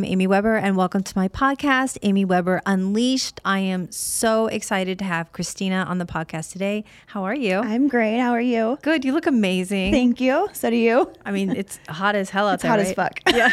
I'm 0.00 0.06
Amy 0.06 0.26
Weber 0.26 0.56
and 0.56 0.78
welcome 0.78 1.02
to 1.02 1.12
my 1.14 1.28
podcast, 1.28 1.98
Amy 2.00 2.24
Weber 2.24 2.62
Unleashed. 2.64 3.38
I 3.44 3.58
am 3.58 3.92
so 3.92 4.46
excited 4.46 4.98
to 5.00 5.04
have 5.04 5.30
Christina 5.32 5.84
on 5.86 5.98
the 5.98 6.06
podcast 6.06 6.52
today. 6.52 6.84
How 7.08 7.24
are 7.24 7.34
you? 7.34 7.58
I'm 7.58 7.86
great. 7.86 8.18
How 8.18 8.30
are 8.30 8.40
you? 8.40 8.78
Good. 8.80 9.04
You 9.04 9.12
look 9.12 9.26
amazing. 9.26 9.92
Thank 9.92 10.18
you. 10.18 10.48
So 10.54 10.70
do 10.70 10.76
you. 10.76 11.12
I 11.26 11.32
mean, 11.32 11.50
it's 11.50 11.78
hot 11.90 12.14
as 12.14 12.30
hell 12.30 12.48
out 12.48 12.54
It's 12.54 12.62
there. 12.62 12.70
hot 12.70 12.78
right? 12.78 12.86
as 12.86 12.94
fuck. 12.94 13.20
Yeah. 13.30 13.50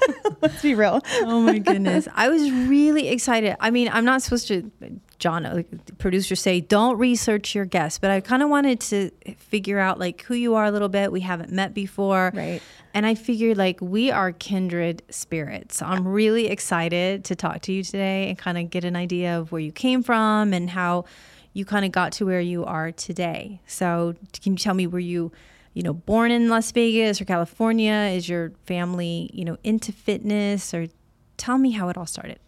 Let's 0.40 0.62
be 0.62 0.76
real. 0.76 1.00
oh 1.22 1.40
my 1.40 1.58
goodness. 1.58 2.06
I 2.14 2.28
was 2.28 2.48
really 2.48 3.08
excited. 3.08 3.56
I 3.58 3.72
mean, 3.72 3.88
I'm 3.92 4.04
not 4.04 4.22
supposed 4.22 4.46
to, 4.48 4.70
John, 5.18 5.44
uh, 5.44 5.54
like, 5.54 5.86
the 5.86 5.94
producer, 5.94 6.36
say 6.36 6.60
don't 6.60 6.96
research 6.96 7.54
your 7.54 7.64
guests, 7.64 7.98
but 7.98 8.10
I 8.10 8.20
kind 8.20 8.42
of 8.42 8.50
wanted 8.50 8.80
to 8.80 9.10
figure 9.36 9.78
out 9.78 9.98
like 9.98 10.22
who 10.22 10.34
you 10.34 10.54
are 10.54 10.64
a 10.64 10.70
little 10.70 10.88
bit. 10.88 11.10
We 11.10 11.20
haven't 11.20 11.50
met 11.50 11.74
before. 11.74 12.32
Right. 12.34 12.62
And 12.94 13.04
I 13.04 13.14
figured 13.14 13.56
like 13.56 13.80
we 13.80 14.10
are 14.10 14.32
kindred 14.32 15.02
spirits. 15.10 15.78
So 15.78 15.86
I'm 15.86 16.06
really 16.06 16.48
excited 16.48 17.24
to 17.26 17.36
talk 17.36 17.62
to 17.62 17.72
you 17.72 17.82
today 17.82 18.28
and 18.28 18.38
kind 18.38 18.58
of 18.58 18.70
get 18.70 18.84
an 18.84 18.96
idea 18.96 19.38
of 19.38 19.52
where 19.52 19.60
you 19.60 19.72
came 19.72 20.02
from 20.02 20.52
and 20.52 20.70
how 20.70 21.04
you 21.52 21.64
kind 21.64 21.84
of 21.84 21.92
got 21.92 22.12
to 22.12 22.26
where 22.26 22.40
you 22.40 22.64
are 22.64 22.92
today. 22.92 23.60
So 23.66 24.14
can 24.42 24.52
you 24.52 24.58
tell 24.58 24.74
me 24.74 24.86
were 24.86 24.98
you, 24.98 25.32
you 25.74 25.82
know, 25.82 25.92
born 25.92 26.30
in 26.30 26.48
Las 26.48 26.70
Vegas 26.72 27.20
or 27.20 27.24
California? 27.24 28.12
Is 28.14 28.28
your 28.28 28.52
family, 28.66 29.30
you 29.32 29.44
know, 29.44 29.56
into 29.64 29.92
fitness 29.92 30.72
or 30.72 30.86
tell 31.36 31.58
me 31.58 31.72
how 31.72 31.88
it 31.88 31.96
all 31.96 32.06
started? 32.06 32.38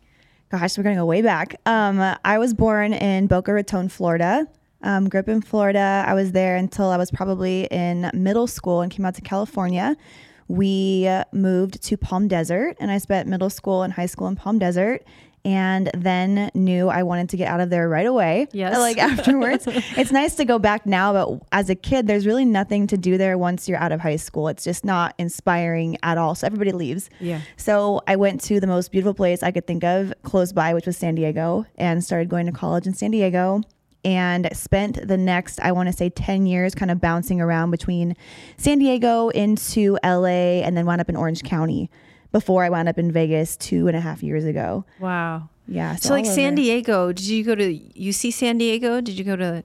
Gosh, 0.51 0.77
we're 0.77 0.83
gonna 0.83 0.97
go 0.97 1.07
way 1.07 1.23
back. 1.23 1.61
Um, 1.65 2.01
I 2.25 2.39
was 2.39 2.55
born 2.55 2.93
in 2.93 3.29
Boca 3.29 3.53
Raton, 3.53 3.89
Florida. 3.89 4.49
Um, 4.83 5.09
grew 5.09 5.21
up 5.21 5.29
in 5.29 5.43
Florida. 5.43 6.05
I 6.05 6.15
was 6.15 6.33
there 6.33 6.57
until 6.57 6.87
I 6.87 6.97
was 6.97 7.13
probably 7.13 7.69
in 7.71 8.11
middle 8.13 8.49
school 8.49 8.81
and 8.81 8.91
came 8.91 9.07
out 9.07 9.15
to 9.15 9.21
California. 9.21 9.97
We 10.49 11.09
moved 11.33 11.81
to 11.85 11.97
Palm 11.97 12.27
Desert, 12.27 12.77
and 12.81 12.91
I 12.91 12.99
spent 12.99 13.29
middle 13.29 13.49
school 13.49 13.85
and 13.85 13.93
high 13.93 14.07
school 14.07 14.27
in 14.27 14.35
Palm 14.35 14.59
Desert. 14.59 15.05
And 15.45 15.91
then 15.95 16.51
knew 16.55 16.89
I 16.89 17.03
wanted 17.03 17.31
to 17.31 17.37
get 17.37 17.49
out 17.49 17.61
of 17.61 17.71
there 17.71 17.89
right 17.89 18.07
away. 18.07 18.47
Yes. 18.53 18.77
Like 18.77 18.99
afterwards. 18.99 19.65
it's 19.67 20.13
nice 20.13 20.35
to 20.37 20.45
go 20.45 20.59
back 20.59 20.85
now, 20.85 21.13
but 21.13 21.47
as 21.53 21.71
a 21.71 21.75
kid, 21.75 22.07
there's 22.07 22.27
really 22.27 22.45
nothing 22.45 22.87
to 22.89 22.99
do 22.99 23.17
there 23.17 23.39
once 23.39 23.69
you're 23.69 23.79
out 23.79 23.93
of 23.93 24.01
high 24.01 24.17
school. 24.17 24.49
It's 24.49 24.65
just 24.65 24.85
not 24.85 25.15
inspiring 25.19 25.97
at 26.03 26.19
all. 26.19 26.35
So 26.35 26.47
everybody 26.47 26.73
leaves. 26.73 27.09
Yeah. 27.21 27.41
So 27.57 28.03
I 28.07 28.17
went 28.17 28.43
to 28.43 28.61
the 28.61 28.67
most 28.67 28.93
beautiful 28.93 29.15
place 29.15 29.43
I 29.43 29.51
could 29.51 29.67
think 29.67 29.83
of 29.83 30.13
close 30.23 30.53
by, 30.53 30.75
which 30.75 30.87
was 30.87 30.97
San 30.97 31.15
Diego, 31.15 31.65
and 31.77 32.05
started 32.05 32.29
going 32.29 32.47
to 32.47 32.53
college 32.53 32.87
in 32.87 32.95
San 32.95 33.11
Diego. 33.11 33.63
And 34.03 34.49
spent 34.57 35.07
the 35.07 35.19
next, 35.19 35.61
I 35.61 35.73
want 35.73 35.89
to 35.89 35.93
say, 35.93 36.09
10 36.09 36.47
years 36.47 36.75
kind 36.75 36.91
of 36.91 37.03
bouncing 37.03 37.39
around 37.39 37.71
between 37.71 38.17
San 38.57 38.79
Diego 38.79 39.29
into 39.29 39.99
LA 40.03 40.63
and 40.65 40.75
then 40.75 40.87
wound 40.87 41.03
up 41.03 41.11
in 41.11 41.17
Orange 41.17 41.43
County 41.43 41.91
before 42.33 42.65
I 42.65 42.71
wound 42.71 42.89
up 42.89 42.99
in 42.99 43.11
Vegas 43.13 43.57
two 43.57 43.89
and 43.89 43.97
a 43.97 44.01
half 44.01 44.23
years 44.23 44.45
ago. 44.45 44.85
Wow. 44.99 45.49
Yeah. 45.67 45.97
So, 45.97 46.13
like 46.13 46.27
San. 46.27 46.55
Diego, 46.55 47.13
did 47.13 47.27
you 47.27 47.45
go 47.45 47.55
to 47.55 47.79
UC 47.79 48.33
San 48.33 48.59
Diego? 48.59 49.01
Did 49.01 49.17
you 49.17 49.25
go 49.25 49.37
to 49.37 49.65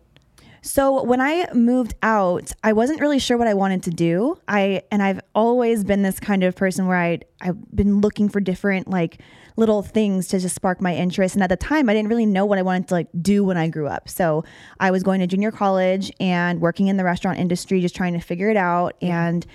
So 0.61 1.03
when 1.03 1.19
I 1.19 1.47
moved 1.53 1.95
out, 2.03 2.51
I 2.63 2.73
wasn't 2.73 3.01
really 3.01 3.19
sure 3.19 3.37
what 3.37 3.47
I 3.47 3.55
wanted 3.55 3.83
to 3.83 3.89
do. 3.89 4.37
I 4.47 4.83
and 4.91 5.01
I've 5.01 5.19
always 5.33 5.83
been 5.83 6.03
this 6.03 6.19
kind 6.19 6.43
of 6.43 6.55
person 6.55 6.87
where 6.87 6.97
I 6.97 7.19
I've 7.41 7.57
been 7.75 8.01
looking 8.01 8.29
for 8.29 8.39
different 8.39 8.87
like 8.87 9.19
little 9.57 9.81
things 9.81 10.27
to 10.27 10.39
just 10.39 10.55
spark 10.55 10.81
my 10.81 10.95
interest. 10.95 11.35
And 11.35 11.43
at 11.43 11.49
the 11.49 11.55
time, 11.55 11.89
I 11.89 11.93
didn't 11.93 12.09
really 12.09 12.25
know 12.25 12.45
what 12.45 12.59
I 12.59 12.61
wanted 12.61 12.87
to 12.89 12.93
like 12.93 13.07
do 13.21 13.43
when 13.43 13.57
I 13.57 13.67
grew 13.67 13.87
up. 13.87 14.09
So 14.09 14.43
I 14.79 14.91
was 14.91 15.01
going 15.01 15.21
to 15.21 15.27
junior 15.27 15.51
college 15.51 16.11
and 16.19 16.59
working 16.61 16.87
in 16.87 16.97
the 16.97 17.03
restaurant 17.03 17.39
industry, 17.39 17.81
just 17.81 17.95
trying 17.95 18.13
to 18.13 18.19
figure 18.19 18.49
it 18.49 18.57
out. 18.57 18.95
Mm-hmm. 18.99 19.13
And 19.13 19.45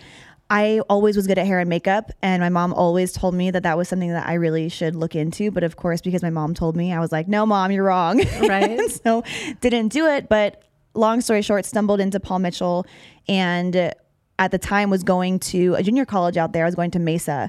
I 0.50 0.80
always 0.88 1.14
was 1.14 1.28
good 1.28 1.38
at 1.38 1.46
hair 1.46 1.60
and 1.60 1.70
makeup, 1.70 2.10
and 2.22 2.40
my 2.40 2.48
mom 2.48 2.74
always 2.74 3.12
told 3.12 3.34
me 3.34 3.52
that 3.52 3.62
that 3.62 3.78
was 3.78 3.88
something 3.88 4.10
that 4.10 4.26
I 4.26 4.34
really 4.34 4.68
should 4.68 4.96
look 4.96 5.14
into. 5.14 5.52
But 5.52 5.62
of 5.62 5.76
course, 5.76 6.00
because 6.00 6.22
my 6.22 6.30
mom 6.30 6.54
told 6.54 6.76
me, 6.76 6.92
I 6.92 6.98
was 6.98 7.12
like, 7.12 7.28
"No, 7.28 7.46
mom, 7.46 7.70
you're 7.70 7.84
wrong." 7.84 8.20
Right. 8.40 8.90
so 9.04 9.22
didn't 9.60 9.88
do 9.88 10.06
it. 10.06 10.28
But 10.28 10.62
long 10.94 11.20
story 11.20 11.42
short, 11.42 11.64
stumbled 11.64 12.00
into 12.00 12.18
Paul 12.18 12.40
Mitchell, 12.40 12.84
and 13.28 13.94
at 14.40 14.50
the 14.50 14.58
time 14.58 14.90
was 14.90 15.04
going 15.04 15.38
to 15.38 15.74
a 15.76 15.84
junior 15.84 16.04
college 16.04 16.36
out 16.36 16.52
there. 16.52 16.64
I 16.64 16.66
was 16.66 16.74
going 16.74 16.90
to 16.92 16.98
Mesa, 16.98 17.48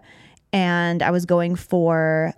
and 0.53 1.01
I 1.01 1.09
was 1.09 1.25
going 1.25 1.55
for 1.55 2.33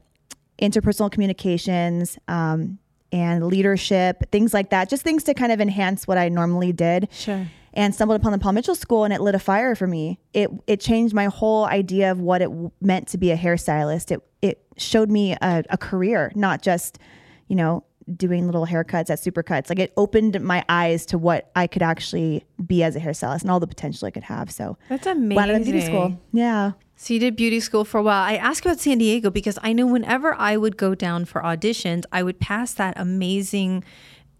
interpersonal 0.61 1.11
communications. 1.11 2.17
Um, 2.29 2.79
and 3.11 3.45
leadership, 3.45 4.31
things 4.31 4.55
like 4.55 4.71
that, 4.71 4.89
just 4.89 5.03
things 5.03 5.23
to 5.25 5.35
kind 5.35 5.51
of 5.51 5.61
enhance 5.61 6.07
what 6.07 6.17
I 6.17 6.29
normally 6.29 6.73
did 6.73 7.09
Sure. 7.11 7.45
And 7.73 7.93
stumbled 7.93 8.19
upon 8.19 8.31
the 8.31 8.37
Paul 8.37 8.53
Mitchell 8.53 8.75
School, 8.75 9.03
and 9.03 9.13
it 9.13 9.21
lit 9.21 9.35
a 9.35 9.39
fire 9.39 9.75
for 9.75 9.87
me. 9.87 10.19
It 10.33 10.49
it 10.67 10.79
changed 10.79 11.13
my 11.13 11.25
whole 11.25 11.65
idea 11.65 12.11
of 12.11 12.19
what 12.19 12.41
it 12.41 12.49
w- 12.49 12.71
meant 12.81 13.07
to 13.09 13.17
be 13.17 13.31
a 13.31 13.37
hairstylist. 13.37 14.11
It 14.11 14.21
it 14.41 14.63
showed 14.77 15.09
me 15.09 15.33
a, 15.41 15.63
a 15.69 15.77
career, 15.77 16.31
not 16.35 16.61
just 16.61 16.99
you 17.47 17.55
know 17.55 17.83
doing 18.17 18.45
little 18.45 18.65
haircuts 18.67 19.09
at 19.09 19.19
Supercuts. 19.19 19.69
Like 19.69 19.79
it 19.79 19.93
opened 19.95 20.39
my 20.41 20.63
eyes 20.67 21.05
to 21.07 21.17
what 21.17 21.49
I 21.55 21.67
could 21.67 21.81
actually 21.81 22.43
be 22.65 22.83
as 22.83 22.95
a 22.97 22.99
hairstylist 22.99 23.41
and 23.43 23.49
all 23.51 23.61
the 23.61 23.67
potential 23.67 24.05
I 24.07 24.11
could 24.11 24.23
have. 24.23 24.51
So 24.51 24.77
That's 24.89 25.07
up 25.07 25.15
in 25.15 25.29
beauty 25.29 25.41
amazing. 25.51 25.81
school. 25.81 26.21
Yeah. 26.33 26.71
So 26.97 27.13
you 27.13 27.19
did 27.21 27.35
beauty 27.37 27.59
school 27.61 27.85
for 27.85 27.97
a 27.99 28.03
while. 28.03 28.23
I 28.23 28.35
asked 28.35 28.65
about 28.65 28.79
San 28.81 28.97
Diego 28.97 29.29
because 29.29 29.57
I 29.63 29.71
know 29.73 29.85
whenever 29.87 30.33
I 30.35 30.57
would 30.57 30.75
go 30.77 30.95
down 30.95 31.23
for 31.25 31.41
auditions, 31.41 32.03
I 32.11 32.23
would 32.23 32.39
pass 32.41 32.73
that 32.73 32.93
amazing 32.97 33.83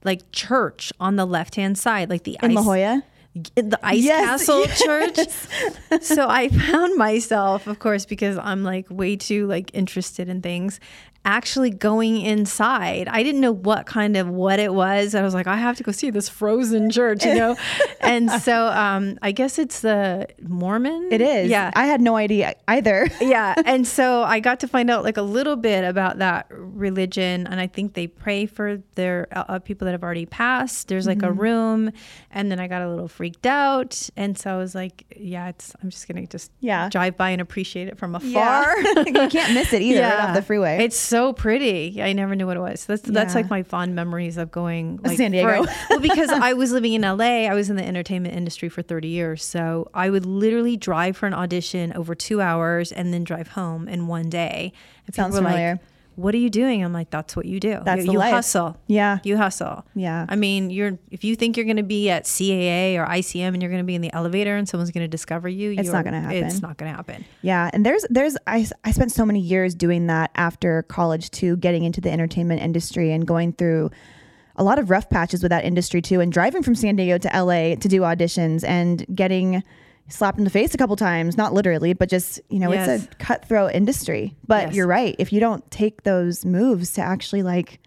like 0.03 0.29
church 0.33 0.91
on 0.99 1.15
the 1.15 1.25
left 1.25 1.55
hand 1.55 1.77
side, 1.77 2.09
like 2.09 2.23
the 2.23 2.37
In 2.43 2.51
ice, 2.51 2.55
La 2.57 2.63
Jolla. 2.63 3.03
In 3.55 3.69
the 3.69 3.79
Ice 3.85 4.03
Yes, 4.03 4.45
Castle 4.47 4.65
Church. 4.85 5.17
so 6.01 6.27
I 6.29 6.49
found 6.49 6.97
myself, 6.97 7.67
of 7.67 7.79
course, 7.79 8.05
because 8.05 8.37
I'm 8.37 8.63
like 8.63 8.85
way 8.89 9.15
too 9.15 9.47
like 9.47 9.71
interested 9.73 10.29
in 10.29 10.41
things, 10.41 10.79
actually 11.25 11.69
going 11.69 12.19
inside. 12.21 13.07
I 13.07 13.23
didn't 13.23 13.41
know 13.41 13.53
what 13.53 13.85
kind 13.85 14.17
of 14.17 14.27
what 14.29 14.59
it 14.59 14.73
was. 14.73 15.15
I 15.15 15.21
was 15.21 15.33
like, 15.33 15.47
I 15.47 15.55
have 15.55 15.77
to 15.77 15.83
go 15.83 15.91
see 15.91 16.09
this 16.09 16.27
frozen 16.29 16.89
church, 16.89 17.25
you 17.25 17.33
know. 17.35 17.55
and 18.01 18.29
so 18.29 18.67
um, 18.67 19.17
I 19.21 19.31
guess 19.31 19.57
it's 19.57 19.79
the 19.81 20.27
Mormon. 20.41 21.09
It 21.11 21.21
is. 21.21 21.49
Yeah. 21.49 21.71
I 21.75 21.85
had 21.85 22.01
no 22.01 22.15
idea 22.15 22.55
either. 22.67 23.07
yeah 23.21 23.53
and 23.65 23.87
so 23.87 24.23
i 24.23 24.39
got 24.39 24.59
to 24.59 24.67
find 24.67 24.89
out 24.89 25.03
like 25.03 25.17
a 25.17 25.21
little 25.21 25.55
bit 25.55 25.83
about 25.83 26.17
that 26.19 26.45
religion 26.49 27.47
and 27.47 27.59
i 27.59 27.67
think 27.67 27.93
they 27.93 28.07
pray 28.07 28.45
for 28.45 28.81
their 28.95 29.27
uh, 29.31 29.43
uh, 29.47 29.59
people 29.59 29.85
that 29.85 29.91
have 29.91 30.03
already 30.03 30.25
passed 30.25 30.87
there's 30.87 31.07
like 31.07 31.21
a 31.23 31.31
room 31.31 31.91
and 32.31 32.51
then 32.51 32.59
i 32.59 32.67
got 32.67 32.81
a 32.81 32.89
little 32.89 33.07
freaked 33.07 33.45
out 33.45 34.09
and 34.17 34.37
so 34.37 34.53
i 34.53 34.57
was 34.57 34.75
like 34.75 35.05
yeah 35.15 35.47
it's 35.49 35.73
i'm 35.81 35.89
just 35.89 36.07
gonna 36.07 36.25
just 36.27 36.51
Yeah. 36.59 36.89
drive 36.89 37.15
by 37.17 37.29
and 37.31 37.41
appreciate 37.41 37.87
it 37.87 37.97
from 37.97 38.15
afar 38.15 38.77
you 38.81 39.27
can't 39.29 39.53
miss 39.53 39.71
it 39.73 39.81
either. 39.81 40.01
Right 40.01 40.19
off 40.19 40.35
the 40.35 40.41
freeway. 40.41 40.83
it's 40.83 40.97
so 41.13 41.33
pretty. 41.33 42.01
I 42.01 42.13
never 42.13 42.35
knew 42.35 42.45
what 42.47 42.57
it 42.57 42.61
was. 42.61 42.85
That's 42.85 43.01
that's 43.03 43.33
Yeah. 43.33 43.41
like 43.41 43.49
my 43.49 43.63
fond 43.63 43.95
memories 43.95 44.37
of 44.37 44.51
going 44.51 44.99
like 45.03 45.17
San 45.17 45.31
Diego. 45.31 45.63
for- 45.65 45.71
well, 45.91 45.99
because 45.99 46.29
I 46.29 46.53
was 46.53 46.71
living 46.71 46.93
in 46.93 47.01
LA. 47.03 47.45
I 47.49 47.53
was 47.53 47.69
in 47.69 47.75
the 47.75 47.85
entertainment 47.85 48.35
industry 48.35 48.69
for 48.69 48.81
30 48.81 49.07
years. 49.07 49.43
So 49.43 49.89
I 49.93 50.09
would 50.09 50.25
literally 50.25 50.75
drive 50.77 51.15
for 51.17 51.27
an 51.27 51.33
audition 51.33 51.93
over 51.93 52.15
two 52.15 52.41
hours 52.41 52.91
and 52.91 53.13
then 53.13 53.23
drive 53.23 53.49
home 53.49 53.87
in 53.87 54.07
one 54.07 54.29
day. 54.29 54.73
And 55.05 55.15
Sounds 55.15 55.35
familiar. 55.35 55.73
Like, 55.73 55.81
what 56.15 56.35
are 56.35 56.37
you 56.39 56.49
doing? 56.49 56.83
I'm 56.83 56.93
like, 56.93 57.09
that's 57.09 57.35
what 57.35 57.45
you 57.45 57.59
do. 57.59 57.79
That's 57.83 58.05
you, 58.05 58.13
you 58.13 58.21
hustle. 58.21 58.77
Yeah. 58.87 59.19
You 59.23 59.37
hustle. 59.37 59.85
Yeah. 59.95 60.25
I 60.29 60.35
mean, 60.35 60.69
you're 60.69 60.99
if 61.11 61.23
you 61.23 61.35
think 61.35 61.57
you're 61.57 61.65
going 61.65 61.77
to 61.77 61.83
be 61.83 62.09
at 62.09 62.25
CAA 62.25 62.95
or 62.97 63.05
ICM 63.05 63.53
and 63.53 63.61
you're 63.61 63.71
going 63.71 63.83
to 63.83 63.85
be 63.85 63.95
in 63.95 64.01
the 64.01 64.13
elevator 64.13 64.55
and 64.55 64.67
someone's 64.67 64.91
going 64.91 65.03
to 65.03 65.07
discover 65.07 65.47
you, 65.49 65.71
It's 65.71 65.89
not 65.89 66.05
gonna 66.05 66.21
happen. 66.21 66.43
It's 66.43 66.61
not 66.61 66.77
going 66.77 66.91
to 66.91 66.95
happen. 66.95 67.25
Yeah, 67.41 67.69
and 67.73 67.85
there's 67.85 68.05
there's 68.09 68.37
I 68.47 68.67
I 68.83 68.91
spent 68.91 69.11
so 69.11 69.25
many 69.25 69.39
years 69.39 69.75
doing 69.75 70.07
that 70.07 70.31
after 70.35 70.83
college 70.83 71.31
too, 71.31 71.57
getting 71.57 71.83
into 71.83 72.01
the 72.01 72.11
entertainment 72.11 72.61
industry 72.61 73.11
and 73.11 73.25
going 73.25 73.53
through 73.53 73.91
a 74.55 74.63
lot 74.63 74.77
of 74.77 74.89
rough 74.89 75.09
patches 75.09 75.41
with 75.41 75.49
that 75.49 75.65
industry 75.65 76.01
too, 76.01 76.19
and 76.19 76.31
driving 76.31 76.61
from 76.61 76.75
San 76.75 76.95
Diego 76.95 77.17
to 77.17 77.27
LA 77.33 77.75
to 77.75 77.87
do 77.87 78.01
auditions 78.01 78.63
and 78.63 79.05
getting 79.15 79.63
slapped 80.09 80.37
in 80.37 80.43
the 80.43 80.49
face 80.49 80.73
a 80.73 80.77
couple 80.77 80.95
times, 80.95 81.37
not 81.37 81.53
literally, 81.53 81.93
but 81.93 82.09
just 82.09 82.39
you 82.49 82.59
know 82.59 82.71
Yes. 82.71 83.03
it's 83.03 83.11
a 83.13 83.15
cutthroat 83.17 83.71
industry. 83.73 84.35
But 84.47 84.67
Yes. 84.67 84.75
you're 84.75 84.87
right, 84.87 85.15
if 85.19 85.31
you 85.33 85.39
don't 85.39 85.69
take 85.71 86.03
those 86.03 86.45
moves 86.45 86.93
to 86.93 87.01
actually 87.01 87.43
like 87.43 87.79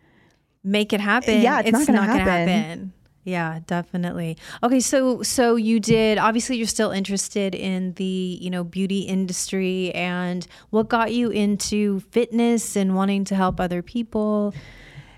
make 0.64 0.92
it 0.92 1.00
happen. 1.00 1.40
Yeah, 1.42 1.60
it's 1.60 1.70
not 1.72 1.86
gonna 1.86 1.98
gonna 1.98 2.18
happen. 2.20 2.92
Yeah, 3.24 3.58
definitely. 3.66 4.36
Okay, 4.62 4.78
so 4.78 5.20
so 5.22 5.56
you 5.56 5.80
did 5.80 6.16
obviously 6.16 6.58
you're 6.58 6.66
still 6.68 6.92
interested 6.92 7.56
in 7.56 7.92
the, 7.94 8.38
you 8.40 8.50
know, 8.50 8.62
beauty 8.62 9.00
industry 9.00 9.92
and 9.94 10.46
what 10.70 10.88
got 10.88 11.12
you 11.12 11.30
into 11.30 11.98
fitness 12.12 12.76
and 12.76 12.94
wanting 12.94 13.24
to 13.24 13.34
help 13.34 13.58
other 13.60 13.82
people? 13.82 14.54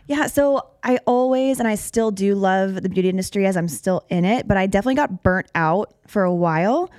Yeah, 0.08 0.26
so 0.26 0.66
I 0.82 0.98
always 1.06 1.58
and 1.58 1.68
I 1.68 1.74
still 1.74 2.10
do 2.10 2.34
love 2.34 2.82
the 2.82 2.88
beauty 2.88 3.08
industry 3.10 3.46
as 3.46 3.56
I'm 3.56 3.68
still 3.68 4.04
in 4.08 4.24
it, 4.24 4.48
but 4.48 4.56
I 4.56 4.66
definitely 4.66 4.94
got 4.96 5.22
burnt 5.22 5.48
out 5.54 5.94
for 6.06 6.24
a 6.24 6.34
while. 6.34 6.90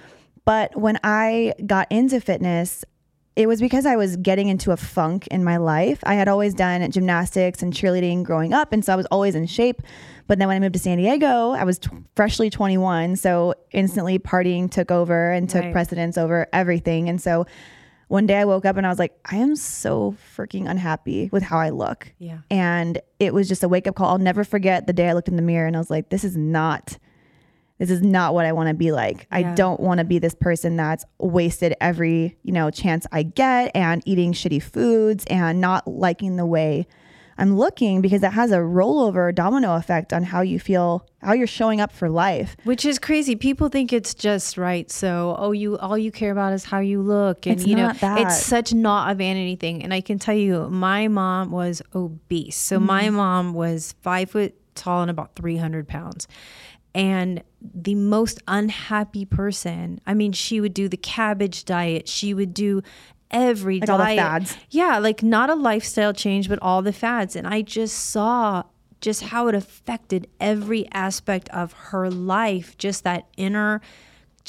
But 0.45 0.75
when 0.79 1.00
I 1.03 1.53
got 1.65 1.88
into 1.91 2.21
fitness, 2.21 2.85
it 3.35 3.47
was 3.47 3.61
because 3.61 3.85
I 3.88 3.95
was 3.95 4.15
getting 4.17 4.47
into 4.47 4.71
a 4.71 4.77
funk 4.77 5.25
in 5.27 5.44
my 5.44 5.57
life. 5.57 6.00
I 6.03 6.13
had 6.15 6.27
always 6.27 6.53
done 6.53 6.89
gymnastics 6.91 7.63
and 7.63 7.73
cheerleading 7.73 8.23
growing 8.23 8.53
up, 8.53 8.73
and 8.73 8.83
so 8.85 8.94
I 8.94 8.95
was 8.95 9.06
always 9.07 9.33
in 9.33 9.47
shape. 9.47 9.81
But 10.27 10.38
then 10.38 10.47
when 10.47 10.57
I 10.57 10.59
moved 10.59 10.73
to 10.73 10.79
San 10.79 10.97
Diego, 11.00 11.51
I 11.51 11.63
was 11.63 11.79
t- 11.79 11.89
freshly 12.15 12.50
21, 12.51 13.15
so 13.15 13.56
instantly 13.71 14.19
partying 14.19 14.69
took 14.69 14.91
over 14.91 15.31
and 15.31 15.50
took 15.50 15.63
Right. 15.63 15.71
precedence 15.71 16.17
over 16.17 16.47
everything. 16.53 17.09
And 17.09 17.19
so 17.19 17.45
one 18.09 18.25
day 18.25 18.38
I 18.39 18.45
woke 18.45 18.65
up 18.65 18.75
and 18.75 18.85
I 18.85 18.89
was 18.89 19.00
like, 19.00 19.17
I 19.23 19.38
am 19.38 19.56
so 19.56 20.15
freaking 20.35 20.69
unhappy 20.69 21.29
with 21.31 21.44
how 21.44 21.59
I 21.59 21.69
look. 21.69 22.11
Yeah. 22.17 22.39
And 22.50 23.00
it 23.19 23.33
was 23.33 23.47
just 23.47 23.63
a 23.63 23.69
wake 23.69 23.88
up 23.88 23.95
call. 23.95 24.09
I'll 24.09 24.17
never 24.17 24.44
forget 24.44 24.88
the 24.88 24.94
day 24.94 25.09
I 25.09 25.13
looked 25.13 25.27
in 25.27 25.35
the 25.35 25.44
mirror 25.44 25.67
and 25.67 25.75
I 25.75 25.79
was 25.79 25.91
like, 25.91 26.09
this 26.09 26.23
is 26.23 26.35
not 26.35 26.97
this 27.79 27.89
is 27.89 28.01
not 28.01 28.33
what 28.33 28.45
I 28.45 28.51
want 28.51 28.67
to 28.67 28.73
be 28.73 28.91
like. 28.91 29.25
I 29.31 29.41
don't 29.41 29.79
want 29.79 30.00
to 30.00 30.03
be 30.03 30.19
this 30.19 30.35
person 30.35 30.75
that's 30.75 31.06
wasted 31.17 31.75
every, 31.79 32.38
you 32.44 32.51
know, 32.51 32.69
chance 32.69 33.07
I 33.11 33.23
get 33.23 33.71
and 33.73 34.03
eating 34.06 34.33
shitty 34.33 34.61
foods 34.61 35.23
and 35.29 35.61
not 35.61 35.88
liking 35.88 36.35
the 36.35 36.45
way 36.45 36.88
I'm 37.39 37.57
looking 37.57 38.01
because 38.01 38.21
it 38.21 38.33
has 38.33 38.51
a 38.51 38.57
rollover 38.57 39.33
domino 39.33 39.75
effect 39.75 40.12
on 40.13 40.24
how 40.24 40.41
you 40.41 40.59
feel, 40.59 41.07
how 41.21 41.33
you're 41.33 41.47
showing 41.47 41.80
up 41.81 41.91
for 41.91 42.09
life. 42.09 42.56
Which 42.65 42.86
is 42.86 43.00
crazy. 43.00 43.36
People 43.36 43.69
think 43.69 43.94
it's 43.94 44.13
just 44.13 44.57
right. 44.57 44.91
So, 44.91 45.36
oh, 45.39 45.51
you 45.53 45.77
all 45.77 45.97
you 45.97 46.12
care 46.12 46.31
about 46.31 46.53
is 46.53 46.65
how 46.65 46.80
you 46.80 47.01
look, 47.01 47.47
and 47.47 47.56
It's 47.57 47.65
you 47.65 47.75
know, 47.75 47.94
that. 47.94 48.19
it's 48.21 48.44
such 48.45 48.74
not 48.74 49.12
a 49.12 49.15
vanity 49.15 49.56
thing. 49.56 49.83
And 49.83 49.94
I 49.94 50.01
can 50.01 50.19
tell 50.19 50.36
you, 50.36 50.69
my 50.69 51.07
mom 51.07 51.51
was 51.51 51.81
obese. 51.95 52.57
So 52.57 52.75
Mm-hmm. 52.77 52.86
my 52.86 53.09
mom 53.09 53.53
was 53.53 53.95
five 54.01 54.30
foot 54.31 54.53
tall 54.75 55.01
and 55.01 55.09
about 55.12 55.35
three 55.35 55.57
hundred 55.57 55.88
pounds, 55.88 56.27
and 56.94 57.44
the 57.62 57.95
most 57.95 58.42
unhappy 58.47 59.25
person. 59.25 60.00
I 60.07 60.13
mean, 60.13 60.31
she 60.31 60.59
would 60.62 60.74
do 60.74 60.88
the 60.89 60.97
cabbage 60.97 61.65
diet. 61.65 62.07
She 62.07 62.33
would 62.33 62.53
do 62.53 62.81
every 63.31 63.80
Like 63.80 63.90
all 63.90 63.98
the 63.98 64.04
diet. 64.06 64.20
fads. 64.20 64.58
Yeah, 64.70 64.98
like 65.00 65.22
not 65.24 65.50
a 65.50 65.56
lifestyle 65.56 66.14
change, 66.14 66.50
but 66.50 66.60
all 66.62 66.81
the 66.81 66.94
fads. 66.94 67.36
And 67.36 67.48
I 67.48 67.62
just 67.62 67.96
saw 68.10 68.64
just 69.02 69.24
how 69.24 69.48
it 69.48 69.56
affected 69.56 70.28
every 70.40 70.88
aspect 70.92 71.48
of 71.50 71.72
her 71.74 72.10
life, 72.10 72.78
just 72.78 73.04
that 73.06 73.28
inner 73.38 73.81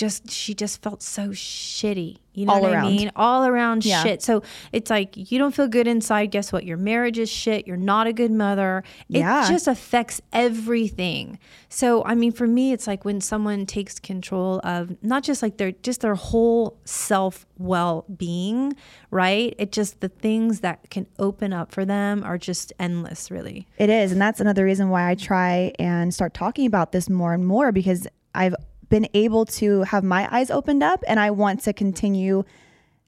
just 0.00 0.30
she 0.30 0.54
just 0.54 0.80
felt 0.82 1.02
so 1.02 1.28
shitty. 1.28 2.16
You 2.32 2.46
know 2.46 2.54
All 2.54 2.62
what 2.62 2.72
around. 2.72 2.86
I 2.86 2.90
mean? 2.90 3.10
All 3.16 3.44
around 3.44 3.84
Yeah. 3.84 4.02
shit. 4.02 4.22
So 4.22 4.42
it's 4.72 4.88
like 4.88 5.30
you 5.30 5.38
don't 5.38 5.54
feel 5.54 5.68
good 5.68 5.86
inside. 5.86 6.30
Guess 6.30 6.52
what? 6.52 6.64
Your 6.64 6.78
marriage 6.78 7.18
is 7.18 7.28
shit. 7.28 7.66
You're 7.66 7.76
not 7.76 8.06
a 8.06 8.12
good 8.14 8.30
mother. 8.30 8.82
It 9.10 9.18
Yeah. 9.18 9.46
just 9.46 9.68
affects 9.68 10.22
everything. 10.32 11.38
So 11.68 12.02
I 12.06 12.14
mean, 12.14 12.32
for 12.32 12.46
me, 12.46 12.72
it's 12.72 12.86
like 12.86 13.04
when 13.04 13.20
someone 13.20 13.66
takes 13.66 13.98
control 13.98 14.60
of 14.64 14.96
not 15.02 15.22
just 15.22 15.42
like 15.42 15.58
their 15.58 15.72
just 15.72 16.00
their 16.00 16.14
whole 16.14 16.78
self 16.86 17.46
well 17.58 18.06
being, 18.16 18.74
right? 19.10 19.54
It 19.58 19.70
just 19.70 20.00
the 20.00 20.08
things 20.08 20.60
that 20.60 20.88
can 20.88 21.08
open 21.18 21.52
up 21.52 21.72
for 21.72 21.84
them 21.84 22.24
are 22.24 22.38
just 22.38 22.72
endless, 22.78 23.30
really. 23.30 23.66
It 23.76 23.90
is. 23.90 24.12
And 24.12 24.20
that's 24.22 24.40
another 24.40 24.64
reason 24.64 24.88
why 24.88 25.10
I 25.10 25.14
try 25.14 25.72
and 25.78 26.14
start 26.14 26.32
talking 26.32 26.64
about 26.64 26.92
this 26.92 27.10
more 27.10 27.34
and 27.34 27.46
more 27.46 27.70
because 27.70 28.06
I've 28.34 28.54
been 28.90 29.08
able 29.14 29.46
to 29.46 29.82
have 29.82 30.04
my 30.04 30.28
eyes 30.34 30.50
opened 30.50 30.82
up 30.82 31.02
and 31.08 31.18
I 31.18 31.30
want 31.30 31.62
to 31.62 31.72
continue 31.72 32.44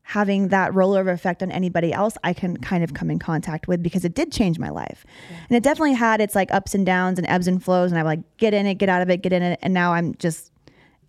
having 0.05 0.49
that 0.49 0.73
rollover 0.73 1.13
effect 1.13 1.43
on 1.43 1.53
anybody 1.53 1.93
else 1.93 2.17
I 2.25 2.33
can 2.33 2.57
kind 2.57 2.83
of 2.83 2.93
come 2.95 3.11
in 3.11 3.19
contact 3.19 3.69
with 3.69 3.83
because 3.83 4.05
it 4.05 4.15
did 4.15 4.33
change 4.33 4.59
my 4.59 4.71
life. 4.71 5.05
And 5.49 5.57
it 5.57 5.63
definitely 5.63 5.95
had 5.95 6.21
its 6.21 6.35
like 6.35 6.53
ups 6.53 6.75
and 6.75 6.85
downs 6.85 7.19
and 7.19 7.29
ebbs 7.29 7.47
and 7.47 7.63
flows. 7.63 7.93
And 7.93 7.99
I'm 7.99 8.07
like, 8.07 8.21
get 8.37 8.55
in 8.55 8.67
it, 8.67 8.75
get 8.75 8.89
out 8.89 9.03
of 9.03 9.11
it, 9.11 9.23
get 9.23 9.33
in 9.33 9.43
it. 9.43 9.59
And 9.63 9.73
now 9.75 9.93
I'm 9.93 10.15
just, 10.17 10.51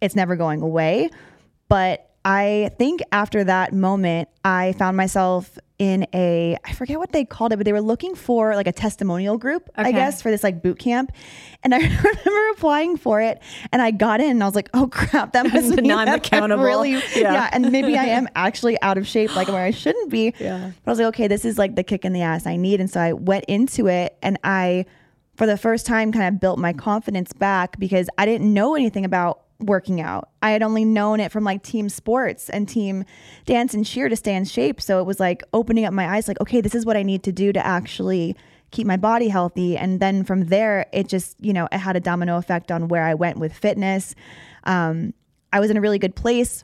it's 0.01 0.15
never 0.15 0.35
going 0.35 0.61
away. 0.61 1.09
But 1.69 2.11
I 2.25 2.71
think 2.77 3.01
after 3.11 3.43
that 3.43 3.73
moment, 3.73 4.29
I 4.45 4.73
found 4.73 4.95
myself 4.95 5.57
in 5.79 6.05
a, 6.13 6.55
I 6.63 6.73
forget 6.73 6.99
what 6.99 7.11
they 7.11 7.25
called 7.25 7.51
it, 7.51 7.57
but 7.57 7.65
they 7.65 7.73
were 7.73 7.81
looking 7.81 8.15
for 8.15 8.55
like 8.55 8.67
a 8.67 8.71
testimonial 8.71 9.37
group, 9.37 9.69
I 9.75 9.91
guess, 9.91 10.21
for 10.21 10.29
this 10.29 10.43
like 10.43 10.61
boot 10.61 10.77
camp. 10.79 11.11
And 11.63 11.73
I 11.73 11.77
remember 11.79 12.49
applying 12.51 12.97
for 12.97 13.21
it 13.21 13.41
and 13.71 13.81
I 13.81 13.91
got 13.91 14.21
in 14.21 14.31
and 14.31 14.43
I 14.43 14.45
was 14.45 14.55
like, 14.55 14.69
oh 14.73 14.87
crap, 14.87 15.33
that 15.33 15.43
must 15.53 15.75
mean 15.75 15.87
now 15.87 15.97
I'm 15.97 16.07
accountable, 16.09 16.63
Really, 16.63 16.91
Yeah. 16.91 17.01
yeah. 17.15 17.49
And 17.51 17.71
maybe 17.71 17.97
I 17.97 18.05
am 18.05 18.27
actually 18.35 18.79
out 18.81 18.97
of 18.97 19.07
shape, 19.07 19.35
like 19.35 19.47
where 19.47 19.63
I 19.63 19.71
shouldn't 19.71 20.09
be. 20.09 20.33
Yeah. 20.39 20.71
But 20.83 20.91
I 20.91 20.91
was 20.91 20.99
like, 20.99 21.07
okay, 21.07 21.27
this 21.27 21.43
is 21.43 21.57
like 21.57 21.75
the 21.75 21.83
kick 21.83 22.05
in 22.05 22.13
the 22.13 22.21
ass 22.21 22.45
I 22.45 22.55
need. 22.55 22.79
And 22.79 22.89
so 22.89 22.99
I 22.99 23.13
went 23.13 23.45
into 23.45 23.87
it 23.87 24.15
and 24.21 24.37
I, 24.43 24.85
for 25.35 25.47
the 25.47 25.57
first 25.57 25.85
time, 25.87 26.11
kind 26.11 26.33
of 26.33 26.39
built 26.39 26.59
my 26.59 26.73
confidence 26.73 27.33
back 27.33 27.79
because 27.79 28.07
I 28.17 28.25
didn't 28.25 28.53
know 28.53 28.75
anything 28.75 29.05
about 29.05 29.41
working 29.63 30.01
out. 30.01 30.29
I 30.41 30.51
had 30.51 30.63
only 30.63 30.85
known 30.85 31.19
it 31.19 31.31
from 31.31 31.43
like 31.43 31.63
team 31.63 31.89
sports 31.89 32.49
and 32.49 32.67
team 32.67 33.05
dance 33.45 33.73
and 33.73 33.85
cheer 33.85 34.09
to 34.09 34.15
stay 34.15 34.35
in 34.35 34.45
shape. 34.45 34.81
So 34.81 34.99
it 34.99 35.05
was 35.05 35.19
like 35.19 35.43
opening 35.53 35.85
up 35.85 35.93
my 35.93 36.07
eyes, 36.07 36.27
like, 36.27 36.39
okay, 36.41 36.61
this 36.61 36.75
is 36.75 36.85
what 36.85 36.97
I 36.97 37.03
need 37.03 37.23
to 37.23 37.31
do 37.31 37.51
to 37.53 37.65
actually 37.65 38.35
keep 38.71 38.87
my 38.87 38.97
body 38.97 39.27
healthy. 39.27 39.77
And 39.77 39.99
then 39.99 40.23
from 40.23 40.45
there, 40.45 40.87
it 40.91 41.07
just, 41.07 41.35
you 41.39 41.53
know, 41.53 41.67
it 41.71 41.77
had 41.77 41.95
a 41.95 41.99
domino 41.99 42.37
effect 42.37 42.71
on 42.71 42.87
where 42.87 43.03
I 43.03 43.13
went 43.13 43.37
with 43.37 43.53
fitness. 43.53 44.15
Um, 44.63 45.13
I 45.51 45.59
was 45.59 45.69
in 45.69 45.77
a 45.77 45.81
really 45.81 45.99
good 45.99 46.15
place 46.15 46.63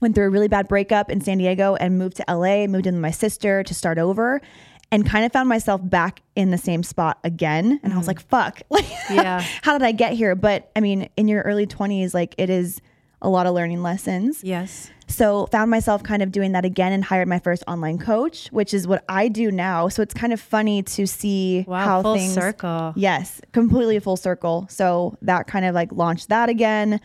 went 0.00 0.14
through 0.14 0.26
a 0.26 0.30
really 0.30 0.48
bad 0.48 0.68
breakup 0.68 1.10
in 1.10 1.20
San 1.20 1.38
Diego 1.38 1.74
and 1.76 1.98
moved 1.98 2.16
to 2.16 2.24
LA, 2.28 2.66
moved 2.66 2.86
in 2.86 2.94
with 2.94 3.02
my 3.02 3.10
sister 3.10 3.62
to 3.62 3.74
start 3.74 3.98
over 3.98 4.40
and 4.90 5.04
kind 5.06 5.24
of 5.24 5.32
found 5.32 5.48
myself 5.48 5.80
back 5.84 6.22
in 6.34 6.50
the 6.50 6.58
same 6.58 6.82
spot 6.82 7.18
again. 7.24 7.78
And 7.82 7.92
I 7.92 7.98
was 7.98 8.06
like, 8.06 8.20
fuck, 8.20 8.62
like, 8.70 8.86
Yeah. 9.10 9.40
how 9.62 9.76
did 9.76 9.84
I 9.84 9.92
get 9.92 10.12
here? 10.14 10.34
But 10.34 10.70
I 10.76 10.80
mean, 10.80 11.08
in 11.16 11.28
your 11.28 11.42
early 11.42 11.66
20s, 11.66 12.14
like 12.14 12.34
it 12.38 12.48
is 12.50 12.80
a 13.20 13.28
lot 13.28 13.46
of 13.46 13.54
learning 13.54 13.82
lessons. 13.82 14.44
Yes. 14.44 14.90
So 15.08 15.46
found 15.46 15.70
myself 15.70 16.02
kind 16.04 16.22
of 16.22 16.30
doing 16.30 16.52
that 16.52 16.64
again 16.64 16.92
and 16.92 17.02
hired 17.02 17.26
my 17.26 17.38
first 17.40 17.64
online 17.66 17.98
coach, 17.98 18.46
which 18.52 18.72
is 18.72 18.86
what 18.86 19.04
I 19.08 19.26
do 19.28 19.50
now. 19.50 19.88
So 19.88 20.02
it's 20.02 20.14
kind 20.14 20.32
of 20.32 20.40
funny 20.40 20.82
to 20.84 21.06
see 21.06 21.64
Wow. 21.66 21.84
how 21.84 22.02
full 22.02 22.14
things 22.14 22.32
circle. 22.34 22.92
Yes, 22.94 23.40
completely 23.52 23.98
full 23.98 24.16
circle. 24.16 24.66
So 24.70 25.16
that 25.22 25.46
kind 25.48 25.64
of 25.64 25.74
like 25.74 25.90
launched 25.92 26.28
that 26.28 26.48
again. 26.48 27.00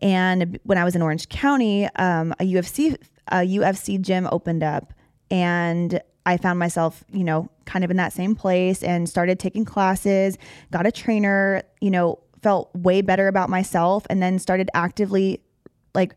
And 0.00 0.58
when 0.62 0.78
I 0.78 0.84
was 0.84 0.94
in 0.96 1.02
Orange 1.02 1.28
County, 1.28 1.86
um, 1.96 2.32
a 2.40 2.44
UFC 2.44 2.96
a 3.30 3.38
UFC 3.44 4.00
gym 4.00 4.26
opened 4.32 4.62
up, 4.62 4.94
and 5.30 6.00
I 6.26 6.36
found 6.36 6.58
myself, 6.58 7.04
you 7.10 7.24
know, 7.24 7.48
kind 7.64 7.84
of 7.84 7.90
in 7.90 7.96
that 7.96 8.12
same 8.12 8.34
place, 8.34 8.82
and 8.82 9.08
started 9.08 9.38
taking 9.38 9.64
classes. 9.64 10.36
Got 10.70 10.86
a 10.86 10.92
trainer, 10.92 11.62
you 11.80 11.90
know, 11.90 12.18
felt 12.42 12.74
way 12.74 13.00
better 13.00 13.28
about 13.28 13.48
myself, 13.48 14.06
and 14.10 14.22
then 14.22 14.38
started 14.38 14.70
actively, 14.74 15.40
like 15.94 16.14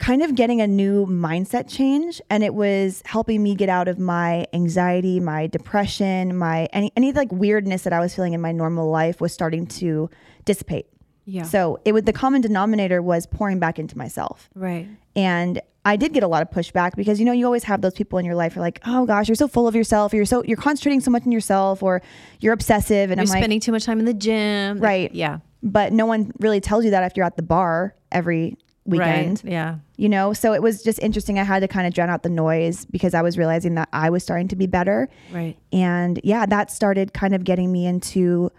kind 0.00 0.22
of 0.22 0.34
getting 0.34 0.60
a 0.60 0.66
new 0.66 1.06
mindset 1.06 1.68
change 1.68 2.22
and 2.30 2.42
it 2.42 2.54
was 2.54 3.02
helping 3.04 3.42
me 3.42 3.54
get 3.54 3.68
out 3.68 3.86
of 3.86 3.98
my 3.98 4.46
anxiety 4.54 5.20
my 5.20 5.46
depression 5.46 6.36
my 6.38 6.66
any 6.72 6.90
any 6.96 7.12
like 7.12 7.30
weirdness 7.30 7.82
that 7.82 7.92
i 7.92 8.00
was 8.00 8.14
feeling 8.14 8.32
in 8.32 8.40
my 8.40 8.50
normal 8.50 8.88
life 8.88 9.20
was 9.20 9.30
starting 9.32 9.66
to 9.66 10.08
dissipate 10.46 10.86
Yeah. 11.26 11.42
so 11.44 11.80
it 11.84 11.92
would 11.92 12.06
the 12.06 12.12
common 12.12 12.40
denominator 12.40 13.00
was 13.02 13.26
pouring 13.26 13.58
back 13.58 13.78
into 13.78 13.96
myself 13.96 14.48
right. 14.54 14.88
and 15.14 15.60
i 15.84 15.94
did 15.96 16.12
get 16.12 16.22
a 16.22 16.28
lot 16.28 16.42
of 16.42 16.50
pushback 16.50 16.96
because 16.96 17.20
you 17.20 17.24
know 17.26 17.32
you 17.32 17.44
always 17.44 17.64
have 17.64 17.82
those 17.82 17.94
people 17.94 18.18
in 18.18 18.24
your 18.24 18.34
life 18.34 18.54
who 18.54 18.60
are 18.60 18.62
like 18.62 18.80
oh 18.86 19.06
gosh 19.06 19.28
you're 19.28 19.34
so 19.36 19.46
full 19.46 19.68
of 19.68 19.74
yourself 19.76 20.12
you're 20.12 20.24
so 20.24 20.42
you're 20.44 20.56
concentrating 20.56 21.00
so 21.00 21.10
much 21.10 21.24
in 21.26 21.30
yourself 21.32 21.82
or 21.82 22.02
you're 22.40 22.52
obsessive 22.52 23.10
and 23.10 23.18
You're 23.18 23.22
i'm 23.24 23.28
like 23.30 23.38
spending 23.42 23.60
too 23.60 23.70
much 23.72 23.84
time 23.84 23.98
in 24.00 24.06
the 24.06 24.14
gym. 24.14 24.80
Right. 24.80 25.14
Yeah. 25.14 25.38
but 25.62 25.92
no 25.92 26.06
one 26.06 26.32
really 26.40 26.60
tells 26.60 26.84
you 26.84 26.90
that 26.92 27.04
if 27.04 27.16
you're 27.16 27.26
at 27.26 27.36
the 27.36 27.42
bar 27.42 27.94
every 28.10 28.56
weekend 28.86 29.42
Right. 29.44 29.52
Yeah. 29.52 29.74
you 29.96 30.08
know 30.08 30.32
so 30.32 30.52
it 30.54 30.62
was 30.62 30.82
just 30.82 30.98
interesting 31.00 31.38
i 31.38 31.44
had 31.44 31.60
to 31.60 31.68
kind 31.68 31.86
of 31.86 31.92
drown 31.94 32.08
out 32.10 32.22
the 32.22 32.30
noise 32.30 32.86
because 32.86 33.14
i 33.14 33.22
was 33.22 33.36
realizing 33.38 33.74
that 33.76 33.88
i 33.92 34.08
was 34.10 34.22
starting 34.24 34.48
to 34.48 34.56
be 34.56 34.66
better 34.66 35.08
Right. 35.30 35.56
and 35.70 36.18
yeah 36.24 36.44
that 36.46 36.70
started 36.72 37.12
kind 37.12 37.34
of 37.34 37.44
getting 37.44 37.70
me 37.70 37.86
into 37.86 38.50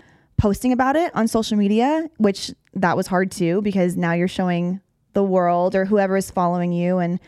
posting 0.41 0.71
about 0.73 0.95
it 0.95 1.13
on 1.15 1.27
social 1.27 1.55
media 1.57 2.09
which 2.17 2.51
that 2.73 2.97
was 2.97 3.05
hard 3.07 3.29
too 3.31 3.61
because 3.61 3.95
now 3.95 4.11
you're 4.13 4.27
showing 4.27 4.81
the 5.13 5.23
world 5.23 5.75
or 5.75 5.85
whoever 5.85 6.17
is 6.17 6.31
following 6.31 6.71
you 6.71 6.97
and 6.97 7.19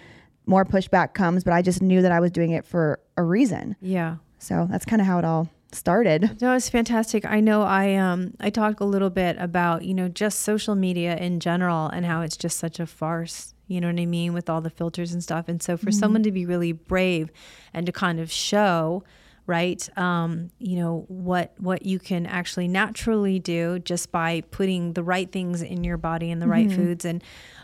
more 0.48 0.65
pushback 0.65 1.13
comes 1.13 1.43
but 1.43 1.53
i 1.53 1.62
just 1.62 1.79
knew 1.82 2.01
that 2.01 2.12
i 2.12 2.20
was 2.20 2.32
doing 2.32 2.51
it 2.51 2.65
for 2.65 3.00
a 3.15 3.24
reason 3.24 3.75
Yeah. 3.82 4.15
so 4.39 4.67
that's 4.72 4.86
kind 4.86 5.00
of 5.01 5.05
how 5.05 5.20
it 5.20 5.25
all 5.25 5.48
started 5.72 6.41
No, 6.41 6.53
it's 6.55 6.70
fantastic. 6.70 7.25
I 7.25 7.39
know 7.39 7.62
I 7.63 7.96
um 7.96 8.34
I 8.39 8.50
talked 8.51 8.79
a 8.79 8.86
little 8.86 9.10
bit 9.10 9.38
about, 9.39 9.84
you 9.84 9.93
know, 9.96 10.08
just 10.08 10.41
social 10.41 10.75
media 10.75 11.15
in 11.17 11.39
general 11.39 11.88
and 11.89 12.05
how 12.05 12.22
it's 12.22 12.38
just 12.38 12.58
such 12.60 12.79
a 12.79 12.86
farce. 12.86 13.55
You 13.67 13.82
know 13.82 13.88
what 13.88 14.00
I 14.00 14.05
mean? 14.05 14.34
With 14.34 14.51
all 14.51 14.62
the 14.62 14.70
filters 14.70 15.13
and 15.13 15.24
stuff. 15.24 15.48
And 15.50 15.63
so 15.63 15.75
for 15.75 15.91
someone 15.91 16.22
to 16.24 16.32
be 16.32 16.46
really 16.46 16.74
brave 16.74 17.32
and 17.74 17.88
to 17.88 17.91
kind 17.91 18.20
of 18.20 18.32
show 18.32 19.03
right 19.45 19.89
um 19.97 20.50
you 20.59 20.77
know 20.77 21.05
what 21.09 21.53
what 21.57 21.85
you 21.85 22.00
can 22.00 22.25
actually 22.25 22.67
naturally 22.67 23.39
do 23.39 23.77
just 23.79 24.12
by 24.12 24.41
putting 24.51 24.93
the 24.93 25.03
right 25.03 25.31
things 25.31 25.62
in 25.62 25.83
your 25.83 25.97
body 25.97 26.31
and 26.31 26.41
the 26.41 26.47
right 26.47 26.71
foods 26.71 27.03
and 27.03 27.21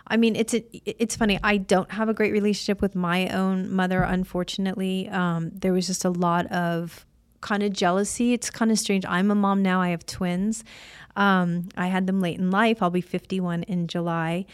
i 0.08 0.18
mean 0.18 0.36
it's 0.36 0.54
a, 0.54 0.64
it's 1.00 1.16
funny 1.16 1.40
i 1.42 1.56
don't 1.56 1.92
have 1.92 2.10
a 2.10 2.14
great 2.14 2.34
relationship 2.34 2.82
with 2.82 2.96
my 2.96 3.30
own 3.30 3.72
mother 3.72 4.02
unfortunately 4.02 5.08
um 5.10 5.52
there 5.54 5.72
was 5.72 5.88
just 5.88 6.04
a 6.04 6.10
lot 6.10 6.46
of 6.48 7.06
kind 7.42 7.64
of 7.64 7.74
jealousy. 7.74 8.34
It's 8.34 8.50
kind 8.50 8.72
of 8.72 8.80
strange. 8.80 9.06
I'm 9.08 9.32
a 9.32 9.36
mom 9.36 9.62
now. 9.62 9.82
I 9.82 9.90
have 9.90 10.06
twins. 10.06 10.64
Um, 11.16 11.70
I 11.76 11.88
had 11.88 12.08
them 12.08 12.22
late 12.22 12.38
in 12.38 12.52
life. 12.52 12.82
I'll 12.82 12.90
be 12.90 13.02
51 13.02 13.64
in 13.64 13.88
July. 13.88 14.46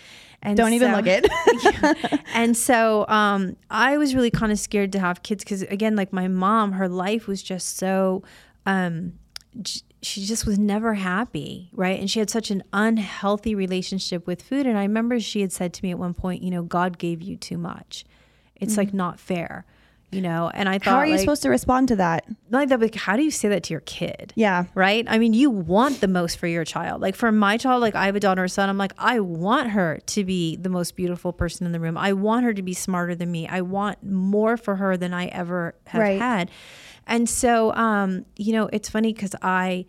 And 0.46 0.58
don't 0.58 0.74
even 0.74 0.92
so- 0.92 0.98
look 0.98 1.08
it 1.08 2.22
and 2.34 2.56
so 2.56 3.06
um, 3.08 3.56
I 3.70 3.98
was 3.98 4.14
really 4.14 4.32
kind 4.32 4.52
of 4.52 4.60
scared 4.60 4.92
to 4.94 5.00
have 5.00 5.24
kids 5.24 5.44
because, 5.44 5.64
again, 5.64 5.96
like 5.96 6.14
my 6.14 6.28
mom, 6.28 6.74
her 6.74 6.88
life 6.88 7.28
was 7.28 7.42
just 7.42 7.78
so. 7.78 8.24
Um, 8.66 9.14
j- 9.62 9.82
she 10.02 10.24
just 10.24 10.46
was 10.46 10.60
never 10.60 10.94
happy, 10.94 11.72
right? 11.74 12.00
And 12.00 12.10
she 12.12 12.20
had 12.20 12.30
such 12.30 12.52
an 12.52 12.62
unhealthy 12.72 13.56
relationship 13.56 14.28
with 14.28 14.40
food. 14.44 14.68
And 14.68 14.78
I 14.78 14.84
remember 14.84 15.20
she 15.20 15.42
had 15.42 15.52
said 15.52 15.74
to 15.74 15.84
me 15.84 15.90
at 15.90 15.98
one 15.98 16.14
point, 16.14 16.44
you 16.44 16.52
know, 16.52 16.62
God 16.62 17.00
gave 17.00 17.24
you 17.24 17.36
too 17.36 17.58
much. 17.58 18.06
It's 18.56 18.78
like 18.78 18.94
not 18.94 19.20
fair, 19.20 19.66
you 20.12 20.22
know. 20.22 20.50
And 20.54 20.70
I 20.70 20.78
thought. 20.80 20.92
How 20.92 20.98
are 20.98 21.06
you 21.06 21.14
like, 21.14 21.20
supposed 21.22 21.42
to 21.44 21.50
respond 21.50 21.88
to 21.90 21.96
that? 21.98 22.26
like 22.50 22.70
that? 22.70 22.80
Like, 22.80 22.96
how 22.96 23.16
do 23.18 23.24
you 23.24 23.32
say 23.32 23.50
that 23.50 23.64
to 23.64 23.74
your 23.74 23.82
kid? 23.82 24.34
Yeah. 24.36 24.66
right? 24.76 25.06
I 25.10 25.18
mean, 25.18 25.34
you 25.34 25.50
want 25.50 26.02
the 26.02 26.08
most 26.08 26.38
for 26.38 26.48
your 26.48 26.64
child. 26.64 27.02
Like 27.02 27.16
for 27.16 27.32
my 27.32 27.58
child, 27.58 27.82
like 27.82 27.96
I 27.96 28.06
have 28.06 28.16
a 28.16 28.20
daughter 28.20 28.44
or 28.44 28.48
son, 28.48 28.70
I'm 28.70 28.78
like, 28.78 28.94
I 28.98 29.20
want 29.20 29.72
her 29.72 30.00
to 30.06 30.24
be 30.24 30.56
the 30.56 30.70
most 30.70 30.96
beautiful 30.96 31.34
person 31.34 31.66
in 31.66 31.72
the 31.72 31.80
room. 31.80 31.98
I 31.98 32.14
want 32.14 32.46
her 32.46 32.54
to 32.54 32.62
be 32.62 32.74
smarter 32.74 33.16
than 33.16 33.32
me. 33.32 33.48
I 33.48 33.62
want 33.62 34.04
more 34.04 34.58
for 34.58 34.76
her 34.78 34.96
than 34.96 35.14
I 35.14 35.26
ever 35.28 35.76
have 35.88 36.02
Right. 36.02 36.20
had. 36.20 36.52
And 37.08 37.30
so, 37.30 37.74
um, 37.76 38.26
you 38.36 38.54
know, 38.54 38.70
it's 38.74 38.90
funny 38.90 39.14
because 39.14 39.36
I, 39.42 39.86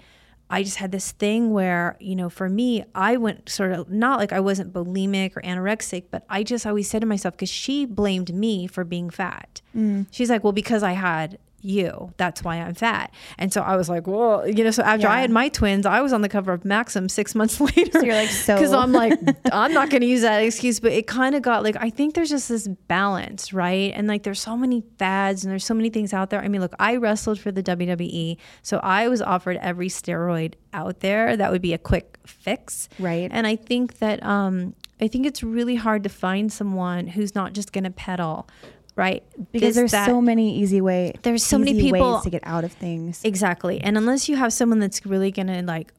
I 0.49 0.62
just 0.62 0.76
had 0.76 0.93
this 0.93 1.11
thing 1.12 1.53
where, 1.53 1.97
you 1.99 2.15
know, 2.15 2.31
for 2.31 2.49
me, 2.49 2.85
I 2.95 3.17
went 3.17 3.49
sort 3.49 3.73
of 3.73 3.91
not 3.91 4.21
like 4.21 4.33
I 4.33 4.38
wasn't 4.38 4.73
bulimic 4.73 5.37
or 5.37 5.43
anorexic, 5.43 6.05
but 6.11 6.25
I 6.31 6.45
just 6.45 6.65
always 6.65 6.88
said 6.88 7.00
to 7.00 7.07
myself, 7.07 7.35
because 7.35 7.49
she 7.49 7.85
blamed 7.85 8.33
me 8.33 8.69
for 8.69 8.85
being 8.85 9.11
fat. 9.11 9.61
Mm. 9.76 10.07
She's 10.11 10.31
like, 10.31 10.45
well, 10.45 10.53
because 10.53 10.85
I 10.85 10.93
had 10.93 11.38
you, 11.66 12.12
that's 12.16 12.42
why 12.44 12.56
I'm 12.56 12.75
fat. 12.75 13.12
And 13.38 13.52
so 13.52 13.61
I 13.61 13.76
was 13.76 13.88
like, 13.88 14.06
well, 14.06 14.46
you 14.49 14.62
know, 14.64 14.70
so 14.70 14.82
after 14.82 15.08
I 15.08 15.20
had 15.20 15.30
my 15.30 15.49
twins, 15.49 15.85
I 15.85 16.00
was 16.00 16.12
on 16.12 16.23
the 16.23 16.28
cover 16.28 16.52
of 16.52 16.64
Maxim 16.64 17.08
six 17.08 17.35
months 17.35 17.61
later. 17.76 17.90
So 18.00 18.02
you're 18.02 18.14
like, 18.14 18.28
so- 18.30 18.54
Because 18.56 18.73
I'm 18.73 18.92
like, 18.92 19.18
I'm 19.52 19.73
not 19.73 19.90
going 19.90 20.00
to 20.02 20.06
use 20.06 20.23
that 20.23 20.38
excuse, 20.38 20.80
but 20.80 20.92
it 20.92 21.06
kind 21.06 21.35
of 21.35 21.42
got 21.42 21.62
like, 21.64 21.76
I 21.78 21.90
think 21.90 22.14
there's 22.14 22.30
just 22.30 22.49
this 22.49 22.68
balance, 22.88 23.52
right? 23.52 23.92
And 23.94 24.06
like, 24.06 24.23
there's 24.23 24.40
so 24.40 24.56
many 24.56 24.82
fads 24.99 25.44
and 25.44 25.50
there's 25.50 25.64
so 25.64 25.75
many 25.75 25.90
things 25.90 26.12
out 26.14 26.30
there. 26.30 26.40
I 26.40 26.49
mean, 26.49 26.61
look, 26.61 26.75
I 26.78 26.96
wrestled 26.96 27.40
for 27.40 27.50
the 27.50 27.62
WWE, 27.62 28.37
so 28.62 28.78
I 28.82 29.08
was 29.08 29.20
offered 29.20 29.56
every 29.61 29.88
steroid 29.88 30.54
out 30.73 31.00
there 31.00 31.37
that 31.37 31.50
would 31.50 31.62
be 31.62 31.73
a 31.73 31.78
quick 31.78 32.18
fix. 32.26 32.88
Right. 32.99 33.28
And 33.32 33.46
I 33.46 33.56
think 33.56 33.99
that, 33.99 34.23
um, 34.23 34.75
I 34.99 35.08
think 35.08 35.26
it's 35.26 35.42
really 35.42 35.75
hard 35.75 36.04
to 36.04 36.08
find 36.08 36.50
someone 36.50 37.06
who's 37.08 37.35
not 37.35 37.52
just 37.52 37.70
going 37.73 37.85
to 37.85 37.90
peddle, 37.90 38.49
right? 38.97 39.23
Because 39.53 39.75
there's 39.76 39.93
that- 39.93 40.07
so 40.07 40.21
many 40.21 40.59
easy 40.59 40.81
way. 40.81 41.12
There's 41.23 41.45
so 41.45 41.59
many 41.59 41.75
people- 41.81 42.15
ways 42.15 42.23
to 42.25 42.31
get 42.31 42.43
out 42.45 42.65
of 42.65 42.73
things. 42.73 43.21
Exactly. 43.25 43.81
And 43.81 43.97
unless 43.97 44.29
you 44.29 44.37
have 44.37 44.53
someone 44.53 44.81
that's 44.81 45.05
really 45.07 45.31
going 45.31 45.47
to 45.49 45.62
like 45.62 45.93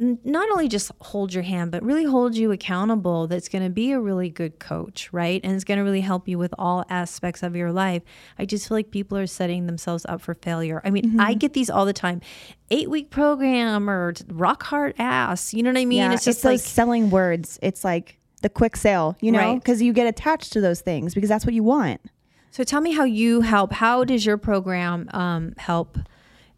not 0.00 0.50
only 0.50 0.66
just 0.66 0.90
hold 1.00 1.32
your 1.32 1.44
hand, 1.44 1.70
but 1.70 1.80
really 1.84 2.02
hold 2.04 2.36
you 2.36 2.50
accountable, 2.50 3.28
that's 3.28 3.48
going 3.48 3.62
to 3.62 3.70
be 3.70 3.92
a 3.92 4.00
really 4.00 4.28
good 4.28 4.58
coach, 4.58 5.08
right? 5.12 5.40
And 5.44 5.54
it's 5.54 5.62
going 5.62 5.78
to 5.78 5.84
really 5.84 6.00
help 6.00 6.26
you 6.26 6.36
with 6.36 6.52
all 6.58 6.84
aspects 6.90 7.44
of 7.44 7.54
your 7.54 7.70
life. 7.70 8.02
I 8.36 8.44
just 8.44 8.66
feel 8.66 8.76
like 8.76 8.90
people 8.90 9.16
are 9.16 9.28
setting 9.28 9.66
themselves 9.66 10.04
up 10.08 10.20
for 10.20 10.34
failure. 10.34 10.80
I 10.84 10.90
mean, 10.90 11.04
Mm-hmm. 11.04 11.20
I 11.20 11.34
get 11.34 11.52
these 11.52 11.70
all 11.70 11.86
the 11.86 11.92
time 11.92 12.20
eight 12.72 12.90
week 12.90 13.10
program 13.10 13.88
or 13.88 14.14
rock 14.32 14.64
hard 14.64 14.94
ass. 14.98 15.54
You 15.54 15.62
know 15.62 15.70
what 15.70 15.78
I 15.78 15.84
mean? 15.84 15.98
yeah, 15.98 16.06
it's 16.12 16.26
it's, 16.26 16.38
just 16.38 16.44
like, 16.44 16.54
those 16.54 16.64
selling 16.64 17.10
words. 17.10 17.60
It's 17.62 17.84
like 17.84 18.18
the 18.42 18.48
quick 18.48 18.76
sale, 18.76 19.16
you 19.20 19.30
know, 19.30 19.38
Right. 19.38 19.54
because 19.54 19.80
you 19.80 19.92
get 19.92 20.08
attached 20.08 20.52
to 20.54 20.60
those 20.60 20.80
things 20.80 21.14
because 21.14 21.28
that's 21.28 21.46
what 21.46 21.54
you 21.54 21.62
want. 21.62 22.00
So 22.54 22.62
tell 22.62 22.80
me 22.80 22.92
how 22.92 23.02
you 23.04 23.40
help. 23.40 23.72
How 23.72 24.04
does 24.04 24.24
your 24.24 24.38
program 24.38 25.08
um, 25.12 25.54
help? 25.58 25.98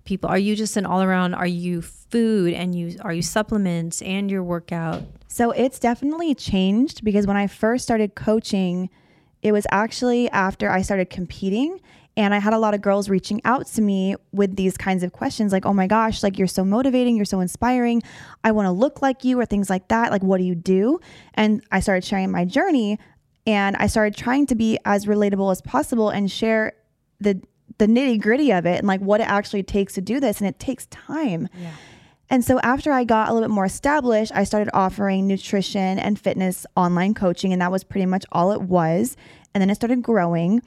people 0.04 0.30
are 0.30 0.38
you 0.38 0.54
just 0.54 0.76
an 0.76 0.86
all 0.86 1.02
around 1.02 1.34
are 1.34 1.48
you 1.48 1.82
food 1.82 2.54
and 2.54 2.76
you 2.76 2.96
are 3.00 3.12
you 3.12 3.22
supplements 3.22 4.00
and 4.02 4.30
your 4.30 4.40
workout 4.40 5.02
So 5.36 5.50
it's 5.50 5.78
definitely 5.78 6.34
changed 6.34 7.04
because 7.04 7.26
when 7.26 7.36
I 7.36 7.46
first 7.46 7.84
started 7.84 8.14
coaching, 8.14 8.88
it 9.42 9.52
was 9.52 9.66
actually 9.70 10.30
after 10.30 10.70
I 10.70 10.80
started 10.80 11.10
competing. 11.10 11.78
And 12.16 12.32
I 12.32 12.38
had 12.38 12.54
a 12.54 12.58
lot 12.58 12.72
of 12.72 12.80
girls 12.80 13.10
reaching 13.10 13.42
out 13.44 13.66
to 13.66 13.82
me 13.82 14.16
with 14.32 14.56
these 14.56 14.78
kinds 14.78 15.02
of 15.02 15.12
questions 15.12 15.52
like, 15.52 15.66
oh 15.66 15.74
my 15.74 15.86
gosh, 15.86 16.22
like 16.22 16.38
you're 16.38 16.46
so 16.46 16.64
motivating, 16.64 17.16
you're 17.16 17.26
so 17.26 17.40
inspiring. 17.40 18.02
I 18.42 18.52
want 18.52 18.64
to 18.64 18.70
look 18.70 19.02
like 19.02 19.22
you, 19.22 19.38
or 19.38 19.44
things 19.44 19.68
like 19.68 19.88
that. 19.88 20.10
Like, 20.10 20.22
what 20.22 20.38
do 20.38 20.44
you 20.44 20.54
do? 20.54 20.98
And 21.34 21.62
I 21.70 21.80
started 21.80 22.04
sharing 22.04 22.30
my 22.30 22.46
journey 22.46 22.98
and 23.46 23.76
I 23.76 23.86
started 23.86 24.16
trying 24.16 24.46
to 24.46 24.54
be 24.54 24.78
as 24.84 25.06
relatable 25.06 25.50
as 25.52 25.60
possible 25.60 26.10
and 26.10 26.30
share 26.30 26.72
the 27.20 27.40
the 27.78 27.86
nitty 27.86 28.20
gritty 28.20 28.52
of 28.52 28.64
it 28.64 28.78
and 28.78 28.86
like 28.86 29.00
what 29.00 29.20
it 29.20 29.28
actually 29.28 29.62
takes 29.62 29.94
to 29.94 30.00
do 30.00 30.18
this. 30.18 30.40
And 30.40 30.48
it 30.48 30.58
takes 30.58 30.86
time. 30.86 31.48
Yeah. 31.58 31.72
And 32.28 32.44
so 32.44 32.58
after 32.60 32.90
I 32.90 33.04
got 33.04 33.28
a 33.28 33.32
little 33.32 33.48
bit 33.48 33.54
more 33.54 33.66
established, 33.66 34.32
I 34.34 34.44
started 34.44 34.70
offering 34.74 35.26
nutrition 35.26 35.98
and 35.98 36.18
fitness 36.18 36.66
online 36.76 37.14
coaching, 37.14 37.52
and 37.52 37.62
that 37.62 37.70
was 37.70 37.84
pretty 37.84 38.06
much 38.06 38.24
all 38.32 38.50
it 38.50 38.62
was. 38.62 39.16
And 39.54 39.62
then 39.62 39.70
it 39.70 39.76
started 39.76 40.02
growing. 40.02 40.62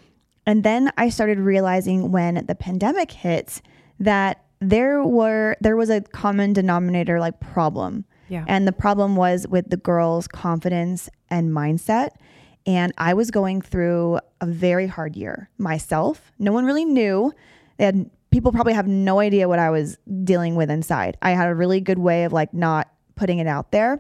And 0.46 0.64
then 0.64 0.92
I 0.98 1.10
started 1.10 1.40
realizing 1.40 2.12
when 2.12 2.46
the 2.46 2.56
pandemic 2.56 3.12
hit 3.12 3.62
that 4.00 4.46
there 4.62 5.04
were 5.04 5.58
there 5.60 5.76
was 5.76 5.90
a 5.90 6.02
common 6.02 6.54
denominator 6.54 7.20
like 7.20 7.40
problem. 7.40 8.06
Yeah. 8.30 8.46
And 8.48 8.68
the 8.68 8.72
problem 8.72 9.16
was 9.16 9.48
with 9.48 9.70
the 9.70 9.78
girls' 9.78 10.28
confidence 10.28 11.10
and 11.30 11.52
mindset. 11.52 12.12
And 12.66 12.94
I 12.98 13.14
was 13.14 13.32
going 13.32 13.62
through 13.62 14.20
a 14.42 14.46
very 14.46 14.88
hard 14.88 15.16
year 15.16 15.50
myself. 15.58 16.32
No 16.38 16.52
one 16.52 16.66
really 16.66 16.86
knew. 16.86 17.34
They 17.78 17.86
had 17.86 18.10
people 18.32 18.52
probably 18.52 18.74
have 18.74 18.88
no 18.88 19.20
idea 19.20 19.48
what 19.48 19.60
I 19.60 19.70
was 19.70 19.98
dealing 20.24 20.56
with 20.56 20.70
inside. 20.70 21.18
I 21.22 21.32
had 21.32 21.50
a 21.50 21.56
really 21.56 21.82
good 21.82 22.00
way 22.00 22.26
of 22.26 22.34
like 22.34 22.54
not 22.54 22.90
putting 23.16 23.40
it 23.40 23.48
out 23.48 23.72
there. 23.72 24.00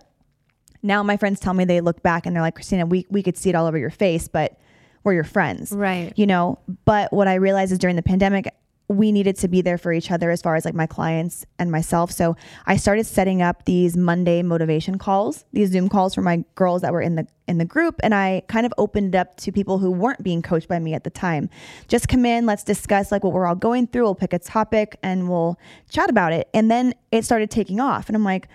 Now 0.81 1.03
my 1.03 1.17
friends 1.17 1.39
tell 1.39 1.53
me 1.53 1.65
they 1.65 1.81
look 1.81 2.03
back 2.03 2.25
and 2.25 2.35
they're 2.35 2.43
like, 2.43 2.55
Christina, 2.55 2.85
we, 2.85 3.05
we 3.09 3.23
could 3.23 3.37
see 3.37 3.49
it 3.49 3.55
all 3.55 3.65
over 3.65 3.77
your 3.77 3.89
face, 3.89 4.27
but 4.27 4.57
we're 5.03 5.13
your 5.13 5.23
friends. 5.23 5.71
Right. 5.71 6.13
You 6.15 6.27
know, 6.27 6.59
but 6.85 7.11
what 7.11 7.27
I 7.27 7.35
realized 7.35 7.71
is 7.71 7.79
during 7.79 7.95
the 7.95 8.03
pandemic, 8.03 8.53
we 8.89 9.11
needed 9.11 9.35
to 9.37 9.47
be 9.47 9.61
there 9.61 9.77
for 9.77 9.93
each 9.93 10.09
other 10.09 10.31
as 10.31 10.41
far 10.41 10.55
as 10.55 10.65
like 10.65 10.73
my 10.73 10.87
clients 10.87 11.45
and 11.59 11.71
myself. 11.71 12.11
So 12.11 12.35
I 12.65 12.75
started 12.75 13.05
setting 13.05 13.39
up 13.39 13.65
these 13.65 13.95
Monday 13.95 14.41
motivation 14.41 14.97
calls, 14.97 15.45
these 15.53 15.69
Zoom 15.69 15.89
calls 15.89 16.15
for 16.15 16.23
my 16.23 16.43
girls 16.55 16.81
that 16.81 16.91
were 16.91 17.01
in 17.01 17.15
the 17.15 17.27
in 17.47 17.59
the 17.59 17.65
group 17.65 17.99
and 18.01 18.15
I 18.15 18.41
kind 18.47 18.65
of 18.65 18.73
opened 18.77 19.13
it 19.13 19.17
up 19.17 19.37
to 19.37 19.51
people 19.51 19.77
who 19.77 19.91
weren't 19.91 20.23
being 20.23 20.41
coached 20.41 20.67
by 20.67 20.79
me 20.79 20.95
at 20.95 21.03
the 21.03 21.11
time. 21.11 21.51
Just 21.87 22.07
come 22.07 22.25
in, 22.25 22.47
let's 22.47 22.63
discuss 22.63 23.11
like 23.11 23.23
what 23.23 23.31
we're 23.31 23.45
all 23.45 23.55
going 23.55 23.85
through, 23.85 24.03
we'll 24.03 24.15
pick 24.15 24.33
a 24.33 24.39
topic 24.39 24.97
and 25.03 25.29
we'll 25.29 25.59
chat 25.89 26.09
about 26.09 26.33
it. 26.33 26.49
And 26.53 26.71
then 26.71 26.95
it 27.11 27.23
started 27.25 27.51
taking 27.51 27.79
off 27.79 28.09
and 28.09 28.15
I'm 28.15 28.23
like, 28.23 28.47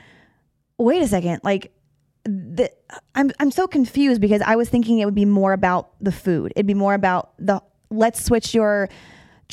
"Wait 0.78 1.00
a 1.00 1.06
second, 1.06 1.40
like 1.44 1.72
the, 2.24 2.70
I'm 3.14 3.30
I'm 3.38 3.52
so 3.52 3.68
confused 3.68 4.20
because 4.20 4.42
I 4.42 4.56
was 4.56 4.68
thinking 4.68 4.98
it 4.98 5.04
would 5.04 5.14
be 5.14 5.26
more 5.26 5.52
about 5.52 5.90
the 6.00 6.12
food. 6.12 6.52
It'd 6.56 6.66
be 6.66 6.74
more 6.74 6.94
about 6.94 7.34
the 7.38 7.62
let's 7.90 8.24
switch 8.24 8.52
your 8.52 8.88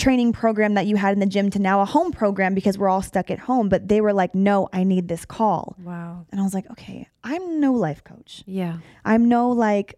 training 0.01 0.33
program 0.33 0.73
that 0.73 0.87
you 0.87 0.95
had 0.95 1.13
in 1.13 1.19
the 1.19 1.25
gym 1.25 1.49
to 1.51 1.59
now 1.59 1.81
a 1.81 1.85
home 1.85 2.11
program 2.11 2.53
because 2.55 2.77
we're 2.77 2.89
all 2.89 3.01
stuck 3.01 3.29
at 3.29 3.39
home. 3.39 3.69
But 3.69 3.87
they 3.87 4.01
were 4.01 4.13
like, 4.13 4.33
no, 4.33 4.67
I 4.73 4.83
need 4.83 5.07
this 5.07 5.25
call. 5.25 5.75
Wow. 5.83 6.25
And 6.31 6.41
I 6.41 6.43
was 6.43 6.53
like, 6.53 6.69
okay, 6.71 7.07
I'm 7.23 7.59
no 7.59 7.73
life 7.73 8.03
coach. 8.03 8.43
Yeah. 8.45 8.77
I'm 9.05 9.29
no 9.29 9.49
like 9.49 9.95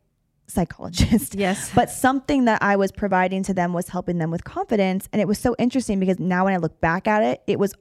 psychologist. 0.48 1.36
Yes. 1.44 1.72
But 1.74 1.90
something 1.90 2.46
that 2.46 2.62
I 2.62 2.76
was 2.76 2.92
providing 2.92 3.44
to 3.44 3.54
them 3.54 3.74
was 3.74 3.90
helping 3.90 4.18
them 4.18 4.30
with 4.30 4.44
confidence. 4.44 5.08
And 5.12 5.22
it 5.22 5.28
was 5.28 5.40
so 5.40 5.56
interesting 5.58 6.00
because 6.00 6.20
now 6.20 6.46
when 6.46 6.54
I 6.54 6.58
look 6.58 6.80
back 6.82 7.08
at 7.08 7.24
it, 7.24 7.42
it 7.48 7.58
was 7.58 7.74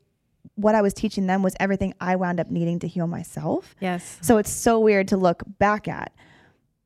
what 0.54 0.74
I 0.74 0.82
was 0.82 0.94
teaching 0.94 1.26
them 1.26 1.42
was 1.42 1.54
everything 1.60 1.94
I 2.00 2.16
wound 2.16 2.40
up 2.40 2.50
needing 2.50 2.78
to 2.80 2.88
heal 2.88 3.06
myself. 3.06 3.74
Yes. 3.80 4.18
So 4.22 4.38
it's 4.38 4.50
so 4.50 4.78
weird 4.80 5.08
to 5.08 5.16
look 5.16 5.42
back 5.58 5.88
at. 5.88 6.12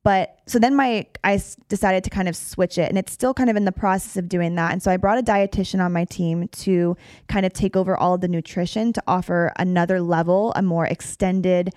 But 0.06 0.38
so 0.46 0.60
then 0.60 0.76
my 0.76 1.04
I 1.24 1.42
decided 1.68 2.04
to 2.04 2.10
kind 2.10 2.28
of 2.28 2.36
switch 2.36 2.78
it 2.78 2.88
and 2.88 2.96
it's 2.96 3.10
still 3.10 3.34
kind 3.34 3.50
of 3.50 3.56
in 3.56 3.64
the 3.64 3.72
process 3.72 4.16
of 4.16 4.28
doing 4.28 4.54
that. 4.54 4.70
And 4.70 4.80
so 4.80 4.92
I 4.92 4.96
brought 4.98 5.18
a 5.18 5.22
dietitian 5.22 5.84
on 5.84 5.92
my 5.92 6.04
team 6.04 6.46
to 6.46 6.96
kind 7.26 7.44
of 7.44 7.52
take 7.52 7.74
over 7.74 7.96
all 7.96 8.14
of 8.14 8.20
the 8.20 8.28
nutrition 8.28 8.92
to 8.92 9.02
offer 9.08 9.52
another 9.56 10.00
level, 10.00 10.52
a 10.54 10.62
more 10.62 10.86
extended 10.86 11.70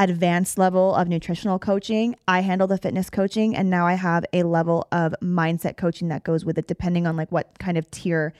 advanced 0.00 0.58
level 0.58 0.92
of 0.96 1.06
nutritional 1.06 1.60
coaching. 1.60 2.16
I 2.26 2.40
handle 2.40 2.66
the 2.66 2.78
fitness 2.78 3.08
coaching 3.08 3.54
and 3.54 3.70
now 3.70 3.86
I 3.86 3.94
have 3.94 4.24
a 4.32 4.42
level 4.42 4.88
of 4.90 5.14
mindset 5.22 5.76
coaching 5.76 6.08
that 6.08 6.24
goes 6.24 6.44
with 6.44 6.58
it 6.58 6.66
depending 6.66 7.06
on 7.06 7.14
like 7.14 7.30
what 7.30 7.60
kind 7.60 7.78
of 7.78 7.88
tier 7.92 8.32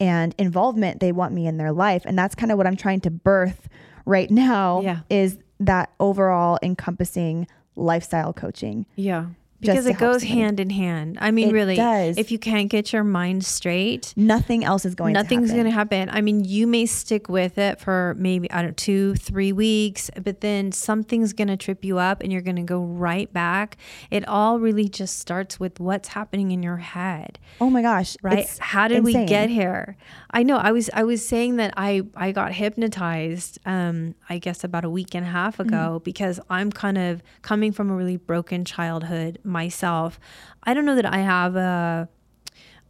and 0.00 0.34
involvement 0.36 0.98
they 0.98 1.12
want 1.12 1.32
me 1.32 1.46
in 1.46 1.58
their 1.58 1.70
life. 1.70 2.02
And 2.06 2.18
that's 2.18 2.34
kind 2.34 2.50
of 2.50 2.58
what 2.58 2.66
I'm 2.66 2.76
trying 2.76 3.02
to 3.02 3.10
birth 3.12 3.68
right 4.04 4.32
now 4.32 4.80
Yeah. 4.80 4.98
is 5.08 5.38
that 5.60 5.92
overall 6.00 6.58
encompassing 6.60 7.46
lifestyle 7.76 8.32
coaching. 8.32 8.86
Yeah. 8.96 9.26
Because 9.72 9.86
it 9.86 9.98
goes 9.98 10.22
hand 10.22 10.60
in 10.60 10.70
hand. 10.70 11.18
I 11.20 11.30
mean, 11.30 11.48
It 11.50 11.52
really, 11.52 11.76
does. 11.76 12.18
if 12.18 12.30
you 12.30 12.38
can't 12.38 12.68
get 12.68 12.92
your 12.92 13.04
mind 13.04 13.44
straight, 13.44 14.12
Nothing 14.16 14.64
else 14.64 14.84
is 14.84 14.94
going 14.94 15.12
nothing's 15.12 15.50
going 15.52 15.64
to 15.64 15.70
happen. 15.70 16.08
I 16.10 16.20
mean, 16.20 16.44
you 16.44 16.66
may 16.66 16.86
stick 16.86 17.28
with 17.28 17.58
it 17.58 17.80
for 17.80 18.14
maybe, 18.18 18.50
I 18.50 18.62
don't 18.62 18.70
know, 18.70 18.74
two, 18.76 19.14
three 19.16 19.52
weeks, 19.52 20.10
but 20.22 20.40
then 20.40 20.72
something's 20.72 21.32
going 21.32 21.48
to 21.48 21.56
trip 21.56 21.84
you 21.84 21.98
up 21.98 22.22
and 22.22 22.32
you're 22.32 22.42
going 22.42 22.56
to 22.56 22.62
go 22.62 22.82
right 22.84 23.32
back. 23.32 23.76
It 24.10 24.26
all 24.28 24.58
really 24.58 24.88
just 24.88 25.18
starts 25.18 25.58
with 25.60 25.80
what's 25.80 26.08
happening 26.08 26.50
in 26.50 26.62
your 26.62 26.76
head. 26.78 27.38
Oh 27.60 27.70
my 27.70 27.82
gosh. 27.82 28.16
right 28.22 28.40
it's 28.40 28.58
how 28.58 28.88
did 28.88 29.04
we 29.04 29.12
get 29.26 29.48
here 29.48 29.96
i 30.30 30.42
know 30.42 30.56
i 30.56 30.72
was 30.72 30.90
i 30.92 31.04
was 31.04 31.26
saying 31.26 31.56
that 31.56 31.72
i 31.76 32.02
i 32.16 32.32
got 32.32 32.52
hypnotized 32.52 33.58
um 33.66 34.14
i 34.28 34.38
guess 34.38 34.64
about 34.64 34.84
a 34.84 34.90
week 34.90 35.14
and 35.14 35.24
a 35.24 35.28
half 35.28 35.56
Mm-hmm. 35.58 35.68
ago 35.68 36.00
because 36.04 36.40
i'm 36.50 36.72
kind 36.72 36.98
of 36.98 37.22
coming 37.42 37.70
from 37.72 37.90
a 37.90 37.94
really 37.94 38.16
broken 38.16 38.64
childhood 38.64 39.38
myself 39.60 40.18
i 40.64 40.74
don't 40.74 40.84
know 40.88 40.96
that 41.00 41.10
i 41.18 41.20
have 41.34 41.56
a 41.56 42.08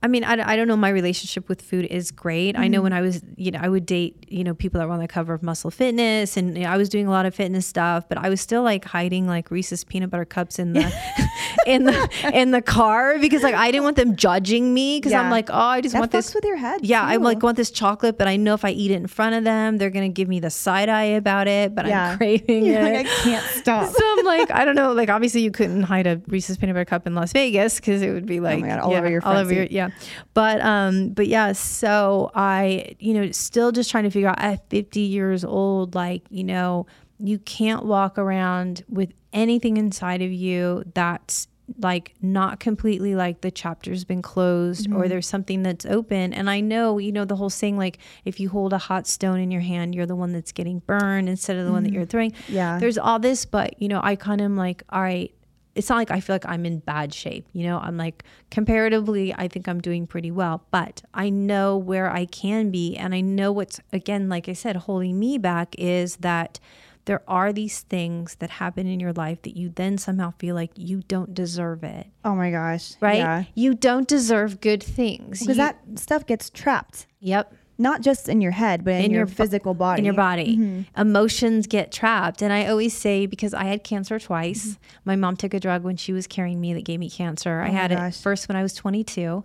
I 0.04 0.08
mean, 0.08 0.22
I, 0.22 0.52
I 0.52 0.56
don't 0.56 0.68
know. 0.68 0.76
My 0.76 0.90
relationship 0.90 1.48
with 1.48 1.62
food 1.62 1.86
is 1.86 2.10
great. 2.10 2.56
I 2.58 2.68
know 2.68 2.74
Mm-hmm. 2.78 2.82
when 2.84 2.92
I 2.92 3.00
was, 3.00 3.22
you 3.36 3.50
know, 3.50 3.60
I 3.62 3.68
would 3.68 3.86
date, 3.86 4.26
you 4.28 4.44
know, 4.44 4.52
people 4.54 4.78
that 4.80 4.86
were 4.86 4.92
on 4.92 5.00
the 5.00 5.08
cover 5.08 5.32
of 5.32 5.42
Muscle 5.42 5.70
Fitness, 5.70 6.36
and 6.36 6.56
you 6.58 6.64
know, 6.64 6.70
I 6.70 6.76
was 6.76 6.88
doing 6.88 7.06
a 7.06 7.10
lot 7.10 7.24
of 7.24 7.34
fitness 7.34 7.66
stuff, 7.66 8.08
but 8.08 8.18
I 8.18 8.28
was 8.28 8.40
still 8.40 8.62
like 8.62 8.84
hiding 8.84 9.26
like 9.26 9.50
Reese's 9.50 9.82
peanut 9.84 10.10
butter 10.10 10.24
cups 10.26 10.58
in 10.58 10.72
the 10.74 10.92
in 11.66 11.84
the 11.84 12.30
in 12.34 12.50
the 12.50 12.60
car 12.60 13.18
because 13.18 13.42
like 13.42 13.54
I 13.54 13.70
didn't 13.70 13.84
want 13.84 13.96
them 13.96 14.16
judging 14.16 14.74
me 14.74 14.98
because 14.98 15.12
I'm 15.14 15.30
like, 15.30 15.48
oh, 15.50 15.54
I 15.54 15.80
just 15.80 15.94
That 15.94 16.00
want 16.00 16.12
this. 16.12 16.34
with 16.34 16.44
your 16.44 16.56
head. 16.56 16.84
yeah, 16.84 17.06
I 17.06 17.16
too. 17.16 17.22
like 17.22 17.42
want 17.42 17.56
this 17.56 17.70
chocolate, 17.70 18.18
but 18.18 18.28
I 18.28 18.36
know 18.36 18.54
if 18.54 18.64
I 18.64 18.70
eat 18.70 18.90
it 18.90 18.94
in 18.96 19.06
front 19.06 19.34
of 19.36 19.44
them, 19.44 19.78
they're 19.78 19.90
gonna 19.90 20.08
give 20.10 20.28
me 20.28 20.40
the 20.40 20.50
side 20.50 20.88
eye 20.88 21.14
about 21.16 21.48
it. 21.48 21.74
But 21.74 21.86
Yeah. 21.86 22.10
I'm 22.10 22.18
craving 22.18 22.66
You're 22.66 22.80
it. 22.80 22.82
like, 22.82 23.06
I 23.06 23.08
can't 23.22 23.46
stop. 23.52 23.90
so 23.94 24.04
I'm 24.18 24.24
like, 24.26 24.50
I 24.50 24.64
don't 24.66 24.74
know. 24.74 24.92
Like, 24.92 25.08
obviously, 25.08 25.40
you 25.42 25.50
couldn't 25.50 25.84
hide 25.84 26.06
a 26.06 26.20
Reese's 26.26 26.58
peanut 26.58 26.74
butter 26.74 26.84
cup 26.84 27.06
in 27.06 27.14
Las 27.14 27.32
Vegas 27.32 27.76
because 27.76 28.02
it 28.02 28.12
would 28.12 28.26
be 28.26 28.40
like, 28.40 28.62
Oh 28.62 28.66
God, 28.66 28.78
all 28.80 28.90
yeah, 28.92 28.98
over 28.98 29.08
your 29.10 29.24
all 29.24 29.36
over 29.36 29.52
your, 29.54 29.64
yeah. 29.70 29.90
But, 30.34 30.60
um, 30.60 31.10
but 31.10 31.26
yeah. 31.28 31.52
So 31.52 32.30
I, 32.34 32.94
you 32.98 33.14
know, 33.14 33.30
still 33.32 33.72
just 33.72 33.90
trying 33.90 34.04
to 34.04 34.10
figure 34.10 34.28
out 34.28 34.38
at 34.40 34.68
50 34.70 35.00
years 35.00 35.44
old, 35.44 35.94
like, 35.94 36.22
you 36.30 36.44
know, 36.44 36.86
you 37.18 37.38
can't 37.38 37.84
walk 37.84 38.18
around 38.18 38.84
with 38.88 39.12
anything 39.32 39.76
inside 39.76 40.22
of 40.22 40.32
you 40.32 40.84
that's 40.94 41.48
like 41.80 42.12
not 42.20 42.60
completely 42.60 43.14
like 43.14 43.40
the 43.40 43.50
chapter's 43.50 44.04
been 44.04 44.20
closed 44.20 44.86
Mm-hmm. 44.86 44.96
or 44.96 45.08
there's 45.08 45.26
something 45.26 45.62
that's 45.62 45.86
open 45.86 46.34
and 46.34 46.50
i 46.50 46.60
know 46.60 46.98
you 46.98 47.10
know 47.10 47.24
the 47.24 47.36
whole 47.36 47.48
saying 47.48 47.78
like 47.78 47.96
if 48.26 48.38
you 48.38 48.50
hold 48.50 48.74
a 48.74 48.78
hot 48.78 49.06
stone 49.06 49.38
in 49.40 49.50
your 49.50 49.62
hand 49.62 49.94
you're 49.94 50.04
the 50.04 50.14
one 50.14 50.32
that's 50.32 50.52
getting 50.52 50.80
burned 50.80 51.26
instead 51.26 51.56
of 51.56 51.64
the 51.64 51.72
one 51.72 51.82
that 51.82 51.90
you're 51.90 52.04
throwing 52.04 52.32
Mm-hmm. 52.32 52.52
Yeah. 52.54 52.78
there's 52.78 52.98
all 52.98 53.18
this 53.18 53.46
but 53.46 53.80
you 53.80 53.88
know 53.88 54.00
i 54.04 54.14
kind 54.14 54.42
of 54.42 54.44
am 54.44 54.58
like 54.58 54.82
all 54.90 55.00
right 55.00 55.34
it's 55.74 55.88
not 55.88 55.96
like 55.96 56.10
i 56.10 56.20
feel 56.20 56.34
like 56.34 56.46
i'm 56.46 56.64
in 56.64 56.78
bad 56.78 57.12
shape 57.12 57.46
you 57.52 57.64
know? 57.66 57.78
I'm 57.78 57.96
like 57.96 58.24
comparatively 58.50 59.34
i 59.34 59.48
think 59.48 59.68
i'm 59.68 59.80
doing 59.80 60.06
pretty 60.06 60.30
well 60.30 60.64
but 60.70 61.02
i 61.12 61.28
know 61.30 61.76
where 61.76 62.10
i 62.10 62.24
can 62.26 62.70
be 62.70 62.96
and 62.96 63.14
i 63.14 63.20
know 63.20 63.52
what's 63.52 63.80
again 63.92 64.28
like 64.28 64.48
i 64.48 64.52
said 64.52 64.76
holding 64.76 65.18
me 65.18 65.38
back 65.38 65.74
is 65.78 66.16
that 66.16 66.60
there 67.06 67.22
are 67.28 67.52
these 67.52 67.80
things 67.82 68.36
that 68.36 68.48
happen 68.48 68.86
in 68.86 68.98
your 68.98 69.12
life 69.12 69.42
that 69.42 69.56
you 69.56 69.70
then 69.74 69.98
somehow 69.98 70.32
feel 70.38 70.54
like 70.54 70.70
you 70.74 71.02
don't 71.06 71.34
deserve 71.34 71.84
it. 71.84 72.06
Oh 72.24 72.34
my 72.34 72.50
gosh. 72.50 72.94
right? 73.00 73.18
Yeah. 73.18 73.44
you 73.54 73.74
don't 73.74 74.08
deserve 74.08 74.60
good 74.60 74.82
things. 74.82 75.40
Because 75.40 75.58
that 75.58 75.78
stuff 75.96 76.24
gets 76.24 76.48
trapped, 76.48 77.06
yep 77.20 77.52
not 77.76 78.00
just 78.02 78.28
in 78.28 78.40
your 78.40 78.52
head, 78.52 78.84
but 78.84 78.94
in, 78.94 79.04
In 79.06 79.10
your, 79.10 79.20
your 79.20 79.26
physical 79.26 79.74
body. 79.74 79.98
in 80.00 80.04
your 80.04 80.14
body. 80.14 80.84
Emotions 80.96 81.66
get 81.66 81.90
trapped. 81.90 82.40
And 82.42 82.52
I 82.52 82.66
always 82.68 82.96
say, 82.96 83.26
because 83.26 83.52
I 83.54 83.64
had 83.64 83.82
cancer 83.84 84.18
twice, 84.18 84.78
my 85.04 85.16
mom 85.16 85.36
took 85.36 85.54
a 85.54 85.60
drug 85.60 85.82
when 85.82 85.96
she 85.96 86.12
was 86.12 86.26
carrying 86.26 86.60
me 86.60 86.72
that 86.74 86.84
gave 86.84 87.00
me 87.00 87.10
cancer. 87.10 87.60
I 87.60 87.64
Mm-hmm. 87.66 87.70
Oh 87.70 87.74
my 87.74 87.80
had 87.80 87.90
gosh. 87.90 88.16
it 88.16 88.22
first 88.22 88.48
when 88.48 88.56
I 88.56 88.62
was 88.62 88.74
22. 88.74 89.44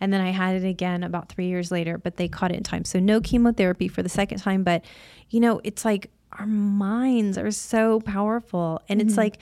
And 0.00 0.12
then 0.12 0.20
I 0.20 0.30
had 0.30 0.54
it 0.56 0.66
again 0.66 1.02
about 1.02 1.28
three 1.28 1.46
years 1.48 1.70
later, 1.70 1.98
but 1.98 2.16
they 2.16 2.28
caught 2.28 2.50
it 2.52 2.56
in 2.56 2.62
time. 2.62 2.84
So 2.84 2.98
no 3.00 3.20
chemotherapy 3.20 3.88
for 3.88 4.02
the 4.02 4.08
second 4.08 4.38
time. 4.38 4.62
But, 4.64 4.84
you 5.30 5.40
know, 5.40 5.60
it's 5.64 5.84
like 5.84 6.10
our 6.38 6.46
minds 6.46 7.36
are 7.38 7.50
so 7.50 8.00
powerful. 8.00 8.80
And 8.88 9.00
Mm-hmm. 9.00 9.08
it's 9.08 9.16
like, 9.16 9.38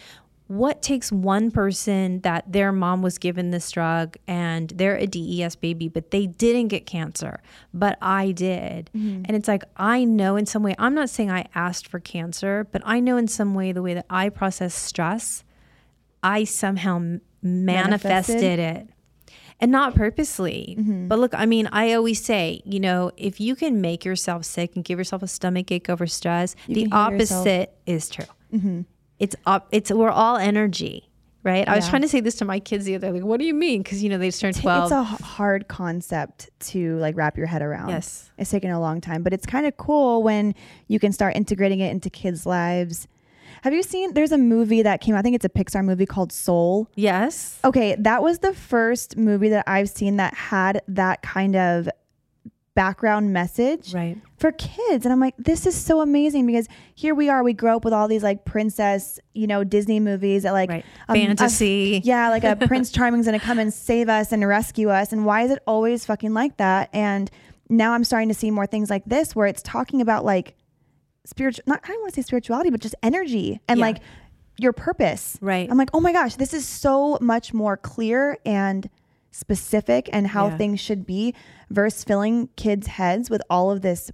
what 0.49 0.81
takes 0.81 1.11
one 1.11 1.51
person 1.51 2.21
that 2.21 2.53
their 2.53 2.71
mom 2.71 3.03
was 3.03 3.19
given 3.19 3.51
this 3.51 3.71
drug 3.71 4.17
and 4.29 4.71
they're 4.71 4.97
a 4.97 5.07
DES 5.07 5.57
baby, 5.57 5.89
but 5.89 6.13
they 6.13 6.27
didn't 6.27 6.69
get 6.69 6.87
cancer, 6.87 7.41
but 7.75 7.99
I 8.01 8.31
did. 8.31 8.91
Mm-hmm. 8.95 9.23
And 9.25 9.37
it's 9.37 9.49
like, 9.49 9.65
I 9.77 10.05
know 10.05 10.37
in 10.37 10.47
some 10.47 10.63
way, 10.63 10.77
I'm 10.79 10.95
not 10.95 11.11
saying 11.11 11.31
I 11.31 11.47
asked 11.55 11.89
for 11.89 11.99
cancer, 11.99 12.67
but 12.71 12.81
I 12.85 13.01
know 13.01 13.17
in 13.17 13.27
some 13.27 13.55
way 13.55 13.73
the 13.73 13.83
way 13.83 13.95
that 13.95 14.07
I 14.09 14.29
process 14.29 14.75
stress, 14.75 15.43
I 16.23 16.45
somehow 16.45 17.19
manifested, 17.43 18.37
Manifested? 18.37 18.59
it. 18.59 18.89
And 19.59 19.73
not 19.73 19.95
purposely. 19.95 20.77
Mm-hmm. 20.79 21.09
But 21.09 21.19
look, 21.19 21.35
I 21.35 21.47
mean, 21.47 21.67
I 21.73 21.95
always 21.95 22.23
say, 22.23 22.61
you 22.65 22.79
know, 22.79 23.11
if 23.17 23.41
you 23.41 23.57
can 23.57 23.81
make 23.81 24.05
yourself 24.05 24.45
sick 24.45 24.77
and 24.77 24.85
give 24.85 24.99
yourself 24.99 25.23
a 25.23 25.29
stomach 25.29 25.73
ache 25.73 25.89
over 25.89 26.07
stress, 26.07 26.55
the 26.69 26.87
can 26.87 27.13
yourself. 27.13 27.41
opposite 27.41 27.77
is 27.87 28.11
true 28.11 28.27
mm-hmm. 28.53 28.83
It's 29.19 29.37
up 29.47 29.69
it's 29.73 29.91
we're 29.91 30.11
all 30.11 30.37
energy 30.37 31.09
right 31.43 31.69
i 31.69 31.77
was 31.77 31.89
trying 31.89 32.03
to 32.03 32.09
say 32.09 32.21
this 32.21 32.35
to 32.35 32.45
my 32.45 32.59
kids 32.59 32.85
the 32.85 32.95
other 32.95 33.13
like 33.13 33.23
what 33.23 33.39
do 33.39 33.47
you 33.47 33.55
mean 33.55 33.83
because 33.83 34.03
you 34.03 34.09
know 34.09 34.19
they 34.19 34.29
just 34.29 34.41
turned 34.41 34.57
12 34.61 34.85
It's 34.85 34.93
a 34.93 35.03
hard 35.03 35.69
concept 35.69 36.51
to 36.61 36.97
like 36.99 37.17
wrap 37.17 37.37
your 37.37 37.47
head 37.47 37.63
around. 37.63 37.89
Yes. 37.91 38.31
It's 38.37 38.51
taken 38.51 38.71
a 38.71 38.81
long 38.81 39.01
time, 39.01 39.23
but 39.23 39.33
it's 39.33 39.47
kind 39.47 39.65
of 39.67 39.77
cool 39.77 40.23
when 40.23 40.55
you 40.89 40.99
can 40.99 41.13
start 41.13 41.37
integrating 41.37 41.81
it 41.81 41.91
into 41.91 42.11
kids' 42.11 42.47
lives. 42.47 43.07
Have 43.63 43.73
you 43.73 43.83
seen 43.83 44.13
there's 44.15 44.33
a 44.33 44.39
movie 44.39 44.83
that 44.83 45.01
came 45.01 45.15
out, 45.15 45.21
I 45.21 45.23
think 45.23 45.35
it's 45.37 45.45
a 45.45 45.49
Pixar 45.49 45.85
movie 45.85 46.05
called 46.07 46.33
Soul. 46.33 46.89
yes 46.95 47.59
Okay, 47.65 47.97
that 48.01 48.23
was 48.23 48.41
the 48.41 48.53
first 48.53 49.17
movie 49.17 49.49
that 49.51 49.65
I've 49.67 49.89
seen 49.89 50.17
that 50.17 50.35
had 50.35 50.83
that 50.89 51.23
kind 51.23 51.57
of 51.57 51.89
background 52.77 53.33
message 53.33 53.93
right 53.93 54.17
for 54.39 54.53
kids. 54.53 55.05
And 55.07 55.13
I'm 55.13 55.19
like, 55.19 55.35
this 55.39 55.67
is 55.67 55.75
so 55.75 56.03
amazing 56.03 56.47
because 56.47 56.69
here 56.95 57.15
we 57.15 57.29
are, 57.31 57.43
we 57.43 57.55
grow 57.55 57.77
up 57.77 57.85
with 57.87 57.95
all 57.95 58.07
these 58.07 58.23
like 58.23 58.45
princess, 58.45 59.19
you 59.33 59.47
know, 59.47 59.65
Disney 59.65 59.99
movies 59.99 60.45
that 60.45 60.53
like 60.53 60.69
right 60.71 60.85
um, 61.09 61.17
a- 61.17 61.27
fantasy 61.27 62.01
yeah, 62.05 62.29
like 62.29 62.45
a 62.45 62.55
Prince 62.69 62.93
Charming's 62.93 63.27
gonna 63.27 63.41
come 63.41 63.59
and 63.59 63.73
save 63.75 64.09
us 64.09 64.31
and 64.31 64.47
rescue 64.47 64.91
us. 64.91 65.13
And 65.13 65.25
why 65.27 65.43
is 65.43 65.51
it 65.51 65.59
always 65.67 66.07
fucking 66.07 66.35
like 66.35 66.59
that? 66.59 66.91
And 66.93 67.29
now 67.69 67.93
I'm 67.95 68.05
starting 68.05 68.29
to 68.29 68.35
see 68.35 68.51
more 68.53 68.67
things 68.67 68.91
like 68.91 69.05
this 69.07 69.35
where 69.35 69.47
it's 69.49 69.63
talking 69.63 70.01
about 70.01 70.25
like 70.25 70.55
spiritual 71.25 71.65
not 71.67 71.81
I 71.83 71.89
don't 71.89 72.01
want 72.03 72.15
to 72.15 72.23
say 72.23 72.27
spirituality, 72.27 72.71
but 72.71 72.81
just 72.81 72.95
energy 73.03 73.59
and 73.67 73.79
Yeah. 73.81 73.87
like 73.87 73.97
your 74.59 74.73
purpose. 74.73 75.37
Right. 75.41 75.69
I'm 75.71 75.77
like, 75.79 75.91
oh 75.93 76.01
my 76.01 76.13
gosh, 76.13 76.37
this 76.37 76.55
is 76.55 76.67
so 76.67 77.19
much 77.21 77.53
more 77.53 77.77
clear 77.77 78.39
and 78.47 78.89
specific 79.37 80.09
and 80.13 80.29
how 80.29 80.49
Yeah. 80.49 80.57
things 80.57 80.81
should 80.81 81.07
be 81.07 81.35
versus 81.71 82.05
filling 82.05 82.49
kids' 82.57 82.87
heads 82.87 83.29
with 83.31 83.43
all 83.51 83.71
of 83.71 83.83
this 83.83 84.11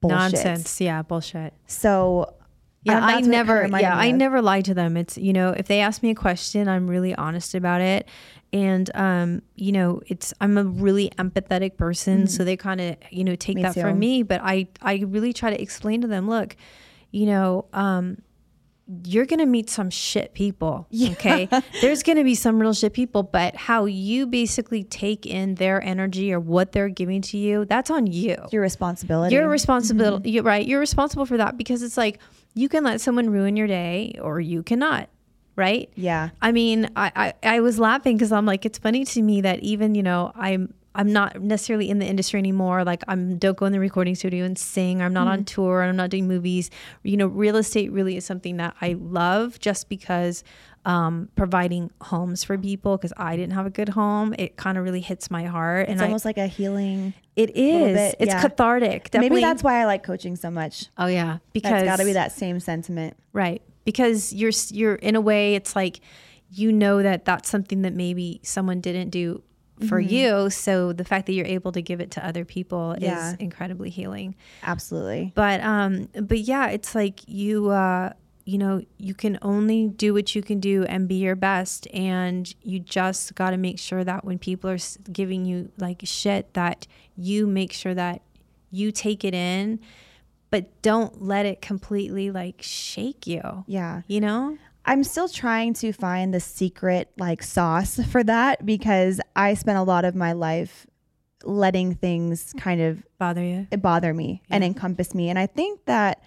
bullshit. 0.00 0.16
nonsense. 0.18 0.80
Yeah 0.80 1.02
bullshit. 1.02 1.52
So 1.66 2.34
yeah 2.82 3.00
i 3.02 3.20
never 3.20 3.66
yeah 3.80 3.96
i 3.96 4.10
never 4.12 4.40
lie 4.40 4.60
to 4.62 4.72
them. 4.74 4.96
It's 4.96 5.16
you 5.18 5.32
know 5.32 5.50
if 5.50 5.66
they 5.66 5.80
ask 5.80 6.02
me 6.04 6.10
a 6.10 6.14
question 6.14 6.68
i'm 6.68 6.86
really 6.88 7.14
honest 7.14 7.54
about 7.54 7.80
it. 7.80 8.08
And 8.52 8.88
um 8.94 9.42
you 9.56 9.72
know 9.72 10.00
it's 10.06 10.32
i'm 10.40 10.56
a 10.58 10.64
really 10.64 11.10
empathetic 11.18 11.76
person 11.76 12.26
so 12.28 12.44
they 12.44 12.56
kind 12.56 12.80
of 12.80 12.96
you 13.10 13.24
know 13.24 13.34
take 13.36 13.56
Me 13.56 13.62
that 13.62 13.74
too. 13.74 13.80
from 13.82 13.98
me. 13.98 14.22
But 14.22 14.40
i 14.42 14.68
i 14.82 14.96
really 15.06 15.32
try 15.32 15.50
to 15.50 15.60
explain 15.60 16.00
to 16.02 16.06
them 16.08 16.28
look 16.28 16.56
you 17.10 17.26
know 17.26 17.64
um 17.72 18.18
you're 19.04 19.26
going 19.26 19.40
to 19.40 19.46
meet 19.46 19.68
some 19.68 19.90
shit 19.90 20.32
people. 20.32 20.86
Okay. 20.94 21.48
There's 21.80 22.02
going 22.02 22.18
to 22.18 22.24
be 22.24 22.34
some 22.34 22.60
real 22.60 22.72
shit 22.72 22.92
people, 22.92 23.24
but 23.24 23.56
how 23.56 23.86
you 23.86 24.26
basically 24.26 24.84
take 24.84 25.26
in 25.26 25.56
their 25.56 25.82
energy 25.82 26.32
or 26.32 26.38
what 26.38 26.72
they're 26.72 26.88
giving 26.88 27.20
to 27.22 27.38
you, 27.38 27.64
that's 27.64 27.90
on 27.90 28.06
you. 28.06 28.36
your 28.52 28.62
responsibility. 28.62 29.34
You're 29.34 29.48
responsible. 29.48 30.18
Mm-hmm. 30.18 30.28
You're 30.28 30.44
right. 30.44 30.64
You're 30.66 30.80
responsible 30.80 31.26
for 31.26 31.36
that 31.36 31.56
because 31.56 31.82
it's 31.82 31.96
like 31.96 32.20
you 32.54 32.68
can 32.68 32.84
let 32.84 33.00
someone 33.00 33.30
ruin 33.30 33.56
your 33.56 33.66
day 33.66 34.18
or 34.20 34.40
you 34.40 34.62
cannot. 34.62 35.08
Right. 35.56 35.90
yeah. 35.94 36.30
I 36.42 36.52
mean, 36.52 36.90
I, 36.96 37.10
I, 37.16 37.34
I 37.42 37.60
was 37.60 37.78
laughing 37.78 38.16
because 38.16 38.30
I'm 38.30 38.44
like, 38.44 38.66
it's 38.66 38.76
funny 38.76 39.06
to 39.06 39.22
me 39.22 39.40
that 39.40 39.60
even, 39.60 39.94
you 39.94 40.02
know, 40.02 40.30
I'm 40.34 40.74
I'm 40.96 41.12
not 41.12 41.40
necessarily 41.40 41.88
in 41.90 41.98
the 41.98 42.06
industry 42.06 42.38
anymore. 42.38 42.82
Like 42.84 43.02
I'm 43.06 43.38
don't 43.38 43.56
go 43.56 43.66
in 43.66 43.72
the 43.72 43.80
recording 43.80 44.14
studio 44.14 44.44
and 44.44 44.58
sing. 44.58 45.02
I'm 45.02 45.12
not 45.12 45.28
on 45.28 45.44
tour 45.44 45.82
and 45.82 45.90
I'm 45.90 45.96
not 45.96 46.10
doing 46.10 46.26
movies. 46.26 46.70
You 47.02 47.16
know, 47.16 47.26
real 47.26 47.56
estate 47.56 47.92
really 47.92 48.16
is 48.16 48.24
something 48.24 48.56
that 48.56 48.74
I 48.80 48.94
love 48.98 49.60
just 49.60 49.88
because 49.88 50.42
um, 50.86 51.28
providing 51.36 51.90
homes 52.00 52.44
for 52.44 52.56
people 52.56 52.96
because 52.96 53.12
I 53.16 53.36
didn't 53.36 53.52
have 53.52 53.66
a 53.66 53.70
good 53.70 53.90
home. 53.90 54.34
It 54.38 54.56
kind 54.56 54.78
of 54.78 54.84
really 54.84 55.00
hits 55.00 55.30
my 55.30 55.44
heart. 55.44 55.82
It's 55.82 55.92
and 55.92 56.00
I, 56.00 56.06
almost 56.06 56.24
like 56.24 56.38
a 56.38 56.46
healing 56.46 57.12
it 57.36 57.54
is. 57.54 58.14
it's 58.18 58.32
yeah. 58.32 58.40
cathartic. 58.40 59.10
Definitely. 59.10 59.28
Maybe 59.28 59.40
that's 59.42 59.62
why 59.62 59.82
I 59.82 59.84
like 59.84 60.02
coaching 60.02 60.36
so 60.36 60.50
much. 60.50 60.86
Oh 60.96 61.06
yeah, 61.06 61.38
because 61.52 61.84
got 61.84 61.96
to 61.96 62.04
be 62.04 62.14
that 62.14 62.32
same 62.32 62.58
sentiment. 62.58 63.16
right 63.32 63.62
because 63.86 64.34
you're 64.34 64.52
you're 64.70 64.96
in 64.96 65.14
a 65.14 65.20
way 65.20 65.54
it's 65.54 65.74
like 65.74 66.00
you 66.50 66.70
know 66.70 67.02
that 67.02 67.24
that's 67.24 67.48
something 67.48 67.82
that 67.82 67.94
maybe 67.94 68.40
someone 68.42 68.80
didn't 68.80 69.08
do 69.08 69.42
for 69.88 70.00
Mm-hmm. 70.00 70.14
you 70.14 70.50
so 70.50 70.92
the 70.92 71.04
fact 71.04 71.26
that 71.26 71.32
you're 71.34 71.46
able 71.46 71.70
to 71.72 71.82
give 71.82 72.00
it 72.00 72.10
to 72.12 72.26
other 72.26 72.44
people 72.44 72.96
Yeah. 72.98 73.32
is 73.32 73.36
incredibly 73.38 73.90
healing 73.90 74.34
Absolutely. 74.62 75.32
but 75.34 75.60
um 75.60 76.08
but 76.22 76.38
yeah 76.38 76.68
it's 76.68 76.94
like 76.94 77.20
you 77.28 77.68
uh 77.70 78.12
you 78.46 78.58
know 78.58 78.80
you 78.96 79.12
can 79.12 79.38
only 79.42 79.88
do 79.88 80.14
what 80.14 80.34
you 80.34 80.40
can 80.42 80.60
do 80.60 80.84
and 80.84 81.08
be 81.08 81.16
your 81.16 81.34
best 81.36 81.86
and 81.92 82.54
you 82.62 82.78
just 82.78 83.34
got 83.34 83.50
to 83.50 83.56
make 83.56 83.78
sure 83.78 84.02
that 84.04 84.24
when 84.24 84.38
people 84.38 84.70
are 84.70 84.78
giving 85.12 85.44
you 85.44 85.70
like 85.78 86.00
shit 86.04 86.54
that 86.54 86.86
you 87.16 87.46
make 87.46 87.72
sure 87.72 87.92
that 87.94 88.22
you 88.70 88.90
take 88.92 89.24
it 89.24 89.34
in 89.34 89.78
but 90.50 90.80
don't 90.80 91.20
let 91.20 91.44
it 91.44 91.60
completely 91.60 92.30
like 92.30 92.56
shake 92.62 93.26
you 93.26 93.64
Yeah. 93.66 94.02
you 94.06 94.20
know 94.20 94.56
I'm 94.86 95.04
still 95.04 95.28
trying 95.28 95.74
to 95.74 95.92
find 95.92 96.32
the 96.32 96.40
secret 96.40 97.10
like 97.18 97.42
sauce 97.42 98.00
for 98.10 98.22
that 98.24 98.64
because 98.64 99.20
I 99.34 99.54
spent 99.54 99.78
a 99.78 99.82
lot 99.82 100.04
of 100.04 100.14
my 100.14 100.32
life 100.32 100.86
letting 101.42 101.94
things 101.94 102.54
kind 102.58 102.80
of 102.80 103.04
bother 103.18 103.42
you 103.42 103.66
It 103.70 103.82
bother 103.82 104.14
me 104.14 104.42
and 104.48 104.64
encompass 104.64 105.14
me. 105.14 105.28
And 105.28 105.38
I 105.38 105.46
think 105.46 105.84
that 105.86 106.22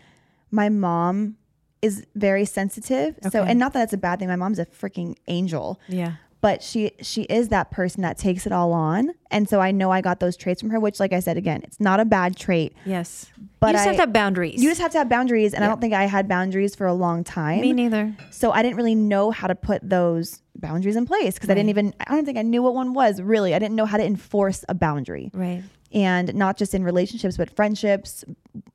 my 0.51 0.69
mom 0.69 1.37
is 1.81 2.05
very 2.15 2.45
sensitive. 2.45 3.17
So, 3.31 3.43
and 3.43 3.57
not 3.57 3.73
that 3.73 3.79
that's 3.79 3.93
a 3.93 3.97
bad 3.97 4.19
thing. 4.19 4.27
My 4.27 4.35
mom's 4.35 4.59
a 4.59 4.65
freaking 4.65 5.15
angel, 5.27 5.79
yeah 5.87 6.15
but 6.41 6.63
she 6.63 6.91
she 7.01 7.23
is 7.23 7.49
that 7.49 7.69
person 7.71 8.01
that 8.03 8.17
takes 8.17 8.45
it 8.45 8.51
all 8.51 8.71
on. 8.73 9.11
And 9.31 9.47
so 9.49 9.59
I 9.59 9.71
know 9.71 9.91
I 9.91 10.01
got 10.01 10.19
those 10.19 10.37
traits 10.37 10.61
from 10.61 10.69
her, 10.69 10.79
which, 10.79 10.99
like 10.99 11.13
I 11.13 11.19
said 11.19 11.37
again, 11.37 11.61
it's 11.63 11.79
not 11.79 11.99
a 11.99 12.05
bad 12.05 12.35
trait. 12.35 12.73
yes 12.85 13.27
But 13.59 13.67
you 13.67 13.73
just 13.73 13.83
I- 13.83 13.87
have 13.87 13.95
to 13.97 14.01
have 14.03 14.13
boundaries 14.13 14.61
You 14.63 14.69
just 14.69 14.81
have 14.81 14.91
to 14.91 14.97
have 14.99 15.09
boundaries, 15.09 15.53
and 15.53 15.63
I 15.63 15.67
don't 15.67 15.81
think 15.81 15.93
I 15.93 16.05
had 16.05 16.27
boundaries 16.27 16.75
for 16.75 16.87
a 16.87 16.93
long 16.93 17.23
time. 17.23 17.61
me 17.61 17.73
neither 17.73 18.15
So 18.31 18.51
I 18.51 18.61
didn't 18.63 18.77
really 18.77 18.95
know 18.95 19.31
how 19.31 19.47
to 19.47 19.55
put 19.55 19.87
those 19.87 20.41
boundaries 20.55 20.95
in 20.95 21.05
place 21.05 21.35
because 21.35 21.49
I 21.49 21.53
didn't 21.53 21.69
even 21.69 21.93
I 21.99 22.15
don't 22.15 22.25
think 22.25 22.37
I 22.37 22.41
knew 22.41 22.61
what 22.61 22.73
one 22.75 22.93
was 22.93 23.21
really. 23.21 23.53
I 23.53 23.59
didn't 23.59 23.75
know 23.75 23.85
how 23.85 23.97
to 23.97 24.03
enforce 24.05 24.63
a 24.69 24.73
boundary. 24.73 25.31
Right. 25.33 25.63
And 25.91 26.33
not 26.35 26.57
just 26.57 26.73
in 26.73 26.83
relationships 26.83 27.35
but 27.37 27.49
friendships, 27.55 28.23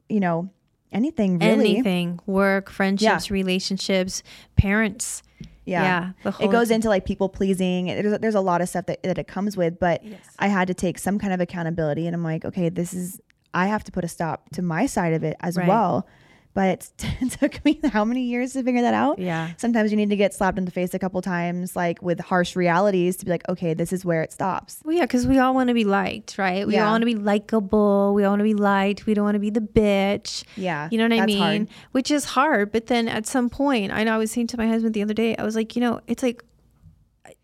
you 0.09 0.21
know, 0.21 0.51
anything 0.93 1.39
really. 1.39 1.73
Anything, 1.77 2.21
work, 2.27 2.71
friendships, 2.71 3.31
relationships, 3.31 4.23
parents. 4.57 5.23
Yeah. 5.65 6.13
Yeah, 6.25 6.33
it 6.41 6.51
goes 6.51 6.71
into 6.71 6.89
like 6.89 7.05
people 7.07 7.29
pleasing. 7.29 7.87
There's, 7.87 8.19
there's 8.21 8.35
a 8.35 8.41
lot 8.41 8.61
of 8.61 8.69
stuff 8.69 8.87
that, 8.87 9.03
that 9.03 9.19
it 9.19 9.27
comes 9.27 9.57
with, 9.57 9.79
but 9.79 10.05
Yes. 10.05 10.21
I 10.39 10.49
had 10.49 10.69
to 10.69 10.75
take 10.75 10.99
some 10.99 11.19
kind 11.19 11.33
of 11.33 11.41
accountability 11.41 12.07
and 12.07 12.15
I'm 12.15 12.23
like, 12.23 12.45
okay, 12.45 12.69
this 12.69 12.93
is, 12.93 13.21
I 13.55 13.67
have 13.69 13.85
to 13.85 13.93
put 13.93 14.05
a 14.05 14.09
stop 14.09 14.51
to 14.51 14.63
my 14.63 14.87
side 14.87 15.13
of 15.15 15.23
it 15.25 15.37
as 15.41 15.57
Right. 15.57 15.67
well. 15.69 16.07
But 16.55 16.89
it 17.21 17.33
took 17.33 17.65
me 17.65 17.81
how 17.93 18.05
many 18.05 18.23
years 18.23 18.53
to 18.53 18.63
figure 18.63 18.83
that 18.83 18.95
out? 18.95 19.19
Yeah. 19.19 19.51
Sometimes 19.57 19.91
you 19.91 19.97
need 19.97 20.11
to 20.11 20.17
get 20.17 20.33
slapped 20.33 20.57
in 20.57 20.65
the 20.65 20.71
face 20.71 20.95
a 20.95 20.99
couple 21.01 21.21
times, 21.21 21.75
like 21.75 22.01
with 22.01 22.21
harsh 22.21 22.55
realities 22.55 23.17
to 23.17 23.25
be 23.25 23.31
like, 23.33 23.47
okay, 23.49 23.75
this 23.75 23.93
is 23.93 24.05
where 24.05 24.23
it 24.23 24.33
stops. 24.33 24.81
Well, 24.85 24.95
yeah, 24.95 25.03
because 25.03 25.27
we 25.27 25.39
all 25.39 25.53
want 25.53 25.67
to 25.69 25.75
be 25.75 25.85
liked, 25.85 26.39
right? 26.39 26.65
We 26.67 26.75
Yeah. 26.75 26.85
all 26.87 26.93
want 26.93 27.03
to 27.03 27.07
be 27.07 27.17
likable. 27.17 28.15
We 28.15 28.23
all 28.25 28.31
want 28.33 28.41
to 28.41 28.45
be 28.45 28.55
liked. 28.55 29.05
We 29.05 29.15
don't 29.15 29.25
want 29.25 29.35
to 29.35 29.41
be 29.41 29.51
the 29.51 29.61
bitch. 29.61 30.45
Yeah, 30.57 30.89
You 30.93 30.99
know 30.99 31.05
what 31.09 31.21
I 31.21 31.27
mean? 31.27 31.39
hard. 31.39 31.69
Which 31.91 32.11
is 32.13 32.25
hard. 32.25 32.71
But 32.71 32.87
then 32.87 33.09
at 33.09 33.27
some 33.27 33.51
point, 33.51 33.93
I 33.93 34.05
know 34.05 34.15
I 34.15 34.19
was 34.19 34.31
saying 34.31 34.47
to 34.49 34.57
my 34.57 34.69
husband 34.69 34.95
the 34.95 35.03
other 35.03 35.15
day, 35.15 35.35
I 35.37 35.43
was 35.43 35.57
like, 35.57 35.75
you 35.75 35.81
know, 35.81 36.01
it's 36.07 36.23
like 36.23 36.45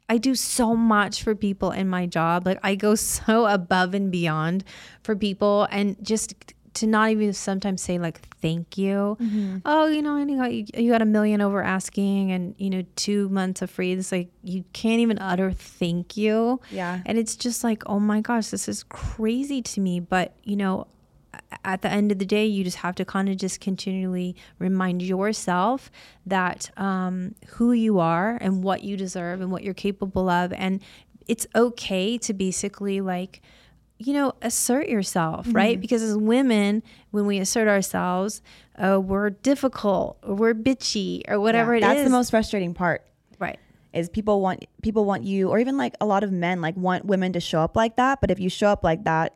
I 0.08 0.18
do 0.18 0.34
so 0.34 0.74
much 0.74 1.22
for 1.22 1.36
people 1.36 1.70
in 1.70 1.88
my 1.88 2.04
job. 2.06 2.44
Like 2.46 2.58
I 2.62 2.74
go 2.74 2.94
so 2.96 3.46
above 3.46 3.94
and 3.94 4.10
beyond 4.10 4.64
for 5.02 5.14
people 5.16 5.66
and 5.70 5.96
just 6.04 6.34
to 6.80 6.86
not 6.86 7.10
even 7.10 7.32
sometimes 7.32 7.82
say 7.82 7.98
like 7.98 8.20
thank 8.40 8.78
you. 8.78 9.16
Mm-hmm. 9.20 9.58
Oh, 9.64 9.86
you 9.86 10.00
know, 10.02 10.16
I 10.16 10.24
got 10.24 10.52
you, 10.52 10.64
you 10.74 10.90
got 10.90 11.02
a 11.02 11.06
million 11.06 11.40
over 11.40 11.62
asking 11.62 12.32
and 12.32 12.54
you 12.58 12.70
know 12.70 12.82
2 12.96 13.28
months 13.28 13.62
of 13.62 13.70
free. 13.70 13.92
It's 13.92 14.10
like 14.10 14.28
you 14.42 14.64
can't 14.72 15.00
even 15.00 15.18
utter 15.18 15.52
thank 15.52 16.16
you. 16.16 16.60
Yeah. 16.70 17.00
And 17.04 17.18
it's 17.18 17.36
just 17.36 17.62
like, 17.62 17.82
oh 17.86 18.00
my 18.00 18.20
gosh, 18.20 18.48
this 18.48 18.68
is 18.68 18.82
crazy 18.84 19.60
to 19.62 19.80
me. 19.80 20.00
But, 20.00 20.34
you 20.42 20.56
know, 20.56 20.86
at 21.64 21.82
the 21.82 21.88
end 21.88 22.10
of 22.10 22.18
the 22.18 22.24
day, 22.24 22.46
you 22.46 22.64
just 22.64 22.78
have 22.78 22.94
to 22.96 23.04
kind 23.04 23.28
of 23.28 23.36
just 23.36 23.60
continually 23.60 24.34
remind 24.58 25.02
yourself 25.02 25.90
that 26.26 26.70
um, 26.78 27.34
who 27.48 27.72
you 27.72 27.98
are 27.98 28.38
and 28.40 28.64
what 28.64 28.82
you 28.82 28.96
deserve 28.96 29.40
and 29.40 29.50
what 29.52 29.62
you're 29.62 29.74
capable 29.74 30.28
of. 30.28 30.52
And 30.54 30.80
it's 31.28 31.46
okay 31.54 32.18
to 32.18 32.32
basically 32.32 33.00
like, 33.00 33.42
you 34.02 34.14
know, 34.14 34.32
assert 34.40 34.88
yourself, 34.88 35.46
right? 35.50 35.78
Because 35.80 36.02
as 36.02 36.16
women, 36.16 36.82
when 37.10 37.26
we 37.26 37.38
assert 37.38 37.68
ourselves, 37.68 38.40
uh, 38.82 38.98
we're 38.98 39.28
difficult 39.30 40.16
or 40.22 40.34
we're 40.34 40.54
bitchy 40.54 41.20
or 41.28 41.38
whatever 41.38 41.74
it 41.74 41.82
is. 41.82 41.88
That's 41.88 42.04
the 42.04 42.10
most 42.10 42.30
frustrating 42.30 42.72
part. 42.72 43.04
right. 43.38 43.58
is 43.92 44.08
people 44.08 44.40
want 44.40 44.64
people 44.82 45.04
want 45.04 45.24
you 45.24 45.50
or 45.50 45.58
even 45.58 45.76
like 45.76 45.94
a 46.00 46.06
lot 46.06 46.24
of 46.24 46.32
men 46.32 46.60
like 46.62 46.76
want 46.76 47.04
women 47.04 47.32
to 47.34 47.40
show 47.40 47.60
up 47.60 47.76
like 47.76 47.96
that 47.96 48.20
but 48.22 48.30
if 48.30 48.38
you 48.40 48.48
show 48.48 48.68
up 48.68 48.82
like 48.84 49.04
that 49.04 49.34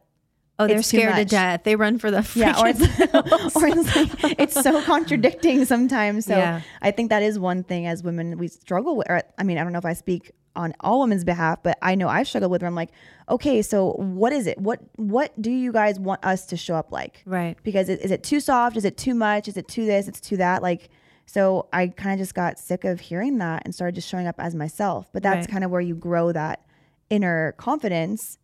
Oh, 0.57 0.69
they're 0.69 0.85
scared 0.85 1.17
to 1.17 1.25
death. 1.25 1.65
They 1.65 1.75
run 1.75 1.99
for 1.99 2.13
the 2.13 2.23
yeah 2.37 2.61
or 2.61 2.69
it's, 2.69 2.81
or 3.57 3.67
it's 3.67 3.97
like 3.97 4.39
it's 4.39 4.55
so 4.55 4.81
contradicting 4.83 5.65
sometimes 5.65 6.27
so 6.27 6.37
Yeah. 6.37 6.61
i 6.81 6.91
think 6.93 7.11
that 7.11 7.23
is 7.25 7.39
one 7.39 7.65
thing 7.65 7.87
as 7.89 8.03
women 8.05 8.39
we 8.39 8.47
struggle 8.49 8.97
with 8.97 9.11
or 9.11 9.23
i 9.37 9.43
mean 9.43 9.59
i 9.59 9.65
don't 9.65 9.73
know 9.73 9.81
if 9.81 9.85
i 9.85 9.93
speak 9.95 10.31
on 10.57 10.75
all 10.81 11.01
women's 11.01 11.25
behalf 11.25 11.63
but 11.63 11.77
i 11.83 11.95
know 11.95 12.09
i've 12.09 12.27
struggled 12.29 12.51
with 12.53 12.63
where 12.63 12.69
i'm 12.69 12.75
like 12.75 12.91
okay 13.29 13.63
so 13.63 13.93
what 13.93 14.33
is 14.33 14.47
it? 14.47 14.59
What 14.59 14.81
what 14.97 15.33
do 15.41 15.51
you 15.51 15.73
guys 15.73 15.99
want 15.99 16.23
us 16.25 16.45
to 16.47 16.57
show 16.59 16.75
up 16.75 16.93
like? 16.93 17.23
Right. 17.25 17.57
because 17.63 17.89
is 17.89 18.11
it 18.11 18.23
too 18.23 18.39
soft? 18.39 18.77
Is 18.77 18.85
it 18.85 18.99
too 18.99 19.15
much? 19.15 19.49
Is 19.49 19.57
it 19.57 19.67
too 19.67 19.87
this? 19.87 20.09
It's 20.09 20.21
too 20.21 20.37
that? 20.37 20.63
Like 20.63 20.91
so 21.25 21.67
i 21.73 21.87
kind 21.89 22.13
of 22.13 22.19
just 22.19 22.35
got 22.35 22.59
sick 22.59 22.85
of 22.85 23.01
hearing 23.01 23.39
that 23.39 23.63
and 23.65 23.75
started 23.75 23.95
just 23.95 24.07
showing 24.11 24.27
up 24.27 24.35
as 24.39 24.55
myself 24.55 25.09
but 25.15 25.23
that's 25.23 25.47
Right. 25.47 25.51
kind 25.53 25.65
of 25.65 25.71
where 25.71 25.81
you 25.81 25.95
grow 25.95 26.33
that 26.33 26.61
inner 27.09 27.53
confidence 27.57 28.39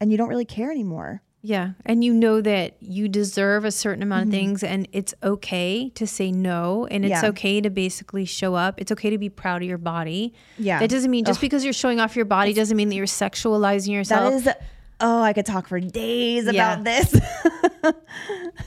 and 0.00 0.12
you 0.12 0.16
don't 0.16 0.28
really 0.28 0.44
care 0.44 0.70
anymore 0.70 1.22
Yeah. 1.46 1.72
And 1.84 2.02
you 2.02 2.14
know 2.14 2.40
that 2.40 2.76
you 2.80 3.06
deserve 3.06 3.66
a 3.66 3.70
certain 3.70 4.02
amount 4.02 4.22
Mm-hmm. 4.22 4.34
of 4.34 4.40
things 4.40 4.64
and 4.64 4.88
it's 4.92 5.12
okay 5.22 5.90
to 5.90 6.06
say 6.06 6.32
no 6.32 6.86
and 6.90 7.04
it's 7.04 7.22
Yeah. 7.22 7.28
okay 7.28 7.60
to 7.60 7.68
basically 7.68 8.24
show 8.24 8.54
up. 8.54 8.80
It's 8.80 8.90
okay 8.92 9.10
to 9.10 9.18
be 9.18 9.28
proud 9.28 9.60
of 9.60 9.68
your 9.68 9.76
body. 9.76 10.32
Yeah. 10.56 10.78
That 10.80 10.88
doesn't 10.88 11.10
mean 11.10 11.26
just 11.26 11.42
because 11.42 11.62
you're 11.62 11.74
showing 11.74 12.00
off 12.00 12.16
your 12.16 12.24
body 12.24 12.54
doesn't 12.54 12.74
mean 12.78 12.88
that 12.88 12.94
you're 12.94 13.04
sexualizing 13.04 13.92
yourself. 13.92 14.42
That 14.44 14.56
is, 14.56 14.64
oh, 15.00 15.20
I 15.20 15.34
could 15.34 15.44
talk 15.44 15.68
for 15.68 15.78
days 15.80 16.46
Yeah. 16.50 16.80
about 16.80 16.84
this. 16.84 17.14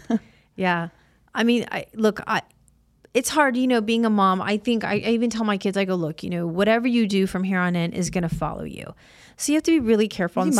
Yeah. 0.55 0.89
I 1.35 1.43
mean, 1.43 1.65
I 1.71 1.85
look, 1.93 2.19
I 2.27 2.41
it's 3.13 3.29
hard, 3.29 3.55
you 3.57 3.67
know, 3.67 3.81
being 3.81 4.05
a 4.05 4.09
mom. 4.09 4.41
I 4.41 4.57
think 4.57 4.83
I, 4.83 4.93
I 4.93 5.09
even 5.09 5.29
tell 5.29 5.43
my 5.43 5.57
kids, 5.57 5.77
I 5.77 5.85
go, 5.85 5.95
look, 5.95 6.23
you 6.23 6.29
know, 6.29 6.45
whatever 6.47 6.87
you 6.87 7.07
do 7.07 7.25
from 7.27 7.43
here 7.43 7.59
on 7.59 7.75
in 7.75 7.93
is 7.93 8.09
going 8.09 8.27
to 8.27 8.35
follow 8.35 8.63
you. 8.63 8.93
So 9.37 9.51
you 9.51 9.57
have 9.57 9.63
to 9.63 9.71
be 9.71 9.79
really 9.79 10.07
careful. 10.07 10.43
Be 10.43 10.47
and 10.49 10.53
s- 10.53 10.57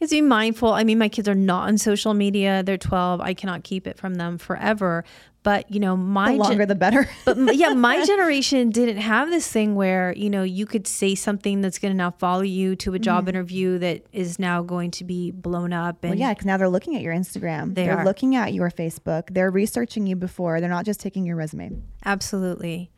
mindful. 0.00 0.02
You 0.02 0.04
have 0.04 0.10
to 0.10 0.16
be 0.16 0.20
mindful. 0.22 0.72
I 0.72 0.84
mean, 0.84 0.98
my 0.98 1.08
kids 1.08 1.28
are 1.28 1.34
not 1.34 1.68
on 1.68 1.78
social 1.78 2.14
media. 2.14 2.62
They're 2.62 2.78
12. 2.78 3.20
I 3.20 3.34
cannot 3.34 3.64
keep 3.64 3.86
it 3.86 3.98
from 3.98 4.14
them 4.14 4.38
forever. 4.38 5.04
But, 5.42 5.70
you 5.70 5.80
know, 5.80 5.96
my 5.96 6.26
The 6.26 6.30
gen- 6.32 6.38
longer, 6.38 6.66
the 6.66 6.74
better. 6.74 7.08
but 7.24 7.56
yeah, 7.56 7.70
my 7.70 8.04
generation 8.06 8.68
didn't 8.68 8.98
have 8.98 9.30
this 9.30 9.50
thing 9.50 9.74
where, 9.74 10.12
you 10.14 10.28
know, 10.28 10.42
you 10.42 10.66
could 10.66 10.86
say 10.86 11.14
something 11.14 11.62
that's 11.62 11.78
going 11.78 11.92
to 11.92 11.96
now 11.96 12.10
follow 12.10 12.42
you 12.42 12.76
to 12.76 12.92
a 12.92 12.98
job 12.98 13.26
interview 13.26 13.78
that 13.78 14.04
is 14.12 14.38
now 14.38 14.62
going 14.62 14.90
to 14.92 15.04
be 15.04 15.30
blown 15.30 15.72
up. 15.72 16.04
And 16.04 16.12
Mm-hmm. 16.12 16.20
Well, 16.20 16.28
yeah, 16.28 16.34
because 16.34 16.44
now 16.46 16.56
they're 16.58 16.68
looking 16.68 16.94
at 16.94 17.00
your 17.00 17.14
Instagram. 17.14 17.74
They 17.74 17.88
are 17.88 18.00
are. 18.00 18.04
looking 18.04 18.36
at 18.36 18.52
your 18.52 18.70
Facebook. 18.70 19.32
They're 19.32 19.50
researching 19.50 20.06
you 20.06 20.14
before. 20.16 20.60
They're 20.60 20.68
not 20.68 20.84
just 20.84 21.00
taking 21.00 21.24
your 21.24 21.36
resume. 21.36 21.72
Absolutely. 22.04 22.90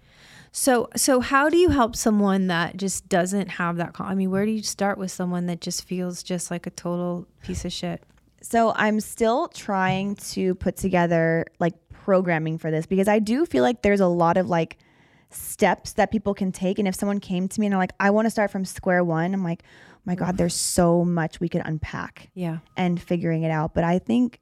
So, 0.55 0.89
so 0.97 1.21
how 1.21 1.49
do 1.49 1.57
you 1.57 1.71
help 1.71 1.97
someone 1.97 2.49
that 2.49 2.77
just 2.77 3.09
doesn't 3.09 3.49
have 3.49 3.79
that? 3.79 3.95
Con- 3.95 4.07
I 4.07 4.15
mean, 4.15 4.31
where 4.31 4.45
do 4.45 4.53
you 4.53 4.63
start 4.63 4.99
with 4.99 5.11
someone 5.11 5.47
that 5.47 5.61
just 5.63 5.85
feels 5.85 6.23
just 6.23 6.51
like 6.51 6.67
a 6.67 6.71
total 6.71 7.27
piece 7.43 7.65
of 7.65 7.73
shit? 7.73 8.03
So 8.43 8.73
I'm 8.77 9.01
still 9.01 9.49
trying 9.49 10.17
to 10.17 10.55
put 10.57 10.77
together 10.77 11.47
like 11.59 11.75
programming 11.91 12.59
for 12.59 12.71
this 12.71 12.85
because 12.85 13.09
I 13.09 13.19
do 13.19 13.47
feel 13.47 13.63
like 13.63 13.81
there's 13.83 14.01
a 14.01 14.07
lot 14.07 14.37
of 14.37 14.49
like 14.51 14.77
steps 15.31 15.95
that 15.95 16.11
people 16.11 16.35
can 16.35 16.53
take. 16.53 16.79
And 16.79 16.87
if 16.87 16.95
someone 16.97 17.19
came 17.21 17.49
to 17.49 17.61
me 17.61 17.67
and 17.67 17.73
they're 17.73 17.79
like, 17.81 17.95
I 17.99 18.11
want 18.11 18.27
to 18.27 18.31
start 18.31 18.51
from 18.51 18.67
square 18.67 19.03
one, 19.03 19.33
I'm 19.33 19.43
like, 19.45 19.63
oh 19.95 20.01
my 20.05 20.15
God, 20.17 20.37
there's 20.37 20.55
so 20.55 21.03
much 21.03 21.41
we 21.41 21.49
could 21.49 21.63
unpack 21.65 22.29
Yeah. 22.35 22.59
and 22.77 23.01
figuring 23.01 23.43
it 23.45 23.51
out. 23.51 23.73
But 23.73 23.85
I 23.85 23.99
think 24.01 24.39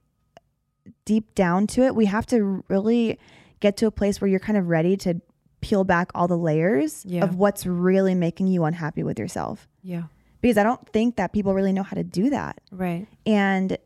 deep 1.05 1.33
down 1.35 1.67
to 1.67 1.83
it, 1.83 1.95
we 1.95 2.07
have 2.07 2.25
to 2.27 2.65
really 2.67 3.17
get 3.61 3.77
to 3.77 3.85
a 3.85 3.91
place 3.91 4.19
where 4.19 4.27
you're 4.27 4.39
kind 4.41 4.57
of 4.57 4.67
ready 4.67 4.97
to 4.97 5.21
peel 5.61 5.83
back 5.83 6.11
all 6.15 6.27
the 6.27 6.37
layers 6.37 7.05
Yeah. 7.05 7.23
of 7.23 7.35
what's 7.35 7.65
really 7.65 8.15
making 8.15 8.47
you 8.47 8.63
unhappy 8.65 9.03
with 9.03 9.17
yourself. 9.19 9.67
Yeah. 9.83 10.03
Because 10.41 10.57
I 10.57 10.63
don't 10.63 10.87
think 10.89 11.15
that 11.17 11.33
people 11.33 11.53
really 11.53 11.71
know 11.73 11.83
how 11.83 11.95
to 11.95 12.03
do 12.03 12.29
that 12.31 12.59
Right. 12.71 13.07
and 13.25 13.77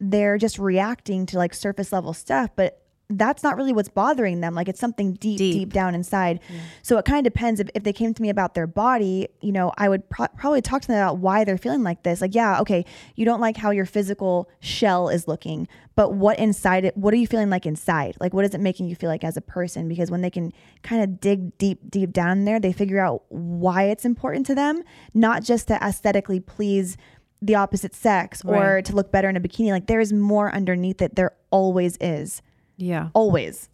they're 0.00 0.38
just 0.38 0.58
reacting 0.58 1.26
to 1.26 1.36
like 1.36 1.52
surface 1.52 1.92
level 1.92 2.12
stuff 2.14 2.50
but 2.56 2.79
that's 3.10 3.42
not 3.42 3.56
really 3.56 3.72
what's 3.72 3.88
bothering 3.88 4.40
them 4.40 4.54
like 4.54 4.68
it's 4.68 4.78
something 4.80 5.14
deep 5.14 5.36
deep, 5.38 5.54
Deep. 5.54 5.72
down 5.72 5.94
inside 5.94 6.38
so 6.82 6.96
it 6.96 7.04
kind 7.04 7.26
of 7.26 7.32
depends 7.32 7.58
if, 7.60 7.68
if 7.74 7.82
they 7.82 7.92
came 7.92 8.14
to 8.14 8.22
me 8.22 8.28
about 8.30 8.54
their 8.54 8.66
body 8.68 9.26
you 9.40 9.50
know 9.50 9.72
i 9.78 9.88
would 9.88 10.08
pro- 10.08 10.28
probably 10.38 10.62
talk 10.62 10.80
to 10.82 10.88
them 10.88 10.96
about 10.96 11.18
why 11.18 11.42
they're 11.44 11.58
feeling 11.58 11.82
like 11.82 12.02
this 12.04 12.20
like 12.20 12.34
yeah 12.34 12.60
okay 12.60 12.84
you 13.16 13.24
don't 13.24 13.40
like 13.40 13.56
how 13.56 13.70
your 13.70 13.84
physical 13.84 14.48
shell 14.60 15.08
is 15.08 15.26
looking 15.26 15.66
but 15.96 16.14
what 16.14 16.38
inside 16.38 16.84
it 16.84 16.96
what 16.96 17.12
are 17.12 17.16
you 17.16 17.26
feeling 17.26 17.50
like 17.50 17.66
inside 17.66 18.16
like 18.20 18.32
what 18.32 18.44
is 18.44 18.54
it 18.54 18.60
making 18.60 18.86
you 18.88 18.94
feel 18.94 19.10
like 19.10 19.24
as 19.24 19.36
a 19.36 19.40
person 19.42 19.88
because 19.88 20.10
when 20.10 20.20
they 20.20 20.30
can 20.30 20.52
kind 20.82 21.02
of 21.02 21.20
dig 21.20 21.56
deep 21.58 21.78
deep 21.90 22.12
down 22.12 22.44
there 22.44 22.60
they 22.60 22.72
figure 22.72 23.00
out 23.00 23.22
why 23.28 23.84
it's 23.84 24.04
important 24.04 24.46
to 24.46 24.54
them 24.54 24.82
not 25.14 25.42
just 25.42 25.66
to 25.68 25.74
aesthetically 25.84 26.38
please 26.38 26.96
the 27.42 27.54
opposite 27.54 27.94
sex 27.94 28.42
or 28.44 28.74
Right. 28.74 28.84
to 28.84 28.94
look 28.94 29.10
better 29.10 29.26
in 29.30 29.34
a 29.34 29.40
bikini. 29.40 29.70
Like 29.70 29.86
there 29.86 29.98
is 29.98 30.12
more 30.12 30.54
underneath 30.54 31.00
it. 31.00 31.16
There 31.16 31.32
always 31.50 31.96
is. 31.98 32.42
Yeah. 32.80 33.08
Always. 33.14 33.68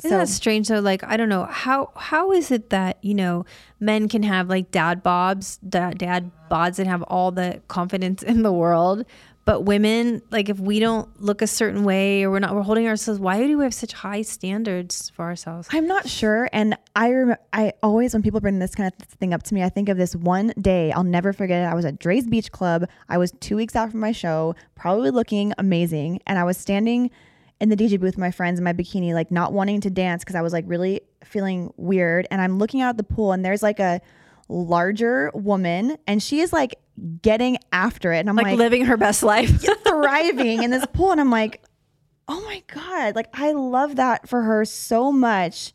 Isn't 0.00 0.10
So- 0.10 0.18
that 0.18 0.28
strange 0.28 0.68
though? 0.68 0.80
Like 0.80 1.02
I 1.04 1.16
don't 1.16 1.28
know 1.28 1.44
how 1.46 1.90
how 1.96 2.32
is 2.32 2.50
it 2.50 2.70
that 2.70 2.98
you 3.02 3.14
know 3.14 3.44
men 3.80 4.08
can 4.08 4.22
have 4.22 4.48
like 4.48 4.70
dad 4.70 5.02
bobs, 5.02 5.58
dad, 5.68 5.98
dad 5.98 6.30
bods, 6.50 6.78
and 6.78 6.86
have 6.88 7.02
all 7.04 7.30
the 7.30 7.62
confidence 7.68 8.22
in 8.22 8.42
the 8.42 8.52
world, 8.52 9.06
but 9.46 9.62
women 9.62 10.20
like 10.30 10.50
if 10.50 10.60
we 10.60 10.80
don't 10.80 11.08
look 11.22 11.40
a 11.40 11.46
certain 11.46 11.82
way 11.82 12.24
or 12.24 12.30
we're 12.30 12.40
not 12.40 12.54
we're 12.54 12.60
holding 12.60 12.86
ourselves. 12.86 13.18
Why 13.18 13.46
do 13.46 13.56
we 13.56 13.64
have 13.64 13.72
such 13.72 13.94
high 13.94 14.20
standards 14.20 15.08
for 15.16 15.24
ourselves? 15.24 15.66
I'm 15.72 15.86
not 15.86 16.06
sure. 16.10 16.50
And 16.52 16.76
I 16.94 17.12
rem- 17.12 17.36
I 17.54 17.72
always, 17.82 18.12
when 18.12 18.22
people 18.22 18.40
bring 18.40 18.58
this 18.58 18.74
kind 18.74 18.92
of 19.00 19.06
thing 19.08 19.32
up 19.32 19.44
to 19.44 19.54
me, 19.54 19.62
I 19.62 19.70
think 19.70 19.88
of 19.88 19.96
this 19.96 20.14
one 20.14 20.52
day. 20.60 20.92
I'll 20.92 21.04
never 21.04 21.32
forget 21.32 21.62
it. 21.62 21.72
I 21.72 21.74
was 21.74 21.86
at 21.86 21.98
Drai's 21.98 22.26
Beach 22.26 22.52
Club. 22.52 22.84
I 23.08 23.16
was 23.16 23.32
two 23.40 23.56
weeks 23.56 23.74
out 23.74 23.90
from 23.92 24.00
my 24.00 24.12
show, 24.12 24.54
probably 24.74 25.10
looking 25.10 25.54
amazing. 25.56 26.20
And 26.26 26.38
I 26.38 26.44
was 26.44 26.58
standing 26.58 27.10
in 27.60 27.68
the 27.70 27.76
DJ 27.76 27.92
booth 27.98 28.02
with 28.02 28.18
my 28.18 28.30
friends 28.30 28.58
in 28.58 28.64
my 28.64 28.72
bikini, 28.72 29.14
like 29.14 29.30
not 29.30 29.52
wanting 29.52 29.80
to 29.82 29.90
dance 29.90 30.22
because 30.22 30.36
I 30.36 30.42
was 30.42 30.52
like 30.52 30.64
really 30.66 31.00
feeling 31.24 31.72
weird. 31.76 32.26
And 32.30 32.40
I'm 32.40 32.58
looking 32.58 32.82
out 32.82 32.90
at 32.90 32.96
the 32.98 33.02
pool 33.04 33.32
and 33.32 33.44
there's 33.44 33.62
like 33.62 33.80
a 33.80 34.00
larger 34.48 35.30
woman 35.34 35.96
and 36.06 36.22
she 36.22 36.40
is 36.40 36.52
like 36.52 36.76
getting 37.22 37.58
after 37.72 38.12
it. 38.12 38.20
And 38.20 38.28
I'm 38.28 38.36
Like, 38.36 38.46
like 38.46 38.58
living 38.58 38.84
her 38.86 38.96
best 38.96 39.22
life. 39.22 39.62
thriving 39.86 40.62
in 40.62 40.70
this 40.70 40.84
pool. 40.92 41.12
And 41.12 41.20
I'm 41.20 41.30
like, 41.30 41.62
oh 42.28 42.40
my 42.42 42.62
God, 42.72 43.14
like 43.14 43.28
I 43.32 43.52
love 43.52 43.96
that 43.96 44.28
for 44.28 44.42
her 44.42 44.64
so 44.64 45.10
much. 45.12 45.72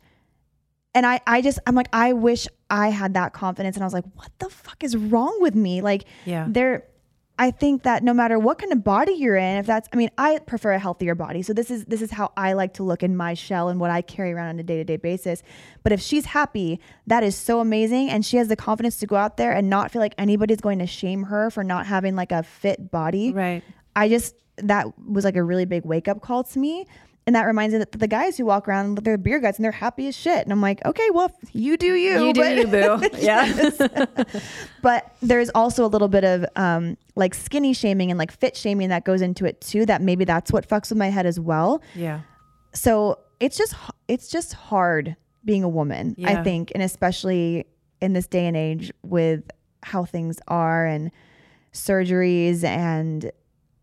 And 0.94 1.06
I, 1.06 1.20
I 1.26 1.40
just, 1.40 1.58
I'm 1.66 1.74
like, 1.74 1.88
I 1.92 2.12
wish 2.12 2.46
I 2.68 2.88
had 2.90 3.14
that 3.14 3.32
confidence 3.32 3.76
and 3.76 3.82
I 3.82 3.86
was 3.86 3.94
like, 3.94 4.04
what 4.14 4.30
the 4.38 4.50
fuck 4.50 4.84
is 4.84 4.94
wrong 4.96 5.36
with 5.40 5.54
me? 5.54 5.80
Like, 5.80 6.04
Yeah. 6.26 6.46
there, 6.48 6.84
I 7.38 7.50
think 7.50 7.82
that 7.84 8.04
no 8.04 8.12
matter 8.12 8.38
what 8.38 8.58
kind 8.58 8.72
of 8.72 8.84
body 8.84 9.12
you're 9.12 9.36
in, 9.36 9.56
if 9.56 9.66
that's, 9.66 9.88
I 9.92 9.96
mean, 9.96 10.10
I 10.18 10.38
prefer 10.40 10.72
a 10.72 10.78
healthier 10.78 11.14
body. 11.14 11.42
So 11.42 11.52
this 11.52 11.70
is, 11.70 11.86
this 11.86 12.02
is 12.02 12.10
how 12.10 12.30
I 12.36 12.52
like 12.52 12.74
to 12.74 12.82
look 12.82 13.02
in 13.02 13.16
my 13.16 13.34
shell 13.34 13.68
and 13.68 13.80
what 13.80 13.90
I 13.90 14.02
carry 14.02 14.32
around 14.32 14.48
on 14.48 14.60
a 14.60 14.62
day 14.62 14.76
to 14.76 14.84
day 14.84 14.98
basis. 14.98 15.42
But 15.82 15.92
if 15.92 16.00
she's 16.00 16.26
happy, 16.26 16.78
that 17.06 17.22
is 17.22 17.34
so 17.34 17.60
amazing. 17.60 18.10
And 18.10 18.24
she 18.24 18.36
has 18.36 18.48
the 18.48 18.56
confidence 18.56 18.98
to 18.98 19.06
go 19.06 19.16
out 19.16 19.38
there 19.38 19.52
and 19.52 19.70
not 19.70 19.90
feel 19.90 20.00
like 20.00 20.14
anybody's 20.18 20.60
going 20.60 20.78
to 20.80 20.86
shame 20.86 21.24
her 21.24 21.50
for 21.50 21.64
not 21.64 21.86
having 21.86 22.14
like 22.14 22.32
a 22.32 22.42
fit 22.42 22.90
body. 22.90 23.32
Right. 23.32 23.62
I 23.96 24.08
just 24.08 24.34
that 24.58 24.86
was 24.98 25.24
like 25.24 25.36
a 25.36 25.42
really 25.42 25.64
big 25.64 25.84
wake 25.84 26.08
up 26.08 26.20
call 26.20 26.44
to 26.44 26.58
me. 26.58 26.86
And 27.26 27.36
that 27.36 27.44
reminds 27.44 27.72
me 27.72 27.78
that 27.78 27.92
the 27.92 28.08
guys 28.08 28.36
who 28.36 28.44
walk 28.44 28.66
around, 28.66 28.98
they're 28.98 29.16
beer 29.16 29.38
guys 29.38 29.56
and 29.56 29.64
they're 29.64 29.70
happy 29.70 30.08
as 30.08 30.16
shit. 30.16 30.42
And 30.42 30.52
I'm 30.52 30.60
like, 30.60 30.84
okay, 30.84 31.08
well, 31.10 31.30
you 31.52 31.76
do 31.76 31.94
you. 31.94 32.26
You 32.26 32.32
do 32.32 32.40
but, 32.40 32.56
you, 32.56 32.66
boo. 32.66 33.18
Yeah. 33.22 33.70
but 34.82 35.14
there's 35.22 35.48
also 35.54 35.84
a 35.84 35.86
little 35.86 36.08
bit 36.08 36.24
of 36.24 36.44
um, 36.56 36.96
like 37.14 37.34
skinny 37.34 37.74
shaming 37.74 38.10
and 38.10 38.18
like 38.18 38.32
fit 38.32 38.56
shaming 38.56 38.88
that 38.88 39.04
goes 39.04 39.20
into 39.22 39.44
it 39.44 39.60
too. 39.60 39.86
That 39.86 40.02
maybe 40.02 40.24
that's 40.24 40.50
what 40.52 40.68
fucks 40.68 40.88
with 40.90 40.98
my 40.98 41.10
head 41.10 41.26
as 41.26 41.38
well. 41.38 41.80
yeah. 41.94 42.22
So 42.74 43.18
it's 43.38 43.56
just 43.58 43.74
it's 44.08 44.28
just 44.28 44.54
hard 44.54 45.14
being 45.44 45.62
a 45.62 45.68
woman, 45.68 46.14
Yeah. 46.16 46.40
I 46.40 46.42
think, 46.42 46.72
and 46.74 46.82
especially 46.82 47.66
in 48.00 48.14
this 48.14 48.26
day 48.26 48.46
and 48.46 48.56
age 48.56 48.92
with 49.02 49.44
how 49.82 50.04
things 50.04 50.38
are 50.48 50.86
and 50.86 51.10
surgeries 51.72 52.64
and 52.64 53.30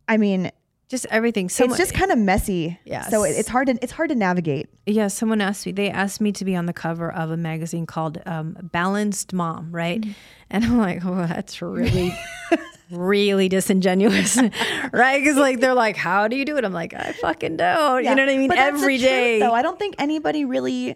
I 0.07 0.17
mean 0.17 0.51
Just 0.89 1.05
everything. 1.11 1.49
So 1.49 1.65
it's 1.65 1.77
just 1.77 1.93
kind 1.93 2.11
of 2.11 2.17
messy. 2.17 2.79
Yeah. 2.83 3.07
So 3.09 3.23
it, 3.23 3.37
it's 3.37 3.47
hard 3.47 3.67
to 3.67 3.77
it's 3.79 3.91
hard 3.91 4.09
to 4.09 4.15
navigate. 4.15 4.69
Yeah, 4.87 5.07
someone 5.07 5.39
asked 5.39 5.67
me. 5.67 5.71
They 5.71 5.91
asked 5.91 6.19
me 6.19 6.31
to 6.31 6.43
be 6.43 6.55
on 6.55 6.65
the 6.65 6.73
cover 6.73 7.13
of 7.13 7.29
a 7.29 7.37
magazine 7.37 7.85
called 7.85 8.19
um, 8.25 8.57
Balanced 8.59 9.31
Mom, 9.31 9.71
right? 9.71 10.01
Mm-hmm. 10.01 10.11
And 10.49 10.65
I'm 10.65 10.77
like, 10.79 11.05
oh, 11.05 11.27
that's 11.27 11.61
really, 11.61 12.17
really 12.91 13.47
disingenuous, 13.49 14.35
right? 14.91 15.19
Because 15.19 15.37
like 15.37 15.59
they're 15.59 15.75
like, 15.75 15.95
how 15.95 16.27
do 16.27 16.35
you 16.35 16.43
do 16.43 16.57
it? 16.57 16.65
I'm 16.65 16.73
like, 16.73 16.95
I 16.95 17.11
fucking 17.11 17.57
don't. 17.57 18.03
You 18.03 18.15
know 18.15 18.23
what 18.23 18.33
I 18.33 18.37
mean? 18.37 18.47
But 18.47 18.55
that's 18.55 18.77
the 18.79 18.81
Every 18.81 18.97
truth, 18.97 19.39
though. 19.41 19.53
I 19.53 19.61
don't 19.61 19.77
think 19.77 19.93
anybody 19.99 20.43
really 20.43 20.95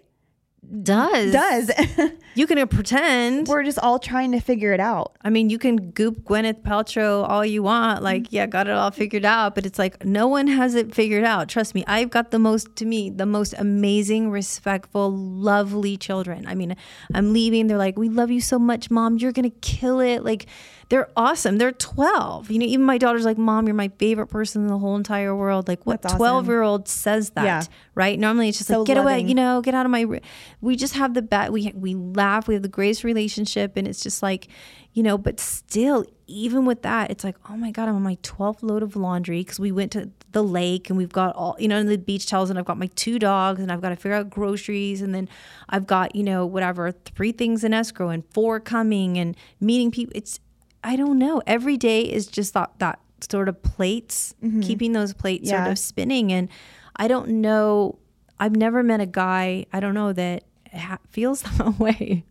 does 0.81 1.31
does. 1.31 1.71
You 2.35 2.47
can 2.47 2.57
uh, 2.57 2.65
pretend. 2.65 3.47
We're 3.47 3.63
just 3.63 3.77
all 3.79 3.99
trying 3.99 4.31
to 4.31 4.39
figure 4.39 4.73
it 4.73 4.79
out. 4.79 5.15
I 5.21 5.29
mean, 5.29 5.49
you 5.49 5.59
can 5.59 5.91
goop 5.91 6.21
Gwyneth 6.23 6.63
Paltrow 6.63 7.27
all 7.29 7.45
you 7.45 7.61
want. 7.61 8.01
Like, 8.01 8.31
yeah, 8.31 8.47
got 8.47 8.67
it 8.67 8.73
all 8.73 8.91
figured 8.91 9.25
out. 9.25 9.53
But 9.53 9.65
it's 9.65 9.77
like, 9.77 10.03
no 10.03 10.27
one 10.27 10.47
has 10.47 10.73
it 10.73 10.95
figured 10.95 11.23
out. 11.23 11.47
Trust 11.47 11.75
me. 11.75 11.83
I've 11.85 12.09
got 12.09 12.31
the 12.31 12.39
most, 12.39 12.75
to 12.77 12.85
me, 12.85 13.11
the 13.11 13.25
most 13.25 13.53
amazing, 13.57 14.31
respectful, 14.31 15.11
lovely 15.11 15.95
children. 15.95 16.47
I 16.47 16.55
mean, 16.55 16.75
I'm 17.13 17.33
leaving. 17.33 17.67
They're 17.67 17.77
like, 17.77 17.97
we 17.97 18.09
love 18.09 18.31
you 18.31 18.41
so 18.41 18.57
much, 18.57 18.89
mom. 18.89 19.17
You're 19.17 19.31
going 19.31 19.49
to 19.49 19.57
kill 19.61 19.99
it. 19.99 20.23
Like, 20.23 20.47
they're 20.89 21.09
awesome. 21.15 21.57
They're 21.57 21.71
12. 21.71 22.51
You 22.51 22.59
know, 22.59 22.65
even 22.65 22.85
my 22.85 22.97
daughter's 22.97 23.25
like, 23.25 23.37
mom, 23.37 23.67
you're 23.67 23.73
my 23.73 23.89
favorite 23.97 24.27
person 24.27 24.63
in 24.63 24.67
the 24.67 24.77
whole 24.77 24.95
entire 24.95 25.35
world. 25.35 25.67
Like, 25.67 25.85
what 25.85 26.01
That's 26.01 26.13
awesome. 26.13 26.19
12 26.19 26.47
year 26.47 26.61
old 26.61 26.87
says 26.87 27.31
that? 27.31 27.45
Yeah. 27.45 27.63
Right? 27.95 28.19
Normally 28.19 28.49
it's 28.49 28.57
just 28.57 28.67
So 28.67 28.79
like, 28.79 28.87
get 28.87 28.97
away, 28.97 29.21
you 29.21 29.35
know, 29.35 29.61
get 29.61 29.73
out 29.73 29.85
of 29.85 29.91
my. 29.91 30.21
We 30.63 30.75
just 30.77 30.93
have 30.93 31.13
the 31.13 31.21
bet. 31.21 31.51
We 31.51 31.71
we 31.75 31.93
laugh. 31.93 32.47
We 32.47 32.53
have 32.53 32.63
the 32.63 32.69
greatest 32.69 33.03
relationship, 33.03 33.75
and 33.75 33.87
it's 33.87 34.01
just 34.01 34.23
like, 34.23 34.47
you 34.93 35.03
know. 35.03 35.17
But 35.17 35.39
still, 35.39 36.05
even 36.25 36.65
with 36.65 36.83
that, 36.83 37.11
it's 37.11 37.23
like, 37.23 37.35
oh 37.49 37.57
my 37.57 37.69
god, 37.71 37.89
I'm 37.89 37.95
on 37.95 38.01
my 38.03 38.15
12th 38.23 38.63
load 38.63 38.81
of 38.81 38.95
laundry 38.95 39.41
because 39.41 39.59
we 39.59 39.71
went 39.73 39.91
to 39.91 40.09
the 40.31 40.43
lake 40.43 40.89
and 40.89 40.97
we've 40.97 41.11
got 41.11 41.35
all, 41.35 41.55
you 41.59 41.67
know, 41.67 41.77
and 41.77 41.89
the 41.89 41.97
beach 41.97 42.25
towels, 42.27 42.49
and 42.49 42.57
I've 42.57 42.65
got 42.65 42.77
my 42.77 42.87
two 42.95 43.19
dogs, 43.19 43.59
and 43.61 43.71
I've 43.71 43.81
got 43.81 43.89
to 43.89 43.95
figure 43.97 44.13
out 44.13 44.29
groceries, 44.29 45.01
and 45.01 45.13
then 45.13 45.27
I've 45.69 45.85
got, 45.85 46.15
you 46.15 46.23
know, 46.23 46.45
whatever, 46.45 46.91
three 46.91 47.33
things 47.33 47.63
in 47.63 47.73
escrow 47.73 48.09
and 48.09 48.23
four 48.33 48.59
coming, 48.61 49.17
and 49.17 49.35
meeting 49.59 49.91
people. 49.91 50.13
It's, 50.15 50.39
I 50.83 50.95
don't 50.95 51.19
know. 51.19 51.41
Every 51.45 51.75
day 51.77 52.01
is 52.03 52.25
just 52.27 52.53
that 52.53 52.71
that 52.79 52.99
sort 53.29 53.49
of 53.49 53.61
plates, 53.61 54.33
keeping 54.61 54.93
those 54.93 55.13
plates 55.13 55.49
sort 55.49 55.61
Mm-hmm. 55.61 55.71
Of 55.71 55.79
spinning, 55.79 56.31
and 56.31 56.47
I 56.95 57.09
don't 57.09 57.27
know. 57.41 57.99
I've 58.39 58.55
never 58.55 58.81
met 58.81 58.99
a 59.01 59.05
guy 59.05 59.65
I 59.71 59.79
don't 59.79 59.93
know 59.93 60.11
that 60.13 60.43
ha- 60.73 60.99
feels 61.09 61.41
that 61.57 61.79
way. 61.79 62.25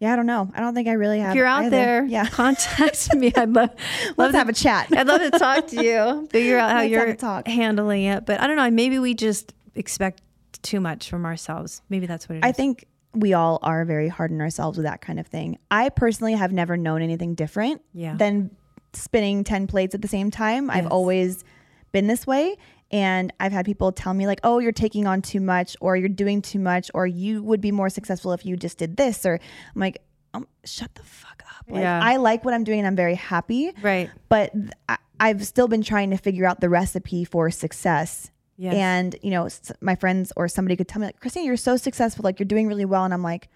Yeah, 0.00 0.12
I 0.12 0.16
don't 0.16 0.26
know. 0.26 0.50
I 0.54 0.60
don't 0.60 0.74
think 0.74 0.88
I 0.88 0.92
really 0.92 1.20
have. 1.20 1.30
If 1.30 1.36
you're 1.36 1.46
out 1.46 1.64
either. 1.66 1.70
there, 1.70 2.04
yeah. 2.04 2.26
contact 2.26 3.14
me. 3.16 3.32
I'd 3.34 3.50
love, 3.50 3.70
love 3.70 4.14
Let's 4.18 4.32
to 4.32 4.38
have 4.38 4.48
a 4.48 4.52
chat. 4.52 4.88
I'd 4.92 5.06
love 5.06 5.20
to 5.20 5.30
talk 5.38 5.68
to 5.68 5.82
you. 5.82 6.26
Figure 6.32 6.58
out 6.58 6.70
how 6.72 6.78
Let's 6.78 6.90
you're 6.90 7.14
talk. 7.14 7.46
handling 7.46 8.04
it. 8.04 8.26
But 8.26 8.40
I 8.40 8.46
don't 8.46 8.56
know. 8.56 8.68
Maybe 8.70 8.98
we 8.98 9.14
just 9.14 9.54
expect 9.74 10.20
too 10.62 10.80
much 10.80 11.08
from 11.08 11.24
ourselves. 11.24 11.80
Maybe 11.88 12.06
that's 12.06 12.28
what 12.28 12.36
it 12.36 12.38
is. 12.38 12.44
I 12.44 12.52
think 12.52 12.86
we 13.14 13.32
all 13.34 13.60
are 13.62 13.84
very 13.84 14.08
hard 14.08 14.32
on 14.32 14.40
ourselves 14.40 14.76
with 14.76 14.84
that 14.84 15.00
kind 15.00 15.20
of 15.20 15.26
thing. 15.28 15.58
I 15.70 15.88
personally 15.90 16.32
have 16.34 16.52
never 16.52 16.76
known 16.76 17.00
anything 17.00 17.34
different 17.36 17.80
Yeah. 17.92 18.16
than 18.16 18.50
spinning 18.92 19.44
10 19.44 19.68
plates 19.68 19.94
at 19.94 20.02
the 20.02 20.08
same 20.08 20.30
time. 20.32 20.70
I've 20.70 20.88
always 20.88 21.44
been 21.92 22.08
this 22.08 22.26
way. 22.26 22.56
And 22.94 23.32
I've 23.40 23.50
had 23.52 23.66
people 23.66 23.90
tell 23.90 24.14
me, 24.14 24.26
like, 24.26 24.38
oh, 24.44 24.60
you're 24.60 24.70
taking 24.72 25.06
on 25.06 25.20
too 25.20 25.40
much, 25.40 25.76
or 25.80 25.96
you're 25.96 26.08
doing 26.08 26.40
too 26.42 26.60
much, 26.60 26.90
or 26.94 27.06
you 27.06 27.42
would 27.42 27.60
be 27.60 27.72
more 27.72 27.88
successful 27.90 28.32
if 28.32 28.46
you 28.46 28.56
just 28.56 28.78
did 28.78 28.96
this. 28.96 29.26
Or 29.26 29.34
I'm 29.74 29.80
like, 29.80 29.98
um, 30.32 30.46
shut 30.64 30.94
the 30.94 31.02
fuck 31.02 31.42
up. 31.58 31.64
Like, 31.68 31.82
Yeah. 31.82 32.00
I 32.02 32.16
like 32.16 32.44
what 32.44 32.54
I'm 32.54 32.62
doing 32.64 32.78
and 32.78 32.86
I'm 32.86 32.96
very 32.96 33.16
happy. 33.16 33.72
right. 33.82 34.10
But 34.28 34.52
I, 34.88 34.96
I've 35.18 35.44
still 35.46 35.66
been 35.68 35.82
trying 35.82 36.10
to 36.10 36.16
figure 36.16 36.46
out 36.46 36.60
the 36.60 36.68
recipe 36.68 37.24
for 37.24 37.50
success. 37.50 38.30
Yes. 38.56 38.74
And, 38.74 39.16
you 39.22 39.30
know, 39.30 39.46
s- 39.46 39.72
my 39.80 39.96
friends 39.96 40.32
or 40.36 40.46
somebody 40.48 40.76
could 40.76 40.86
tell 40.88 41.00
me, 41.00 41.06
like, 41.06 41.18
Christine, 41.20 41.44
you're 41.46 41.56
so 41.56 41.76
successful. 41.76 42.22
Like, 42.22 42.38
you're 42.38 42.46
doing 42.46 42.68
really 42.68 42.84
well. 42.84 43.04
And 43.04 43.12
I'm 43.12 43.22
like, 43.22 43.48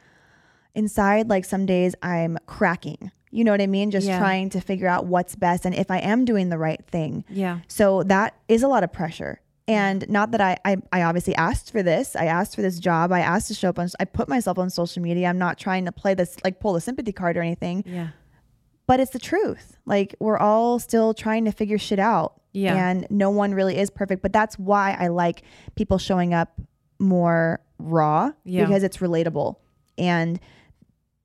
inside, 0.74 1.29
like, 1.29 1.44
some 1.44 1.66
days 1.66 1.94
I'm 2.03 2.38
cracking. 2.46 3.12
You 3.31 3.45
know 3.45 3.51
what 3.53 3.61
I 3.61 3.67
mean? 3.67 3.91
Just 3.91 4.07
Yeah. 4.07 4.19
trying 4.19 4.51
to 4.51 4.61
figure 4.61 4.88
out 4.88 5.07
what's 5.07 5.35
best 5.37 5.64
and 5.67 5.75
if 5.75 5.91
I 5.91 5.99
am 5.99 6.25
doing 6.25 6.49
the 6.49 6.59
right 6.59 6.85
thing. 6.87 7.25
Yeah. 7.29 7.61
So 7.69 8.03
that 8.05 8.35
is 8.49 8.62
a 8.62 8.69
lot 8.69 8.85
of 8.85 8.93
pressure. 8.93 9.41
And 9.67 10.09
not 10.09 10.31
that 10.31 10.41
I, 10.41 10.57
I, 10.64 10.77
I 10.93 11.03
obviously 11.03 11.35
asked 11.37 11.71
for 11.73 11.83
this. 11.83 12.17
I 12.17 12.25
asked 12.25 12.55
for 12.57 12.62
this 12.62 12.79
job. 12.79 13.12
I 13.12 13.21
asked 13.21 13.49
to 13.49 13.55
show 13.55 13.69
up 13.69 13.79
on, 13.79 13.88
I 14.01 14.07
put 14.07 14.27
myself 14.29 14.59
on 14.59 14.71
social 14.71 15.03
media. 15.03 15.27
I'm 15.29 15.37
not 15.38 15.59
trying 15.59 15.85
to 15.85 15.93
play 15.93 16.14
this, 16.14 16.37
like 16.43 16.59
pull 16.59 16.73
the 16.73 16.81
sympathy 16.81 17.12
card 17.12 17.37
or 17.37 17.43
anything, 17.43 17.85
Yeah. 17.87 18.09
but 18.87 18.99
it's 18.99 19.11
the 19.11 19.19
truth. 19.19 19.77
Like 19.85 20.14
we're 20.21 20.38
all 20.38 20.79
still 20.79 21.12
trying 21.12 21.45
to 21.45 21.53
figure 21.53 21.77
shit 21.77 21.99
out. 21.99 22.41
Yeah. 22.53 22.75
And 22.88 23.07
no 23.11 23.29
one 23.29 23.53
really 23.53 23.77
is 23.77 23.91
perfect. 23.91 24.23
But 24.23 24.33
that's 24.33 24.59
why 24.59 24.97
I 24.99 25.09
like 25.09 25.43
people 25.75 25.99
showing 25.99 26.33
up 26.33 26.59
more 26.99 27.61
raw 27.79 28.33
Yeah. 28.45 28.64
because 28.64 28.83
it's 28.83 28.97
relatable. 28.99 29.57
And 29.99 30.41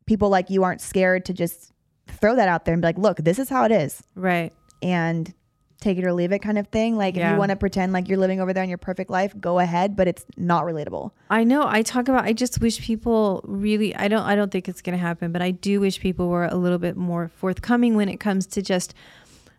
people 0.06 0.28
like 0.28 0.50
you 0.50 0.64
aren't 0.64 0.82
scared 0.82 1.24
to 1.26 1.34
just 1.34 1.72
throw 2.14 2.36
that 2.36 2.48
out 2.48 2.66
there 2.66 2.74
and 2.74 2.82
be 2.82 2.88
like, 2.88 2.98
look, 2.98 3.18
this 3.18 3.40
is 3.40 3.50
how 3.50 3.64
it 3.66 3.72
is 3.72 4.02
Right. 4.16 4.52
and 4.82 5.34
take 5.82 5.98
it 5.98 6.06
or 6.06 6.14
leave 6.14 6.32
it 6.32 6.40
kind 6.40 6.58
of 6.58 6.68
thing. 6.68 6.96
Like 6.96 7.18
if 7.18 7.30
you 7.30 7.36
want 7.38 7.50
to 7.50 7.58
pretend 7.58 7.92
like 7.92 8.08
you're 8.08 8.18
living 8.18 8.40
over 8.40 8.54
there 8.54 8.64
in 8.64 8.70
your 8.70 8.78
perfect 8.78 9.10
life, 9.10 9.34
go 9.42 9.60
ahead, 9.60 9.98
but 9.98 10.08
it's 10.08 10.24
not 10.38 10.64
relatable. 10.64 11.12
I 11.30 11.44
know. 11.44 11.66
I 11.68 11.82
talk 11.82 12.08
about. 12.08 12.24
I 12.24 12.32
just 12.32 12.62
wish 12.62 12.80
people 12.80 13.42
really. 13.44 13.94
I 13.94 14.08
don't. 14.08 14.24
I 14.24 14.36
don't 14.36 14.50
think 14.50 14.70
it's 14.70 14.82
going 14.82 14.98
to 14.98 15.02
happen, 15.02 15.34
but 15.34 15.42
I 15.42 15.52
do 15.52 15.82
wish 15.82 16.00
people 16.00 16.30
were 16.30 16.46
a 16.46 16.56
little 16.56 16.78
bit 16.78 16.96
more 16.96 17.28
forthcoming 17.36 17.96
when 17.96 18.08
it 18.08 18.18
comes 18.22 18.48
to 18.48 18.62
just 18.62 18.94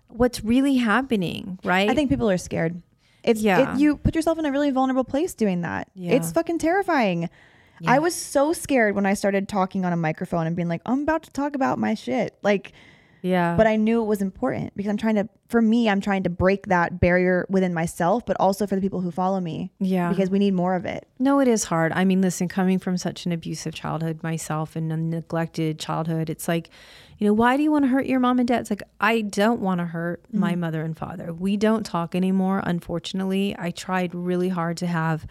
what's 0.08 0.42
really 0.42 0.76
happening. 0.76 1.58
Right. 1.62 1.90
I 1.90 1.94
think 1.94 2.08
people 2.08 2.30
are 2.30 2.38
scared. 2.38 2.80
It's 3.22 3.40
Yeah. 3.42 3.74
it, 3.74 3.80
you 3.80 3.96
put 3.98 4.14
yourself 4.14 4.38
in 4.38 4.46
a 4.46 4.50
really 4.52 4.70
vulnerable 4.70 5.04
place 5.04 5.34
doing 5.34 5.60
that. 5.62 5.88
Yeah. 5.94 6.12
It's 6.12 6.32
fucking 6.32 6.58
terrifying. 6.58 7.28
I 7.86 7.98
was 7.98 8.14
so 8.14 8.52
scared 8.52 8.94
when 8.94 9.06
I 9.06 9.14
started 9.14 9.48
talking 9.48 9.84
on 9.84 9.92
a 9.92 9.96
microphone 9.96 10.46
and 10.46 10.56
being 10.56 10.68
like, 10.68 10.82
I'm 10.86 11.02
about 11.02 11.22
to 11.24 11.30
talk 11.30 11.54
about 11.54 11.78
my 11.78 11.94
shit. 11.94 12.36
Like, 12.42 12.72
Yeah. 13.22 13.56
but 13.56 13.66
I 13.66 13.76
knew 13.76 14.02
it 14.02 14.06
was 14.06 14.20
important 14.22 14.76
because 14.76 14.90
I'm 14.90 14.96
trying 14.96 15.14
to, 15.16 15.28
for 15.48 15.62
me, 15.62 15.88
I'm 15.88 16.00
trying 16.00 16.24
to 16.24 16.30
break 16.30 16.66
that 16.66 17.00
barrier 17.00 17.46
within 17.48 17.72
myself, 17.72 18.26
but 18.26 18.36
also 18.38 18.66
for 18.66 18.74
the 18.74 18.80
people 18.82 19.00
who 19.00 19.10
follow 19.10 19.40
me 19.40 19.70
yeah. 19.80 20.10
because 20.10 20.28
we 20.30 20.38
need 20.38 20.52
more 20.52 20.74
of 20.74 20.84
it. 20.84 21.08
No, 21.18 21.40
it 21.40 21.48
is 21.48 21.64
hard. 21.64 21.92
I 21.92 22.04
mean, 22.04 22.20
listen, 22.20 22.48
coming 22.48 22.78
from 22.78 22.96
such 22.98 23.24
an 23.24 23.32
abusive 23.32 23.74
childhood 23.74 24.22
myself 24.22 24.76
and 24.76 24.92
a 24.92 24.96
neglected 24.96 25.78
childhood, 25.78 26.28
it's 26.28 26.48
like, 26.48 26.70
you 27.18 27.26
know, 27.26 27.32
why 27.32 27.56
do 27.56 27.62
you 27.62 27.70
want 27.70 27.84
to 27.84 27.88
hurt 27.88 28.06
your 28.06 28.20
mom 28.20 28.38
and 28.40 28.48
dad? 28.48 28.60
It's 28.60 28.70
like, 28.70 28.82
I 29.00 29.22
don't 29.22 29.60
want 29.60 29.78
to 29.78 29.86
hurt 29.86 30.22
mm. 30.30 30.38
my 30.40 30.54
mother 30.54 30.82
and 30.82 30.96
father. 30.96 31.32
We 31.32 31.56
don't 31.56 31.84
talk 31.86 32.14
anymore, 32.14 32.60
unfortunately. 32.64 33.54
I 33.58 33.70
tried 33.70 34.14
really 34.14 34.48
hard 34.48 34.76
to 34.78 34.86
have 34.86 35.26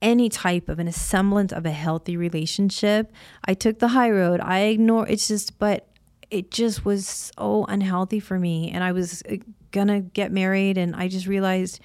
any 0.00 0.28
type 0.28 0.68
of 0.68 0.78
an 0.78 0.90
semblance 0.92 1.52
of 1.52 1.66
a 1.66 1.70
healthy 1.70 2.16
relationship. 2.16 3.12
I 3.44 3.54
took 3.54 3.78
the 3.78 3.88
high 3.88 4.10
road. 4.10 4.40
I 4.40 4.60
ignore 4.60 5.06
it's 5.08 5.28
just, 5.28 5.58
but 5.58 5.86
it 6.30 6.50
just 6.50 6.84
was 6.84 7.32
so 7.36 7.64
unhealthy 7.68 8.20
for 8.20 8.38
me. 8.38 8.70
And 8.70 8.84
I 8.84 8.92
was 8.92 9.22
uh, 9.30 9.36
gonna 9.72 10.00
get 10.00 10.32
married, 10.32 10.78
and 10.78 10.94
I 10.94 11.08
just 11.08 11.26
realized 11.26 11.80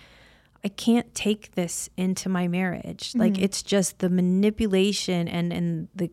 I 0.63 0.69
can't 0.69 1.13
take 1.13 1.55
this 1.55 1.89
into 1.97 2.29
my 2.29 2.47
marriage. 2.47 3.13
Like 3.15 3.37
it's 3.37 3.61
just 3.61 3.99
the 3.99 4.09
manipulation 4.09 5.27
and 5.27 5.51
and 5.51 5.89
the 5.93 6.09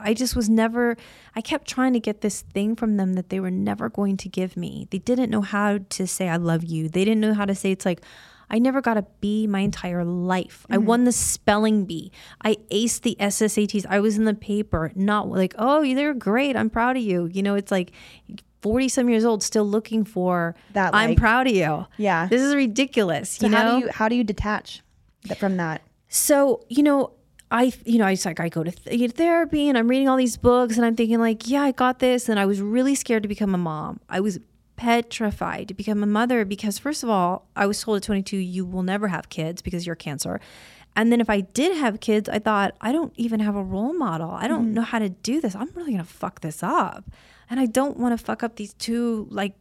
I 0.00 0.14
just 0.14 0.34
was 0.34 0.48
never 0.48 0.96
I 1.36 1.40
kept 1.40 1.68
trying 1.68 1.92
to 1.92 2.00
get 2.00 2.20
this 2.20 2.40
thing 2.40 2.74
from 2.74 2.96
them 2.96 3.14
that 3.14 3.30
they 3.30 3.38
were 3.38 3.52
never 3.52 3.88
going 3.88 4.16
to 4.18 4.28
give 4.28 4.56
me. 4.56 4.88
They 4.90 4.98
didn't 4.98 5.30
know 5.30 5.42
how 5.42 5.78
to 5.78 6.06
say 6.06 6.28
I 6.28 6.36
love 6.36 6.64
you. 6.64 6.88
They 6.88 7.04
didn't 7.04 7.20
know 7.20 7.34
how 7.34 7.44
to 7.44 7.54
say 7.54 7.70
it's 7.70 7.84
like 7.84 8.02
I 8.50 8.58
never 8.58 8.80
got 8.80 8.96
a 8.96 9.06
B 9.20 9.46
my 9.46 9.60
entire 9.60 10.04
life. 10.04 10.66
I 10.70 10.76
mm-hmm. 10.76 10.86
won 10.86 11.04
the 11.04 11.12
spelling 11.12 11.84
bee. 11.84 12.12
I 12.42 12.56
aced 12.70 13.02
the 13.02 13.16
SSATs. 13.20 13.86
I 13.88 14.00
was 14.00 14.16
in 14.16 14.24
the 14.24 14.34
paper, 14.34 14.92
not 14.94 15.28
like, 15.28 15.54
oh, 15.58 15.82
you're 15.82 16.14
great. 16.14 16.56
I'm 16.56 16.70
proud 16.70 16.96
of 16.96 17.02
you. 17.02 17.26
You 17.26 17.42
know, 17.42 17.54
it's 17.54 17.70
like 17.70 17.92
40 18.62 18.88
some 18.88 19.08
years 19.08 19.24
old 19.24 19.42
still 19.42 19.64
looking 19.64 20.04
for 20.04 20.54
That, 20.72 20.94
I'm 20.94 21.14
proud 21.14 21.46
of 21.46 21.54
you. 21.54 21.86
Yeah. 21.96 22.26
This 22.26 22.42
is 22.42 22.54
ridiculous. 22.54 23.30
So 23.30 23.46
you 23.46 23.52
know? 23.52 23.58
how 23.58 23.78
do 23.78 23.78
you 23.78 23.92
how 23.92 24.08
do 24.08 24.16
you 24.16 24.24
detach 24.24 24.82
from 25.36 25.56
that? 25.58 25.82
So, 26.08 26.64
you 26.68 26.82
know, 26.82 27.12
I, 27.50 27.72
you 27.84 27.98
know, 27.98 28.04
I 28.04 28.14
just 28.14 28.26
like, 28.26 28.40
I 28.40 28.48
go 28.48 28.62
to 28.62 28.70
th- 28.70 29.12
therapy 29.12 29.68
and 29.68 29.78
I'm 29.78 29.88
reading 29.88 30.08
all 30.08 30.16
these 30.16 30.36
books 30.36 30.76
and 30.76 30.84
I'm 30.84 30.96
thinking, 30.96 31.18
like, 31.18 31.48
yeah, 31.48 31.62
I 31.62 31.72
got 31.72 31.98
this. 31.98 32.28
And 32.28 32.38
I 32.38 32.46
was 32.46 32.60
really 32.60 32.94
scared 32.94 33.22
to 33.22 33.28
become 33.28 33.54
a 33.54 33.58
mom. 33.58 34.00
I 34.08 34.20
was 34.20 34.38
petrified 34.78 35.68
to 35.68 35.74
become 35.74 36.02
a 36.02 36.06
mother 36.06 36.44
because, 36.44 36.78
first 36.78 37.02
of 37.02 37.10
all, 37.10 37.46
I 37.56 37.66
was 37.66 37.82
told 37.82 37.98
at 37.98 38.04
22, 38.04 38.36
you 38.38 38.64
will 38.64 38.84
never 38.84 39.08
have 39.08 39.28
kids 39.28 39.60
because 39.60 39.84
you're 39.84 39.96
cancer. 39.96 40.40
And 40.96 41.12
then 41.12 41.20
if 41.20 41.28
I 41.28 41.40
did 41.40 41.76
have 41.76 42.00
kids, 42.00 42.28
I 42.28 42.38
thought, 42.38 42.74
I 42.80 42.92
don't 42.92 43.12
even 43.16 43.40
have 43.40 43.56
a 43.56 43.62
role 43.62 43.92
model. 43.92 44.30
I 44.30 44.48
don't 44.48 44.66
mm-hmm. 44.66 44.74
know 44.74 44.82
how 44.82 45.00
to 45.00 45.08
do 45.08 45.40
this. 45.40 45.54
I'm 45.54 45.70
really 45.74 45.90
going 45.90 46.04
to 46.04 46.10
fuck 46.10 46.40
this 46.40 46.62
up. 46.62 47.10
And 47.50 47.58
I 47.58 47.66
don't 47.66 47.96
want 47.96 48.16
to 48.18 48.22
fuck 48.22 48.42
up 48.42 48.56
these 48.56 48.74
two 48.74 49.26
like 49.30 49.54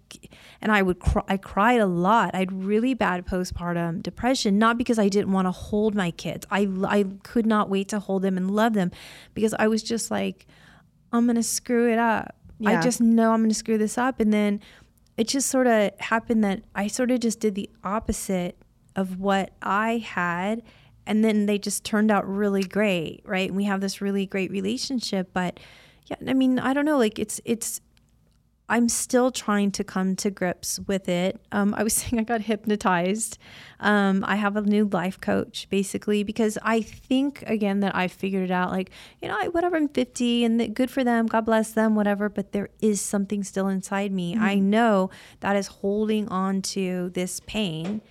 and 0.62 0.74
I 0.74 0.82
would 0.82 1.00
cry, 1.00 1.24
I 1.30 1.38
cried 1.38 1.80
a 1.80 1.86
lot. 1.86 2.32
I 2.34 2.40
had 2.40 2.52
really 2.52 2.94
bad 2.94 3.26
postpartum 3.26 4.04
depression 4.04 4.60
not 4.60 4.78
because 4.78 5.00
I 5.00 5.08
didn't 5.08 5.32
want 5.32 5.46
to 5.46 5.52
hold 5.52 5.96
my 5.96 6.12
kids. 6.12 6.46
I 6.52 6.68
I 6.86 7.06
could 7.24 7.46
not 7.46 7.70
wait 7.70 7.88
to 7.90 8.00
hold 8.02 8.24
them 8.24 8.36
and 8.36 8.52
love 8.52 8.74
them 8.74 8.92
because 9.34 9.54
I 9.58 9.70
was 9.70 9.84
just 9.84 10.12
like 10.12 10.48
I'm 11.14 11.28
going 11.28 11.38
to 11.38 11.44
screw 11.44 11.90
it 11.90 11.98
up. 11.98 12.36
I 12.66 12.82
just 12.82 13.00
know 13.00 13.32
I'm 13.32 13.40
going 13.40 13.50
to 13.50 13.56
screw 13.56 13.78
this 13.78 13.98
up 13.98 14.20
and 14.20 14.34
then 14.34 14.60
it 15.18 15.28
just 15.28 15.50
sort 15.50 15.68
of 15.68 15.92
happened 16.00 16.44
that 16.44 16.64
I 16.76 16.88
sort 16.88 17.12
of 17.12 17.20
just 17.20 17.40
did 17.40 17.56
the 17.56 17.70
opposite 17.84 18.58
of 18.96 19.20
what 19.20 19.52
I 19.62 19.98
had 19.98 20.64
and 21.06 21.24
then 21.24 21.46
they 21.46 21.58
just 21.58 21.84
turned 21.84 22.12
out 22.12 22.28
really 22.28 22.64
great, 22.64 23.22
right? 23.26 23.48
And 23.48 23.56
we 23.56 23.64
have 23.64 23.82
this 23.82 24.02
really 24.02 24.26
great 24.26 24.52
relationship, 24.52 25.30
but 25.34 25.60
yeah, 26.08 26.18
I 26.28 26.34
mean, 26.34 26.60
I 26.60 26.74
don't 26.74 26.86
know, 26.86 26.98
like 26.98 27.18
it's 27.18 27.42
it's 27.46 27.82
I'm 28.70 28.90
still 28.90 29.32
trying 29.32 29.72
to 29.72 29.84
come 29.84 30.16
to 30.18 30.30
grips 30.30 30.80
with 30.88 31.08
it. 31.08 31.40
Um, 31.52 31.74
I 31.74 31.84
was 31.84 31.94
saying 31.98 32.20
I 32.20 32.24
got 32.24 32.42
hypnotized. 32.42 33.38
Um, 33.80 34.26
I 34.28 34.36
have 34.36 34.56
a 34.56 34.62
new 34.62 34.86
life 34.86 35.22
coach 35.22 35.68
basically 35.70 36.24
because 36.24 36.58
I 36.64 36.82
think 36.82 37.44
again 37.48 37.80
that 37.82 37.96
I 37.96 38.08
figured 38.08 38.44
it 38.44 38.52
out. 38.52 38.72
Like 38.72 38.92
you 39.22 39.28
know, 39.28 39.38
I, 39.40 39.48
whatever. 39.48 39.78
I'm 39.78 39.88
50 39.88 40.44
and 40.44 40.60
that 40.60 40.74
good 40.74 40.92
for 40.92 41.04
them. 41.04 41.28
God 41.28 41.46
bless 41.46 41.72
them. 41.72 41.96
Whatever. 41.96 42.30
But 42.30 42.52
there 42.52 42.70
is 42.82 43.00
something 43.00 43.44
still 43.44 43.68
inside 43.68 44.12
me. 44.12 44.36
I 44.36 44.56
know 44.56 45.10
that 45.40 45.56
is 45.56 45.68
holding 45.68 46.28
on 46.30 46.62
to 46.64 47.10
this 47.10 47.40
pain, 47.42 48.02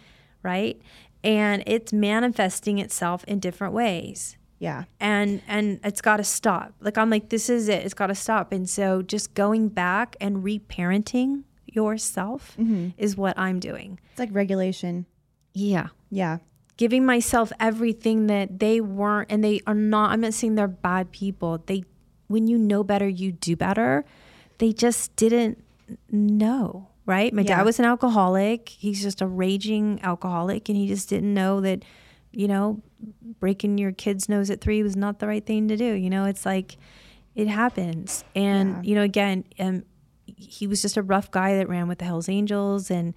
right? 0.43 0.81
And 1.23 1.65
it's 1.67 1.93
manifesting 1.93 2.79
itself 2.79 3.25
in 3.25 3.41
different 3.41 3.75
ways 3.75 4.36
Yeah. 4.59 4.85
and 5.01 5.43
and 5.47 5.81
it's 5.85 6.01
got 6.01 6.17
to 6.19 6.25
stop. 6.25 6.73
Like 6.81 6.97
i'm 6.99 7.11
like 7.11 7.29
this 7.29 7.51
is 7.51 7.69
it. 7.69 7.85
It's 7.85 7.95
got 7.95 8.07
to 8.09 8.15
stop. 8.15 8.53
And 8.53 8.69
so 8.69 9.03
just 9.03 9.35
going 9.35 9.69
back 9.69 10.17
and 10.21 10.43
reparenting 10.45 11.43
yourself 11.67 12.57
mm-hmm. 12.59 12.89
is 12.97 13.17
what 13.17 13.39
i'm 13.39 13.61
doing. 13.61 13.99
It's 14.11 14.19
like 14.19 14.31
regulation. 14.33 15.07
yeah. 15.53 15.89
Yeah. 16.11 16.39
giving 16.77 17.05
myself 17.07 17.53
everything 17.59 18.27
that 18.29 18.59
they 18.61 18.81
weren't 18.81 19.31
and 19.33 19.43
they 19.43 19.61
are 19.67 19.75
not 19.75 20.11
i'm 20.13 20.21
not 20.21 20.35
saying 20.35 20.55
they're 20.55 20.69
bad 20.69 21.13
people. 21.13 21.63
They 21.67 21.85
when 22.29 22.47
you 22.47 22.59
know 22.59 22.83
better 22.85 23.09
you 23.09 23.33
do 23.33 23.57
better. 23.57 24.05
They 24.59 24.73
just 24.73 25.15
didn't 25.17 25.63
know 26.11 26.89
right? 27.07 27.33
My 27.33 27.43
Yeah. 27.43 27.59
dad 27.59 27.65
was 27.65 27.79
an 27.79 27.85
alcoholic. 27.85 28.69
He's 28.69 29.01
just 29.01 29.23
a 29.23 29.27
raging 29.29 30.01
alcoholic 30.03 30.69
and 30.69 30.77
he 30.77 30.89
just 30.89 31.09
didn't 31.09 31.33
know 31.33 31.61
that 31.61 31.85
you 32.37 32.47
know 32.49 32.81
breaking 33.41 33.79
your 33.79 33.93
kid's 33.93 34.29
nose 34.29 34.51
at 34.51 34.61
three 34.61 34.83
was 34.83 34.95
not 34.97 35.19
the 35.19 35.27
right 35.27 35.45
thing 35.47 35.69
to 35.69 35.77
do 35.77 35.85
you 35.95 36.11
know 36.11 36.25
it's 36.27 36.45
like 36.45 36.77
it 37.35 37.49
happens 37.49 38.25
and 38.35 38.71
Yeah. 38.77 38.83
you 38.91 38.95
know 38.95 39.03
again 39.03 39.45
um, 39.59 39.85
he 40.27 40.67
was 40.67 40.83
just 40.83 40.97
a 40.97 41.03
rough 41.03 41.31
guy 41.31 41.57
that 41.57 41.69
ran 41.69 41.89
with 41.89 41.99
the 41.99 42.05
hells 42.05 42.29
angels 42.29 42.91
and 42.91 43.15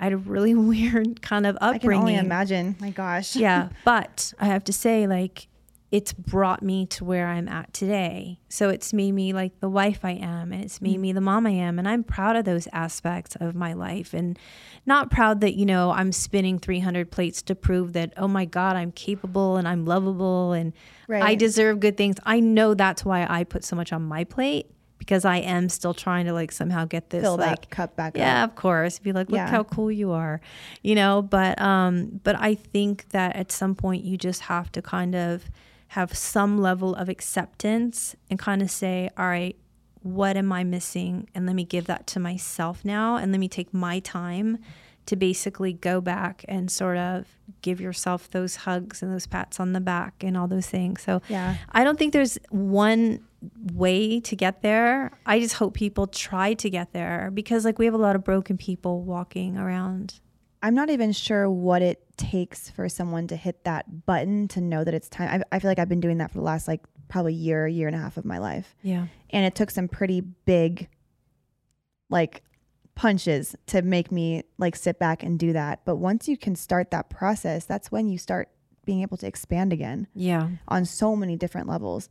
i 0.00 0.04
had 0.04 0.12
a 0.14 0.16
really 0.16 0.54
weird 0.72 1.20
kind 1.22 1.46
of 1.46 1.56
upbringing. 1.60 1.90
I 1.90 1.94
can 1.94 2.00
only 2.00 2.14
imagine. 2.16 2.76
My 2.80 2.90
gosh. 2.90 3.36
yeah 3.36 3.68
but 3.84 4.32
i 4.38 4.46
have 4.46 4.64
to 4.64 4.72
say 4.72 5.06
like 5.06 5.48
it's 5.92 6.12
brought 6.14 6.62
me 6.62 6.86
to 6.86 7.04
where 7.04 7.28
i'm 7.28 7.46
at 7.48 7.72
today 7.72 8.40
so 8.48 8.70
it's 8.70 8.92
made 8.92 9.12
me 9.12 9.32
like 9.32 9.60
the 9.60 9.68
wife 9.68 10.04
i 10.04 10.12
am 10.12 10.50
and 10.50 10.64
it's 10.64 10.80
made 10.80 10.98
me 10.98 11.12
the 11.12 11.20
mom 11.20 11.46
i 11.46 11.50
am 11.50 11.78
and 11.78 11.86
i'm 11.86 12.02
proud 12.02 12.34
of 12.34 12.44
those 12.44 12.66
aspects 12.72 13.36
of 13.36 13.54
my 13.54 13.74
life 13.74 14.14
and 14.14 14.38
not 14.86 15.10
proud 15.10 15.40
that 15.42 15.54
you 15.54 15.66
know 15.66 15.90
i'm 15.92 16.10
spinning 16.10 16.58
300 16.58 17.10
plates 17.10 17.42
to 17.42 17.54
prove 17.54 17.92
that 17.92 18.12
oh 18.16 18.26
my 18.26 18.44
god 18.46 18.74
i'm 18.74 18.90
capable 18.90 19.56
and 19.58 19.68
i'm 19.68 19.84
lovable 19.84 20.52
and 20.52 20.72
i 21.10 21.34
deserve 21.34 21.78
good 21.78 21.96
things 21.96 22.16
i 22.24 22.40
know 22.40 22.72
that's 22.74 23.04
why 23.04 23.26
i 23.28 23.44
put 23.44 23.62
so 23.62 23.76
much 23.76 23.92
on 23.92 24.02
my 24.02 24.24
plate 24.24 24.66
because 24.98 25.24
i 25.26 25.36
am 25.36 25.68
still 25.68 25.92
trying 25.92 26.24
to 26.24 26.32
like 26.32 26.50
somehow 26.52 26.84
get 26.86 27.10
this 27.10 27.22
Fill 27.22 27.36
like 27.36 27.62
that 27.62 27.70
cup 27.70 27.96
back 27.96 28.16
yeah, 28.16 28.44
up. 28.44 28.50
of 28.50 28.56
course. 28.56 28.98
Be 29.00 29.12
like, 29.12 29.28
look 29.28 29.36
Yeah. 29.36 29.48
how 29.48 29.64
cool 29.64 29.90
you 29.90 30.12
are, 30.12 30.40
you 30.82 30.94
know. 30.94 31.22
But 31.22 31.60
um, 31.60 32.20
but 32.22 32.36
I 32.38 32.54
think 32.54 33.08
that 33.08 33.34
at 33.34 33.50
some 33.50 33.74
point 33.74 34.04
you 34.04 34.16
just 34.16 34.42
have 34.42 34.70
to 34.72 34.80
kind 34.80 35.16
of 35.16 35.50
have 35.92 36.16
some 36.16 36.58
level 36.58 36.94
of 36.94 37.10
acceptance 37.10 38.16
and 38.30 38.38
kind 38.38 38.62
of 38.62 38.70
say, 38.70 39.10
all 39.18 39.26
right, 39.26 39.56
what 40.00 40.38
am 40.38 40.50
I 40.50 40.64
missing? 40.64 41.28
And 41.34 41.44
let 41.44 41.54
me 41.54 41.64
give 41.64 41.84
that 41.84 42.06
to 42.08 42.18
myself 42.18 42.82
now, 42.82 43.16
and 43.16 43.30
let 43.30 43.38
me 43.38 43.46
take 43.46 43.74
my 43.74 43.98
time 43.98 44.56
to 45.04 45.16
basically 45.16 45.74
go 45.74 46.00
back 46.00 46.46
and 46.48 46.70
sort 46.70 46.96
of 46.96 47.26
give 47.60 47.78
yourself 47.78 48.30
those 48.30 48.56
hugs 48.56 49.02
and 49.02 49.12
those 49.12 49.26
pats 49.26 49.60
on 49.60 49.74
the 49.74 49.80
back 49.80 50.24
and 50.24 50.34
all 50.34 50.48
those 50.48 50.66
things. 50.66 51.02
So 51.02 51.20
Yeah. 51.28 51.56
I 51.72 51.84
don't 51.84 51.98
think 51.98 52.14
there's 52.14 52.38
one 52.48 53.20
way 53.74 54.18
to 54.20 54.34
get 54.34 54.62
there. 54.62 55.10
I 55.26 55.40
just 55.40 55.56
hope 55.56 55.74
people 55.74 56.06
try 56.06 56.54
to 56.54 56.70
get 56.70 56.94
there 56.94 57.30
because 57.34 57.66
like 57.66 57.78
we 57.78 57.84
have 57.84 57.94
a 57.94 57.98
lot 57.98 58.16
of 58.16 58.24
broken 58.24 58.56
people 58.56 59.02
walking 59.02 59.58
around. 59.58 60.20
I'm 60.62 60.74
not 60.74 60.90
even 60.90 61.12
sure 61.12 61.50
what 61.50 61.82
it 61.82 62.04
takes 62.16 62.70
for 62.70 62.88
someone 62.88 63.26
to 63.28 63.36
hit 63.36 63.64
that 63.64 64.06
button 64.06 64.46
to 64.48 64.60
know 64.60 64.84
that 64.84 64.94
it's 64.94 65.08
time. 65.08 65.42
I, 65.50 65.56
I 65.56 65.58
feel 65.58 65.70
like 65.70 65.78
I've 65.78 65.88
been 65.88 66.00
doing 66.00 66.18
that 66.18 66.30
for 66.30 66.38
the 66.38 66.44
last 66.44 66.68
like 66.68 66.82
probably 67.08 67.34
year, 67.34 67.66
year 67.66 67.88
and 67.88 67.96
a 67.96 67.98
half 67.98 68.16
of 68.16 68.24
my 68.24 68.38
life. 68.38 68.74
Yeah. 68.82 69.06
And 69.30 69.44
it 69.44 69.54
took 69.54 69.70
some 69.70 69.88
pretty 69.88 70.20
big 70.20 70.88
like 72.10 72.42
punches 72.94 73.56
to 73.66 73.82
make 73.82 74.12
me 74.12 74.42
like 74.58 74.76
sit 74.76 74.98
back 74.98 75.22
and 75.22 75.38
do 75.38 75.52
that. 75.52 75.80
But 75.84 75.96
once 75.96 76.28
you 76.28 76.36
can 76.36 76.54
start 76.54 76.90
that 76.90 77.08
process, 77.10 77.64
that's 77.64 77.90
when 77.90 78.08
you 78.08 78.18
start 78.18 78.48
being 78.84 79.02
able 79.02 79.16
to 79.18 79.26
expand 79.26 79.72
again 79.72 80.06
Yeah. 80.14 80.48
on 80.68 80.84
so 80.84 81.16
many 81.16 81.36
different 81.36 81.68
levels. 81.68 82.08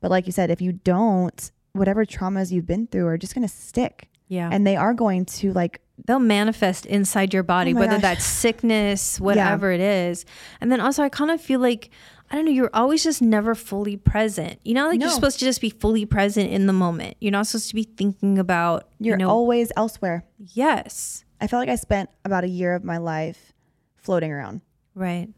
But 0.00 0.10
like 0.10 0.26
you 0.26 0.32
said, 0.32 0.50
if 0.50 0.60
you 0.60 0.72
don't, 0.72 1.50
whatever 1.72 2.04
traumas 2.04 2.50
you've 2.50 2.66
been 2.66 2.86
through 2.86 3.06
are 3.06 3.18
just 3.18 3.34
going 3.34 3.46
to 3.46 3.54
stick 3.54 4.08
Yeah. 4.28 4.48
and 4.50 4.66
they 4.66 4.76
are 4.76 4.94
going 4.94 5.24
to 5.26 5.52
like 5.52 5.80
they'll 6.06 6.18
manifest 6.18 6.86
inside 6.86 7.32
your 7.32 7.42
body, 7.42 7.72
Oh 7.72 7.78
whether 7.78 7.92
gosh. 7.94 8.02
that's 8.02 8.24
sickness, 8.24 9.20
whatever 9.20 9.70
it 9.72 9.80
is. 9.80 10.24
And 10.60 10.70
then 10.72 10.80
also, 10.80 11.02
I 11.02 11.08
kind 11.08 11.30
of 11.30 11.40
feel 11.40 11.60
like, 11.60 11.90
I 12.30 12.36
don't 12.36 12.44
know, 12.46 12.50
you're 12.50 12.70
always 12.74 13.04
just 13.04 13.22
never 13.22 13.54
fully 13.54 13.96
present. 13.96 14.58
You 14.64 14.74
know, 14.74 14.88
like 14.88 14.98
No. 14.98 15.06
you're 15.06 15.14
supposed 15.14 15.38
to 15.38 15.44
just 15.44 15.60
be 15.60 15.70
fully 15.70 16.04
present 16.06 16.50
in 16.50 16.66
the 16.66 16.72
moment. 16.72 17.16
You're 17.20 17.32
not 17.32 17.46
supposed 17.46 17.68
to 17.68 17.74
be 17.74 17.84
thinking 17.84 18.38
about, 18.38 18.88
you're 18.98 19.14
you 19.18 19.24
know, 19.24 19.30
always 19.30 19.70
elsewhere. 19.76 20.24
yes, 20.38 21.24
I 21.40 21.46
felt 21.46 21.60
like 21.60 21.68
I 21.68 21.76
spent 21.76 22.10
about 22.24 22.44
a 22.44 22.48
year 22.48 22.74
of 22.74 22.84
my 22.84 22.96
life 22.98 23.52
floating 23.96 24.32
around. 24.32 24.62
right. 24.94 25.28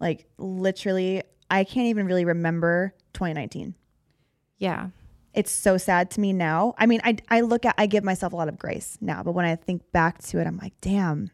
Like 0.00 0.26
literally, 0.38 1.22
I 1.50 1.64
can't 1.64 1.86
even 1.88 2.06
really 2.06 2.24
remember 2.24 2.94
2019. 3.12 3.74
Yeah. 4.56 4.88
It's 5.32 5.50
so 5.52 5.76
sad 5.76 6.10
to 6.12 6.20
me 6.20 6.32
now. 6.32 6.74
I 6.76 6.86
mean, 6.86 7.00
I, 7.04 7.16
I 7.28 7.42
look 7.42 7.64
at, 7.64 7.74
I 7.78 7.86
give 7.86 8.02
myself 8.04 8.32
a 8.32 8.36
lot 8.36 8.48
of 8.48 8.58
grace 8.58 8.98
now, 9.00 9.22
but 9.22 9.32
when 9.32 9.44
I 9.44 9.54
think 9.56 9.82
back 9.92 10.18
to 10.24 10.40
it, 10.40 10.46
I'm 10.46 10.56
like, 10.58 10.72
damn, 10.80 11.30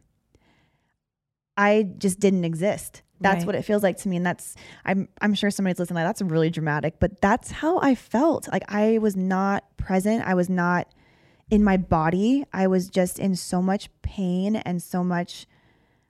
I 1.57 1.89
just 1.99 2.21
didn't 2.21 2.45
exist. 2.45 3.03
That's 3.21 3.39
Right. 3.39 3.47
what 3.47 3.55
it 3.55 3.63
feels 3.63 3.83
like 3.83 3.97
to 3.99 4.09
me. 4.09 4.17
And 4.17 4.27
that's, 4.27 4.55
I'm, 4.85 5.09
I'm 5.23 5.33
sure 5.33 5.51
somebody's 5.51 5.79
listening, 5.79 5.97
like, 5.97 6.07
that's 6.07 6.21
really 6.21 6.51
dramatic, 6.51 7.01
but 7.01 7.21
that's 7.23 7.51
how 7.51 7.79
I 7.81 7.95
felt. 7.95 8.49
Like 8.53 8.65
I 8.71 8.99
was 8.99 9.17
not 9.17 9.65
present. 9.79 10.27
I 10.27 10.35
was 10.35 10.51
not 10.51 10.89
in 11.51 11.65
my 11.65 11.79
body. 11.79 12.45
I 12.53 12.67
was 12.67 12.91
just 12.91 13.19
in 13.19 13.35
so 13.37 13.63
much 13.63 13.89
pain 14.03 14.57
and 14.57 14.83
so 14.83 15.03
much 15.03 15.47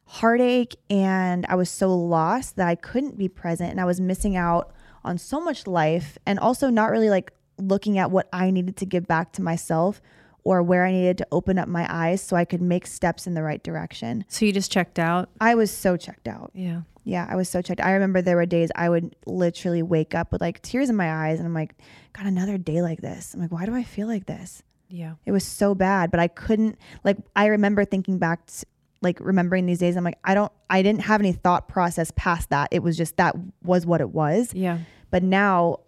heartache 0.08 0.76
and 0.88 1.44
I 1.46 1.56
was 1.56 1.68
so 1.68 1.94
lost 1.94 2.56
that 2.56 2.68
I 2.68 2.74
couldn't 2.76 3.18
be 3.18 3.28
present 3.28 3.70
and 3.70 3.80
I 3.80 3.84
was 3.84 4.00
missing 4.00 4.36
out 4.36 4.72
on 5.04 5.18
so 5.18 5.40
much 5.40 5.66
life 5.66 6.16
and 6.26 6.38
also 6.38 6.70
not 6.70 6.90
really 6.90 7.10
like 7.10 7.32
looking 7.58 7.98
at 7.98 8.10
what 8.10 8.28
I 8.32 8.50
needed 8.50 8.76
to 8.78 8.86
give 8.86 9.06
back 9.06 9.32
to 9.32 9.42
myself 9.42 10.00
or 10.44 10.62
where 10.62 10.84
I 10.84 10.92
needed 10.92 11.18
to 11.18 11.26
open 11.32 11.58
up 11.58 11.68
my 11.68 11.86
eyes 11.88 12.22
so 12.22 12.36
I 12.36 12.44
could 12.44 12.62
make 12.62 12.86
steps 12.86 13.26
in 13.26 13.34
the 13.34 13.42
right 13.42 13.62
direction. 13.62 14.24
So 14.28 14.44
you 14.44 14.52
just 14.52 14.70
checked 14.70 14.98
out. 14.98 15.28
I 15.40 15.56
was 15.56 15.70
so 15.70 15.96
checked 15.96 16.28
out. 16.28 16.52
Yeah. 16.54 16.82
Yeah, 17.02 17.26
I 17.28 17.36
was 17.36 17.48
so 17.48 17.62
checked. 17.62 17.80
I 17.80 17.92
remember 17.92 18.20
there 18.20 18.36
were 18.36 18.46
days 18.46 18.70
I 18.74 18.88
would 18.88 19.16
literally 19.26 19.82
wake 19.82 20.14
up 20.14 20.32
with 20.32 20.40
like 20.40 20.60
tears 20.62 20.88
in 20.90 20.96
my 20.96 21.28
eyes 21.28 21.38
and 21.38 21.46
I'm 21.46 21.54
like, 21.54 21.74
God, 22.12 22.26
another 22.26 22.58
day 22.58 22.82
like 22.82 23.00
this. 23.00 23.34
I'm 23.34 23.40
like, 23.40 23.52
why 23.52 23.66
do 23.66 23.74
I 23.74 23.82
feel 23.82 24.06
like 24.06 24.26
this? 24.26 24.62
Yeah. 24.88 25.14
It 25.24 25.32
was 25.32 25.44
so 25.44 25.74
bad, 25.74 26.10
but 26.10 26.20
I 26.20 26.28
couldn't 26.28 26.78
like 27.02 27.16
I 27.34 27.46
remember 27.46 27.84
thinking 27.84 28.18
back 28.18 28.46
t- 28.46 28.64
like 29.02 29.18
remembering 29.20 29.66
these 29.66 29.78
days, 29.78 29.96
I'm 29.96 30.04
like, 30.04 30.18
I 30.24 30.34
don't, 30.34 30.50
I 30.70 30.82
didn't 30.82 31.02
have 31.02 31.20
any 31.20 31.32
thought 31.32 31.68
process 31.68 32.12
past 32.16 32.50
that. 32.50 32.68
It 32.70 32.82
was 32.82 32.96
just 32.96 33.16
that 33.16 33.36
was 33.62 33.86
what 33.86 34.00
it 34.00 34.10
was. 34.10 34.52
Yeah. 34.54 34.78
But 35.10 35.22
now 35.22 35.80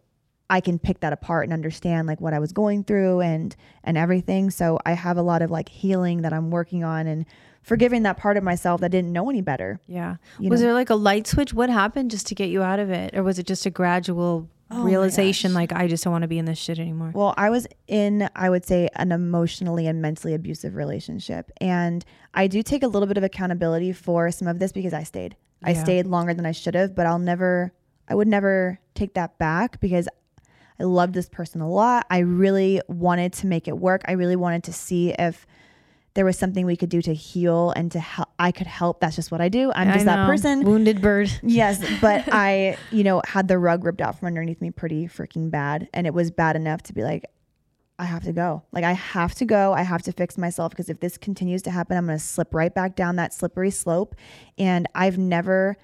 I 0.51 0.61
can 0.61 0.79
pick 0.79 1.01
that 1.01 1.13
apart 1.13 1.45
and 1.45 1.53
understand 1.53 2.09
like 2.09 2.21
what 2.21 2.33
I 2.33 2.39
was 2.39 2.53
going 2.53 2.85
through 2.85 3.21
and 3.21 3.55
and 3.85 3.99
everything. 3.99 4.51
So 4.51 4.79
I 4.87 4.93
have 4.93 5.17
a 5.17 5.23
lot 5.23 5.43
of 5.43 5.51
like 5.51 5.69
healing 5.69 6.23
that 6.23 6.33
I'm 6.33 6.51
working 6.51 6.85
on 6.85 7.07
and 7.07 7.27
forgiving 7.63 8.05
that 8.05 8.17
part 8.17 8.37
of 8.37 8.43
myself 8.43 8.81
that 8.81 8.91
didn't 8.91 9.13
know 9.13 9.29
any 9.29 9.43
better. 9.43 9.79
Yeah. 9.87 10.17
You 10.39 10.49
was 10.49 10.61
know? 10.61 10.69
there 10.69 10.75
like 10.75 10.91
a 10.91 10.95
light 10.95 11.27
switch? 11.27 11.53
What 11.53 11.69
happened 11.69 12.11
just 12.11 12.27
to 12.29 12.35
get 12.35 12.49
you 12.49 12.63
out 12.63 12.79
of 12.79 12.91
it? 12.91 13.15
Or 13.15 13.23
was 13.23 13.39
it 13.39 13.47
just 13.47 13.67
a 13.67 13.71
gradual 13.71 14.49
Oh 14.71 14.83
realization 14.83 15.55
like 15.55 15.73
I 15.73 15.87
just 15.87 16.05
don't 16.05 16.13
want 16.13 16.23
to 16.23 16.29
be 16.29 16.39
in 16.39 16.45
this 16.45 16.59
shit 16.59 16.79
anymore? 16.79 17.13
Well, 17.15 17.35
I 17.37 17.51
was 17.51 17.67
in, 17.87 18.29
I 18.37 18.51
would 18.51 18.67
say, 18.67 18.89
an 18.97 19.13
emotionally 19.13 19.87
and 19.87 20.03
mentally 20.03 20.35
abusive 20.35 20.77
relationship. 20.77 21.51
And 21.59 22.05
I 22.35 22.49
do 22.49 22.63
take 22.63 22.83
a 22.83 22.89
little 22.89 23.09
bit 23.09 23.17
of 23.17 23.25
accountability 23.25 23.93
for 23.93 24.31
some 24.31 24.49
of 24.49 24.59
this 24.59 24.73
because 24.73 24.93
I 24.93 25.05
stayed. 25.05 25.37
I 25.63 25.73
stayed 25.73 26.07
longer 26.07 26.35
than 26.35 26.47
I 26.47 26.53
should 26.53 26.75
have, 26.75 26.95
but 26.95 27.05
I'll 27.05 27.19
never, 27.19 27.73
I 28.09 28.15
would 28.15 28.29
never 28.29 28.79
take 28.95 29.15
that 29.15 29.39
back 29.39 29.81
because 29.81 30.09
I 30.81 30.85
loved 30.85 31.14
this 31.14 31.29
person 31.29 31.61
a 31.61 31.68
lot. 31.68 32.07
I 32.11 32.18
really 32.18 32.81
wanted 32.89 33.33
to 33.35 33.47
make 33.47 33.68
it 33.68 33.79
work. 33.79 34.03
I 34.07 34.12
really 34.12 34.37
wanted 34.37 34.64
to 34.64 34.72
see 34.72 35.11
if 35.18 35.47
there 36.14 36.24
was 36.24 36.39
something 36.39 36.66
we 36.66 36.76
could 36.76 36.89
do 36.89 37.03
to 37.03 37.14
heal 37.14 37.72
and 37.76 37.93
to 37.93 38.01
help. 38.01 38.29
I 38.39 38.51
could 38.51 38.66
help. 38.66 39.01
That's 39.01 39.16
just 39.16 39.31
what 39.31 39.41
I 39.41 39.49
do. 39.49 39.72
I'm 39.74 39.93
just 39.93 40.05
that 40.05 40.26
person. 40.26 40.64
Wounded 40.64 41.01
bird. 41.01 41.31
Yes, 41.43 41.81
but 42.01 42.24
I, 42.33 42.76
you 42.91 43.05
know, 43.05 43.22
had 43.26 43.49
the 43.49 43.59
rug 43.59 43.85
ripped 43.85 44.01
out 44.01 44.18
from 44.18 44.26
underneath 44.26 44.61
me 44.61 44.70
pretty 44.70 45.07
freaking 45.07 45.51
bad. 45.51 45.89
And 45.93 46.07
it 46.07 46.14
was 46.14 46.31
bad 46.31 46.57
enough 46.57 46.83
to 46.85 46.93
be 46.93 47.03
like, 47.03 47.24
I 48.01 48.05
have 48.05 48.22
to 48.24 48.33
go. 48.33 48.62
Like, 48.72 48.85
I 48.85 48.93
have 48.93 49.35
to 49.37 49.45
go. 49.45 49.72
I 49.72 49.83
have 49.83 50.03
to 50.03 50.12
fix 50.12 50.39
myself 50.39 50.70
because 50.70 50.89
if 50.89 51.01
this 51.01 51.18
continues 51.18 51.62
to 51.62 51.70
happen, 51.70 51.97
I'm 51.97 52.07
going 52.07 52.18
to 52.18 52.24
slip 52.24 52.55
right 52.55 52.72
back 52.72 52.95
down 52.95 53.16
that 53.16 53.35
slippery 53.35 53.70
slope. 53.70 54.14
And 54.57 54.87
I've 54.95 55.18
never 55.18 55.76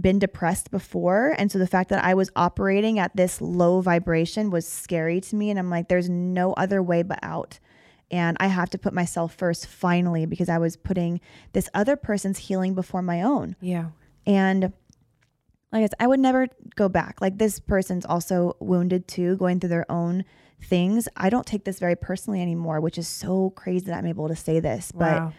been 0.00 0.18
depressed 0.18 0.70
before. 0.70 1.34
And 1.38 1.50
so 1.50 1.58
the 1.58 1.66
fact 1.66 1.90
that 1.90 2.04
I 2.04 2.14
was 2.14 2.30
operating 2.36 2.98
at 2.98 3.16
this 3.16 3.40
low 3.40 3.80
vibration 3.80 4.50
was 4.50 4.66
scary 4.66 5.20
to 5.22 5.36
me. 5.36 5.50
And 5.50 5.58
I'm 5.58 5.70
like, 5.70 5.88
there's 5.88 6.08
no 6.08 6.52
other 6.54 6.82
way 6.82 7.02
but 7.02 7.18
out. 7.22 7.58
And 8.10 8.36
I 8.38 8.46
have 8.46 8.70
to 8.70 8.78
put 8.78 8.92
myself 8.92 9.34
first 9.34 9.66
finally 9.66 10.26
because 10.26 10.48
I 10.48 10.58
was 10.58 10.76
putting 10.76 11.20
this 11.52 11.68
other 11.74 11.96
person's 11.96 12.38
healing 12.38 12.74
before 12.74 13.02
my 13.02 13.22
own. 13.22 13.56
Yeah. 13.60 13.86
And 14.26 14.72
like 15.72 15.82
I 15.82 15.86
said, 15.86 15.94
I 15.98 16.06
would 16.06 16.20
never 16.20 16.46
go 16.76 16.88
back. 16.88 17.20
Like 17.20 17.38
this 17.38 17.58
person's 17.58 18.06
also 18.06 18.56
wounded 18.60 19.08
too, 19.08 19.36
going 19.36 19.60
through 19.60 19.70
their 19.70 19.90
own 19.90 20.24
things. 20.62 21.08
I 21.16 21.30
don't 21.30 21.46
take 21.46 21.64
this 21.64 21.78
very 21.78 21.96
personally 21.96 22.40
anymore, 22.40 22.80
which 22.80 22.96
is 22.96 23.08
so 23.08 23.50
crazy 23.50 23.86
that 23.86 23.98
I'm 23.98 24.06
able 24.06 24.28
to 24.28 24.36
say 24.36 24.60
this, 24.60 24.92
but 24.92 25.32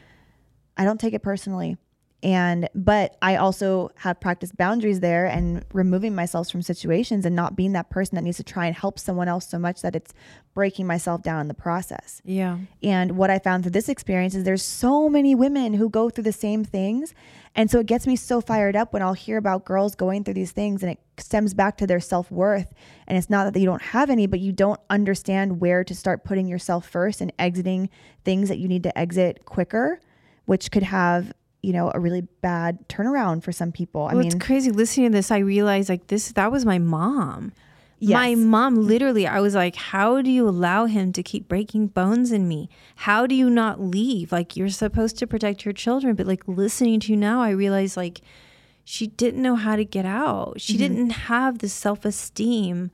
I 0.78 0.84
don't 0.84 1.00
take 1.00 1.14
it 1.14 1.24
personally. 1.24 1.78
And 2.24 2.68
but 2.74 3.16
I 3.22 3.36
also 3.36 3.92
have 3.98 4.20
practiced 4.20 4.58
boundaries 4.58 5.02
there 5.02 5.28
and 5.28 5.64
removing 5.72 6.16
myself 6.16 6.50
from 6.50 6.64
situations 6.64 7.26
and 7.26 7.36
not 7.36 7.56
being 7.56 7.74
that 7.74 7.92
person 7.92 8.16
that 8.16 8.24
needs 8.24 8.38
to 8.38 8.44
try 8.44 8.66
and 8.66 8.76
help 8.76 8.98
someone 8.98 9.28
else 9.28 9.48
so 9.48 9.60
much 9.60 9.82
that 9.84 9.96
it's 9.96 10.14
breaking 10.56 10.88
myself 10.88 11.22
down 11.22 11.42
in 11.42 11.48
the 11.48 11.54
process. 11.54 12.20
Yeah. 12.26 12.58
And 12.82 13.18
what 13.18 13.30
I 13.30 13.38
found 13.38 13.64
through 13.64 13.74
this 13.74 13.88
experience 13.88 14.34
is 14.34 14.46
there's 14.46 14.64
so 14.64 15.08
many 15.10 15.36
women 15.36 15.76
who 15.76 15.90
go 15.90 16.10
through 16.10 16.24
the 16.24 16.32
same 16.32 16.66
things. 16.66 17.14
And 17.54 17.70
so 17.70 17.80
it 17.80 17.86
gets 17.86 18.08
me 18.08 18.16
so 18.16 18.42
fired 18.42 18.76
up 18.76 18.94
when 18.94 19.04
I'll 19.04 19.14
hear 19.14 19.38
about 19.38 19.66
girls 19.66 19.94
going 19.94 20.24
through 20.24 20.34
these 20.34 20.52
things 20.52 20.82
and 20.82 20.92
it 20.92 21.00
stems 21.18 21.54
back 21.54 21.78
to 21.78 21.88
their 21.88 22.00
self 22.00 22.32
worth. 22.32 22.74
And 23.08 23.16
it's 23.16 23.30
not 23.30 23.54
that 23.54 23.60
you 23.60 23.68
don't 23.68 23.82
have 23.82 24.10
any, 24.10 24.26
but 24.26 24.40
you 24.40 24.52
don't 24.52 24.80
understand 24.90 25.62
where 25.62 25.84
to 25.84 25.94
start 25.94 26.24
putting 26.24 26.48
yourself 26.48 26.88
first 26.88 27.22
and 27.22 27.32
exiting 27.38 27.92
things 28.26 28.50
that 28.50 28.58
you 28.58 28.68
need 28.68 28.82
to 28.84 28.98
exit 28.98 29.46
quicker, 29.46 30.00
which 30.46 30.72
could 30.72 30.84
have, 30.84 31.32
you 31.64 31.74
know, 31.74 31.92
a 31.94 32.00
really 32.00 32.22
bad 32.42 32.88
turnaround 32.88 33.44
for 33.44 33.52
some 33.52 33.72
people. 33.72 34.04
I 34.10 34.14
mean, 34.14 34.28
it's 34.28 34.36
crazy 34.46 34.72
listening 34.72 35.12
to 35.12 35.18
this. 35.18 35.32
I 35.32 35.40
realized 35.40 35.90
like 35.90 36.08
this, 36.08 36.32
that 36.34 36.52
was 36.52 36.66
my 36.66 36.78
mom. 36.80 37.52
My 38.00 38.36
mom, 38.36 38.76
literally, 38.76 39.26
I 39.26 39.40
was 39.40 39.56
like, 39.56 39.76
how 39.76 40.22
do 40.22 40.30
you 40.30 40.48
allow 40.48 40.86
him 40.86 41.12
to 41.14 41.24
keep 41.24 41.48
breaking 41.48 41.88
bones 41.88 42.32
in 42.32 42.48
me? 42.48 42.70
How 42.98 43.26
do 43.26 43.34
you 43.34 43.50
not 43.50 43.82
leave? 43.82 44.32
Like, 44.32 44.56
you're 44.56 44.70
supposed 44.70 45.18
to 45.18 45.26
protect 45.26 45.66
your 45.66 45.74
children. 45.74 46.16
But 46.16 46.28
like 46.28 46.44
listening 46.48 47.00
to 47.02 47.12
you 47.12 47.18
now, 47.18 47.42
I 47.42 47.50
realize 47.50 47.98
like 47.98 48.22
she 48.84 49.08
didn't 49.08 49.42
know 49.42 49.56
how 49.56 49.76
to 49.76 49.84
get 49.84 50.06
out. 50.06 50.62
She 50.62 50.74
Mm-hmm. 50.74 50.82
didn't 50.96 51.10
have 51.10 51.58
the 51.58 51.70
self 51.70 52.06
esteem. 52.06 52.92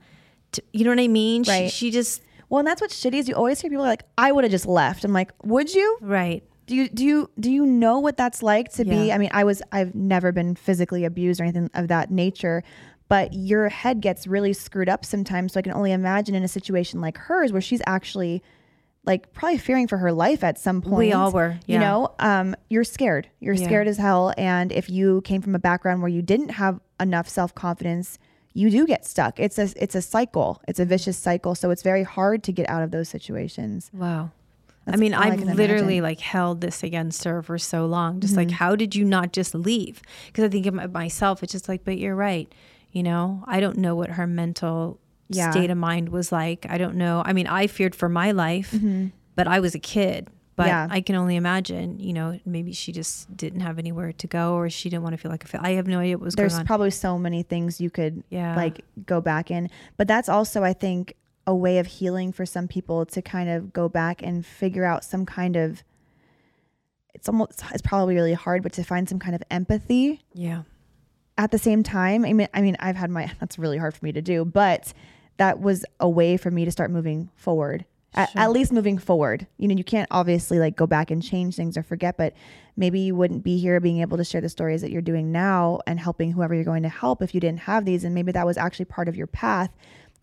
You 0.72 0.84
know 0.84 0.90
what 0.90 1.00
I 1.00 1.08
mean? 1.08 1.44
She, 1.44 1.50
Right. 1.50 1.70
she 1.70 1.90
just, 1.90 2.22
well, 2.48 2.60
and 2.60 2.66
that's 2.66 2.80
what's 2.80 2.98
shitty 2.98 3.14
is 3.14 3.28
you 3.28 3.34
always 3.34 3.60
hear 3.60 3.68
people 3.70 3.84
like, 3.84 4.04
I 4.16 4.32
would 4.32 4.44
have 4.44 4.50
just 4.52 4.66
left. 4.66 5.04
I'm 5.04 5.12
like, 5.12 5.32
would 5.44 5.72
you? 5.74 5.98
right. 6.00 6.42
Do 6.66 6.74
you 6.74 6.88
do 6.88 7.04
you 7.04 7.30
do 7.38 7.50
you 7.50 7.66
know 7.66 7.98
what 7.98 8.16
that's 8.16 8.42
like 8.42 8.72
to 8.74 8.84
be? 8.84 9.12
I 9.12 9.18
mean, 9.18 9.30
I 9.32 9.44
was 9.44 9.62
I've 9.72 9.94
never 9.94 10.32
been 10.32 10.54
physically 10.54 11.04
abused 11.04 11.40
or 11.40 11.44
anything 11.44 11.70
of 11.74 11.88
that 11.88 12.10
nature, 12.10 12.62
but 13.08 13.32
your 13.34 13.68
head 13.68 14.00
gets 14.00 14.26
really 14.26 14.52
screwed 14.52 14.88
up 14.88 15.04
sometimes. 15.04 15.52
So 15.52 15.58
I 15.60 15.62
can 15.62 15.72
only 15.72 15.92
imagine 15.92 16.34
in 16.34 16.42
a 16.42 16.48
situation 16.48 17.00
like 17.00 17.18
hers 17.18 17.52
where 17.52 17.60
she's 17.60 17.82
actually 17.86 18.42
like 19.04 19.32
probably 19.34 19.58
fearing 19.58 19.86
for 19.86 19.98
her 19.98 20.12
life 20.12 20.42
at 20.42 20.58
some 20.58 20.80
point. 20.80 20.96
We 20.96 21.12
all 21.12 21.30
were, 21.30 21.58
You 21.66 21.78
know, 21.78 22.14
um, 22.18 22.56
you're 22.70 22.84
scared. 22.84 23.28
You're 23.40 23.54
Yeah. 23.54 23.66
scared 23.66 23.86
as 23.86 23.98
hell. 23.98 24.32
And 24.38 24.72
if 24.72 24.88
you 24.88 25.20
came 25.22 25.42
from 25.42 25.54
a 25.54 25.58
background 25.58 26.00
where 26.00 26.08
you 26.08 26.22
didn't 26.22 26.48
have 26.52 26.80
enough 26.98 27.28
self 27.28 27.54
confidence, 27.54 28.18
you 28.54 28.70
do 28.70 28.86
get 28.86 29.04
stuck. 29.04 29.38
It's 29.38 29.58
a 29.58 29.68
it's 29.76 29.94
a 29.94 30.00
cycle. 30.00 30.62
It's 30.66 30.80
a 30.80 30.86
vicious 30.86 31.18
cycle. 31.18 31.54
So 31.54 31.70
it's 31.70 31.82
very 31.82 32.04
hard 32.04 32.42
to 32.44 32.52
get 32.52 32.66
out 32.70 32.82
of 32.82 32.90
those 32.92 33.10
situations. 33.10 33.90
Wow. 33.92 34.30
I 34.86 34.96
mean, 34.96 35.14
I 35.14 35.28
I've 35.30 35.38
can 35.38 35.56
literally 35.56 35.96
imagine. 35.98 36.02
like 36.02 36.20
held 36.20 36.60
this 36.60 36.82
against 36.82 37.24
her 37.24 37.42
for 37.42 37.58
so 37.58 37.86
long. 37.86 38.20
Just 38.20 38.36
like, 38.36 38.48
Mm-hmm. 38.48 38.54
how 38.56 38.76
did 38.76 38.94
you 38.94 39.04
not 39.04 39.32
just 39.32 39.54
leave? 39.54 40.02
Because 40.26 40.44
I 40.44 40.48
think 40.48 40.66
of 40.66 40.92
myself, 40.92 41.42
it's 41.42 41.52
just 41.52 41.68
like, 41.68 41.84
but 41.84 41.98
you're 41.98 42.14
right. 42.16 42.52
You 42.92 43.02
know, 43.02 43.42
I 43.46 43.60
don't 43.60 43.78
know 43.78 43.94
what 43.94 44.10
her 44.10 44.26
mental 44.26 44.98
Yeah. 45.28 45.50
state 45.50 45.70
of 45.70 45.78
mind 45.78 46.10
was 46.10 46.30
like. 46.30 46.66
I 46.68 46.76
don't 46.78 46.96
know. 46.96 47.22
I 47.24 47.32
mean, 47.32 47.46
I 47.46 47.66
feared 47.66 47.94
for 47.94 48.08
my 48.08 48.30
life, 48.32 48.74
but 49.34 49.46
I 49.48 49.60
was 49.60 49.74
a 49.74 49.78
kid. 49.80 50.28
But 50.56 50.66
Mm-hmm. 50.68 50.68
Yeah. 50.90 50.96
I 50.96 51.00
can 51.00 51.16
only 51.16 51.34
imagine, 51.34 51.98
you 51.98 52.12
know, 52.12 52.38
maybe 52.46 52.72
she 52.72 52.92
just 52.92 53.34
didn't 53.36 53.60
have 53.60 53.76
anywhere 53.80 54.12
to 54.12 54.26
go 54.28 54.54
or 54.54 54.70
she 54.70 54.88
didn't 54.88 55.02
want 55.02 55.14
to 55.14 55.18
feel 55.18 55.32
like 55.32 55.42
a 55.42 55.48
fa- 55.48 55.58
I 55.60 55.70
have 55.72 55.88
no 55.88 55.98
idea 55.98 56.16
what 56.16 56.26
was 56.26 56.34
there's 56.36 56.52
going 56.52 56.60
on. 56.60 56.62
There's 56.62 56.66
probably 56.68 56.90
so 56.92 57.18
many 57.18 57.42
things 57.42 57.80
you 57.80 57.90
could 57.90 58.22
Yeah. 58.30 58.54
like 58.54 58.84
go 59.04 59.20
back 59.20 59.50
in 59.50 59.68
but 59.96 60.06
that's 60.06 60.28
also 60.28 60.62
i 60.62 60.72
think 60.72 61.14
a 61.46 61.54
way 61.54 61.78
of 61.78 61.86
healing 61.86 62.32
for 62.32 62.46
some 62.46 62.68
people 62.68 63.04
to 63.06 63.20
kind 63.22 63.48
of 63.48 63.72
go 63.72 63.88
back 63.88 64.22
and 64.22 64.44
figure 64.44 64.84
out 64.84 65.04
some 65.04 65.26
kind 65.26 65.56
of 65.56 65.82
it's 67.14 67.28
almost 67.28 67.62
it's 67.72 67.82
probably 67.82 68.14
really 68.14 68.32
hard 68.32 68.62
but 68.62 68.72
to 68.72 68.82
find 68.82 69.08
some 69.08 69.18
kind 69.18 69.34
of 69.34 69.42
empathy 69.50 70.20
yeah. 70.32 70.62
at 71.38 71.50
the 71.50 71.58
same 71.58 71.82
time 71.82 72.24
i 72.24 72.32
mean 72.32 72.48
i 72.54 72.60
mean 72.60 72.76
i've 72.80 72.96
had 72.96 73.10
my 73.10 73.30
that's 73.40 73.58
really 73.58 73.78
hard 73.78 73.94
for 73.94 74.04
me 74.04 74.12
to 74.12 74.22
do 74.22 74.44
but 74.44 74.92
that 75.36 75.60
was 75.60 75.84
a 76.00 76.08
way 76.08 76.36
for 76.36 76.50
me 76.50 76.64
to 76.64 76.70
start 76.70 76.90
moving 76.90 77.30
forward 77.36 77.84
at, 78.16 78.30
at 78.36 78.52
least 78.52 78.72
moving 78.72 78.96
forward 78.98 79.46
you 79.58 79.68
know 79.68 79.74
you 79.74 79.84
can't 79.84 80.08
obviously 80.10 80.58
like 80.58 80.76
go 80.76 80.86
back 80.86 81.10
and 81.10 81.22
change 81.22 81.56
things 81.56 81.76
or 81.76 81.82
forget 81.82 82.16
but 82.16 82.32
maybe 82.76 83.00
you 83.00 83.14
wouldn't 83.14 83.42
be 83.42 83.58
here 83.58 83.80
being 83.80 84.00
able 84.00 84.16
to 84.16 84.24
share 84.24 84.40
the 84.40 84.48
stories 84.48 84.80
that 84.82 84.90
you're 84.90 85.02
doing 85.02 85.32
now 85.32 85.80
and 85.86 86.00
helping 86.00 86.32
whoever 86.32 86.54
you're 86.54 86.64
going 86.64 86.82
to 86.82 86.88
help 86.88 87.22
if 87.22 87.34
you 87.34 87.40
didn't 87.40 87.60
have 87.60 87.84
these 87.84 88.04
and 88.04 88.14
maybe 88.14 88.32
that 88.32 88.46
was 88.46 88.56
actually 88.56 88.84
part 88.84 89.08
of 89.08 89.16
your 89.16 89.26
path 89.26 89.70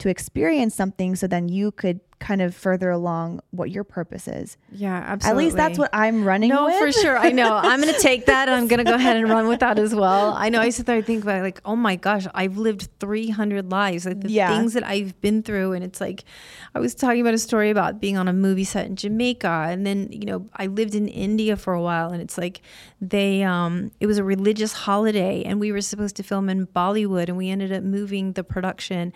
to 0.02 0.10
experience 0.10 0.76
something 0.76 1.16
so 1.16 1.26
then 1.28 1.48
you 1.50 1.72
could 1.72 2.00
kind 2.20 2.40
of 2.44 2.54
further 2.54 2.92
along 2.92 3.40
what 3.50 3.72
your 3.72 3.84
purpose 3.84 4.28
is 4.28 4.56
Yeah, 4.72 4.94
absolutely. 4.96 5.30
at 5.30 5.38
least 5.46 5.58
that's 5.58 5.80
what 5.80 5.90
i'm 5.92 6.24
running 6.24 6.50
No, 6.50 6.66
with 6.66 6.78
for 6.78 6.92
sure. 6.92 7.18
I 7.18 7.32
know. 7.32 7.52
I'm 7.56 7.82
going 7.82 7.92
to 7.98 8.00
take 8.00 8.28
that 8.28 8.48
and 8.48 8.56
I'm 8.58 8.68
going 8.68 8.78
to 8.78 8.84
go 8.84 8.94
ahead 8.94 9.16
and 9.18 9.28
run 9.28 9.48
with 9.48 9.62
that 9.62 9.80
as 9.80 9.96
well. 9.96 10.34
I 10.38 10.50
know 10.50 10.60
I 10.62 10.70
sit 10.70 10.86
there 10.86 10.98
and 10.98 11.06
think 11.06 11.24
about 11.24 11.42
like, 11.42 11.60
oh 11.66 11.76
my 11.76 11.96
gosh, 11.96 12.28
I've 12.36 12.58
lived 12.60 12.90
300 13.00 13.72
lives. 13.72 14.06
Like 14.06 14.22
the 14.22 14.30
Yeah. 14.30 14.56
things 14.56 14.74
that 14.74 14.86
I've 14.86 15.20
been 15.22 15.42
through. 15.42 15.74
And 15.74 15.84
it's 15.84 16.00
like, 16.00 16.24
I 16.76 16.80
was 16.80 16.94
talking 16.94 17.22
about 17.22 17.34
a 17.34 17.40
story 17.40 17.72
about 17.72 18.00
being 18.00 18.18
on 18.18 18.28
a 18.28 18.34
movie 18.34 18.66
set 18.66 18.86
in 18.86 18.96
Jamaica. 18.96 19.66
And 19.70 19.84
then, 19.86 20.10
you 20.12 20.26
know, 20.26 20.48
I 20.56 20.68
lived 20.68 20.94
in 20.94 21.08
India 21.08 21.56
for 21.58 21.74
a 21.74 21.82
while 21.82 22.12
and 22.12 22.22
it's 22.22 22.38
like 22.38 22.62
they, 23.02 23.42
um, 23.42 23.92
it 24.00 24.06
was 24.06 24.20
a 24.20 24.24
religious 24.24 24.74
holiday 24.74 25.44
and 25.44 25.60
we 25.60 25.72
were 25.72 25.82
supposed 25.82 26.16
to 26.18 26.24
film 26.24 26.50
in 26.50 26.68
Bollywood 26.68 27.30
and 27.30 27.38
we 27.38 27.50
ended 27.50 27.72
up 27.74 27.82
moving 27.84 28.34
the 28.34 28.44
production. 28.44 29.12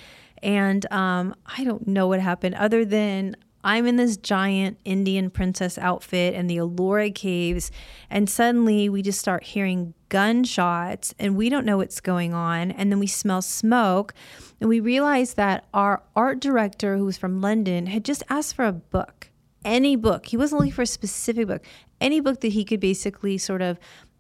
And 0.46 0.90
um, 0.94 1.36
I 1.58 1.64
don't 1.64 1.88
know 1.88 2.06
what 2.06 2.20
happened 2.20 2.54
other 2.54 2.86
than 2.86 3.36
I'm 3.64 3.88
in 3.88 3.96
this 3.96 4.16
giant 4.16 4.78
Indian 4.86 5.32
princess 5.32 5.80
outfit 5.80 6.36
in 6.36 6.46
the 6.46 6.58
Ellora 6.58 7.14
caves, 7.14 7.72
and 8.12 8.30
suddenly 8.30 8.88
we 8.88 9.02
just 9.02 9.20
start 9.20 9.44
hearing 9.44 9.96
gunshots, 10.10 11.16
and 11.18 11.36
we 11.36 11.50
don't 11.50 11.66
know 11.66 11.78
what's 11.78 12.00
going 12.00 12.36
on. 12.36 12.70
And 12.70 12.92
then 12.92 13.00
we 13.00 13.08
smell 13.08 13.42
smoke, 13.42 14.14
and 14.62 14.70
we 14.70 14.80
realize 14.80 15.34
that 15.34 15.66
our 15.74 16.04
art 16.16 16.42
director, 16.42 16.96
who 16.98 17.06
was 17.06 17.18
from 17.18 17.42
London, 17.42 17.88
had 17.88 18.06
just 18.06 18.22
asked 18.30 18.56
for 18.56 18.66
a 18.66 18.72
book. 18.72 19.32
Any 19.66 19.96
book. 19.96 20.28
He 20.28 20.38
wasn't 20.38 20.60
looking 20.60 20.74
for 20.74 20.84
a 20.84 20.86
specific 20.88 21.48
book. 21.48 21.66
Any 22.00 22.20
book 22.20 22.42
that 22.42 22.50
he 22.50 22.64
could 22.64 22.80
basically 22.80 23.40
sort 23.40 23.64
of 23.64 23.80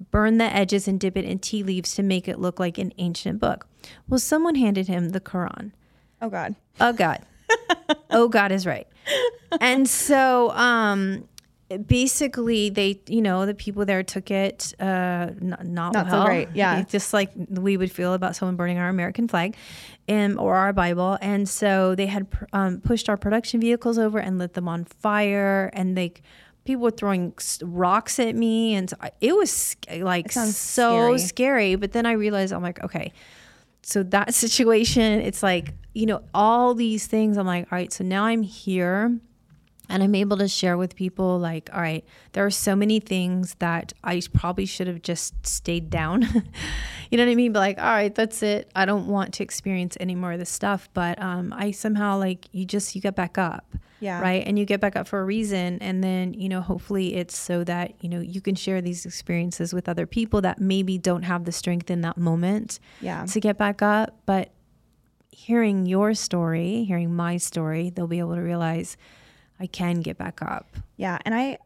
burn 0.09 0.39
the 0.39 0.45
edges 0.45 0.87
and 0.87 0.99
dip 0.99 1.15
it 1.15 1.23
in 1.23 1.37
tea 1.37 1.61
leaves 1.61 1.93
to 1.93 2.01
make 2.01 2.27
it 2.27 2.39
look 2.39 2.59
like 2.59 2.79
an 2.79 2.93
ancient 2.97 3.39
book. 3.39 3.67
Well, 4.09 4.19
someone 4.19 4.55
handed 4.55 4.87
him 4.87 5.09
the 5.09 5.21
Quran. 5.21 5.73
Oh 6.21 6.29
god 6.29 6.55
Oh 6.79 6.91
God. 6.93 7.21
oh 8.09 8.27
God 8.27 8.51
is 8.51 8.65
right. 8.65 8.87
And 9.61 9.87
so 9.87 10.51
um 10.51 11.27
basically 11.87 12.69
they 12.69 12.99
you 13.07 13.21
know 13.21 13.45
the 13.45 13.53
people 13.55 13.85
there 13.85 14.03
took 14.03 14.29
it 14.29 14.73
uh 14.79 15.29
not, 15.39 15.65
not, 15.65 15.93
Not 15.93 16.09
so 16.11 16.23
great, 16.25 16.49
yeah. 16.53 16.83
just 16.83 17.11
like 17.13 17.31
we 17.49 17.75
would 17.77 17.91
feel 17.91 18.13
about 18.13 18.35
someone 18.35 18.55
burning 18.55 18.77
our 18.77 18.87
american 18.87 19.27
flag 19.27 19.55
and 20.07 20.37
or 20.37 20.55
our 20.55 20.73
bible 20.73 21.17
and 21.21 21.49
so 21.49 21.95
they 21.95 22.05
had 22.05 22.29
pr- 22.29 22.45
um, 22.53 22.81
pushed 22.81 23.09
our 23.09 23.17
production 23.17 23.59
vehicles 23.59 23.97
over 23.97 24.19
and 24.19 24.37
lit 24.37 24.53
them 24.53 24.67
on 24.67 24.85
fire 24.85 25.71
and 25.73 25.97
they 25.97 26.13
people 26.65 26.83
were 26.83 26.91
throwing 26.91 27.33
rocks 27.63 28.19
at 28.19 28.35
me 28.35 28.75
and 28.75 28.93
it 29.19 29.35
was 29.35 29.49
sc- 29.51 29.87
like 30.01 30.31
sounds 30.31 30.55
so 30.57 31.17
scary. 31.17 31.17
scary 31.17 31.75
but 31.75 31.93
then 31.93 32.05
i 32.05 32.11
realized 32.11 32.53
i'm 32.53 32.61
like 32.61 32.83
okay 32.83 33.11
so 33.85 34.03
that 34.03 34.33
situation 34.45 35.21
it's 35.21 35.43
like 35.43 35.73
you 35.93 36.05
know 36.05 36.21
all 36.33 36.73
these 36.73 37.07
things 37.07 37.37
i'm 37.37 37.45
like 37.45 37.63
all 37.71 37.77
right 37.77 37.93
so 37.93 38.03
now 38.03 38.25
i'm 38.25 38.41
here 38.41 39.17
and 39.89 40.01
I'm 40.03 40.15
able 40.15 40.37
to 40.37 40.47
share 40.47 40.77
with 40.77 40.95
people 40.95 41.37
like, 41.39 41.69
all 41.73 41.81
right, 41.81 42.03
there 42.33 42.45
are 42.45 42.51
so 42.51 42.75
many 42.75 42.99
things 42.99 43.55
that 43.59 43.93
I 44.03 44.21
probably 44.33 44.65
should 44.65 44.87
have 44.87 45.01
just 45.01 45.45
stayed 45.45 45.89
down. 45.89 46.21
you 47.11 47.17
know 47.17 47.25
what 47.25 47.31
I 47.31 47.35
mean? 47.35 47.51
But 47.53 47.59
like, 47.59 47.77
all 47.77 47.83
right, 47.85 48.13
that's 48.13 48.41
it. 48.43 48.71
I 48.75 48.85
don't 48.85 49.07
want 49.07 49.33
to 49.35 49.43
experience 49.43 49.95
any 49.99 50.15
more 50.15 50.31
of 50.33 50.39
this 50.39 50.49
stuff. 50.49 50.89
But 50.93 51.21
um, 51.21 51.53
I 51.55 51.71
somehow 51.71 52.17
like 52.17 52.47
you 52.51 52.65
just 52.65 52.95
you 52.95 53.01
get 53.01 53.15
back 53.15 53.37
up. 53.37 53.75
Yeah. 54.01 54.19
Right. 54.21 54.43
And 54.45 54.59
you 54.59 54.65
get 54.65 54.81
back 54.81 54.95
up 54.97 55.07
for 55.07 55.21
a 55.21 55.25
reason. 55.25 55.79
And 55.81 56.03
then, 56.03 56.33
you 56.33 56.49
know, 56.49 56.61
hopefully 56.61 57.15
it's 57.15 57.35
so 57.35 57.63
that, 57.63 57.93
you 58.01 58.09
know, 58.09 58.19
you 58.19 58.41
can 58.41 58.53
share 58.53 58.81
these 58.81 59.05
experiences 59.05 59.73
with 59.73 59.87
other 59.87 60.05
people 60.05 60.41
that 60.41 60.59
maybe 60.59 60.97
don't 60.97 61.23
have 61.23 61.45
the 61.45 61.51
strength 61.53 61.89
in 61.89 62.01
that 62.01 62.17
moment 62.17 62.79
Yeah. 63.01 63.25
to 63.25 63.39
get 63.39 63.57
back 63.57 63.81
up. 63.81 64.19
But 64.25 64.51
hearing 65.31 65.85
your 65.85 66.13
story, 66.13 66.83
hearing 66.83 67.15
my 67.15 67.37
story, 67.37 67.89
they'll 67.89 68.05
be 68.07 68.19
able 68.19 68.35
to 68.35 68.41
realize 68.41 68.97
I 69.59 69.67
can 69.67 70.01
get 70.01 70.17
back 70.17 70.41
up. 70.41 70.67
Yeah, 70.97 71.17
and 71.25 71.33
I 71.33 71.59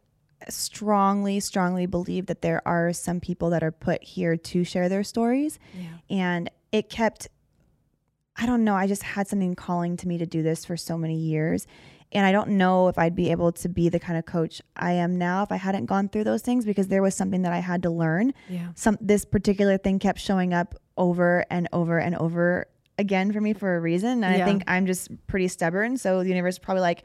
strongly, 0.48 1.40
strongly 1.40 1.86
believe 1.86 2.28
that 2.28 2.42
there 2.42 2.62
are 2.68 2.94
some 2.94 3.20
people 3.20 3.50
that 3.50 3.64
are 3.64 3.72
put 3.72 4.04
here 4.04 4.38
to 4.38 4.64
share 4.64 4.90
their 4.90 5.04
stories. 5.04 5.60
Yeah. 5.74 5.88
And 6.10 6.50
it 6.72 6.90
kept, 6.90 7.28
I 8.38 8.46
don't 8.46 8.64
know, 8.64 8.76
I 8.76 8.88
just 8.88 9.04
had 9.04 9.28
something 9.28 9.56
calling 9.56 9.98
to 9.98 10.08
me 10.08 10.18
to 10.18 10.26
do 10.26 10.42
this 10.42 10.66
for 10.66 10.78
so 10.78 10.98
many 10.98 11.18
years. 11.18 11.68
And 12.12 12.26
I 12.26 12.32
don't 12.32 12.52
know 12.52 12.88
if 12.88 12.98
I'd 12.98 13.16
be 13.16 13.30
able 13.32 13.52
to 13.52 13.70
be 13.70 13.90
the 13.90 14.00
kind 14.00 14.18
of 14.18 14.26
coach 14.26 14.62
I 14.76 14.94
am 14.94 15.18
now 15.18 15.44
if 15.44 15.52
I 15.52 15.58
hadn't 15.58 15.86
gone 15.86 16.10
through 16.10 16.24
those 16.24 16.42
things 16.42 16.66
because 16.66 16.88
there 16.88 17.04
was 17.04 17.14
something 17.16 17.44
that 17.44 17.54
I 17.54 17.60
had 17.60 17.84
to 17.84 17.90
learn. 17.90 18.34
Yeah. 18.50 18.70
Some 18.76 18.98
this 19.00 19.26
particular 19.26 19.78
thing 19.78 20.00
kept 20.00 20.20
showing 20.20 20.54
up 20.54 20.74
over 20.98 21.46
and 21.52 21.68
over 21.72 22.00
and 22.00 22.16
over 22.16 22.68
again 22.98 23.32
for 23.32 23.42
me 23.42 23.54
for 23.54 23.76
a 23.76 23.80
reason. 23.80 24.24
And 24.24 24.38
Yeah. 24.38 24.44
I 24.44 24.48
think 24.48 24.64
I'm 24.68 24.86
just 24.88 25.10
pretty 25.28 25.50
stubborn. 25.50 25.98
So 25.98 26.24
the 26.24 26.30
universe 26.30 26.56
is 26.56 26.60
probably 26.60 26.82
like, 26.82 27.04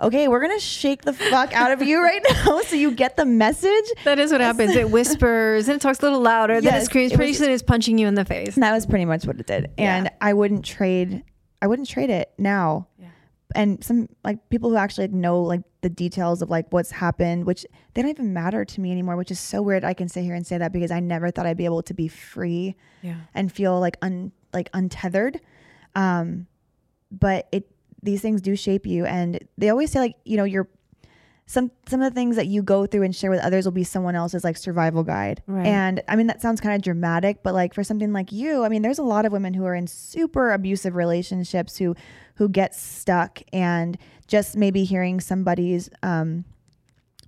okay, 0.00 0.28
we're 0.28 0.40
gonna 0.40 0.58
shake 0.60 1.02
the 1.02 1.12
fuck 1.12 1.52
out 1.54 1.72
of 1.72 1.82
you 1.82 2.02
right 2.02 2.22
now 2.46 2.60
so 2.62 2.76
you 2.76 2.90
get 2.92 3.16
the 3.16 3.24
message. 3.24 3.84
That 4.04 4.18
is 4.18 4.32
what 4.32 4.40
happens. 4.40 4.74
It 4.76 4.90
whispers 4.90 5.68
and 5.68 5.76
it 5.76 5.80
talks 5.82 5.98
a 6.00 6.02
little 6.02 6.20
louder. 6.20 6.60
then 6.60 6.74
it 6.74 6.76
Yes, 6.78 6.84
screams. 6.86 7.12
it 7.12 7.16
Pretty 7.16 7.30
was- 7.30 7.38
soon 7.38 7.50
it's 7.50 7.62
punching 7.62 7.98
you 7.98 8.06
in 8.06 8.14
the 8.14 8.24
face. 8.24 8.54
That 8.56 8.72
was 8.72 8.86
pretty 8.86 9.04
much 9.04 9.26
what 9.26 9.38
it 9.40 9.46
did. 9.46 9.70
And 9.78 10.06
Yeah. 10.06 10.12
I 10.20 10.32
wouldn't 10.32 10.64
trade 10.64 11.22
I 11.62 11.66
wouldn't 11.66 11.88
trade 11.88 12.08
it 12.10 12.32
now. 12.38 12.88
Yeah. 12.98 13.08
And 13.54 13.82
some 13.84 14.08
like 14.24 14.48
people 14.48 14.70
who 14.70 14.76
actually 14.76 15.08
know 15.08 15.42
like 15.42 15.62
the 15.82 15.88
details 15.90 16.40
of 16.40 16.50
like 16.50 16.66
what's 16.70 16.90
happened, 16.90 17.44
which 17.46 17.66
they 17.94 18.02
don't 18.02 18.10
even 18.10 18.32
matter 18.32 18.64
to 18.64 18.80
me 18.80 18.92
anymore, 18.92 19.16
which 19.16 19.30
is 19.30 19.40
so 19.40 19.60
weird. 19.60 19.82
I 19.84 19.92
can 19.92 20.08
sit 20.08 20.24
here 20.24 20.34
and 20.34 20.46
say 20.46 20.56
that 20.58 20.72
because 20.72 20.90
I 20.90 21.00
never 21.00 21.30
thought 21.30 21.46
I'd 21.46 21.56
be 21.56 21.64
able 21.64 21.82
to 21.82 21.94
be 21.94 22.06
free 22.08 22.76
Yeah. 23.02 23.16
and 23.34 23.50
feel 23.52 23.78
like 23.80 23.96
un 24.02 24.32
like 24.52 24.68
untethered. 24.72 25.40
Um, 25.94 26.46
but 27.10 27.48
it 27.52 27.68
these 28.02 28.20
things 28.22 28.40
do 28.40 28.56
shape 28.56 28.86
you, 28.86 29.04
and 29.06 29.38
they 29.58 29.68
always 29.70 29.90
say 29.90 30.00
like 30.00 30.16
you 30.24 30.36
know 30.36 30.44
your 30.44 30.68
some 31.46 31.70
some 31.88 32.00
of 32.00 32.12
the 32.12 32.14
things 32.14 32.36
that 32.36 32.46
you 32.46 32.62
go 32.62 32.86
through 32.86 33.02
and 33.02 33.14
share 33.14 33.30
with 33.30 33.40
others 33.40 33.64
will 33.64 33.72
be 33.72 33.82
someone 33.84 34.14
else's 34.14 34.44
like 34.44 34.56
survival 34.56 35.02
guide. 35.02 35.42
Right. 35.48 35.66
And 35.66 36.00
I 36.08 36.14
mean 36.16 36.28
that 36.28 36.40
sounds 36.40 36.60
kind 36.60 36.76
of 36.76 36.82
dramatic, 36.82 37.42
but 37.42 37.54
like 37.54 37.74
for 37.74 37.82
something 37.82 38.12
like 38.12 38.30
you, 38.30 38.64
I 38.64 38.68
mean 38.68 38.82
there's 38.82 39.00
a 39.00 39.02
lot 39.02 39.26
of 39.26 39.32
women 39.32 39.54
who 39.54 39.64
are 39.64 39.74
in 39.74 39.86
super 39.88 40.52
abusive 40.52 40.94
relationships 40.94 41.76
who 41.78 41.96
who 42.36 42.48
get 42.48 42.74
stuck 42.74 43.42
and 43.52 43.98
just 44.28 44.56
maybe 44.56 44.84
hearing 44.84 45.20
somebody's 45.20 45.90
um 46.04 46.44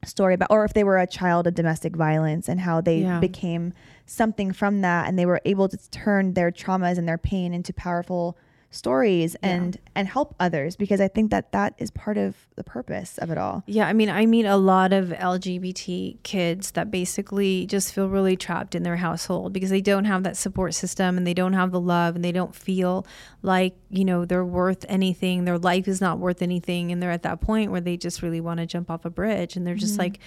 story 0.04 0.34
about 0.34 0.50
or 0.50 0.64
if 0.64 0.72
they 0.72 0.82
were 0.84 0.98
a 0.98 1.06
child 1.06 1.46
of 1.46 1.54
domestic 1.54 1.94
violence 1.94 2.48
and 2.48 2.60
how 2.60 2.80
they 2.80 2.98
Yeah. 2.98 3.18
became 3.20 3.72
something 4.06 4.52
from 4.52 4.80
that 4.82 5.08
and 5.08 5.18
they 5.18 5.26
were 5.26 5.40
able 5.44 5.68
to 5.68 5.76
turn 5.90 6.34
their 6.34 6.50
traumas 6.50 6.96
and 6.98 7.08
their 7.08 7.18
pain 7.18 7.52
into 7.54 7.72
powerful 7.72 8.36
stories 8.72 9.36
and 9.42 9.78
and 9.94 10.08
help 10.08 10.34
others 10.40 10.76
because 10.76 11.00
i 11.00 11.06
think 11.06 11.30
that 11.30 11.52
that 11.52 11.74
is 11.78 11.90
part 11.90 12.16
of 12.16 12.34
the 12.56 12.64
purpose 12.64 13.18
of 13.18 13.30
it 13.30 13.38
all 13.38 13.62
Yeah, 13.66 13.86
I 13.86 13.92
mean, 13.92 14.10
I 14.10 14.26
meet 14.26 14.44
a 14.44 14.56
lot 14.56 14.92
of 14.92 15.08
LGBT 15.08 16.22
kids 16.22 16.72
that 16.72 16.90
basically 16.90 17.66
just 17.66 17.94
feel 17.94 18.08
really 18.08 18.36
trapped 18.36 18.74
in 18.74 18.82
their 18.82 18.96
household 18.96 19.52
because 19.52 19.70
they 19.70 19.80
don't 19.80 20.04
have 20.04 20.22
that 20.24 20.36
support 20.36 20.74
system 20.74 21.16
and 21.16 21.26
they 21.26 21.34
don't 21.34 21.52
have 21.52 21.72
the 21.72 21.80
love 21.80 22.14
and 22.14 22.24
they 22.24 22.32
don't 22.32 22.54
feel 22.54 23.06
like, 23.42 23.74
you 23.90 24.04
know, 24.04 24.24
they're 24.24 24.44
worth 24.44 24.84
anything. 24.88 25.44
Their 25.44 25.58
life 25.58 25.88
is 25.88 26.00
not 26.00 26.18
worth 26.18 26.42
anything. 26.42 26.92
And 26.92 27.02
they're 27.02 27.10
at 27.10 27.22
that 27.22 27.40
point 27.40 27.70
where 27.70 27.80
they 27.80 27.96
just 27.96 28.22
really 28.22 28.40
want 28.40 28.60
to 28.60 28.66
jump 28.66 28.90
off 28.90 29.04
a 29.04 29.10
bridge 29.10 29.56
and 29.56 29.66
they're 29.66 29.74
just 29.74 29.94
mm-hmm. 29.94 30.02
like, 30.02 30.18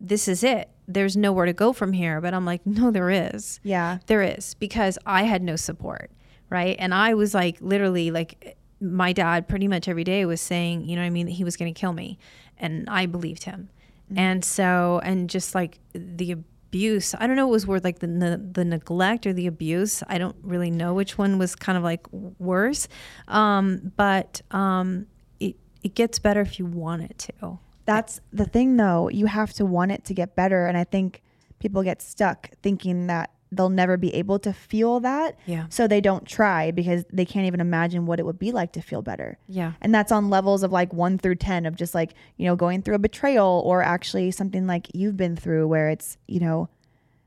this 0.00 0.28
is 0.28 0.44
it. 0.44 0.68
There's 0.86 1.16
nowhere 1.16 1.46
to 1.46 1.52
go 1.52 1.72
from 1.72 1.92
here. 1.92 2.20
But 2.20 2.34
I'm 2.34 2.44
like, 2.44 2.66
no, 2.66 2.90
there 2.90 3.10
is. 3.10 3.60
yeah 3.62 3.98
There 4.06 4.22
is 4.22 4.54
because 4.54 4.98
I 5.06 5.22
had 5.22 5.42
no 5.42 5.56
support, 5.56 6.10
right? 6.50 6.76
And 6.78 6.94
I 6.94 7.14
was 7.14 7.34
like, 7.34 7.56
literally, 7.60 8.10
like, 8.10 8.56
my 8.80 9.12
dad 9.12 9.48
pretty 9.48 9.68
much 9.68 9.88
every 9.88 10.04
day 10.04 10.26
was 10.26 10.40
saying, 10.40 10.84
you 10.84 10.96
know 10.96 11.02
what 11.02 11.06
I 11.06 11.10
mean, 11.10 11.26
that 11.26 11.32
he 11.32 11.44
was 11.44 11.56
going 11.56 11.72
to 11.72 11.78
kill 11.78 11.92
me. 11.92 12.18
And 12.58 12.88
I 12.88 13.06
believed 13.06 13.44
him. 13.44 13.70
And 14.14 14.44
so, 14.44 15.00
and 15.02 15.28
just 15.28 15.54
like 15.54 15.78
the 15.92 16.32
abuse, 16.32 17.14
I 17.18 17.26
don't 17.26 17.36
know, 17.36 17.48
it 17.48 17.50
was 17.50 17.66
worth 17.66 17.82
like 17.82 17.98
the, 17.98 18.06
the, 18.06 18.48
the 18.52 18.64
neglect 18.64 19.26
or 19.26 19.32
the 19.32 19.46
abuse. 19.46 20.02
I 20.08 20.18
don't 20.18 20.36
really 20.42 20.70
know 20.70 20.94
which 20.94 21.18
one 21.18 21.38
was 21.38 21.56
kind 21.56 21.76
of 21.76 21.82
like 21.82 22.06
worse. 22.12 22.86
Um, 23.26 23.92
but 23.96 24.42
um, 24.52 25.06
it, 25.40 25.56
it 25.82 25.94
gets 25.94 26.18
better 26.18 26.40
if 26.40 26.58
you 26.58 26.66
want 26.66 27.02
it 27.02 27.18
to. 27.40 27.58
that's 27.86 28.20
the 28.32 28.44
thing 28.44 28.76
though 28.76 29.08
you 29.08 29.26
have 29.26 29.52
to 29.54 29.64
want 29.64 29.92
it 29.92 30.04
to 30.04 30.12
get 30.12 30.34
better 30.34 30.66
and 30.66 30.76
i 30.76 30.84
think 30.84 31.22
people 31.58 31.82
get 31.82 32.02
stuck 32.02 32.50
thinking 32.62 33.06
that 33.06 33.30
they'll 33.56 33.68
never 33.70 33.96
be 33.96 34.14
able 34.14 34.38
to 34.40 34.52
feel 34.52 35.00
that 35.00 35.36
Yeah. 35.46 35.66
so 35.68 35.86
they 35.88 36.00
don't 36.00 36.26
try 36.26 36.70
because 36.70 37.04
they 37.12 37.24
can't 37.24 37.46
even 37.46 37.60
imagine 37.60 38.06
what 38.06 38.20
it 38.20 38.26
would 38.26 38.38
be 38.38 38.52
like 38.52 38.72
to 38.72 38.80
feel 38.82 39.02
better 39.02 39.38
Yeah. 39.48 39.72
And 39.80 39.94
that's 39.94 40.12
on 40.12 40.30
levels 40.30 40.62
of 40.62 40.72
like 40.72 40.92
one 40.92 41.18
through 41.18 41.36
10 41.36 41.66
of 41.66 41.74
just 41.76 41.94
like, 41.94 42.14
you 42.36 42.46
know, 42.46 42.56
going 42.56 42.82
through 42.82 42.94
a 42.94 42.98
betrayal 42.98 43.62
or 43.64 43.82
actually 43.82 44.30
something 44.30 44.66
like 44.66 44.88
you've 44.94 45.16
been 45.16 45.36
through 45.36 45.66
where 45.68 45.88
it's, 45.90 46.16
you 46.28 46.40
know, 46.40 46.68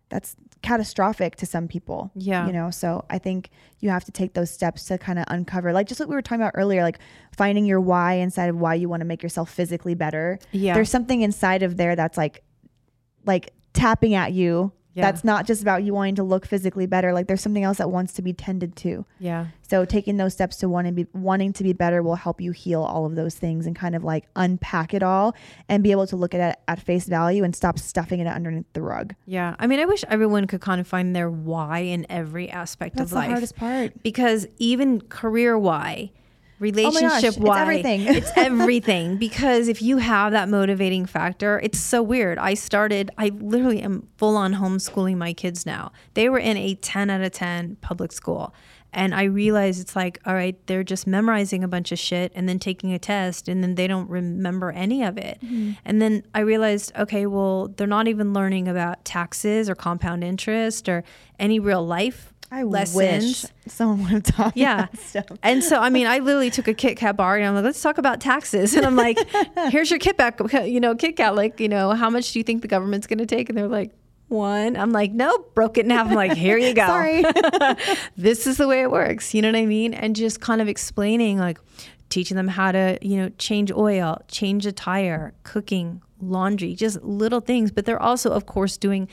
that's 0.10 0.36
catastrophic 0.62 1.36
to 1.38 1.46
some 1.46 1.68
people. 1.68 2.12
Yeah. 2.16 2.46
You 2.48 2.52
know, 2.54 2.70
so 2.72 3.06
I 3.10 3.18
think 3.20 3.50
you 3.80 3.90
have 3.90 4.04
to 4.06 4.12
take 4.12 4.34
those 4.34 4.50
steps 4.52 4.86
to 4.86 4.98
kind 4.98 5.18
of 5.20 5.26
uncover, 5.30 5.72
like 5.72 5.88
just 5.88 6.00
what 6.00 6.10
we 6.10 6.16
were 6.16 6.22
talking 6.22 6.42
about 6.42 6.54
earlier, 6.56 6.82
like 6.84 7.00
finding 7.38 7.66
your 7.66 7.80
why 7.80 8.14
inside 8.16 8.50
of 8.50 8.58
why 8.58 8.74
you 8.74 8.90
want 8.90 9.02
to 9.02 9.06
make 9.06 9.24
yourself 9.24 9.50
physically 9.52 9.94
better. 9.96 10.38
Yeah. 10.52 10.74
There's 10.74 10.90
something 10.90 11.22
inside 11.22 11.64
of 11.64 11.78
there 11.78 11.96
that's 11.96 12.18
like, 12.18 12.44
like 13.26 13.52
tapping 13.74 14.16
at 14.16 14.34
you. 14.34 14.72
Yeah. 15.00 15.12
That's 15.12 15.24
not 15.24 15.48
just 15.48 15.62
about 15.62 15.84
you 15.84 15.94
wanting 15.94 16.16
to 16.16 16.24
look 16.24 16.46
physically 16.46 16.86
better. 16.86 17.14
Like 17.14 17.28
there's 17.28 17.42
something 17.42 17.64
else 17.64 17.78
that 17.78 17.90
wants 17.90 18.14
to 18.14 18.22
be 18.22 18.34
tended 18.34 18.76
to. 18.78 19.06
Yeah. 19.20 19.48
So 19.68 19.86
taking 19.86 20.18
those 20.18 20.34
steps 20.34 20.58
to 20.58 20.70
wanting 20.70 20.96
to 20.96 21.04
be 21.06 21.10
wanting 21.18 21.54
to 21.54 21.64
be 21.64 21.74
better 21.74 22.02
will 22.04 22.16
help 22.16 22.42
you 22.42 22.52
heal 22.52 22.82
all 22.82 23.06
of 23.06 23.16
those 23.16 23.36
things 23.36 23.66
and 23.66 23.76
kind 23.76 23.96
of 23.96 24.04
like 24.04 24.26
unpack 24.36 24.94
it 24.94 25.04
all 25.04 25.36
and 25.68 25.84
be 25.84 25.92
able 25.92 26.08
to 26.08 26.16
look 26.16 26.34
at 26.34 26.42
it 26.52 26.60
at 26.68 26.80
face 26.80 27.06
value 27.06 27.44
and 27.44 27.56
stop 27.56 27.80
stuffing 27.80 28.20
it 28.20 28.28
underneath 28.28 28.72
the 28.74 28.82
rug. 28.82 29.16
Yeah. 29.26 29.56
I 29.60 29.68
mean, 29.68 29.80
I 29.80 29.86
wish 29.86 30.04
everyone 30.08 30.48
could 30.48 30.62
kind 30.62 30.82
of 30.82 30.88
find 30.88 31.16
their 31.16 31.30
why 31.30 31.80
in 31.80 32.06
every 32.10 32.50
aspect 32.50 32.96
That's 32.96 33.12
of 33.12 33.16
life. 33.16 33.30
That's 33.30 33.52
the 33.52 33.60
hardest 33.60 33.92
part. 33.94 34.04
because 34.04 34.48
even 34.58 35.02
career 35.02 35.58
why 35.58 36.12
relationship 36.60 37.24
it's 37.30 37.38
why 37.38 37.62
everything. 37.62 38.02
it's 38.08 38.32
everything 38.36 39.18
because 39.18 39.68
if 39.68 39.82
you 39.82 39.98
have 39.98 40.32
that 40.34 40.50
motivating 40.50 41.06
factor 41.06 41.60
it's 41.64 41.80
so 41.80 42.02
weird 42.04 42.38
i 42.38 42.54
started 42.54 43.10
i 43.18 43.30
literally 43.30 43.82
am 43.82 44.08
full 44.18 44.36
on 44.36 44.54
homeschooling 44.56 45.18
my 45.18 45.34
kids 45.34 45.66
now 45.66 45.92
they 46.16 46.28
were 46.30 46.40
in 46.40 46.58
a 46.58 46.76
10 46.76 47.10
out 47.10 47.22
of 47.22 47.32
10 47.32 47.78
public 47.82 48.12
school 48.12 48.54
and 48.92 49.14
i 49.16 49.24
realized 49.24 49.80
it's 49.80 49.96
like 49.96 50.20
all 50.26 50.34
right 50.34 50.56
they're 50.68 50.84
just 50.84 51.06
memorizing 51.08 51.64
a 51.64 51.68
bunch 51.68 51.92
of 51.92 52.00
shit 52.00 52.32
and 52.36 52.50
then 52.50 52.60
taking 52.60 52.92
a 52.92 53.00
test 53.00 53.48
and 53.48 53.64
then 53.64 53.76
they 53.76 53.88
don't 53.88 54.10
remember 54.10 54.72
any 54.72 55.04
of 55.04 55.18
it 55.18 55.40
Mm-hmm. 55.44 55.72
and 55.86 56.02
then 56.02 56.24
i 56.34 56.40
realized 56.42 56.92
okay 56.98 57.26
well 57.26 57.68
they're 57.70 57.88
not 57.88 58.08
even 58.08 58.34
learning 58.34 58.68
about 58.68 59.06
taxes 59.06 59.70
or 59.70 59.76
compound 59.76 60.24
interest 60.24 60.90
or 60.90 61.04
any 61.40 61.60
real 61.60 61.86
life 61.86 62.34
I 62.52 62.64
lessons 62.64 63.44
wish 63.44 63.72
someone 63.72 64.12
would 64.12 64.38
me 64.38 64.52
yeah. 64.56 64.88
And 65.44 65.64
so, 65.64 65.80
I 65.80 65.90
mean, 65.90 66.08
I 66.08 66.20
literally 66.20 66.50
took 66.50 66.68
a 66.68 66.74
Kit 66.74 66.98
Kat 66.98 67.16
bar 67.16 67.38
and 67.38 67.46
I'm 67.46 67.54
like, 67.54 67.64
let's 67.64 67.82
talk 67.82 67.98
about 67.98 68.20
taxes. 68.20 68.74
And 68.80 68.86
I'm 68.86 68.96
like, 68.96 69.20
here's 69.70 69.92
your 69.92 70.00
Kit 70.00 70.18
Kat, 70.18 70.70
you 70.70 70.80
know, 70.80 70.96
Kit 70.96 71.18
Kat. 71.18 71.36
Like, 71.36 71.60
you 71.60 71.68
know, 71.68 71.92
how 71.92 72.10
much 72.10 72.32
do 72.32 72.40
you 72.40 72.44
think 72.44 72.62
the 72.62 72.68
government's 72.68 73.08
going 73.08 73.20
to 73.20 73.26
take? 73.26 73.50
And 73.50 73.58
they're 73.58 73.68
like, 73.68 73.92
one. 74.30 74.78
I'm 74.78 74.92
like, 74.92 75.12
no, 75.12 75.38
broke 75.54 75.78
it 75.78 75.86
in 75.86 75.92
half. 75.92 76.08
I'm 76.08 76.14
like, 76.14 76.34
here 76.34 76.58
you 76.58 76.74
go. 76.74 76.86
Sorry. 76.88 77.24
this 78.18 78.48
is 78.48 78.58
the 78.58 78.68
way 78.68 78.82
it 78.82 78.92
works. 78.92 79.34
You 79.34 79.42
know 79.42 79.50
what 79.50 79.58
I 79.58 79.66
mean? 79.66 79.94
And 79.94 80.16
just 80.16 80.40
kind 80.40 80.62
of 80.62 80.68
explaining, 80.68 81.38
like, 81.38 81.60
teaching 82.10 82.38
them 82.38 82.48
how 82.48 82.72
to, 82.72 82.98
you 83.02 83.18
know, 83.18 83.30
change 83.38 83.72
oil, 83.72 84.22
change 84.28 84.66
a 84.66 84.72
tire, 84.72 85.34
cooking, 85.44 86.02
laundry, 86.22 86.76
just 86.76 87.02
little 87.04 87.42
things. 87.42 87.72
But 87.72 87.86
they're 87.86 88.02
also, 88.02 88.32
of 88.32 88.46
course, 88.46 88.78
doing 88.78 89.08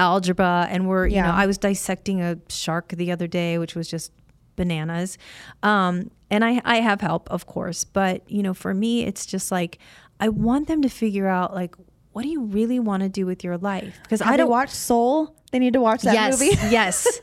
algebra. 0.00 0.66
And 0.70 0.88
we're, 0.88 1.06
you 1.06 1.22
know, 1.22 1.30
I 1.30 1.46
was 1.46 1.58
dissecting 1.58 2.20
a 2.20 2.38
shark 2.48 2.88
the 2.88 3.12
other 3.12 3.26
day, 3.26 3.58
which 3.58 3.74
was 3.74 3.88
just 3.88 4.12
bananas. 4.56 5.18
Um, 5.62 6.10
and 6.30 6.44
I, 6.44 6.60
I 6.64 6.76
have 6.80 7.00
help, 7.00 7.30
of 7.30 7.46
course. 7.46 7.84
But, 7.84 8.28
you 8.30 8.42
know, 8.42 8.54
for 8.54 8.74
me, 8.74 9.04
it's 9.04 9.26
just 9.26 9.52
like, 9.52 9.78
I 10.18 10.28
want 10.28 10.68
them 10.68 10.82
to 10.82 10.88
figure 10.88 11.28
out, 11.28 11.54
like, 11.54 11.74
what 12.12 12.22
do 12.22 12.28
you 12.28 12.42
really 12.42 12.80
want 12.80 13.02
to 13.02 13.08
do 13.08 13.24
with 13.26 13.44
your 13.44 13.56
life? 13.56 13.98
Because 14.02 14.20
I 14.20 14.36
don't 14.36 14.50
watched 14.50 14.74
Soul? 14.74 15.36
They 15.50 15.58
need 15.58 15.72
to 15.72 15.80
watch 15.80 16.02
that 16.02 16.14
yes, 16.14 16.38
movie. 16.38 16.56
yes. 16.70 17.20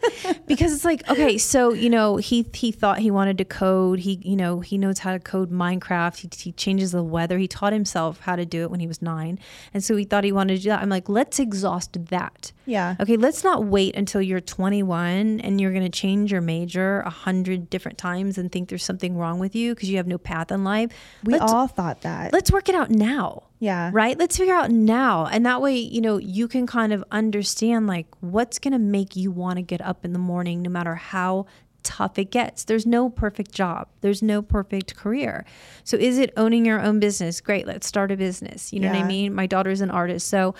Because 0.47 0.73
it's 0.73 0.83
like, 0.83 1.09
okay, 1.09 1.37
so 1.37 1.73
you 1.73 1.89
know, 1.89 2.17
he 2.17 2.45
he 2.53 2.71
thought 2.71 2.99
he 2.99 3.09
wanted 3.09 3.37
to 3.37 3.45
code. 3.45 3.99
He 3.99 4.19
you 4.23 4.35
know 4.35 4.59
he 4.59 4.77
knows 4.77 4.99
how 4.99 5.13
to 5.13 5.19
code 5.19 5.49
Minecraft. 5.49 6.17
He, 6.17 6.29
he 6.37 6.51
changes 6.51 6.91
the 6.91 7.03
weather. 7.03 7.37
He 7.37 7.47
taught 7.47 7.73
himself 7.73 8.19
how 8.21 8.35
to 8.35 8.45
do 8.45 8.63
it 8.63 8.71
when 8.71 8.79
he 8.79 8.87
was 8.87 9.01
nine, 9.01 9.39
and 9.73 9.83
so 9.83 9.95
he 9.95 10.03
thought 10.03 10.23
he 10.23 10.31
wanted 10.31 10.57
to 10.57 10.63
do 10.63 10.69
that. 10.69 10.81
I'm 10.81 10.89
like, 10.89 11.07
let's 11.07 11.39
exhaust 11.39 12.05
that. 12.07 12.51
Yeah. 12.65 12.95
Okay, 12.99 13.15
let's 13.15 13.45
not 13.45 13.63
wait 13.63 13.95
until 13.95 14.21
you're 14.21 14.41
21 14.41 15.39
and 15.39 15.61
you're 15.61 15.71
going 15.71 15.89
to 15.89 15.89
change 15.89 16.33
your 16.33 16.41
major 16.41 16.99
a 17.01 17.09
hundred 17.09 17.69
different 17.69 17.97
times 17.97 18.37
and 18.37 18.51
think 18.51 18.67
there's 18.67 18.83
something 18.83 19.17
wrong 19.17 19.39
with 19.39 19.55
you 19.55 19.73
because 19.73 19.89
you 19.89 19.97
have 19.97 20.07
no 20.07 20.17
path 20.17 20.51
in 20.51 20.65
life. 20.65 20.91
We 21.23 21.33
let's, 21.33 21.49
all 21.49 21.67
thought 21.67 22.01
that. 22.01 22.33
let's 22.33 22.51
work 22.51 22.67
it 22.67 22.75
out 22.75 22.89
now 22.89 23.43
yeah. 23.59 23.89
right? 23.93 24.17
Let's 24.17 24.37
figure 24.37 24.53
out 24.53 24.71
now. 24.71 25.25
And 25.25 25.45
that 25.45 25.61
way 25.61 25.75
you 25.77 26.01
know 26.01 26.17
you 26.17 26.47
can 26.47 26.67
kind 26.67 26.93
of 26.93 27.03
understand 27.11 27.87
like 27.87 28.07
what's 28.19 28.59
going 28.59 28.73
to 28.73 28.79
make 28.79 29.15
you 29.15 29.31
want 29.31 29.57
to 29.57 29.61
get 29.61 29.81
up 29.81 30.05
in 30.05 30.13
the 30.13 30.19
morning 30.19 30.61
no 30.61 30.69
matter 30.69 30.95
how 30.95 31.45
tough 31.83 32.19
it 32.19 32.31
gets. 32.31 32.65
There's 32.65 32.85
no 32.85 33.09
perfect 33.09 33.51
job. 33.51 33.87
There's 34.01 34.21
no 34.21 34.41
perfect 34.41 34.95
career. 34.95 35.45
So 35.83 35.95
is 35.95 36.17
it 36.17 36.33
owning 36.35 36.65
your 36.65 36.81
own 36.81 36.99
business? 36.99 37.39
Great 37.41 37.65
let's 37.65 37.87
start 37.87 38.11
a 38.11 38.17
business. 38.17 38.73
You 38.73 38.79
know 38.79 38.89
what 38.89 38.97
i 38.97 39.03
mean? 39.03 39.33
My 39.33 39.47
daughter's 39.47 39.81
an 39.81 39.91
artist. 39.91 40.27
So 40.27 40.53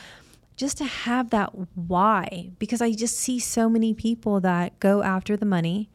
just 0.56 0.78
to 0.78 0.86
have 0.86 1.30
that 1.30 1.52
why 1.76 2.50
because 2.58 2.82
i 2.82 2.92
just 2.92 3.16
see 3.16 3.38
so 3.38 3.70
many 3.70 3.94
people 3.94 4.40
that 4.42 4.78
go 4.80 5.04
after 5.04 5.38
the 5.38 5.46
money 5.46 5.88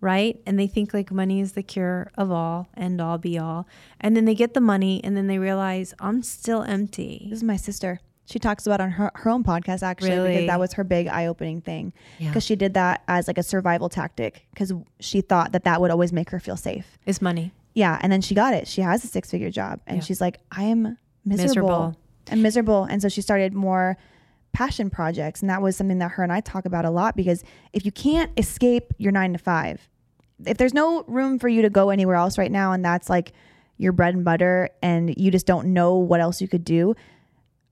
right 0.00 0.40
and 0.46 0.58
they 0.58 0.66
think 0.66 0.92
like 0.92 1.10
money 1.10 1.40
is 1.40 1.52
the 1.52 1.62
cure 1.62 2.10
of 2.16 2.30
all 2.30 2.68
end 2.76 3.00
all 3.00 3.16
be 3.18 3.38
all 3.38 3.66
and 4.00 4.16
then 4.16 4.24
they 4.26 4.34
get 4.34 4.52
the 4.54 4.60
money 4.60 5.00
and 5.02 5.16
then 5.16 5.26
they 5.26 5.38
realize 5.38 5.94
i'm 6.00 6.22
still 6.22 6.62
empty 6.62 7.26
This 7.30 7.38
is 7.38 7.44
my 7.44 7.56
sister. 7.56 8.00
She 8.28 8.40
talks 8.40 8.66
about 8.66 8.80
on 8.80 8.90
her, 8.90 9.12
her 9.14 9.30
own 9.30 9.44
podcast 9.44 9.84
actually 9.84 10.10
Really? 10.10 10.28
because 10.32 10.46
that 10.48 10.58
was 10.58 10.72
her 10.72 10.82
big 10.82 11.06
eye 11.06 11.26
opening 11.26 11.60
thing. 11.60 11.92
Yeah. 12.18 12.30
Because 12.30 12.42
she 12.44 12.56
did 12.56 12.74
that 12.74 13.04
as 13.06 13.28
like 13.28 13.38
a 13.38 13.42
survival 13.44 13.88
tactic 13.88 14.44
because 14.50 14.72
she 14.98 15.20
thought 15.20 15.52
that 15.52 15.62
that 15.62 15.80
would 15.80 15.92
always 15.92 16.12
make 16.12 16.30
her 16.30 16.40
feel 16.40 16.56
safe. 16.56 16.98
is 17.06 17.22
money 17.22 17.52
Yeah, 17.74 18.00
and 18.02 18.10
then 18.10 18.20
she 18.22 18.34
got 18.34 18.52
it. 18.52 18.66
She 18.66 18.80
has 18.80 19.04
a 19.04 19.06
six 19.06 19.30
figure 19.30 19.50
job, 19.50 19.78
and 19.86 19.98
Yeah. 19.98 20.02
she's 20.02 20.20
like, 20.20 20.40
I 20.50 20.64
am 20.64 20.98
miserable. 21.24 21.46
Miserable. 21.68 21.96
I'm 22.32 22.42
miserable, 22.42 22.82
and 22.84 23.00
so 23.00 23.08
she 23.08 23.20
started 23.22 23.54
more 23.54 23.96
passion 24.56 24.88
projects, 24.88 25.42
and 25.42 25.50
that 25.50 25.60
was 25.60 25.76
something 25.76 25.98
that 25.98 26.12
her 26.12 26.22
and 26.22 26.32
I 26.32 26.40
talk 26.40 26.64
about 26.64 26.84
a 26.86 26.90
lot 26.90 27.14
because 27.14 27.44
if 27.74 27.84
you 27.84 27.92
can't 27.92 28.30
escape 28.38 28.92
your 28.96 29.12
nine 29.12 29.32
to 29.34 29.38
five, 29.38 29.86
if 30.46 30.56
there's 30.56 30.72
no 30.74 31.04
room 31.06 31.38
for 31.38 31.48
you 31.48 31.60
to 31.62 31.68
go 31.70 31.90
anywhere 31.90 32.16
else 32.16 32.38
right 32.38 32.50
now, 32.50 32.72
and 32.72 32.82
that's 32.84 33.10
like 33.10 33.32
your 33.76 33.92
bread 33.92 34.14
and 34.14 34.24
butter, 34.24 34.70
and 34.82 35.12
you 35.18 35.30
just 35.30 35.46
don't 35.46 35.74
know 35.74 35.96
what 35.96 36.20
else 36.20 36.40
you 36.40 36.48
could 36.48 36.64
do. 36.64 36.94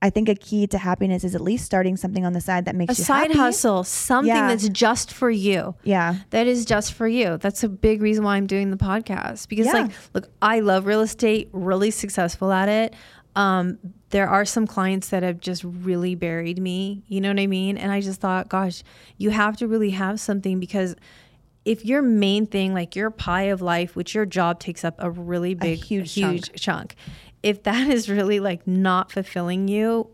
I 0.01 0.11
think 0.11 0.29
a 0.29 0.35
key 0.35 0.67
to 0.67 0.77
happiness 0.77 1.23
is 1.23 1.33
at 1.33 1.41
least 1.41 1.65
starting 1.65 1.97
something 1.97 2.23
on 2.23 2.33
the 2.33 2.41
side 2.41 2.65
that 2.65 2.75
makes 2.75 2.99
you 2.99 3.03
happy. 3.05 3.11
a 3.11 3.13
you 3.13 3.23
side 3.23 3.27
happy. 3.31 3.39
hustle 3.39 3.83
something 3.83 4.27
Yeah. 4.35 4.47
that's 4.49 4.69
just 4.69 5.11
for 5.11 5.31
you 5.31 5.73
Yeah, 5.83 6.17
that 6.29 6.45
is 6.45 6.65
just 6.65 6.93
for 6.93 7.07
you 7.07 7.37
that's 7.37 7.63
a 7.63 7.69
big 7.69 8.03
reason 8.03 8.23
why 8.23 8.35
i'm 8.35 8.45
doing 8.45 8.69
the 8.69 8.77
podcast 8.77 9.47
because 9.47 9.65
Yeah. 9.65 9.73
like 9.73 9.91
look 10.13 10.29
i 10.43 10.59
love 10.59 10.85
real 10.85 11.01
estate 11.01 11.49
really 11.53 11.89
successful 11.89 12.51
at 12.51 12.69
it 12.69 12.93
um, 13.35 13.77
there 14.11 14.29
are 14.29 14.45
some 14.45 14.65
clients 14.65 15.09
that 15.09 15.23
have 15.23 15.39
just 15.39 15.63
really 15.63 16.15
buried 16.15 16.59
me 16.59 17.03
you 17.07 17.19
know 17.19 17.29
what 17.29 17.39
i 17.39 17.47
mean? 17.47 17.77
And 17.77 17.91
i 17.91 18.01
just 18.01 18.21
thought 18.21 18.49
gosh 18.49 18.83
you 19.17 19.29
have 19.29 19.57
to 19.57 19.67
really 19.67 19.91
have 19.91 20.19
something 20.19 20.59
because 20.59 20.95
if 21.65 21.83
your 21.83 22.01
main 22.01 22.45
thing 22.45 22.73
like 22.73 22.95
your 22.95 23.09
pie 23.09 23.43
of 23.43 23.61
life 23.61 23.95
which 23.95 24.13
your 24.13 24.25
job 24.25 24.59
takes 24.59 24.83
up 24.83 24.95
a 24.99 25.09
really 25.09 25.53
big 25.53 25.83
huge 25.83 26.13
huge 26.13 26.51
chunk. 26.59 26.95
if 27.43 27.63
that 27.63 27.87
is 27.95 28.09
really 28.09 28.39
like 28.39 28.65
not 28.67 29.11
fulfilling 29.11 29.67
you 29.67 30.09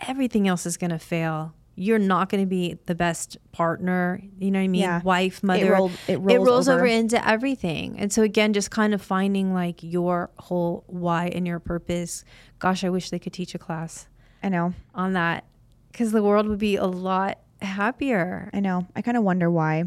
everything 0.00 0.46
else 0.46 0.66
is 0.66 0.76
going 0.76 0.90
to 0.90 0.98
fail 0.98 1.54
you're 1.78 1.98
not 1.98 2.28
going 2.30 2.42
to 2.42 2.46
be 2.48 2.78
the 2.86 2.94
best 2.94 3.36
partner 3.52 4.20
you 4.38 4.50
know 4.50 4.58
what 4.58 4.64
i 4.64 4.68
mean 4.68 4.80
Yeah. 4.82 5.02
wife 5.02 5.42
mother 5.42 5.72
rolled- 5.72 5.92
it 6.08 6.16
rolls 6.18 6.68
over. 6.68 6.78
over. 6.80 6.86
into 6.86 7.26
everything 7.28 7.98
and 7.98 8.10
so 8.12 8.22
again 8.22 8.52
just 8.54 8.70
kind 8.70 8.94
of 8.94 9.02
finding 9.02 9.52
like 9.52 9.82
your 9.82 10.30
whole 10.38 10.84
why 10.86 11.26
and 11.28 11.46
your 11.46 11.60
purpose 11.60 12.24
gosh 12.58 12.82
i 12.82 12.88
wish 12.88 13.10
they 13.10 13.18
could 13.18 13.32
teach 13.34 13.54
a 13.54 13.58
class 13.58 14.08
I 14.42 14.48
know. 14.48 14.74
on 14.94 15.12
that 15.14 15.44
because 15.92 16.12
the 16.12 16.22
world 16.22 16.46
would 16.48 16.58
be 16.58 16.76
a 16.76 16.86
lot 16.86 17.38
happier 17.60 18.50
I 18.52 18.60
know. 18.60 18.86
I 18.96 19.02
kind 19.02 19.16
of 19.16 19.22
wonder 19.22 19.50
why 19.50 19.84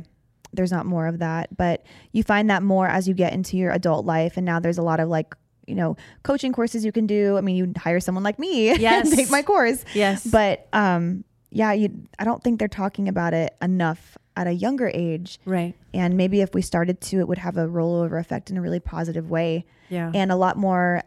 there's 0.54 0.72
not 0.72 0.86
more 0.88 1.06
of 1.08 1.20
that, 1.20 1.56
but 1.56 1.86
you 2.12 2.24
find 2.24 2.50
that 2.50 2.64
more 2.64 2.88
as 2.88 3.08
you 3.08 3.14
get 3.14 3.34
into 3.34 3.56
your 3.58 3.72
adult 3.72 4.06
life. 4.06 4.36
And 4.36 4.46
now 4.46 4.60
there's 4.60 4.80
a 4.80 4.82
lot 4.82 5.00
of 5.00 5.08
like, 5.08 5.36
you 5.68 5.76
know, 5.76 5.96
coaching 6.24 6.52
courses 6.52 6.84
you 6.84 6.92
can 6.92 7.06
do. 7.06 7.38
I 7.38 7.42
mean, 7.42 7.56
you 7.56 7.72
hire 7.78 8.00
someone 8.00 8.24
like 8.24 8.40
me 8.40 8.76
Yes. 8.80 9.08
and 9.10 9.16
take 9.16 9.30
my 9.30 9.44
course. 9.44 9.86
yes 9.94 10.26
But 10.26 10.68
um, 10.74 11.24
yeah, 11.52 11.74
you. 11.74 12.08
I 12.20 12.24
don't 12.26 12.44
think 12.44 12.60
they're 12.60 12.68
talking 12.68 13.08
about 13.08 13.34
it 13.34 13.56
enough 13.62 14.18
at 14.36 14.48
a 14.48 14.52
younger 14.54 14.90
age. 14.94 15.40
right 15.46 15.74
And 15.94 16.16
maybe 16.16 16.42
if 16.42 16.54
we 16.54 16.62
started 16.62 17.02
to, 17.02 17.20
it 17.20 17.28
would 17.28 17.38
have 17.40 17.58
a 17.58 17.68
rollover 17.68 18.20
effect 18.20 18.50
in 18.52 18.58
a 18.58 18.62
really 18.62 18.80
positive 18.80 19.30
way, 19.30 19.66
yeah 19.90 20.12
and 20.14 20.32
a 20.32 20.36
lot 20.36 20.56
more, 20.58 21.02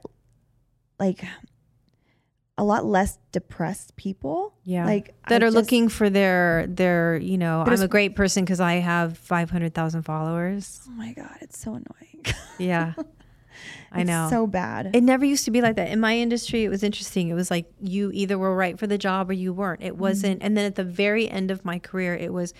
like, 0.98 1.24
a 2.58 2.64
lot 2.64 2.84
less 2.84 3.18
depressed 3.32 3.96
people. 3.96 4.54
yeah 4.64 4.84
Like 4.84 5.14
that 5.28 5.42
I 5.42 5.46
are 5.46 5.48
just- 5.48 5.54
looking 5.56 5.88
for 5.88 6.10
their 6.10 6.66
their 6.68 7.16
you 7.16 7.38
know 7.38 7.64
i'm 7.66 7.80
a 7.80 7.88
great 7.88 8.14
person 8.14 8.44
because 8.44 8.60
i 8.60 8.74
have 8.74 9.16
500000 9.18 10.02
followers 10.02 10.80
Oh 10.86 10.90
my 10.90 11.12
god, 11.14 11.38
it's 11.40 11.58
so 11.58 11.70
annoying. 11.70 12.24
yeah 12.58 12.92
i 13.90 14.00
It's 14.00 14.08
know 14.08 14.28
so 14.30 14.46
bad. 14.46 14.94
It 14.94 15.02
never 15.02 15.24
used 15.24 15.44
to 15.44 15.50
be 15.50 15.60
like 15.60 15.76
that. 15.76 15.90
In 15.90 16.00
my 16.00 16.16
industry, 16.16 16.64
it 16.64 16.68
was 16.68 16.82
interesting. 16.82 17.28
It 17.28 17.34
was 17.34 17.50
like 17.50 17.66
you 17.80 18.10
either 18.12 18.38
were 18.38 18.54
right 18.54 18.78
for 18.78 18.86
the 18.86 18.98
job 18.98 19.30
or 19.30 19.32
you 19.32 19.52
weren't. 19.52 19.82
It 19.82 19.92
mm-hmm. 19.92 20.00
wasn't. 20.00 20.42
And 20.42 20.56
then 20.56 20.64
at 20.64 20.74
the 20.74 20.84
very 20.84 21.28
end 21.28 21.50
of 21.50 21.64
my 21.64 21.78
career, 21.78 22.14
it 22.14 22.32
was, 22.32 22.54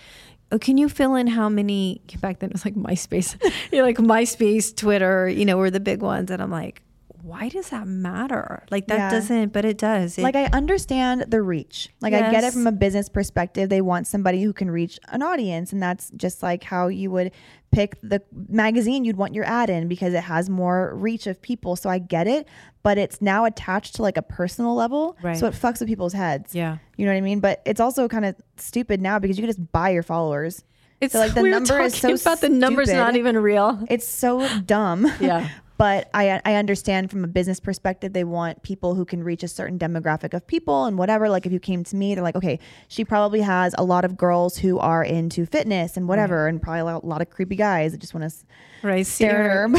oh, 0.51 0.59
can 0.59 0.77
you 0.77 0.89
fill 0.89 1.15
in 1.15 1.27
how 1.27 1.49
many? 1.49 2.01
Back 2.21 2.39
then, 2.39 2.49
it 2.49 2.53
was 2.53 2.65
like 2.65 2.75
MySpace. 2.89 3.35
You're 3.71 3.83
like 3.89 3.97
MySpace, 3.97 4.75
Twitter, 4.75 5.27
you 5.27 5.45
know, 5.45 5.57
were 5.57 5.71
the 5.71 5.79
big 5.79 6.01
ones. 6.01 6.31
And 6.31 6.41
I'm 6.41 6.51
like, 6.51 6.81
why 7.23 7.47
does 7.47 7.69
that 7.69 7.87
matter? 7.87 8.65
Like 8.69 8.87
that 8.87 8.97
Yeah. 8.97 9.09
doesn't, 9.09 9.53
but 9.53 9.63
it 9.63 9.77
does. 9.77 10.17
It, 10.17 10.23
like 10.23 10.35
I 10.35 10.45
understand 10.47 11.25
the 11.29 11.41
reach. 11.41 11.89
Like 12.01 12.13
I 12.13 12.29
get 12.29 12.43
it 12.43 12.51
from 12.51 12.67
a 12.67 12.71
business 12.71 13.07
perspective. 13.07 13.69
They 13.69 13.79
want 13.79 14.07
somebody 14.07 14.43
who 14.43 14.51
can 14.51 14.69
reach 14.69 14.99
an 15.07 15.21
audience, 15.21 15.71
and 15.71 15.81
that's 15.81 16.11
just 16.17 16.43
like 16.43 16.65
how 16.65 16.89
you 16.89 17.09
would 17.11 17.31
pick 17.73 17.97
the 18.01 18.21
magazine 18.49 19.03
you'd 19.03 19.17
want 19.17 19.33
your 19.33 19.45
ad 19.45 19.69
in 19.69 19.87
because 19.87 20.13
it 20.13 20.23
has 20.23 20.49
more 20.49 20.93
reach 20.95 21.27
of 21.27 21.41
people. 21.41 21.75
So 21.75 21.89
I 21.89 21.97
get 21.99 22.27
it, 22.27 22.47
but 22.83 22.97
it's 22.97 23.21
now 23.21 23.45
attached 23.45 23.95
to 23.95 24.01
like 24.01 24.15
a 24.17 24.21
personal 24.21 24.75
level, 24.75 25.17
Right. 25.21 25.35
so 25.35 25.47
it 25.47 25.53
fucks 25.53 25.79
with 25.79 25.89
people's 25.89 26.13
heads. 26.13 26.53
yeah. 26.55 26.77
You 26.97 27.05
know 27.05 27.11
what 27.11 27.17
I 27.17 27.21
mean? 27.21 27.39
But 27.39 27.61
it's 27.65 27.79
also 27.79 28.07
kind 28.07 28.25
of 28.25 28.35
stupid 28.57 29.01
now 29.01 29.19
because 29.19 29.37
you 29.37 29.41
can 29.41 29.49
just 29.49 29.71
buy 29.71 29.89
your 29.89 30.03
followers. 30.03 30.63
It's 31.01 31.11
So, 31.13 31.19
like, 31.19 31.33
the 31.35 31.41
we 31.41 31.49
number 31.49 31.79
is 31.81 31.95
so 31.95 32.13
about 32.13 32.39
the 32.41 32.49
numbers 32.49 32.87
stupid. 32.89 32.99
not 32.99 33.15
even 33.15 33.37
real. 33.37 33.83
It's 33.89 34.07
so 34.07 34.47
dumb. 34.59 35.11
Yeah. 35.19 35.49
But 35.83 36.09
I 36.13 36.39
I 36.45 36.55
understand 36.55 37.11
from 37.11 37.25
a 37.25 37.27
business 37.27 37.59
perspective, 37.59 38.13
they 38.13 38.23
want 38.23 38.63
people 38.63 38.95
who 38.95 39.03
can 39.03 39.21
reach 39.21 39.43
a 39.43 39.49
certain 39.49 39.77
demographic 39.77 40.33
of 40.33 40.47
people 40.47 40.85
and 40.85 40.97
whatever. 40.97 41.27
Like 41.27 41.45
if 41.45 41.51
you 41.51 41.59
came 41.59 41.83
to 41.83 41.95
me, 41.97 42.15
they're 42.15 42.23
like, 42.23 42.37
okay, 42.37 42.59
she 42.87 43.03
probably 43.03 43.41
has 43.41 43.75
a 43.77 43.83
lot 43.83 44.05
of 44.05 44.15
girls 44.15 44.57
who 44.57 44.79
are 44.79 45.03
into 45.03 45.45
fitness 45.45 45.97
and 45.97 46.07
whatever, 46.07 46.47
and 46.47 46.61
probably 46.61 46.79
a 46.79 46.85
lot- 46.85 47.03
a 47.03 47.05
lot 47.05 47.21
of 47.21 47.29
creepy 47.29 47.57
guys 47.57 47.91
that 47.91 47.97
just 47.99 48.13
want 48.13 48.29
to 48.31 48.35
Right. 48.81 49.05
stare 49.05 49.65
at 49.65 49.69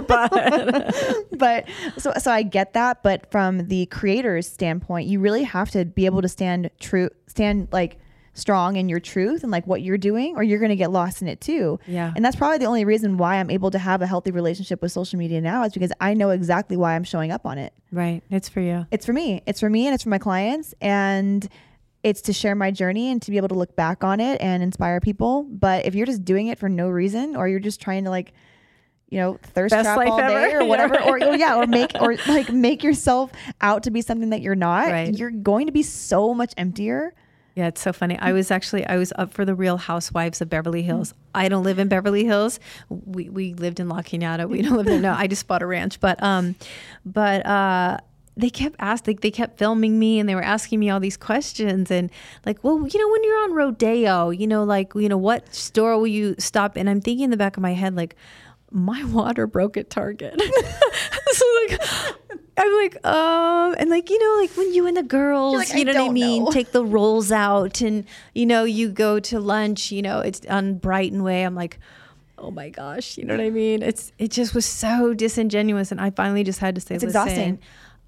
her. 0.00 1.22
but 1.36 1.66
so 1.96 2.12
so 2.18 2.32
I 2.32 2.42
get 2.42 2.72
that, 2.72 3.04
but 3.04 3.30
from 3.30 3.68
the 3.68 3.86
creator's 3.86 4.48
standpoint, 4.48 5.06
you 5.06 5.20
really 5.20 5.44
have 5.44 5.70
to 5.70 5.84
be 5.84 6.06
able 6.06 6.22
to 6.22 6.28
stand 6.28 6.70
true, 6.80 7.08
stand 7.28 7.68
like 7.70 7.98
strong 8.36 8.76
in 8.76 8.88
your 8.88 9.00
truth 9.00 9.42
and 9.42 9.50
like 9.50 9.66
what 9.66 9.82
you're 9.82 9.98
doing, 9.98 10.36
or 10.36 10.42
you're 10.42 10.58
going 10.58 10.68
to 10.70 10.76
get 10.76 10.90
lost 10.90 11.22
in 11.22 11.28
it 11.28 11.40
too. 11.40 11.80
Yeah. 11.86 12.12
And 12.14 12.24
that's 12.24 12.36
probably 12.36 12.58
the 12.58 12.66
only 12.66 12.84
reason 12.84 13.16
why 13.16 13.36
I'm 13.36 13.50
able 13.50 13.70
to 13.70 13.78
have 13.78 14.02
a 14.02 14.06
healthy 14.06 14.30
relationship 14.30 14.82
with 14.82 14.92
social 14.92 15.18
media 15.18 15.40
now 15.40 15.64
is 15.64 15.72
because 15.72 15.92
I 16.00 16.14
know 16.14 16.30
exactly 16.30 16.76
why 16.76 16.94
I'm 16.94 17.04
showing 17.04 17.32
up 17.32 17.46
on 17.46 17.58
it. 17.58 17.72
right. 17.90 18.22
It's 18.30 18.48
for 18.48 18.60
you. 18.60 18.86
It's 18.90 19.06
for 19.06 19.12
me. 19.12 19.42
It's 19.46 19.60
for 19.60 19.70
me 19.70 19.86
and 19.86 19.94
it's 19.94 20.02
for 20.02 20.10
my 20.10 20.18
clients 20.18 20.74
and 20.80 21.48
it's 22.02 22.20
to 22.22 22.32
share 22.32 22.54
my 22.54 22.70
journey 22.70 23.10
and 23.10 23.20
to 23.22 23.30
be 23.30 23.36
able 23.36 23.48
to 23.48 23.54
look 23.54 23.74
back 23.74 24.04
on 24.04 24.20
it 24.20 24.40
and 24.40 24.62
inspire 24.62 25.00
people. 25.00 25.42
But 25.44 25.86
if 25.86 25.94
you're 25.94 26.06
just 26.06 26.24
doing 26.24 26.48
it 26.48 26.58
for 26.58 26.68
no 26.68 26.88
reason 26.88 27.34
or 27.36 27.48
you're 27.48 27.58
just 27.58 27.80
trying 27.80 28.04
to 28.04 28.10
like 28.10 28.32
you 29.08 29.18
know, 29.18 29.38
thirst 29.40 29.70
Best 29.70 29.84
trap 29.86 30.08
all 30.08 30.18
day 30.18 30.24
ever. 30.50 30.60
or 30.60 30.64
whatever, 30.68 30.94
Yeah, 30.94 31.08
or, 31.08 31.12
right. 31.14 31.22
or 31.28 31.36
yeah, 31.36 31.56
or 31.56 31.66
make 31.66 31.92
or 32.00 32.16
like 32.26 32.52
make 32.52 32.82
yourself 32.82 33.30
out 33.60 33.84
to 33.84 33.90
be 33.90 34.02
something 34.02 34.30
that 34.30 34.42
you're 34.42 34.56
not. 34.56 34.88
Right. 34.88 35.16
You're 35.16 35.30
going 35.30 35.66
to 35.66 35.72
be 35.72 35.82
so 35.82 36.34
much 36.34 36.52
emptier 36.56 37.14
Yeah, 37.56 37.68
it's 37.68 37.80
so 37.80 37.94
funny. 37.94 38.18
I 38.18 38.32
was 38.32 38.50
actually 38.50 38.86
I 38.86 38.98
was 38.98 39.14
up 39.16 39.32
for 39.32 39.46
the 39.46 39.54
Real 39.54 39.78
Housewives 39.78 40.42
of 40.42 40.50
Beverly 40.50 40.82
Hills. 40.82 41.14
I 41.34 41.48
don't 41.48 41.64
live 41.64 41.78
in 41.78 41.88
Beverly 41.88 42.22
Hills. 42.24 42.60
We 42.90 43.30
we 43.30 43.54
lived 43.54 43.80
in 43.80 43.88
La 43.88 44.02
Cañada. 44.02 44.46
We 44.46 44.60
don't 44.60 44.76
live 44.76 44.84
there. 44.84 45.00
No, 45.00 45.14
I 45.14 45.26
just 45.26 45.46
bought 45.46 45.62
a 45.62 45.66
ranch. 45.66 45.98
But 45.98 46.22
um, 46.22 46.54
but 47.06 47.46
uh, 47.46 47.96
they 48.36 48.50
kept 48.50 48.76
asking, 48.78 49.20
they 49.22 49.30
kept 49.30 49.58
filming 49.58 49.98
me, 49.98 50.18
and 50.20 50.28
they 50.28 50.34
were 50.34 50.42
asking 50.44 50.80
me 50.80 50.90
all 50.90 51.00
these 51.00 51.16
questions, 51.16 51.90
and 51.90 52.10
like, 52.44 52.62
well, 52.62 52.86
you 52.86 53.00
know, 53.00 53.08
when 53.10 53.24
you're 53.24 53.42
on 53.44 53.54
rodeo, 53.54 54.28
you 54.28 54.46
know, 54.46 54.62
like, 54.62 54.92
you 54.94 55.08
know, 55.08 55.16
what 55.16 55.54
store 55.54 55.96
will 55.96 56.06
you 56.06 56.34
stop? 56.38 56.76
And 56.76 56.90
I'm 56.90 57.00
thinking 57.00 57.24
in 57.24 57.30
the 57.30 57.38
back 57.38 57.56
of 57.56 57.62
my 57.62 57.72
head, 57.72 57.96
like, 57.96 58.16
my 58.70 59.02
water 59.04 59.46
broke 59.46 59.78
at 59.78 59.88
Target. 59.88 60.38
so 61.32 61.44
like 61.68 61.80
I'm 62.58 62.72
like, 62.82 63.04
um, 63.06 63.74
and 63.78 63.90
like, 63.90 64.08
you 64.08 64.18
know, 64.18 64.40
like 64.42 64.50
when 64.56 64.72
you 64.72 64.86
and 64.86 64.96
the 64.96 65.02
girls, 65.02 65.56
like, 65.56 65.74
you 65.74 65.84
know 65.84 65.92
what 65.92 66.10
I 66.10 66.12
mean, 66.12 66.44
know. 66.44 66.50
take 66.50 66.72
the 66.72 66.84
rolls 66.84 67.30
out 67.30 67.80
and, 67.82 68.04
you 68.34 68.46
know, 68.46 68.64
you 68.64 68.88
go 68.88 69.20
to 69.20 69.38
lunch, 69.38 69.92
you 69.92 70.00
know, 70.02 70.20
it's 70.20 70.40
on 70.46 70.78
Brighton 70.78 71.22
Way. 71.22 71.42
I'm 71.42 71.54
like, 71.54 71.78
oh 72.38 72.50
my 72.50 72.70
gosh, 72.70 73.18
you 73.18 73.24
know 73.24 73.34
what 73.34 73.42
I 73.44 73.50
mean? 73.50 73.82
It's, 73.82 74.12
it 74.18 74.30
just 74.30 74.54
was 74.54 74.64
so 74.64 75.12
disingenuous. 75.12 75.92
And 75.92 76.00
I 76.00 76.10
finally 76.10 76.44
just 76.44 76.60
had 76.60 76.74
to 76.76 76.80
say, 76.80 76.94
It's 76.94 77.04
listen, 77.04 77.20
exhausting. 77.20 77.58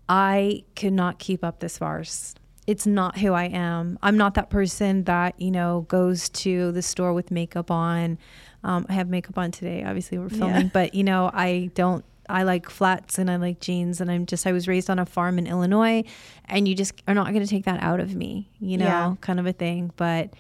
I 0.09 0.64
cannot 0.74 1.18
keep 1.18 1.44
up 1.44 1.61
this 1.61 1.76
farce. 1.78 2.34
It's 2.66 2.86
not 2.86 3.18
who 3.18 3.32
I 3.32 3.44
am. 3.44 3.99
I'm 4.03 4.16
not 4.16 4.34
that 4.34 4.51
person 4.51 5.05
that, 5.05 5.40
you 5.40 5.51
know, 5.51 5.86
goes 5.88 6.28
to 6.30 6.72
the 6.72 6.82
store 6.82 7.12
with 7.14 7.30
makeup 7.30 7.70
on. 7.70 8.18
Um, 8.64 8.84
I 8.88 8.94
have 8.94 9.09
makeup 9.09 9.38
on 9.38 9.51
today. 9.51 9.84
Obviously, 9.84 10.18
we're 10.18 10.28
filming, 10.28 10.64
Yeah. 10.66 10.70
but, 10.72 10.94
you 10.94 11.05
know, 11.05 11.30
I 11.32 11.70
don't, 11.74 12.05
I 12.28 12.42
like 12.42 12.68
flats 12.68 13.18
and 13.18 13.30
I 13.30 13.36
like 13.36 13.60
jeans. 13.60 14.00
And 14.00 14.10
I'm 14.10 14.26
just, 14.26 14.46
I 14.46 14.52
was 14.52 14.68
raised 14.68 14.90
on 14.90 14.98
a 14.98 15.06
farm 15.06 15.38
in 15.38 15.46
Illinois, 15.46 16.04
and 16.46 16.68
you 16.68 16.74
just 16.74 17.02
are 17.08 17.14
not 17.14 17.28
going 17.28 17.40
to 17.40 17.46
take 17.46 17.64
that 17.64 17.82
out 17.82 18.00
of 18.00 18.14
me, 18.14 18.50
you 18.60 18.76
know, 18.76 18.84
Yeah. 18.84 19.14
kind 19.20 19.40
of 19.40 19.46
a 19.46 19.52
thing. 19.52 19.90
But 19.96 20.34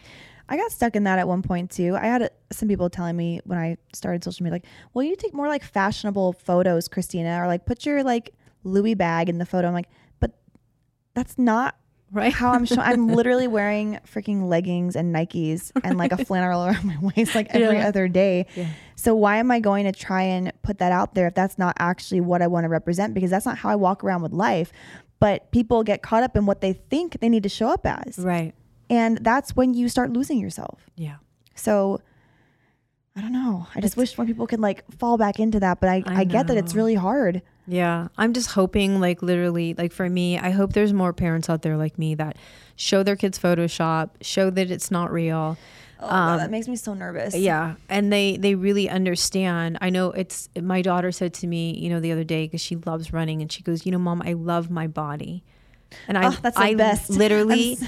I 0.50 0.56
got 0.56 0.70
stuck 0.72 0.96
in 0.96 1.04
that 1.04 1.18
at 1.18 1.28
one 1.28 1.42
point 1.42 1.70
too. 1.70 1.94
I 1.96 2.06
had 2.06 2.30
some 2.52 2.68
people 2.68 2.88
telling 2.88 3.16
me 3.16 3.40
when 3.44 3.58
I 3.58 3.76
started 3.92 4.24
social 4.24 4.44
media, 4.44 4.54
like, 4.54 4.64
well, 4.94 5.02
you 5.04 5.14
take 5.16 5.34
more 5.34 5.48
like 5.48 5.62
fashionable 5.62 6.32
photos, 6.34 6.88
Christina, 6.88 7.42
or 7.42 7.46
like 7.46 7.66
put 7.66 7.84
your 7.84 8.02
like 8.02 8.34
Louis 8.64 8.94
bag 8.94 9.28
in 9.28 9.38
the 9.38 9.46
photo. 9.46 9.68
I'm 9.68 9.74
like, 9.74 9.88
but 10.20 10.32
that's 11.14 11.36
not 11.38 11.76
right. 12.12 12.32
how 12.32 12.52
I'm 12.52 12.64
showing. 12.64 12.80
I'm 12.80 13.08
literally 13.14 13.46
wearing 13.46 13.98
freaking 14.06 14.48
leggings 14.48 14.96
and 14.96 15.14
Nikes 15.14 15.70
and 15.84 15.98
like 15.98 16.12
a 16.12 16.24
flannel 16.24 16.64
around 16.66 16.84
my 16.84 16.96
waist 17.16 17.34
like 17.34 17.48
every 17.50 17.78
Yeah. 17.78 17.88
other 17.88 18.08
day. 18.08 18.46
Yeah. 18.54 18.68
So 18.96 19.14
why 19.14 19.36
am 19.36 19.50
I 19.50 19.60
going 19.60 19.84
to 19.84 19.92
try 19.92 20.22
and 20.22 20.52
put 20.62 20.78
that 20.78 20.92
out 20.92 21.14
there 21.14 21.26
if 21.28 21.34
that's 21.34 21.58
not 21.58 21.76
actually 21.78 22.20
what 22.20 22.42
I 22.42 22.46
want 22.46 22.64
to 22.64 22.68
represent? 22.68 23.14
Because 23.14 23.30
that's 23.30 23.46
not 23.46 23.58
how 23.58 23.68
I 23.70 23.76
walk 23.76 24.02
around 24.04 24.22
with 24.22 24.32
life. 24.32 24.72
But 25.20 25.50
people 25.50 25.82
get 25.82 26.02
caught 26.02 26.22
up 26.22 26.36
in 26.36 26.46
what 26.46 26.60
they 26.60 26.72
think 26.74 27.18
they 27.20 27.28
need 27.28 27.42
to 27.42 27.48
show 27.48 27.68
up 27.68 27.84
as. 27.84 28.18
Right. 28.18 28.54
And 28.90 29.18
that's 29.18 29.54
when 29.56 29.74
you 29.74 29.88
start 29.88 30.10
losing 30.12 30.38
yourself. 30.38 30.88
Yeah. 30.96 31.16
So 31.54 32.00
I 33.16 33.20
don't 33.20 33.32
know. 33.32 33.66
I 33.74 33.80
just 33.80 33.96
wish 33.96 34.16
more 34.16 34.26
people 34.26 34.46
could 34.46 34.60
like 34.60 34.84
fall 34.98 35.18
back 35.18 35.40
into 35.40 35.58
that. 35.60 35.80
But 35.80 35.88
I, 35.90 36.02
I 36.06 36.20
I, 36.20 36.24
get 36.24 36.46
that 36.46 36.56
it's 36.56 36.74
really 36.74 36.94
hard. 36.94 37.42
Yeah, 37.68 38.08
I'm 38.16 38.32
just 38.32 38.52
hoping, 38.52 38.98
like, 38.98 39.20
literally, 39.22 39.74
like 39.74 39.92
for 39.92 40.08
me, 40.08 40.38
I 40.38 40.50
hope 40.50 40.72
there's 40.72 40.94
more 40.94 41.12
parents 41.12 41.50
out 41.50 41.60
there 41.62 41.76
like 41.76 41.98
me 41.98 42.14
that 42.14 42.36
show 42.76 43.02
their 43.02 43.14
kids 43.16 43.38
Photoshop, 43.38 44.10
show 44.22 44.48
that 44.50 44.70
it's 44.70 44.90
not 44.90 45.12
real. 45.12 45.58
Oh, 46.00 46.08
God, 46.08 46.38
that 46.40 46.44
um, 46.46 46.50
makes 46.50 46.66
me 46.66 46.76
so 46.76 46.94
nervous. 46.94 47.34
Yeah, 47.34 47.74
and 47.88 48.12
they 48.12 48.36
they 48.36 48.54
really 48.54 48.88
understand. 48.88 49.78
I 49.80 49.90
know 49.90 50.12
it's 50.12 50.48
my 50.58 50.80
daughter 50.80 51.12
said 51.12 51.34
to 51.34 51.46
me, 51.46 51.76
you 51.76 51.90
know, 51.90 52.00
the 52.00 52.12
other 52.12 52.24
day 52.24 52.46
because 52.46 52.60
she 52.60 52.76
loves 52.76 53.12
running, 53.12 53.42
and 53.42 53.50
she 53.52 53.62
goes, 53.62 53.84
you 53.84 53.92
know, 53.92 53.98
mom, 53.98 54.22
I 54.24 54.32
love 54.32 54.70
my 54.70 54.86
body, 54.86 55.42
and 56.06 56.16
I, 56.16 56.28
Oh, 56.28 56.38
that's 56.40 56.56
the 56.56 56.62
I 56.62 56.74
best. 56.74 57.10
literally, 57.22 57.78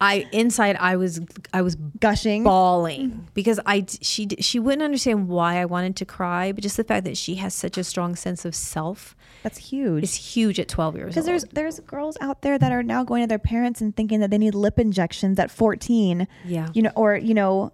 I 0.00 0.26
inside, 0.32 0.76
I 0.80 0.96
was, 0.96 1.20
I 1.52 1.62
was 1.62 1.74
Gushing. 2.00 2.42
bawling 2.44 3.28
because 3.34 3.60
I 3.66 3.84
she 4.00 4.28
she 4.40 4.58
wouldn't 4.58 4.82
understand 4.82 5.28
why 5.28 5.60
I 5.60 5.66
wanted 5.66 5.96
to 5.96 6.06
cry, 6.06 6.52
but 6.52 6.62
just 6.62 6.76
the 6.76 6.84
fact 6.84 7.04
that 7.04 7.16
she 7.16 7.34
has 7.36 7.52
such 7.54 7.76
a 7.76 7.84
strong 7.84 8.16
sense 8.16 8.44
of 8.44 8.54
self 8.54 9.14
That's 9.42 9.58
huge. 9.58 10.02
It's 10.04 10.14
huge 10.14 10.58
at 10.58 10.68
12 10.68 10.96
years 10.96 11.04
old. 11.04 11.10
Because 11.10 11.26
there's 11.26 11.44
there's 11.52 11.80
girls 11.80 12.16
out 12.20 12.40
there 12.42 12.58
that 12.58 12.72
are 12.72 12.82
now 12.82 13.04
going 13.04 13.22
to 13.22 13.26
their 13.26 13.38
parents 13.38 13.80
and 13.80 13.94
thinking 13.94 14.20
that 14.20 14.30
they 14.30 14.38
need 14.38 14.54
lip 14.54 14.78
injections 14.78 15.38
at 15.38 15.50
14. 15.50 16.26
Yeah. 16.46 16.68
You 16.72 16.82
know, 16.82 16.92
or 16.96 17.16
you 17.16 17.34
know, 17.34 17.72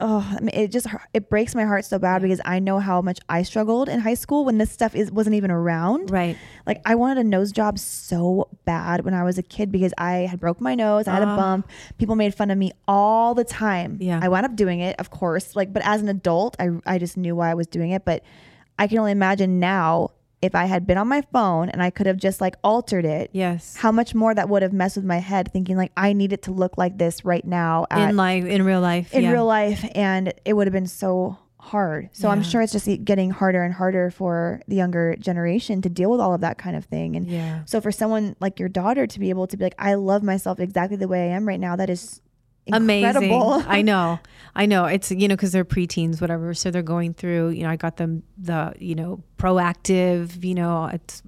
oh, 0.00 0.26
I 0.36 0.40
mean, 0.40 0.50
it 0.52 0.70
just 0.70 0.86
it 1.14 1.28
breaks 1.30 1.54
my 1.54 1.64
heart 1.64 1.84
so 1.84 1.98
bad 1.98 2.22
because 2.22 2.40
I 2.44 2.58
know 2.58 2.78
how 2.78 3.00
much 3.02 3.18
I 3.28 3.42
struggled 3.42 3.88
in 3.88 4.00
high 4.00 4.14
school 4.14 4.44
when 4.44 4.58
this 4.58 4.70
stuff 4.70 4.94
is 4.94 5.10
wasn't 5.10 5.36
even 5.36 5.50
around. 5.50 6.10
Right. 6.10 6.36
Like 6.66 6.82
I 6.84 6.94
wanted 6.94 7.18
a 7.18 7.24
nose 7.24 7.52
job 7.52 7.78
so 7.78 8.48
bad 8.64 9.04
when 9.04 9.14
I 9.14 9.22
was 9.24 9.38
a 9.38 9.42
kid 9.42 9.72
because 9.72 9.92
I 9.98 10.26
had 10.30 10.40
broke 10.40 10.60
my 10.60 10.74
nose, 10.74 11.06
I 11.08 11.12
had 11.14 11.22
a 11.22 11.26
Ah. 11.26 11.36
bump. 11.36 11.68
People 11.98 12.16
made 12.16 12.34
fun 12.34 12.50
of 12.50 12.58
me 12.58 12.72
all 12.86 13.34
the 13.34 13.44
time. 13.44 13.98
Yeah. 14.00 14.20
I 14.22 14.28
wound 14.28 14.46
up 14.46 14.56
doing 14.56 14.80
it, 14.80 14.96
of 14.98 15.10
course. 15.10 15.56
Like, 15.56 15.72
but 15.72 15.82
as 15.84 16.02
an 16.02 16.08
adult, 16.08 16.56
I 16.58 16.70
I 16.86 16.98
just 16.98 17.16
knew 17.16 17.34
why 17.36 17.50
I 17.50 17.54
was 17.54 17.66
doing 17.66 17.90
it. 17.92 18.04
But 18.04 18.22
I 18.78 18.86
can 18.88 18.98
only 18.98 19.12
imagine 19.12 19.58
now 19.60 20.10
if 20.42 20.54
I 20.54 20.66
had 20.66 20.86
been 20.86 20.98
on 20.98 21.08
my 21.08 21.22
phone 21.32 21.68
and 21.70 21.82
I 21.82 21.90
could 21.90 22.06
have 22.06 22.18
just 22.18 22.40
like 22.40 22.56
altered 22.62 23.04
it. 23.04 23.30
Yes. 23.32 23.76
How 23.76 23.90
much 23.90 24.14
more 24.14 24.34
that 24.34 24.48
would 24.48 24.62
have 24.62 24.72
messed 24.72 24.96
with 24.96 25.04
my 25.04 25.18
head, 25.18 25.50
thinking 25.52 25.76
like 25.76 25.92
I 25.96 26.12
need 26.12 26.32
it 26.32 26.42
to 26.42 26.52
look 26.52 26.76
like 26.76 26.98
this 26.98 27.24
right 27.24 27.44
now 27.44 27.86
at, 27.90 28.10
in 28.10 28.16
life, 28.16 28.44
in 28.44 28.64
real 28.64 28.80
life. 28.80 29.12
in 29.14 29.22
yeah. 29.24 29.32
real 29.32 29.46
life, 29.46 29.84
and 29.94 30.32
it 30.44 30.52
would 30.52 30.66
have 30.66 30.72
been 30.74 30.86
so 30.86 31.38
hard. 31.58 32.10
So 32.12 32.28
I'm 32.28 32.44
sure 32.44 32.62
it's 32.62 32.72
just 32.72 32.88
getting 33.04 33.30
harder 33.30 33.64
and 33.64 33.74
harder 33.74 34.10
for 34.12 34.62
the 34.68 34.76
younger 34.76 35.16
generation 35.16 35.82
to 35.82 35.88
deal 35.88 36.12
with 36.12 36.20
all 36.20 36.32
of 36.32 36.40
that 36.42 36.58
kind 36.58 36.76
of 36.76 36.84
thing. 36.84 37.16
And 37.16 37.26
Yeah. 37.26 37.64
so 37.64 37.80
for 37.80 37.90
someone 37.90 38.36
like 38.38 38.60
your 38.60 38.68
daughter 38.68 39.04
to 39.06 39.18
be 39.18 39.30
able 39.30 39.48
to 39.48 39.56
be 39.56 39.64
like, 39.64 39.74
I 39.76 39.94
love 39.94 40.22
myself 40.22 40.60
exactly 40.60 40.96
the 40.96 41.08
way 41.08 41.22
I 41.32 41.34
am 41.34 41.48
right 41.48 41.58
now, 41.58 41.74
that 41.74 41.90
is 41.90 42.20
Amazing. 42.72 43.32
I 43.32 43.82
know. 43.82 44.18
I 44.54 44.66
know. 44.66 44.86
It's, 44.86 45.10
you 45.10 45.28
know, 45.28 45.36
because 45.36 45.52
they're 45.52 45.64
preteens, 45.64 46.20
whatever. 46.20 46.54
So 46.54 46.70
they're 46.70 46.82
going 46.82 47.14
through, 47.14 47.50
you 47.50 47.62
know, 47.62 47.70
I 47.70 47.76
got 47.76 47.96
them 47.96 48.22
the, 48.38 48.72
you 48.78 48.94
know, 48.94 49.22
Proactiv, 49.38 50.42
you 50.42 50.54
know, 50.54 50.86
it's, 50.86 51.22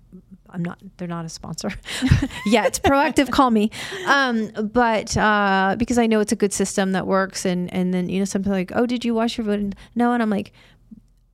I'm 0.50 0.64
not, 0.64 0.78
they're 0.96 1.06
not 1.06 1.26
a 1.26 1.28
sponsor. 1.28 1.70
yeah, 2.46 2.66
it's 2.66 2.78
Proactiv. 2.78 3.30
call 3.30 3.50
me. 3.50 3.70
Um, 4.06 4.50
but 4.72 5.16
uh, 5.16 5.76
because 5.78 5.98
I 5.98 6.06
know 6.06 6.20
it's 6.20 6.32
a 6.32 6.36
good 6.36 6.52
system 6.52 6.92
that 6.92 7.06
works. 7.06 7.44
And, 7.44 7.72
and 7.72 7.92
then, 7.92 8.08
you 8.08 8.18
know, 8.18 8.24
something 8.24 8.50
like, 8.50 8.72
oh, 8.74 8.86
did 8.86 9.04
you 9.04 9.14
wash 9.14 9.36
your 9.36 9.44
foot? 9.44 9.74
No. 9.94 10.12
And 10.12 10.22
I'm 10.22 10.30
like, 10.30 10.52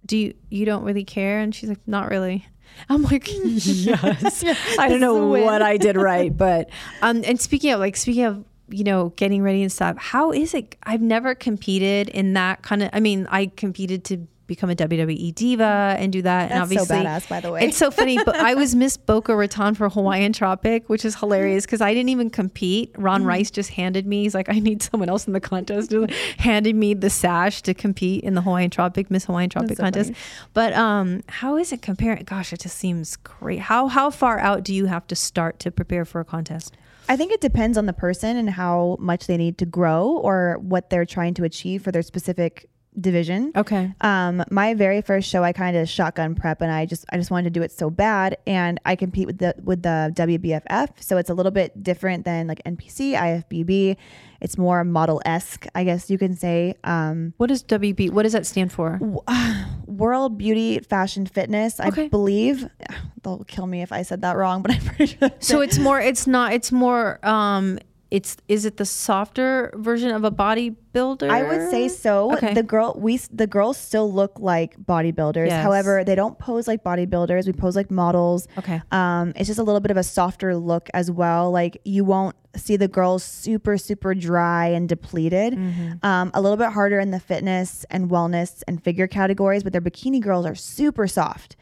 do 0.04 0.18
you, 0.18 0.34
you 0.50 0.66
don't 0.66 0.82
really 0.82 1.04
care? 1.04 1.38
And 1.38 1.54
she's 1.54 1.68
like, 1.68 1.86
not 1.86 2.10
really. 2.10 2.46
I'm 2.88 3.02
like, 3.02 3.28
yes. 3.32 4.02
I 4.02 4.12
don't 4.12 4.22
This 4.22 4.42
is 4.42 4.42
a 4.42 4.98
know 4.98 5.28
what 5.28 5.62
I 5.62 5.76
did 5.76 5.96
right, 5.96 6.36
but 6.36 6.70
um, 7.02 7.22
and 7.24 7.40
speaking 7.40 7.70
of 7.72 7.80
like 7.80 7.96
speaking 7.96 8.24
of 8.24 8.44
you 8.74 8.84
know 8.84 9.10
getting 9.16 9.42
ready 9.42 9.62
and 9.62 9.70
stuff, 9.72 9.96
how 9.98 10.32
is 10.32 10.54
it? 10.54 10.76
I've 10.84 11.02
never 11.02 11.34
competed 11.34 12.08
in 12.08 12.32
that 12.34 12.62
kind 12.62 12.82
of. 12.82 12.90
I 12.92 13.00
mean, 13.00 13.26
I 13.30 13.46
competed 13.46 14.04
to 14.06 14.26
become 14.46 14.68
a 14.68 14.74
WWE 14.74 15.34
diva 15.34 15.96
and 15.98 16.12
do 16.12 16.20
that, 16.20 16.50
and 16.52 16.70
That's 16.70 16.86
so 16.86 16.94
badass, 16.94 17.26
by 17.30 17.40
the 17.40 17.50
way. 17.50 17.62
it's 17.62 17.78
so 17.78 17.90
funny. 17.90 18.18
But 18.22 18.36
I 18.36 18.52
was 18.54 18.74
Miss 18.84 18.98
Boca 18.98 19.34
Raton 19.34 19.74
for 19.74 19.88
Hawaiian 19.88 20.34
Tropic, 20.34 20.86
which 20.90 21.02
is 21.06 21.14
hilarious 21.16 21.64
because 21.64 21.80
I 21.80 21.94
didn't 21.94 22.10
even 22.10 22.28
compete. 22.28 22.94
Ron 22.98 23.20
Mm-hmm. 23.20 23.28
Rice 23.28 23.50
just 23.50 23.70
handed 23.70 24.06
me. 24.06 24.24
He's 24.24 24.34
like, 24.34 24.50
I 24.50 24.58
need 24.58 24.82
someone 24.82 25.08
else 25.08 25.26
in 25.26 25.32
the 25.32 25.40
contest. 25.40 25.94
Handed 26.38 26.76
me 26.76 26.92
the 26.92 27.08
sash 27.08 27.62
to 27.62 27.72
compete 27.72 28.22
in 28.22 28.34
the 28.34 28.42
Hawaiian 28.42 28.68
Tropic 28.68 29.10
Miss 29.10 29.24
Hawaiian 29.24 29.48
Tropic 29.48 29.78
so 29.78 29.82
contest. 29.82 30.10
funny. 30.12 30.18
But 30.52 30.74
um, 30.74 31.22
how 31.28 31.56
is 31.56 31.72
it 31.72 31.80
comparing? 31.80 32.24
Gosh, 32.24 32.52
it 32.52 32.60
just 32.60 32.76
seems 32.76 33.16
great. 33.16 33.60
How 33.60 33.86
how 33.88 34.10
far 34.10 34.38
out 34.40 34.62
do 34.62 34.74
you 34.74 34.84
have 34.86 35.06
to 35.06 35.16
start 35.16 35.58
to 35.60 35.70
prepare 35.70 36.04
for 36.04 36.20
a 36.20 36.24
contest? 36.24 36.76
I 37.08 37.16
think 37.16 37.32
it 37.32 37.40
depends 37.40 37.76
on 37.76 37.86
the 37.86 37.92
person 37.92 38.36
and 38.36 38.48
how 38.48 38.96
much 38.98 39.26
they 39.26 39.36
need 39.36 39.58
to 39.58 39.66
grow 39.66 40.08
or 40.08 40.58
what 40.60 40.88
they're 40.88 41.04
trying 41.04 41.34
to 41.34 41.44
achieve 41.44 41.82
for 41.82 41.92
their 41.92 42.02
specific 42.02 42.70
division. 43.00 43.52
Okay. 43.56 43.92
Um, 44.00 44.42
my 44.50 44.74
very 44.74 45.00
first 45.02 45.28
show, 45.28 45.42
I 45.42 45.52
kind 45.52 45.76
of 45.76 45.88
shotgun 45.88 46.34
prep, 46.34 46.60
and 46.60 46.70
I 46.70 46.86
just 46.86 47.04
I 47.10 47.16
just 47.16 47.30
wanted 47.30 47.44
to 47.52 47.58
do 47.58 47.62
it 47.62 47.72
so 47.72 47.90
bad, 47.90 48.36
and 48.46 48.80
I 48.84 48.96
compete 48.96 49.26
with 49.26 49.38
the 49.38 49.54
with 49.62 49.82
the 49.82 50.12
WBFF, 50.14 51.02
so 51.02 51.16
it's 51.16 51.30
a 51.30 51.34
little 51.34 51.52
bit 51.52 51.82
different 51.82 52.24
than 52.24 52.46
like 52.46 52.62
NPC, 52.64 53.12
IFBB. 53.14 53.96
It's 54.40 54.58
more 54.58 54.84
model 54.84 55.22
esque, 55.24 55.66
I 55.74 55.84
guess 55.84 56.10
you 56.10 56.18
can 56.18 56.36
say. 56.36 56.74
Um, 56.84 57.32
What 57.38 57.46
does 57.46 57.64
WB? 57.64 58.10
What 58.10 58.24
does 58.24 58.32
that 58.32 58.44
stand 58.46 58.72
for? 58.72 59.00
World 59.86 60.36
Beauty 60.38 60.80
Fashion 60.80 61.24
Fitness, 61.26 61.80
Okay. 61.80 62.04
I 62.04 62.08
believe. 62.08 62.68
They'll 63.22 63.44
kill 63.44 63.66
me 63.66 63.80
if 63.80 63.90
I 63.90 64.02
said 64.02 64.20
that 64.20 64.36
wrong, 64.36 64.60
but 64.60 64.70
I'm 64.72 64.80
pretty 64.82 65.16
sure. 65.16 65.30
So 65.40 65.62
it's 65.62 65.78
more. 65.78 65.98
It's 65.98 66.26
not. 66.26 66.52
It's 66.52 66.70
more. 66.70 67.24
Um. 67.26 67.78
It's 68.10 68.36
is 68.48 68.64
it 68.64 68.76
the 68.76 68.84
softer 68.84 69.72
version 69.76 70.10
of 70.10 70.24
a 70.24 70.30
bodybuilder? 70.30 71.28
I 71.28 71.42
would 71.42 71.70
say 71.70 71.88
so. 71.88 72.32
Okay. 72.34 72.54
The 72.54 72.62
girl 72.62 72.94
we 72.98 73.16
the 73.32 73.46
girls 73.46 73.76
still 73.76 74.12
look 74.12 74.38
like 74.38 74.76
bodybuilders. 74.78 75.48
Yes. 75.48 75.62
However, 75.62 76.04
they 76.04 76.14
don't 76.14 76.38
pose 76.38 76.68
like 76.68 76.84
bodybuilders. 76.84 77.46
We 77.46 77.52
pose 77.52 77.76
like 77.76 77.90
models. 77.90 78.46
Okay. 78.58 78.80
Um, 78.92 79.32
it's 79.36 79.48
just 79.48 79.58
a 79.58 79.62
little 79.62 79.80
bit 79.80 79.90
of 79.90 79.96
a 79.96 80.02
softer 80.02 80.56
look 80.56 80.88
as 80.94 81.10
well. 81.10 81.50
Like 81.50 81.80
you 81.84 82.04
won't 82.04 82.36
see 82.56 82.76
the 82.76 82.86
girls 82.86 83.24
super 83.24 83.76
super 83.76 84.14
dry 84.14 84.66
and 84.66 84.88
depleted. 84.88 85.54
Mm-hmm. 85.54 86.06
Um, 86.06 86.30
a 86.34 86.40
little 86.40 86.58
bit 86.58 86.70
harder 86.70 87.00
in 87.00 87.10
the 87.10 87.20
fitness 87.20 87.84
and 87.90 88.10
wellness 88.10 88.62
and 88.68 88.82
figure 88.82 89.08
categories, 89.08 89.64
but 89.64 89.72
their 89.72 89.82
bikini 89.82 90.20
girls 90.20 90.46
are 90.46 90.54
super 90.54 91.08
soft. 91.08 91.56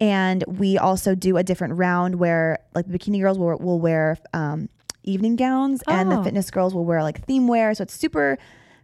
And 0.00 0.44
we 0.46 0.78
also 0.78 1.14
do 1.14 1.36
a 1.36 1.42
different 1.42 1.74
round 1.74 2.16
where 2.16 2.60
like 2.74 2.86
the 2.86 2.96
bikini 2.96 3.20
girls 3.20 3.38
will, 3.38 3.56
will 3.58 3.80
wear 3.80 4.16
um, 4.32 4.68
evening 5.10 5.36
gowns, 5.36 5.82
and 5.88 6.10
the 6.10 6.18
Oh. 6.18 6.22
fitness 6.22 6.50
girls 6.50 6.74
will 6.74 6.84
wear 6.84 7.02
like 7.02 7.24
theme 7.24 7.46
wear. 7.48 7.74
So 7.74 7.82
it's 7.82 7.94
super 7.94 8.38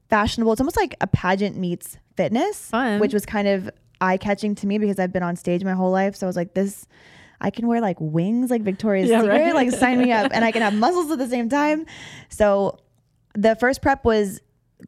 fashionable. 0.09 0.53
It's 0.53 0.61
almost 0.61 0.77
like 0.77 0.95
a 1.01 1.07
pageant 1.07 1.57
meets 1.57 1.99
fitness, 2.17 2.71
Fun. 2.71 3.01
which 3.01 3.13
was 3.13 3.27
kind 3.27 3.49
of 3.49 3.71
eye 4.01 4.17
catching 4.17 4.55
to 4.57 4.67
me 4.67 4.79
because 4.79 4.99
I've 4.99 5.13
been 5.13 5.23
on 5.23 5.37
stage 5.37 5.65
my 5.65 5.73
whole 5.73 5.91
life. 5.91 6.15
So 6.17 6.27
I 6.27 6.29
was 6.29 6.37
like, 6.37 6.55
this. 6.55 6.87
I 7.41 7.51
can 7.51 7.67
wear 7.67 7.81
like 7.81 7.97
wings, 8.01 8.51
like 8.51 8.63
Victoria's 8.63 9.11
Yeah, 9.11 9.21
Secret, 9.21 9.37
right. 9.39 9.55
like 9.55 9.71
sign 9.73 9.99
me 10.01 10.13
up, 10.13 10.31
and 10.33 10.45
I 10.45 10.53
can 10.53 10.63
have 10.63 10.73
muscles 10.73 11.11
at 11.11 11.19
the 11.19 11.27
same 11.29 11.49
time. 11.49 11.85
So 12.31 12.79
the 13.35 13.55
first 13.57 13.83
prep 13.83 14.05
was 14.05 14.41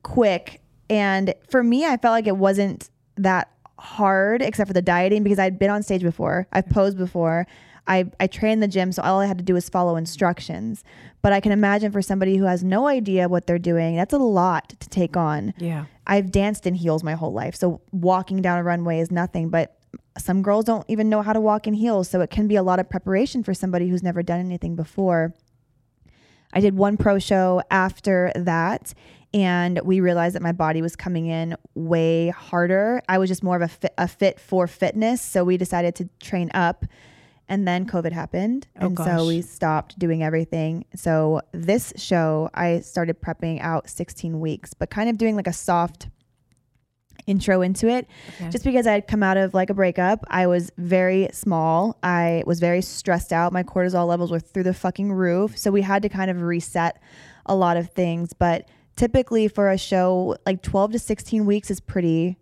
quick 0.03 0.61
and 0.91 1.35
for 1.51 1.63
me 1.63 1.85
i 1.87 1.97
felt 1.97 2.13
like 2.13 2.27
it 2.27 2.37
wasn't 2.37 2.91
that 3.17 3.51
hard 3.79 4.43
except 4.43 4.69
for 4.69 4.75
the 4.75 4.83
dieting 4.83 5.23
because 5.23 5.39
i'd 5.39 5.59
been 5.59 5.71
on 5.71 5.83
stage 5.83 6.03
before 6.03 6.47
i've 6.53 6.69
posed 6.69 6.97
before 6.99 7.47
I, 7.89 8.07
I 8.19 8.27
trained 8.27 8.55
in 8.55 8.61
the 8.61 8.69
gym 8.69 8.91
so 8.93 9.03
all 9.03 9.21
i 9.21 9.27
had 9.27 9.39
to 9.39 9.45
do 9.45 9.55
was 9.55 9.69
follow 9.69 9.97
instructions 9.97 10.83
but 11.23 11.33
i 11.33 11.41
can 11.41 11.53
imagine 11.53 11.93
for 11.93 12.03
somebody 12.03 12.37
who 12.37 12.45
has 12.45 12.65
no 12.65 12.87
idea 12.89 13.29
what 13.29 13.47
they're 13.47 13.59
doing 13.59 13.97
that's 13.97 14.13
a 14.15 14.19
lot 14.19 14.71
to 14.81 14.89
take 14.89 15.17
on 15.17 15.55
Yeah. 15.59 15.87
i've 16.07 16.31
danced 16.33 16.67
in 16.67 16.75
heels 16.75 17.03
my 17.05 17.15
whole 17.15 17.33
life 17.33 17.55
so 17.55 17.81
walking 17.93 18.43
down 18.43 18.59
a 18.59 18.63
runway 18.65 18.99
is 19.01 19.11
nothing 19.11 19.49
but 19.51 19.77
some 20.19 20.43
girls 20.43 20.65
don't 20.65 20.85
even 20.89 21.09
know 21.09 21.23
how 21.23 21.33
to 21.33 21.41
walk 21.41 21.67
in 21.67 21.75
heels 21.75 22.09
so 22.09 22.21
it 22.21 22.31
can 22.31 22.49
be 22.49 22.57
a 22.57 22.63
lot 22.63 22.79
of 22.81 22.89
preparation 22.91 23.43
for 23.43 23.55
somebody 23.55 23.89
who's 23.89 24.03
never 24.03 24.23
done 24.23 24.41
anything 24.41 24.75
before 24.77 25.35
I 26.53 26.61
did 26.61 26.77
one 26.77 26.97
pro 26.97 27.19
show 27.19 27.61
after 27.71 28.33
that, 28.35 28.95
and 29.35 29.79
we 29.85 30.01
realized 30.01 30.35
that 30.37 30.43
my 30.43 30.53
body 30.53 30.81
was 30.81 30.97
coming 30.97 31.27
in 31.27 31.55
way 31.75 32.29
harder. 32.29 33.03
I 33.09 33.19
was 33.19 33.29
just 33.29 33.43
more 33.43 33.57
of 33.57 33.63
a 33.63 33.69
fit, 33.69 33.93
a 33.99 34.09
fit 34.09 34.41
for 34.41 34.67
fitness, 34.67 35.21
so 35.21 35.45
we 35.45 35.59
decided 35.59 35.97
to 35.97 36.09
train 36.21 36.51
up. 36.55 36.87
And 37.49 37.67
then 37.67 37.87
COVID 37.87 38.11
happened, 38.13 38.67
Oh, 38.81 38.87
and 38.87 38.97
gosh. 38.97 39.07
so 39.07 39.27
we 39.27 39.41
stopped 39.41 39.99
doing 39.99 40.23
everything. 40.23 40.85
So 40.97 41.43
this 41.53 41.93
show, 41.97 42.51
I 42.55 42.81
started 42.81 43.21
prepping 43.21 43.61
out 43.61 43.89
16 43.89 44.41
weeks, 44.41 44.75
but 44.75 44.91
kind 44.91 45.09
of 45.09 45.17
doing 45.17 45.37
like 45.37 45.47
a 45.47 45.53
soft 45.53 46.09
intro 47.27 47.61
into 47.63 47.89
it 47.89 48.07
Okay. 48.41 48.51
just 48.51 48.65
because 48.65 48.87
I 48.87 48.93
had 48.93 49.09
come 49.09 49.23
out 49.23 49.37
of 49.37 49.53
like 49.55 49.71
a 49.71 49.75
breakup. 49.75 50.25
I 50.29 50.47
was 50.47 50.71
very 50.77 51.29
small. 51.33 51.97
I 52.03 52.43
was 52.47 52.61
very 52.61 52.83
stressed 52.83 53.33
out. 53.33 53.53
My 53.53 53.63
cortisol 53.63 54.07
levels 54.07 54.31
were 54.31 54.39
through 54.41 54.63
the 54.65 54.75
fucking 54.75 55.13
roof. 55.13 55.57
So 55.59 55.71
we 55.71 55.83
had 55.83 56.03
to 56.03 56.09
kind 56.09 56.31
of 56.31 56.41
reset 56.43 57.01
a 57.47 57.55
lot 57.57 57.77
of 57.77 57.91
things. 57.91 58.33
But 58.33 58.69
typically 58.97 59.49
for 59.49 59.71
a 59.71 59.79
show, 59.79 60.37
like 60.47 60.63
12 60.63 60.93
to 60.93 60.99
16 60.99 61.47
weeks 61.47 61.71
is 61.71 61.81
pretty, 61.81 62.37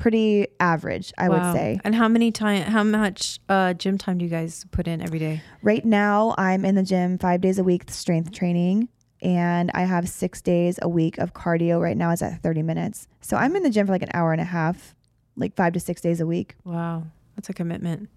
pretty 0.00 0.48
average, 0.58 1.12
I 1.16 1.28
Wow. 1.28 1.34
would 1.52 1.52
say. 1.56 1.78
And 1.84 1.94
how 1.94 2.08
many 2.08 2.32
time? 2.32 2.62
How 2.62 2.82
much 2.82 3.38
uh, 3.48 3.74
gym 3.74 3.98
time 3.98 4.18
do 4.18 4.24
you 4.24 4.30
guys 4.30 4.64
put 4.72 4.88
in 4.88 5.00
every 5.00 5.20
day? 5.20 5.40
Right 5.62 5.84
now, 5.84 6.34
I'm 6.36 6.64
in 6.64 6.74
the 6.74 6.82
gym 6.82 7.18
five 7.18 7.40
days 7.40 7.58
a 7.58 7.62
week, 7.64 7.88
strength 7.90 8.32
training. 8.32 8.88
And 9.22 9.70
I 9.74 9.82
have 9.82 10.08
six 10.08 10.40
days 10.40 10.78
a 10.82 10.88
week 10.88 11.18
of 11.18 11.34
cardio. 11.34 11.80
Right 11.80 11.96
now, 11.96 12.10
is 12.10 12.22
at 12.22 12.42
30 12.42 12.62
minutes. 12.62 13.06
So 13.20 13.36
I'm 13.36 13.54
in 13.54 13.62
the 13.62 13.70
gym 13.70 13.86
for 13.86 13.92
like 13.92 14.02
an 14.02 14.08
hour 14.14 14.32
and 14.32 14.40
a 14.40 14.44
half, 14.44 14.94
like 15.36 15.54
five 15.54 15.74
to 15.74 15.80
six 15.80 16.00
days 16.00 16.20
a 16.20 16.26
week. 16.26 16.56
Wow, 16.64 17.04
that's 17.36 17.50
a 17.50 17.52
commitment. 17.52 18.08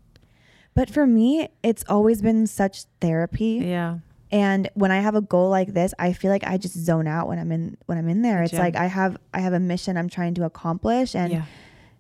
But 0.76 0.90
for 0.90 1.06
me, 1.06 1.50
it's 1.62 1.84
always 1.90 2.22
been 2.22 2.48
such 2.48 2.86
therapy. 3.02 3.62
Yeah. 3.66 4.00
And 4.32 4.70
when 4.74 4.92
I 4.92 5.02
have 5.02 5.14
a 5.14 5.22
goal 5.22 5.50
like 5.50 5.74
this, 5.74 5.94
I 6.00 6.14
feel 6.14 6.32
like 6.32 6.44
I 6.46 6.58
just 6.58 6.76
zone 6.76 7.06
out 7.08 7.28
when 7.28 7.38
I'm 7.38 7.52
in 7.52 7.78
when 7.86 7.98
I'm 7.98 8.08
in 8.10 8.22
there. 8.24 8.42
It's 8.42 8.54
like 8.54 8.76
I 8.78 8.86
have 8.88 9.18
I 9.34 9.42
have 9.42 9.54
a 9.54 9.60
mission 9.60 9.98
I'm 9.98 10.10
trying 10.10 10.34
to 10.36 10.46
accomplish 10.46 11.14
and 11.16 11.32
yeah. 11.34 11.44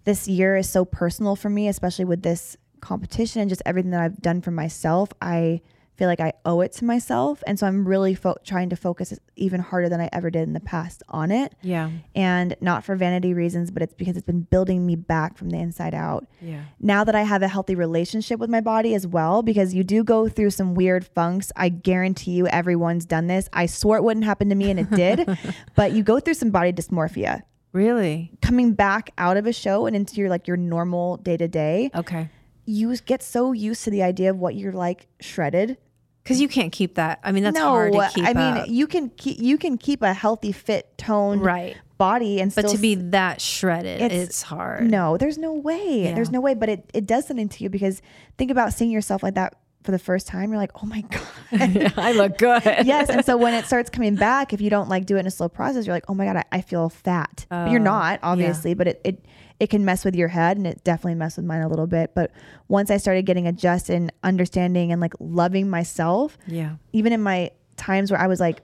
This 0.05 0.27
year 0.27 0.55
is 0.57 0.69
so 0.69 0.85
personal 0.85 1.35
for 1.35 1.49
me, 1.49 1.67
especially 1.67 2.05
with 2.05 2.23
this 2.23 2.57
competition 2.81 3.41
and 3.41 3.49
just 3.49 3.61
everything 3.65 3.91
that 3.91 4.01
I've 4.01 4.21
done 4.21 4.41
for 4.41 4.51
myself. 4.51 5.09
I 5.21 5.61
feel 5.95 6.07
like 6.07 6.19
I 6.19 6.33
owe 6.43 6.61
it 6.61 6.71
to 6.73 6.85
myself, 6.85 7.43
and 7.45 7.59
so 7.59 7.67
I'm 7.67 7.87
really 7.87 8.15
fo- 8.15 8.35
trying 8.43 8.69
to 8.71 8.75
focus 8.75 9.13
even 9.35 9.59
harder 9.61 9.89
than 9.89 10.01
I 10.01 10.09
ever 10.11 10.31
did 10.31 10.41
in 10.41 10.53
the 10.53 10.59
past 10.59 11.03
on 11.07 11.29
it. 11.29 11.53
Yeah. 11.61 11.91
And 12.15 12.55
not 12.61 12.83
for 12.83 12.95
vanity 12.95 13.35
reasons, 13.35 13.69
but 13.69 13.83
it's 13.83 13.93
because 13.93 14.17
it's 14.17 14.25
been 14.25 14.41
building 14.41 14.87
me 14.87 14.95
back 14.95 15.37
from 15.37 15.51
the 15.51 15.59
inside 15.59 15.93
out 15.93 16.25
Yeah. 16.41 16.61
now 16.79 17.03
that 17.03 17.13
I 17.13 17.21
have 17.21 17.43
a 17.43 17.47
healthy 17.47 17.75
relationship 17.75 18.39
with 18.39 18.49
my 18.49 18.59
body 18.59 18.95
as 18.95 19.05
well, 19.05 19.43
because 19.43 19.75
you 19.75 19.83
do 19.83 20.03
go 20.03 20.27
through 20.27 20.49
some 20.49 20.73
weird 20.73 21.05
funks. 21.05 21.51
I 21.55 21.69
guarantee 21.69 22.31
you 22.31 22.47
everyone's 22.47 23.05
done 23.05 23.27
this. 23.27 23.47
I 23.53 23.67
swore 23.67 23.97
it 23.97 24.03
wouldn't 24.03 24.25
happen 24.25 24.49
to 24.49 24.55
me 24.55 24.71
and 24.71 24.79
it 24.79 24.89
did, 24.89 25.37
but 25.75 25.91
you 25.91 26.01
go 26.01 26.19
through 26.19 26.33
some 26.33 26.49
body 26.49 26.73
dysmorphia. 26.73 27.43
Really? 27.73 28.31
Coming 28.41 28.73
back 28.73 29.09
out 29.17 29.35
of 29.35 29.45
a 29.45 29.51
show 29.53 29.85
and 29.87 29.95
into 29.95 30.15
your 30.15 30.29
like 30.29 30.47
your 30.47 30.57
normal 30.57 31.17
day 31.17 31.37
to 31.37 31.47
day, 31.47 31.89
Okay. 31.93 32.29
you 32.65 32.95
get 32.97 33.21
so 33.23 33.51
used 33.51 33.83
to 33.85 33.89
the 33.89 34.03
idea 34.03 34.29
of 34.29 34.37
what 34.37 34.55
you're 34.55 34.71
like 34.71 35.07
shredded. 35.19 35.77
Because 36.23 36.39
you 36.39 36.47
can't 36.47 36.71
keep 36.71 36.95
that. 36.95 37.19
I 37.23 37.33
mean, 37.33 37.43
that's 37.43 37.55
no, 37.55 37.67
hard 37.69 37.91
to 37.91 38.09
keep 38.13 38.23
I 38.25 38.33
mean 38.33 38.57
up. 38.61 38.67
you 38.69 38.87
can 38.87 39.09
keep 39.09 39.39
you 39.39 39.57
can 39.57 39.77
keep 39.77 40.01
a 40.03 40.13
healthy, 40.13 40.53
fit, 40.53 40.97
toned 40.97 41.43
right. 41.43 41.75
body 41.97 42.39
and 42.39 42.53
But 42.55 42.69
to 42.69 42.77
be 42.77 42.95
that 42.95 43.41
shredded, 43.41 43.99
It's- 44.01 44.23
it's, 44.29 44.41
hard. 44.43 44.89
No, 44.89 45.17
there's 45.17 45.37
no 45.37 45.51
way. 45.51 46.03
Yeah. 46.05 46.13
There's 46.13 46.31
no 46.31 46.39
way. 46.39 46.53
But 46.53 46.69
it, 46.69 46.89
it 46.93 47.05
does 47.05 47.27
something 47.27 47.49
to 47.49 47.63
you 47.63 47.69
because 47.69 48.01
think 48.37 48.51
about 48.51 48.71
seeing 48.73 48.89
yourself 48.91 49.21
like 49.23 49.33
that 49.35 49.55
for 49.83 49.91
the 49.91 49.99
first 49.99 50.27
time. 50.27 50.49
You're 50.49 50.57
like, 50.57 50.71
oh 50.81 50.85
my 50.85 51.01
God. 51.09 51.27
I 51.97 52.11
look 52.13 52.37
good. 52.37 52.63
yes. 52.85 53.09
And 53.09 53.23
so 53.25 53.37
when 53.37 53.53
it 53.53 53.65
starts 53.71 53.89
coming 53.89 54.15
back, 54.15 54.53
if 54.53 54.61
you 54.61 54.69
don't 54.69 54.89
like 54.89 55.05
do 55.05 55.17
it 55.17 55.19
in 55.21 55.27
a 55.27 55.31
slow 55.31 55.49
process, 55.49 55.85
you're 55.85 55.95
like, 55.95 56.05
oh 56.07 56.13
my 56.13 56.25
God, 56.25 56.37
I, 56.37 56.43
I 56.51 56.61
feel 56.61 56.89
fat. 56.89 57.45
But 57.49 57.71
you're 57.71 57.79
Oh, 57.81 57.83
not, 57.83 58.19
obviously, 58.23 58.73
but 58.73 58.87
it, 58.87 59.01
it, 59.03 59.25
it 59.59 59.69
can 59.69 59.85
mess 59.85 60.03
with 60.03 60.15
your 60.15 60.29
head 60.29 60.57
and 60.57 60.65
it 60.65 60.83
definitely 60.83 61.15
messed 61.15 61.37
with 61.37 61.45
mine 61.45 61.61
a 61.61 61.67
little 61.67 61.87
bit. 61.87 62.13
But 62.15 62.31
once 62.67 62.89
I 62.89 62.97
started 62.97 63.25
getting 63.25 63.45
adjusted 63.47 63.95
and 63.95 64.11
understanding 64.23 64.91
and 64.91 64.99
like 64.99 65.13
loving 65.19 65.69
myself, 65.69 66.37
Yeah. 66.47 66.75
even 66.91 67.13
in 67.13 67.21
my 67.21 67.51
times 67.77 68.09
where 68.11 68.19
I 68.19 68.27
was 68.27 68.39
like 68.39 68.61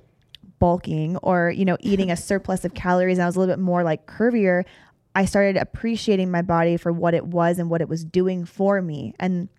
bulking 0.59 1.17
or, 1.17 1.51
you 1.51 1.65
know, 1.65 1.77
eating 1.79 2.11
a 2.11 2.17
surplus 2.17 2.65
of 2.65 2.73
calories 2.73 3.17
and 3.17 3.23
I 3.23 3.27
was 3.27 3.35
a 3.35 3.39
little 3.39 3.53
bit 3.55 3.61
more 3.61 3.83
like 3.83 4.07
curvier, 4.07 4.65
I 5.15 5.25
started 5.25 5.57
appreciating 5.57 6.31
my 6.31 6.41
body 6.41 6.77
for 6.77 6.91
what 6.91 7.13
it 7.13 7.25
was 7.25 7.59
and 7.59 7.69
what 7.69 7.81
it 7.81 7.89
was 7.89 8.03
doing 8.03 8.45
for 8.45 8.81
me. 8.81 9.13
And 9.19 9.49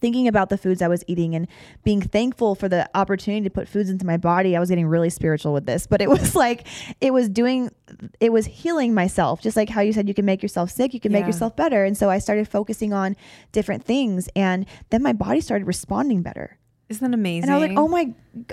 thinking 0.00 0.26
about 0.28 0.48
the 0.48 0.56
foods 0.58 0.82
I 0.82 0.88
was 0.88 1.04
eating 1.06 1.34
and 1.34 1.46
being 1.84 2.00
thankful 2.00 2.54
for 2.54 2.68
the 2.68 2.88
opportunity 2.94 3.44
to 3.44 3.50
put 3.50 3.68
foods 3.68 3.90
into 3.90 4.06
my 4.06 4.16
body. 4.16 4.56
I 4.56 4.60
was 4.60 4.68
getting 4.70 4.86
really 4.86 5.10
spiritual 5.10 5.52
with 5.52 5.66
this, 5.66 5.86
but 5.90 6.00
it 6.00 6.08
was 6.08 6.34
like 6.34 6.66
it 7.00 7.12
was 7.12 7.28
doing 7.28 7.70
it 8.20 8.32
was 8.32 8.46
healing 8.46 8.94
myself. 8.94 9.40
Just 9.40 9.56
like 9.56 9.68
how 9.68 9.80
you 9.80 9.92
said 9.92 10.08
you 10.08 10.14
can 10.14 10.24
make 10.24 10.42
yourself 10.42 10.70
sick, 10.70 10.94
you 10.94 11.00
can 11.00 11.12
make 11.12 11.26
yourself 11.26 11.56
better. 11.56 11.84
And 11.84 11.96
so 11.96 12.08
I 12.10 12.18
started 12.18 12.48
focusing 12.48 12.92
on 12.92 13.16
different 13.52 13.84
things 13.84 14.28
and 14.34 14.66
then 14.90 15.02
my 15.02 15.12
body 15.12 15.40
started 15.40 15.66
responding 15.66 16.22
better. 16.22 16.56
Isn't 16.88 17.08
that 17.08 17.14
amazing? 17.14 17.44
And 17.44 17.52
I 17.52 17.58
was 17.58 17.68
like, 17.68 17.78
oh 17.78 17.86
my, 17.86 18.12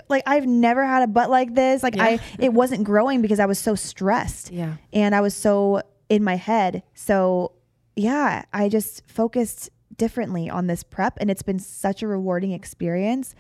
like 0.10 0.22
I've 0.28 0.46
never 0.46 0.86
had 0.86 1.02
a 1.02 1.08
butt 1.08 1.32
like 1.32 1.56
this. 1.56 1.82
Like 1.82 1.98
I, 1.98 2.20
it 2.38 2.54
wasn't 2.54 2.84
growing 2.84 3.24
because 3.24 3.40
I 3.40 3.48
was 3.48 3.58
so 3.58 3.74
stressed 3.74 4.52
Yeah. 4.52 4.76
and 4.94 5.16
I 5.16 5.22
was 5.22 5.34
so 5.34 5.82
in 6.08 6.24
my 6.24 6.36
head. 6.36 6.84
So 6.94 7.54
yeah, 7.96 8.46
I 8.54 8.70
just 8.70 9.02
focused 9.10 9.72
differently 9.98 10.50
on 10.50 10.68
this 10.68 10.84
prep 10.84 11.18
and 11.20 11.30
it's 11.30 11.42
been 11.44 11.60
such 11.60 12.02
a 12.04 12.08
rewarding 12.08 12.52
experience. 12.52 13.36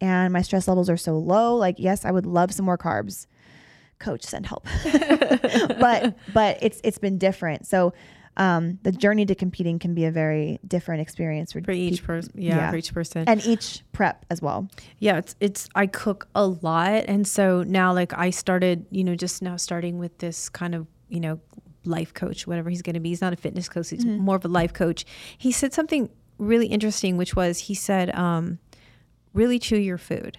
And 0.00 0.32
my 0.32 0.42
stress 0.42 0.66
levels 0.66 0.88
are 0.88 0.96
so 0.96 1.18
low. 1.18 1.56
Like, 1.56 1.76
yes, 1.78 2.04
I 2.04 2.10
would 2.10 2.26
love 2.26 2.52
some 2.52 2.64
more 2.64 2.78
carbs. 2.78 3.26
Coach, 3.98 4.22
send 4.24 4.46
help. 4.46 4.66
but 5.78 6.16
but 6.32 6.58
it's 6.62 6.80
it's 6.82 6.96
been 6.98 7.18
different. 7.18 7.66
So 7.66 7.92
um, 8.38 8.78
the 8.82 8.92
journey 8.92 9.26
to 9.26 9.34
competing 9.34 9.78
can 9.78 9.92
be 9.92 10.06
a 10.06 10.10
very 10.10 10.58
different 10.66 11.02
experience 11.02 11.52
for, 11.52 11.60
For 11.62 11.72
each 11.72 12.02
person. 12.02 12.32
Yeah, 12.34 12.56
yeah. 12.56 12.70
For 12.70 12.76
each 12.76 12.94
person. 12.94 13.24
and 13.26 13.44
each 13.44 13.82
prep 13.92 14.24
as 14.30 14.40
well. 14.40 14.68
yeah 15.00 15.18
it's 15.18 15.34
it's 15.40 15.68
i 15.74 15.86
cook 15.86 16.28
a 16.34 16.46
lot 16.46 17.04
and 17.08 17.26
so 17.26 17.62
now 17.64 17.92
like 17.92 18.16
i 18.16 18.30
started 18.30 18.86
you 18.90 19.04
know 19.04 19.14
just 19.14 19.42
now 19.42 19.56
starting 19.56 19.98
with 19.98 20.16
this 20.18 20.48
kind 20.48 20.74
of 20.74 20.86
you 21.08 21.20
know 21.20 21.40
life 21.84 22.12
coach 22.12 22.46
whatever 22.46 22.68
he's 22.70 22.82
going 22.82 22.94
to 22.94 23.00
be 23.00 23.08
he's 23.08 23.20
not 23.20 23.32
a 23.32 23.36
fitness 23.36 23.68
coach 23.68 23.90
he's 23.90 24.04
more 24.04 24.36
of 24.36 24.44
a 24.44 24.48
life 24.48 24.72
coach 24.72 25.04
he 25.38 25.50
said 25.50 25.72
something 25.72 26.10
really 26.38 26.66
interesting 26.66 27.16
which 27.16 27.34
was 27.34 27.58
he 27.58 27.74
said 27.74 28.14
um 28.14 28.58
really 29.32 29.58
chew 29.58 29.78
your 29.78 29.98
food 29.98 30.38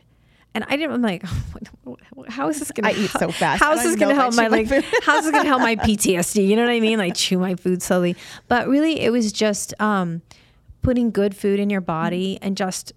and 0.54 0.66
I 0.68 0.76
didn't. 0.76 0.92
I'm 0.92 1.02
like, 1.02 1.24
how 2.28 2.50
is 2.50 2.60
this 2.60 2.72
gonna? 2.72 2.90
I 2.90 2.92
eat 2.92 3.10
so 3.12 3.32
fast. 3.32 3.62
How 3.62 3.74
is 3.74 3.84
this 3.84 3.96
gonna 3.96 4.16
help 4.16 4.34
my 4.36 4.48
like? 4.50 4.68
how's 5.04 5.24
this 5.24 5.32
gonna 5.32 5.48
help 5.48 5.62
my 5.62 5.78
PTSD? 5.78 6.46
You 6.46 6.56
know 6.56 6.64
what 6.64 6.72
I 6.72 6.80
mean? 6.80 6.98
Like 7.00 7.16
chew 7.16 7.38
my 7.38 7.56
food 7.56 7.82
slowly. 7.82 8.18
But 8.48 8.68
really, 8.68 9.00
it 9.00 9.12
was 9.12 9.32
just 9.32 9.74
um, 9.80 10.22
putting 10.82 11.12
good 11.12 11.36
food 11.36 11.60
in 11.60 11.70
your 11.70 11.82
body 11.82 12.38
and 12.42 12.58
just 12.58 12.92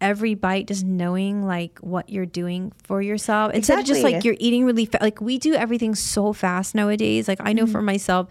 every 0.00 0.34
bite 0.34 0.66
just 0.68 0.84
knowing 0.84 1.44
like 1.44 1.78
what 1.80 2.08
you're 2.08 2.24
doing 2.26 2.72
for 2.84 3.02
yourself 3.02 3.52
instead 3.52 3.78
of 3.80 3.84
just 3.84 4.02
like 4.02 4.22
you're 4.24 4.36
eating 4.38 4.64
really 4.64 4.86
fast 4.86 5.02
like 5.02 5.20
we 5.20 5.38
do 5.38 5.54
everything 5.54 5.94
so 5.94 6.32
fast 6.32 6.74
nowadays 6.74 7.26
like 7.26 7.40
i 7.42 7.52
know 7.52 7.64
Mm-hmm. 7.64 7.72
for 7.72 7.82
myself 7.82 8.28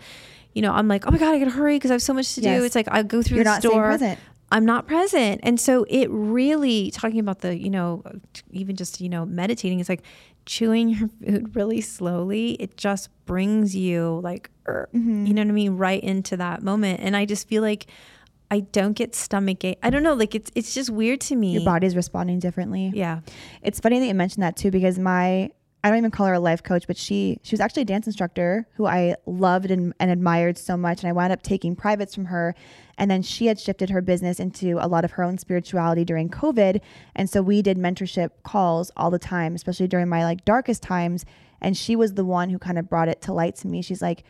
you 0.54 0.62
know 0.62 0.72
i'm 0.72 0.88
like 0.88 1.06
oh 1.06 1.12
my 1.12 1.18
god 1.18 1.34
i 1.36 1.40
gotta 1.40 1.52
hurry 1.52 1.76
because 1.76 1.92
i 1.92 1.94
have 1.96 2.02
so 2.02 2.14
much 2.14 2.36
to 2.36 2.42
Yes. 2.42 2.60
do 2.60 2.66
it's 2.66 2.76
like 2.76 2.88
i 2.90 3.04
go 3.04 3.22
through 3.22 3.36
You're 3.36 3.44
the 3.44 3.50
not 3.50 3.62
store 3.62 3.84
present. 3.90 4.18
i'm 4.52 4.64
not 4.66 4.88
present 4.88 5.42
and 5.44 5.60
so 5.60 5.86
it 5.90 6.08
really 6.10 6.90
talking 6.92 7.20
about 7.20 7.40
the 7.40 7.58
you 7.58 7.70
know 7.70 8.02
even 8.52 8.78
just 8.78 9.02
you 9.02 9.10
know 9.10 9.26
meditating 9.26 9.82
is 9.82 9.90
like 9.90 10.04
chewing 10.46 10.88
your 10.88 11.10
food 11.26 11.54
really 11.54 11.82
slowly 11.82 12.52
it 12.54 12.78
just 12.78 13.10
brings 13.26 13.76
you 13.76 14.22
like 14.24 14.50
er, 14.70 14.88
Mm-hmm. 14.96 15.26
you 15.26 15.34
know 15.34 15.42
what 15.42 15.50
i 15.50 15.52
mean 15.52 15.76
right 15.76 16.02
into 16.02 16.38
that 16.38 16.64
moment 16.64 17.02
and 17.02 17.18
i 17.18 17.26
just 17.26 17.46
feel 17.50 17.62
like 17.62 17.88
I 18.50 18.62
don't 18.62 18.94
get 18.94 19.14
stomach 19.14 19.64
ache. 19.66 19.80
I 19.84 19.90
don't 19.90 20.04
know, 20.04 20.14
like 20.14 20.34
it's 20.36 20.52
it's 20.56 20.74
just 20.74 20.90
weird 20.90 21.22
to 21.22 21.36
me. 21.36 21.54
Your 21.54 21.66
body's 21.66 21.96
responding 21.96 22.40
differently. 22.40 22.92
Yeah. 22.94 23.20
It's 23.62 23.80
funny 23.80 24.00
that 24.00 24.06
you 24.06 24.14
mentioned 24.14 24.44
that 24.44 24.56
too 24.56 24.72
because 24.72 24.98
my 24.98 25.50
I 25.84 25.90
don't 25.90 26.00
even 26.00 26.12
call 26.12 26.28
her 26.28 26.34
a 26.34 26.40
life 26.40 26.64
coach, 26.64 26.88
but 26.88 26.98
she 26.98 27.40
she 27.44 27.54
was 27.54 27.60
actually 27.60 27.84
a 27.84 27.86
dance 27.86 28.08
instructor 28.08 28.68
who 28.74 28.86
I 28.86 29.16
loved 29.26 29.70
and, 29.70 29.94
and 30.00 30.10
admired 30.10 30.58
so 30.58 30.76
much. 30.76 31.02
And 31.02 31.10
I 31.10 31.14
wound 31.14 31.32
up 31.32 31.44
taking 31.44 31.76
privates 31.76 32.16
from 32.16 32.26
her. 32.26 32.56
And 32.98 33.12
then 33.12 33.22
she 33.22 33.46
had 33.46 33.60
shifted 33.60 33.92
her 33.92 34.02
business 34.02 34.40
into 34.40 34.78
a 34.80 34.88
lot 34.88 35.06
of 35.06 35.12
her 35.12 35.24
own 35.24 35.38
spirituality 35.38 36.04
during 36.04 36.30
COVID. 36.30 36.82
And 37.16 37.30
so 37.30 37.42
we 37.42 37.62
did 37.62 37.78
mentorship 37.78 38.32
calls 38.44 38.92
all 38.98 39.12
the 39.12 39.20
time, 39.20 39.54
especially 39.56 39.88
during 39.88 40.10
my 40.10 40.24
like 40.24 40.44
darkest 40.46 40.82
times. 40.82 41.26
And 41.62 41.78
she 41.78 41.96
was 41.96 42.16
the 42.16 42.26
one 42.26 42.50
who 42.50 42.60
kind 42.60 42.80
of 42.80 42.90
brought 42.90 43.08
it 43.08 43.22
to 43.24 43.34
light 43.34 43.56
to 43.58 43.68
me. 43.68 43.82
She's 43.82 44.02
like, 44.02 44.24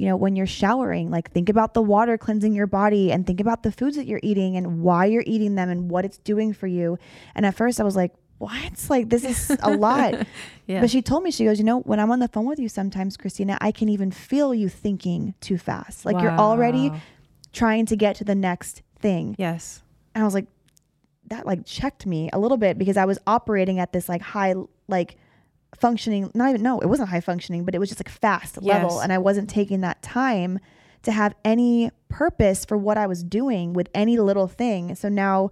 you 0.00 0.06
know, 0.06 0.16
when 0.16 0.34
you're 0.34 0.46
showering, 0.46 1.10
like 1.10 1.30
think 1.30 1.50
about 1.50 1.74
the 1.74 1.82
water 1.82 2.16
cleansing 2.16 2.54
your 2.54 2.66
body 2.66 3.12
and 3.12 3.26
think 3.26 3.38
about 3.38 3.62
the 3.62 3.70
foods 3.70 3.96
that 3.96 4.06
you're 4.06 4.20
eating 4.22 4.56
and 4.56 4.80
why 4.80 5.04
you're 5.04 5.24
eating 5.26 5.56
them 5.56 5.68
and 5.68 5.90
what 5.90 6.06
it's 6.06 6.16
doing 6.16 6.54
for 6.54 6.66
you. 6.66 6.98
And 7.34 7.44
at 7.44 7.54
first 7.54 7.78
I 7.78 7.84
was 7.84 7.96
like, 7.96 8.14
what? 8.38 8.86
Like, 8.88 9.10
this 9.10 9.24
is 9.24 9.58
a 9.62 9.70
lot. 9.76 10.26
Yeah. 10.66 10.80
But 10.80 10.88
she 10.88 11.02
told 11.02 11.22
me, 11.22 11.30
she 11.30 11.44
goes, 11.44 11.58
you 11.58 11.66
know, 11.66 11.80
when 11.80 12.00
I'm 12.00 12.10
on 12.10 12.18
the 12.18 12.28
phone 12.28 12.46
with 12.46 12.58
you 12.58 12.70
sometimes, 12.70 13.18
Christina, 13.18 13.58
I 13.60 13.72
can 13.72 13.90
even 13.90 14.10
feel 14.10 14.54
you 14.54 14.70
thinking 14.70 15.34
too 15.42 15.58
fast. 15.58 16.06
Like 16.06 16.18
you're 16.22 16.32
already 16.32 16.90
trying 17.52 17.84
to 17.84 17.96
get 17.96 18.16
to 18.16 18.24
the 18.24 18.34
next 18.34 18.80
thing. 19.00 19.36
Yes. 19.38 19.82
And 20.14 20.22
I 20.22 20.24
was 20.24 20.32
like, 20.32 20.46
that 21.26 21.44
like 21.44 21.66
checked 21.66 22.06
me 22.06 22.30
a 22.32 22.38
little 22.38 22.56
bit 22.56 22.78
because 22.78 22.96
I 22.96 23.04
was 23.04 23.18
operating 23.26 23.78
at 23.78 23.92
this 23.92 24.08
like 24.08 24.22
high, 24.22 24.54
like 24.88 25.16
functioning, 25.76 26.30
not 26.34 26.50
even, 26.50 26.62
no, 26.62 26.80
it 26.80 26.86
wasn't 26.86 27.08
high 27.08 27.20
functioning, 27.20 27.64
but 27.64 27.74
it 27.74 27.78
was 27.78 27.88
just 27.88 28.00
like 28.00 28.08
fast 28.08 28.62
level. 28.62 29.00
And 29.00 29.12
I 29.12 29.18
wasn't 29.18 29.48
taking 29.48 29.80
that 29.82 30.02
time 30.02 30.58
to 31.02 31.12
have 31.12 31.34
any 31.44 31.90
purpose 32.08 32.64
for 32.64 32.76
what 32.76 32.98
I 32.98 33.06
was 33.06 33.22
doing 33.22 33.72
with 33.72 33.88
any 33.94 34.18
little 34.18 34.48
thing. 34.48 34.94
So 34.94 35.08
now, 35.08 35.50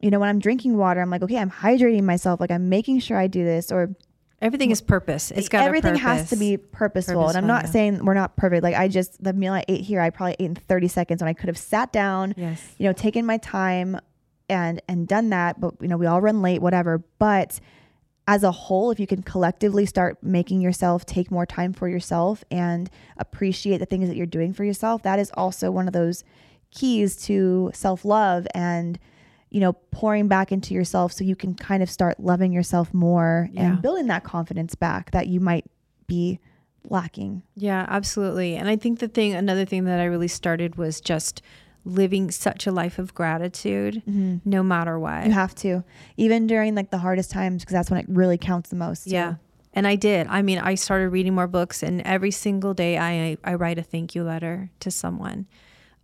you 0.00 0.10
know, 0.10 0.20
when 0.20 0.28
I'm 0.28 0.38
drinking 0.38 0.76
water, 0.76 1.00
I'm 1.00 1.10
like, 1.10 1.22
okay, 1.22 1.38
I'm 1.38 1.50
hydrating 1.50 2.04
myself. 2.04 2.38
Like 2.40 2.50
I'm 2.52 2.68
making 2.68 3.00
sure 3.00 3.16
I 3.16 3.26
do 3.26 3.44
this 3.44 3.72
or 3.72 3.94
Everything 4.40 4.70
is 4.70 4.80
purpose. 4.80 5.32
It's 5.32 5.48
got 5.48 5.62
a 5.62 5.64
everything 5.64 5.96
has 5.96 6.30
to 6.30 6.36
be 6.36 6.56
purposeful. 6.58 7.26
and 7.28 7.36
I'm 7.36 7.48
not 7.48 7.64
yeah. 7.64 7.70
saying 7.70 8.04
we're 8.04 8.14
not 8.14 8.36
perfect. 8.36 8.62
Like 8.62 8.76
I 8.76 8.86
just 8.86 9.20
the 9.22 9.32
meal 9.32 9.52
I 9.52 9.64
ate 9.66 9.80
here, 9.80 10.00
I 10.00 10.10
probably 10.10 10.36
ate 10.38 10.46
in 10.46 10.54
30 10.54 10.86
seconds 10.86 11.20
when 11.20 11.28
I 11.28 11.32
could 11.32 11.48
have 11.48 11.58
sat 11.58 11.92
down, 11.92 12.34
Yes. 12.36 12.62
you 12.78 12.86
know, 12.86 12.92
taken 12.92 13.26
my 13.26 13.38
time 13.38 13.98
and 14.48 14.80
and 14.88 15.08
done 15.08 15.30
that. 15.30 15.58
But 15.58 15.74
you 15.80 15.88
know, 15.88 15.96
we 15.96 16.06
all 16.06 16.20
run 16.20 16.40
late, 16.40 16.62
whatever. 16.62 17.02
But 17.18 17.58
as 18.28 18.42
a 18.44 18.52
whole, 18.52 18.90
if 18.90 19.00
you 19.00 19.06
can 19.06 19.22
collectively 19.22 19.86
start 19.86 20.18
making 20.22 20.60
yourself 20.60 21.06
take 21.06 21.30
more 21.30 21.46
time 21.46 21.72
for 21.72 21.88
yourself 21.88 22.44
and 22.50 22.90
appreciate 23.16 23.78
the 23.78 23.86
things 23.86 24.06
that 24.06 24.16
you're 24.16 24.26
doing 24.26 24.52
for 24.52 24.64
yourself, 24.64 25.02
that 25.02 25.18
is 25.18 25.30
also 25.32 25.70
one 25.70 25.86
of 25.86 25.94
those 25.94 26.22
keys 26.70 27.16
to 27.16 27.70
self 27.72 28.04
love 28.04 28.46
and 28.54 28.98
you 29.48 29.60
know 29.60 29.72
pouring 29.72 30.28
back 30.28 30.52
into 30.52 30.74
yourself 30.74 31.10
so 31.10 31.24
you 31.24 31.34
can 31.34 31.54
kind 31.54 31.82
of 31.82 31.88
start 31.90 32.20
loving 32.20 32.52
yourself 32.52 32.92
more 32.92 33.48
Yeah. 33.54 33.62
and 33.72 33.80
building 33.82 34.08
that 34.08 34.24
confidence 34.24 34.74
back 34.74 35.10
that 35.12 35.26
you 35.28 35.40
might 35.40 35.64
be 36.06 36.38
lacking. 36.90 37.42
Yeah, 37.56 37.86
absolutely. 37.88 38.56
And 38.56 38.68
I 38.68 38.76
think 38.76 38.98
the 38.98 39.08
thing, 39.08 39.32
another 39.34 39.64
thing 39.64 39.84
that 39.86 40.00
I 40.00 40.04
really 40.04 40.28
started 40.28 40.76
was 40.76 41.00
just 41.00 41.40
living 41.88 42.30
such 42.30 42.66
a 42.66 42.72
life 42.72 42.98
of 42.98 43.14
gratitude, 43.14 44.02
no 44.44 44.62
matter 44.62 44.98
what. 44.98 45.26
You 45.26 45.32
have 45.32 45.54
to, 45.56 45.82
even 46.16 46.46
during 46.46 46.74
like 46.74 46.90
the 46.90 46.98
hardest 46.98 47.30
times, 47.30 47.62
because 47.62 47.72
that's 47.72 47.90
when 47.90 47.98
it 48.00 48.06
really 48.08 48.38
counts 48.38 48.70
the 48.70 48.76
most. 48.76 49.04
too. 49.04 49.10
Yeah. 49.10 49.34
And 49.72 49.86
I 49.86 49.96
did. 49.96 50.26
I 50.28 50.42
mean, 50.42 50.58
I 50.58 50.74
started 50.74 51.10
reading 51.10 51.34
more 51.34 51.46
books, 51.46 51.82
and 51.82 52.00
every 52.02 52.30
single 52.30 52.74
day 52.74 52.98
I 52.98 53.36
I 53.44 53.54
write 53.54 53.78
a 53.78 53.82
thank 53.82 54.14
you 54.14 54.22
letter 54.24 54.70
to 54.80 54.90
someone. 54.90 55.46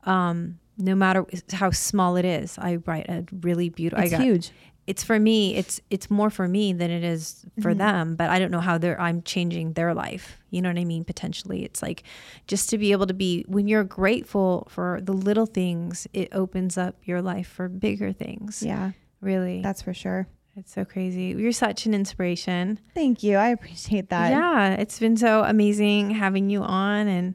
Um, 0.05 0.59
no 0.76 0.95
matter 0.95 1.24
how 1.53 1.70
small 1.70 2.16
it 2.16 2.24
is, 2.24 2.59
I 2.59 2.76
write 2.76 3.09
a 3.09 3.24
really 3.41 3.68
beautiful. 3.68 4.05
it's 4.05 4.12
I 4.12 4.16
got, 4.16 4.24
huge. 4.24 4.51
It's 4.87 5.03
for 5.03 5.18
me. 5.18 5.55
It's 5.57 5.80
it's 5.91 6.11
more 6.11 6.28
for 6.30 6.47
me 6.47 6.72
than 6.74 6.91
it 6.91 7.03
is 7.05 7.45
for 7.62 7.70
Mm-hmm. 7.70 7.78
them. 7.78 8.16
But 8.16 8.28
I 8.30 8.39
don't 8.39 8.51
know 8.51 8.61
how 8.61 8.76
they're. 8.78 9.01
I'm 9.01 9.22
changing 9.22 9.72
their 9.72 9.95
life. 9.95 10.39
You 10.51 10.61
know 10.62 10.68
what 10.68 10.78
I 10.78 10.85
mean? 10.85 11.05
Potentially, 11.05 11.64
it's 11.64 11.80
like 11.82 12.03
just 12.47 12.68
to 12.70 12.78
be 12.78 12.93
able 12.93 13.07
to 13.07 13.14
be 13.14 13.45
when 13.49 13.66
you're 13.68 13.85
grateful 13.85 14.66
for 14.70 15.01
the 15.03 15.12
little 15.14 15.47
things, 15.47 16.07
it 16.12 16.28
opens 16.32 16.76
up 16.76 16.97
your 17.05 17.22
life 17.22 17.49
for 17.49 17.68
bigger 17.68 18.12
things. 18.12 18.62
Yeah, 18.62 18.91
Really, 19.20 19.62
that's 19.62 19.80
for 19.82 19.95
sure. 19.95 20.26
it's 20.57 20.72
so 20.72 20.85
crazy. 20.85 21.35
You're 21.37 21.51
such 21.53 21.87
an 21.87 21.95
inspiration. 21.95 22.78
Thank 22.95 23.22
you. 23.22 23.37
I 23.39 23.49
appreciate 23.49 24.11
that. 24.11 24.30
Yeah, 24.30 24.74
it's 24.74 24.99
been 25.01 25.16
so 25.16 25.45
amazing 25.45 26.11
having 26.11 26.51
you 26.51 26.62
on, 26.62 27.09
and 27.09 27.35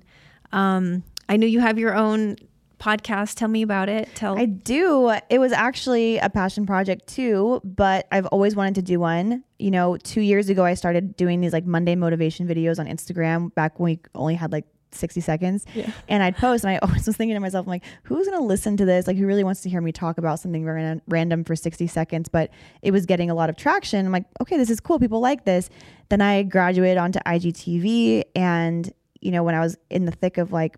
um, 0.52 1.04
I 1.28 1.36
know 1.38 1.47
you 1.47 1.60
have 1.62 1.78
your 1.80 1.95
own 1.95 2.36
podcast. 2.80 3.36
Tell 3.36 3.48
me 3.48 3.62
about 3.62 3.90
it. 3.90 4.10
Tell. 4.16 4.38
I 4.38 4.46
do. 4.46 5.14
It 5.30 5.40
was 5.40 5.52
actually 5.52 6.18
a 6.18 6.30
passion 6.30 6.66
project 6.66 7.08
too, 7.08 7.62
but 7.64 8.08
I've 8.12 8.26
always 8.28 8.56
wanted 8.56 8.76
to 8.76 8.82
do 8.82 9.00
one. 9.00 9.44
You 9.58 9.72
know, 9.72 9.98
two 9.98 10.22
years 10.22 10.50
ago, 10.50 10.64
I 10.64 10.74
started 10.74 11.16
doing 11.16 11.42
these 11.42 11.54
like 11.54 11.66
Monday 11.66 11.96
motivation 11.96 12.48
videos 12.48 12.80
on 12.80 12.88
Instagram 12.88 13.54
back 13.54 13.80
when 13.80 13.94
we 13.94 14.00
only 14.16 14.36
had 14.36 14.52
like 14.52 14.66
60 14.92 15.22
seconds. 15.22 15.66
Yeah. 15.74 15.92
And 16.08 16.24
I'd 16.24 16.38
post, 16.38 16.64
and 16.64 16.72
I 16.72 16.78
always 16.82 17.06
was 17.06 17.18
thinking 17.18 17.36
to 17.36 17.40
myself, 17.40 17.66
I'm 17.66 17.70
like, 17.70 17.84
who's 18.04 18.28
going 18.28 18.40
to 18.40 18.46
listen 18.46 18.78
to 18.78 18.86
this? 18.86 19.08
Like, 19.08 19.18
who 19.18 19.26
really 19.26 19.44
wants 19.44 19.62
to 19.62 19.70
hear 19.70 19.82
me 19.82 19.92
talk 19.92 20.18
about 20.18 20.40
something 20.40 20.66
ran- 20.66 21.02
random 21.08 21.44
for 21.44 21.56
60 21.56 21.88
seconds? 21.88 22.30
But 22.30 22.52
it 22.82 22.92
was 22.92 23.06
getting 23.06 23.30
a 23.30 23.36
lot 23.36 23.50
of 23.50 23.58
traction. 23.58 24.06
I'm 24.06 24.12
like, 24.12 24.26
okay, 24.42 24.58
this 24.58 24.70
is 24.70 24.80
cool. 24.80 25.00
People 25.00 25.20
like 25.20 25.46
this. 25.46 25.70
Then 26.10 26.22
I 26.22 26.44
graduated 26.44 26.98
onto 26.98 27.20
IGTV. 27.20 28.24
And, 28.36 28.92
you 29.22 29.32
know, 29.32 29.44
when 29.44 29.56
I 29.56 29.60
was 29.60 29.78
in 29.90 30.06
the 30.06 30.12
thick 30.12 30.38
of 30.38 30.52
like 30.52 30.78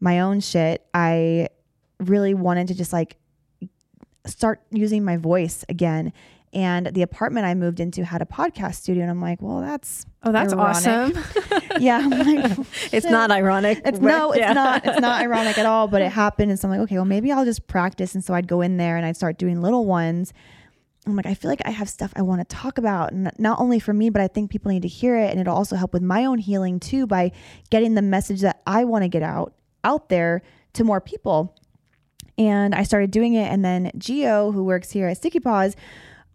my 0.00 0.20
own 0.20 0.40
shit, 0.40 0.84
I 0.94 1.48
really 1.98 2.34
wanted 2.34 2.68
to 2.68 2.74
just 2.74 2.92
like 2.92 3.16
start 4.26 4.60
using 4.70 5.04
my 5.04 5.16
voice 5.16 5.64
again. 5.68 6.12
And 6.52 6.86
the 6.86 7.02
apartment 7.02 7.46
I 7.46 7.54
moved 7.54 7.78
into 7.78 8.04
had 8.04 8.22
a 8.22 8.24
podcast 8.24 8.74
studio, 8.76 9.02
and 9.02 9.10
I'm 9.10 9.20
like, 9.20 9.40
well, 9.40 9.60
that's 9.60 10.04
oh, 10.24 10.32
that's 10.32 10.52
ironic. 10.52 11.16
awesome. 11.16 11.78
yeah. 11.80 11.98
I'm 11.98 12.10
like, 12.10 12.66
it's 12.92 13.06
not 13.06 13.30
ironic. 13.30 13.80
It's 13.84 14.00
no, 14.00 14.32
it's 14.32 14.54
not. 14.54 14.84
It's 14.84 15.00
not 15.00 15.20
ironic 15.22 15.58
at 15.58 15.66
all. 15.66 15.86
But 15.86 16.02
it 16.02 16.10
happened, 16.10 16.50
and 16.50 16.58
so 16.58 16.66
I'm 16.66 16.72
like, 16.72 16.80
okay, 16.80 16.96
well, 16.96 17.04
maybe 17.04 17.30
I'll 17.30 17.44
just 17.44 17.68
practice. 17.68 18.16
And 18.16 18.24
so 18.24 18.34
I'd 18.34 18.48
go 18.48 18.62
in 18.62 18.78
there 18.78 18.96
and 18.96 19.06
I'd 19.06 19.16
start 19.16 19.38
doing 19.38 19.62
little 19.62 19.86
ones. 19.86 20.32
I'm 21.06 21.14
like, 21.14 21.26
I 21.26 21.34
feel 21.34 21.50
like 21.50 21.62
I 21.64 21.70
have 21.70 21.88
stuff 21.88 22.12
I 22.16 22.22
want 22.22 22.46
to 22.46 22.56
talk 22.56 22.78
about, 22.78 23.12
and 23.12 23.30
not 23.38 23.60
only 23.60 23.78
for 23.78 23.92
me, 23.92 24.10
but 24.10 24.20
I 24.20 24.26
think 24.26 24.50
people 24.50 24.72
need 24.72 24.82
to 24.82 24.88
hear 24.88 25.16
it, 25.16 25.30
and 25.30 25.38
it'll 25.40 25.56
also 25.56 25.76
help 25.76 25.92
with 25.92 26.02
my 26.02 26.24
own 26.24 26.38
healing 26.38 26.80
too 26.80 27.06
by 27.06 27.30
getting 27.70 27.94
the 27.94 28.02
message 28.02 28.40
that 28.40 28.60
I 28.66 28.82
want 28.82 29.04
to 29.04 29.08
get 29.08 29.22
out 29.22 29.54
out 29.84 30.08
there 30.08 30.42
to 30.74 30.84
more 30.84 31.00
people. 31.00 31.56
And 32.38 32.74
I 32.74 32.84
started 32.84 33.10
doing 33.10 33.34
it, 33.34 33.50
and 33.52 33.64
then 33.64 33.90
Gio, 33.98 34.52
who 34.54 34.64
works 34.64 34.90
here 34.90 35.08
at 35.08 35.16
Sticky 35.18 35.40
Paws, 35.40 35.76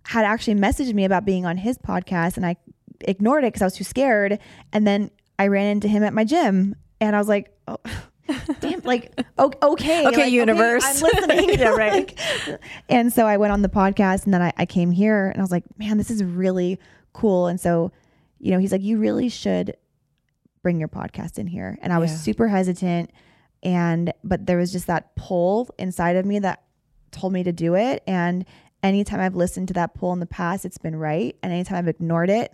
had 0.05 0.23
actually 0.23 0.53
messaged 0.55 0.93
me 0.93 1.03
about 1.03 1.25
being 1.25 1.45
on 1.45 1.57
his 1.57 1.77
podcast, 1.79 2.37
and 2.37 2.45
I 2.45 2.57
ignored 3.01 3.43
it 3.43 3.47
because 3.47 3.61
I 3.63 3.65
was 3.65 3.73
too 3.75 3.83
scared. 3.83 4.37
And 4.71 4.85
then 4.85 5.09
I 5.39 5.47
ran 5.47 5.65
into 5.67 5.87
him 5.87 6.03
at 6.03 6.13
my 6.13 6.23
gym, 6.23 6.75
and 7.01 7.15
I 7.15 7.19
was 7.19 7.27
like, 7.27 7.51
oh, 7.67 7.77
damn, 8.59 8.81
like, 8.81 9.19
okay. 9.39 10.05
Okay, 10.07 10.07
like, 10.23 10.31
universe. 10.31 10.83
I'm 10.85 11.01
listening. 11.01 11.57
Yeah, 11.59 11.69
right. 11.69 12.19
And 12.87 13.11
so 13.11 13.25
I 13.25 13.37
went 13.37 13.51
on 13.53 13.63
the 13.63 13.69
podcast, 13.69 14.25
and 14.25 14.33
then 14.33 14.43
I, 14.43 14.53
I 14.57 14.65
came 14.67 14.91
here, 14.91 15.29
and 15.29 15.37
I 15.39 15.41
was 15.41 15.51
like, 15.51 15.63
man, 15.79 15.97
this 15.97 16.11
is 16.11 16.23
really 16.23 16.79
cool. 17.13 17.47
And 17.47 17.59
so, 17.59 17.91
you 18.39 18.51
know, 18.51 18.59
he's 18.59 18.71
like, 18.71 18.83
you 18.83 18.97
really 18.99 19.29
should 19.29 19.75
bring 20.61 20.77
your 20.79 20.89
podcast 20.89 21.39
in 21.39 21.47
here. 21.47 21.79
And 21.81 21.91
I 21.91 21.97
was 21.97 22.11
Yeah. 22.11 22.17
super 22.17 22.47
hesitant. 22.47 23.09
And, 23.65 24.13
but 24.23 24.45
there 24.45 24.57
was 24.57 24.71
just 24.71 24.87
that 24.87 25.15
pull 25.17 25.69
inside 25.77 26.15
of 26.15 26.25
me 26.25 26.39
that 26.39 26.61
told 27.11 27.33
me 27.33 27.43
to 27.43 27.51
do 27.51 27.75
it. 27.75 28.03
And 28.07 28.45
anytime 28.83 29.19
I've 29.19 29.35
listened 29.35 29.67
to 29.69 29.73
that 29.73 29.93
pull 29.95 30.13
in 30.13 30.19
the 30.21 30.25
past, 30.25 30.63
it's 30.65 30.77
been 30.77 30.95
right. 30.95 31.35
And 31.43 31.51
anytime 31.51 31.79
I've 31.79 31.87
ignored 31.87 32.29
it, 32.29 32.53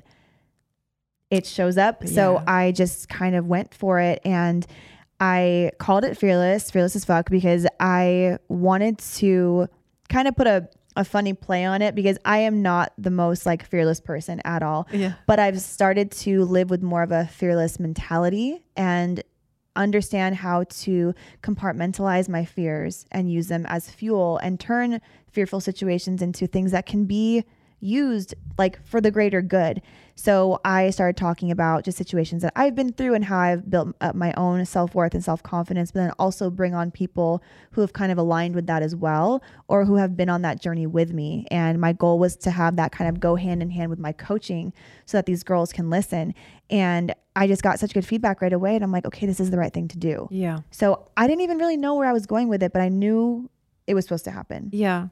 it 1.29 1.45
shows 1.45 1.77
up. 1.77 2.07
So 2.07 2.43
I 2.47 2.71
just 2.71 3.07
kind 3.09 3.35
of 3.35 3.45
went 3.45 3.73
for 3.73 3.99
it 3.99 4.19
and 4.25 4.65
I 5.19 5.71
called 5.77 6.03
it 6.03 6.17
fearless, 6.17 6.71
fearless 6.71 6.95
as 6.95 7.05
fuck, 7.05 7.29
because 7.29 7.67
I 7.79 8.37
wanted 8.47 8.97
to 9.15 9.67
kind 10.09 10.27
of 10.27 10.35
put 10.35 10.47
a, 10.47 10.67
a 10.97 11.05
funny 11.05 11.33
play 11.33 11.63
on 11.63 11.81
it 11.81 11.95
because 11.95 12.17
I 12.25 12.39
am 12.39 12.61
not 12.61 12.91
the 12.97 13.11
most 13.11 13.45
like 13.45 13.65
fearless 13.65 14.01
person 14.01 14.41
at 14.43 14.61
all 14.63 14.87
Yeah. 14.91 15.13
but 15.27 15.39
I've 15.39 15.61
started 15.61 16.11
to 16.11 16.43
live 16.43 16.69
with 16.69 16.81
more 16.81 17.01
of 17.03 17.11
a 17.11 17.27
fearless 17.27 17.79
mentality 17.79 18.61
and 18.75 19.23
understand 19.75 20.35
how 20.35 20.63
to 20.65 21.13
compartmentalize 21.41 22.27
my 22.27 22.45
fears 22.45 23.05
and 23.11 23.31
use 23.31 23.47
them 23.47 23.65
as 23.67 23.89
fuel 23.89 24.37
and 24.39 24.59
turn 24.59 25.01
fearful 25.27 25.61
situations 25.61 26.21
into 26.21 26.47
things 26.47 26.71
that 26.71 26.85
can 26.85 27.05
be 27.05 27.43
used 27.79 28.35
like 28.57 28.83
for 28.85 29.01
the 29.01 29.11
greater 29.11 29.41
good. 29.41 29.81
So 30.21 30.61
I 30.63 30.91
started 30.91 31.17
talking 31.17 31.49
about 31.49 31.83
just 31.83 31.97
situations 31.97 32.43
that 32.43 32.53
I've 32.55 32.75
been 32.75 32.93
through 32.93 33.15
and 33.15 33.25
how 33.25 33.39
I've 33.39 33.71
built 33.71 33.95
up 34.01 34.13
my 34.13 34.31
own 34.37 34.63
self 34.67 34.93
worth 34.93 35.15
and 35.15 35.23
self 35.23 35.41
confidence, 35.41 35.91
but 35.91 36.01
then 36.01 36.11
also 36.19 36.51
bring 36.51 36.75
on 36.75 36.91
people 36.91 37.41
who 37.71 37.81
have 37.81 37.93
kind 37.93 38.11
of 38.11 38.19
aligned 38.19 38.53
with 38.53 38.67
that 38.67 38.83
as 38.83 38.95
well 38.95 39.41
or 39.67 39.83
who 39.83 39.95
have 39.95 40.15
been 40.15 40.29
on 40.29 40.43
that 40.43 40.61
journey 40.61 40.85
with 40.85 41.11
me. 41.11 41.47
And 41.49 41.81
my 41.81 41.91
goal 41.91 42.19
was 42.19 42.35
to 42.37 42.51
have 42.51 42.75
that 42.75 42.91
kind 42.91 43.09
of 43.09 43.19
go 43.19 43.35
hand 43.35 43.63
in 43.63 43.71
hand 43.71 43.89
with 43.89 43.97
my 43.97 44.11
coaching 44.11 44.73
so 45.07 45.17
that 45.17 45.25
these 45.25 45.41
girls 45.41 45.73
can 45.73 45.89
listen. 45.89 46.35
And 46.69 47.15
I 47.35 47.47
just 47.47 47.63
got 47.63 47.79
such 47.79 47.91
good 47.91 48.05
feedback 48.05 48.43
right 48.43 48.53
away. 48.53 48.75
And 48.75 48.83
I'm 48.83 48.91
like, 48.91 49.07
okay, 49.07 49.25
this 49.25 49.39
is 49.39 49.49
the 49.49 49.57
right 49.57 49.73
thing 49.73 49.87
to 49.87 49.97
do. 49.97 50.27
Yeah. 50.29 50.59
So 50.69 51.09
I 51.17 51.25
didn't 51.25 51.41
even 51.41 51.57
really 51.57 51.77
know 51.77 51.95
where 51.95 52.07
I 52.07 52.13
was 52.13 52.27
going 52.27 52.47
with 52.47 52.61
it, 52.61 52.73
but 52.73 52.83
I 52.83 52.89
knew 52.89 53.49
it 53.87 53.95
was 53.95 54.05
supposed 54.05 54.25
to 54.25 54.31
happen. 54.31 54.69
Yeah. 54.71 55.07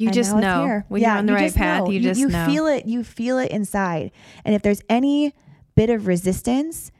You 0.00 0.10
just 0.10 0.34
now 0.34 0.64
know 0.64 0.82
when 0.88 1.02
you're 1.02 1.10
on 1.10 1.26
the 1.26 1.32
you 1.32 1.38
right 1.38 1.54
path. 1.54 1.84
know. 1.84 1.90
You 1.90 2.00
just 2.00 2.18
you 2.20 2.28
know. 2.28 2.46
feel 2.46 2.66
it. 2.66 2.86
You 2.86 3.04
feel 3.04 3.38
it 3.38 3.50
inside. 3.50 4.10
And 4.44 4.54
if 4.54 4.62
there's 4.62 4.80
any 4.88 5.34
bit 5.76 5.90
of 5.90 6.06
resistance, 6.06 6.90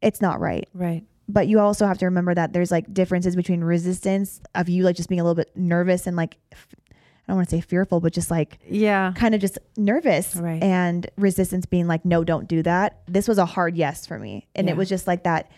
it's 0.00 0.20
not 0.20 0.40
right. 0.40 0.68
right. 0.74 1.04
But 1.28 1.48
you 1.48 1.60
also 1.60 1.86
have 1.86 1.98
to 1.98 2.04
remember 2.06 2.34
that 2.34 2.52
there's 2.52 2.70
like 2.70 2.92
differences 2.92 3.36
between 3.36 3.62
resistance 3.62 4.40
of 4.54 4.68
you 4.68 4.82
like 4.84 4.96
just 4.96 5.08
being 5.08 5.20
a 5.20 5.24
little 5.24 5.34
bit 5.36 5.50
nervous 5.56 6.06
and 6.06 6.16
like 6.16 6.36
I 6.52 7.26
don't 7.28 7.36
want 7.36 7.48
to 7.50 7.56
say 7.56 7.60
fearful, 7.60 8.00
but 8.00 8.12
just 8.12 8.30
like 8.30 8.58
Yeah. 8.68 9.12
kind 9.14 9.34
of 9.34 9.40
just 9.40 9.58
nervous 9.76 10.34
Right. 10.36 10.62
and 10.62 11.08
resistance 11.16 11.64
being 11.66 11.86
like 11.86 12.04
no 12.04 12.24
don't 12.24 12.48
do 12.48 12.62
that 12.64 13.00
this 13.06 13.28
was 13.28 13.38
a 13.38 13.46
hard 13.46 13.76
yes 13.76 14.06
for 14.06 14.18
me 14.18 14.48
and 14.54 14.66
Yeah. 14.66 14.74
it 14.74 14.76
was 14.76 14.88
just 14.88 15.06
like 15.06 15.22
that 15.22 15.50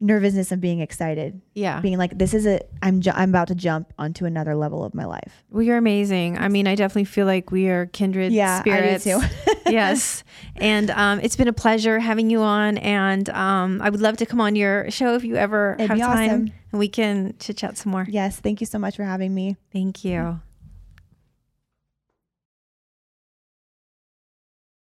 nervousness 0.00 0.50
of 0.50 0.60
being 0.60 0.80
excited 0.80 1.40
Yeah. 1.54 1.80
being 1.80 1.98
like 1.98 2.16
this 2.16 2.32
is 2.32 2.46
a 2.46 2.60
i'm 2.82 3.00
ju- 3.02 3.12
i'm 3.14 3.28
about 3.28 3.48
to 3.48 3.54
jump 3.54 3.92
onto 3.98 4.24
another 4.24 4.54
level 4.56 4.82
of 4.82 4.94
my 4.94 5.04
life 5.04 5.44
Well, 5.50 5.62
you're 5.62 5.76
amazing. 5.76 6.38
I 6.38 6.48
mean, 6.48 6.66
I 6.66 6.74
definitely 6.74 7.04
feel 7.04 7.26
like 7.26 7.50
we 7.50 7.68
are 7.68 7.86
kindred 7.86 8.32
Yeah, 8.32 8.62
I 8.64 8.64
do 8.64 8.98
spirits. 8.98 9.04
too. 9.04 9.20
yes. 9.70 10.24
And 10.56 10.90
um, 10.90 11.20
it's 11.20 11.36
been 11.36 11.48
a 11.48 11.52
pleasure 11.52 11.98
having 11.98 12.30
you 12.30 12.40
on. 12.40 12.78
And 12.78 13.28
um, 13.30 13.80
I 13.82 13.90
would 13.90 14.00
love 14.00 14.16
to 14.18 14.26
come 14.26 14.40
on 14.40 14.56
your 14.56 14.90
show 14.90 15.14
if 15.16 15.24
you 15.24 15.36
ever 15.36 15.76
It'd 15.78 15.90
have 15.90 15.98
time 15.98 16.30
awesome. 16.30 16.52
and 16.72 16.78
we 16.78 16.88
can 16.88 17.34
chit 17.38 17.56
chat 17.58 17.76
some 17.76 17.92
more. 17.92 18.06
yes 18.08 18.40
thank 18.40 18.60
you 18.60 18.66
so 18.66 18.78
much 18.78 18.96
for 18.96 19.04
having 19.04 19.34
me 19.34 19.56
Thank 19.72 20.04
you. 20.04 20.40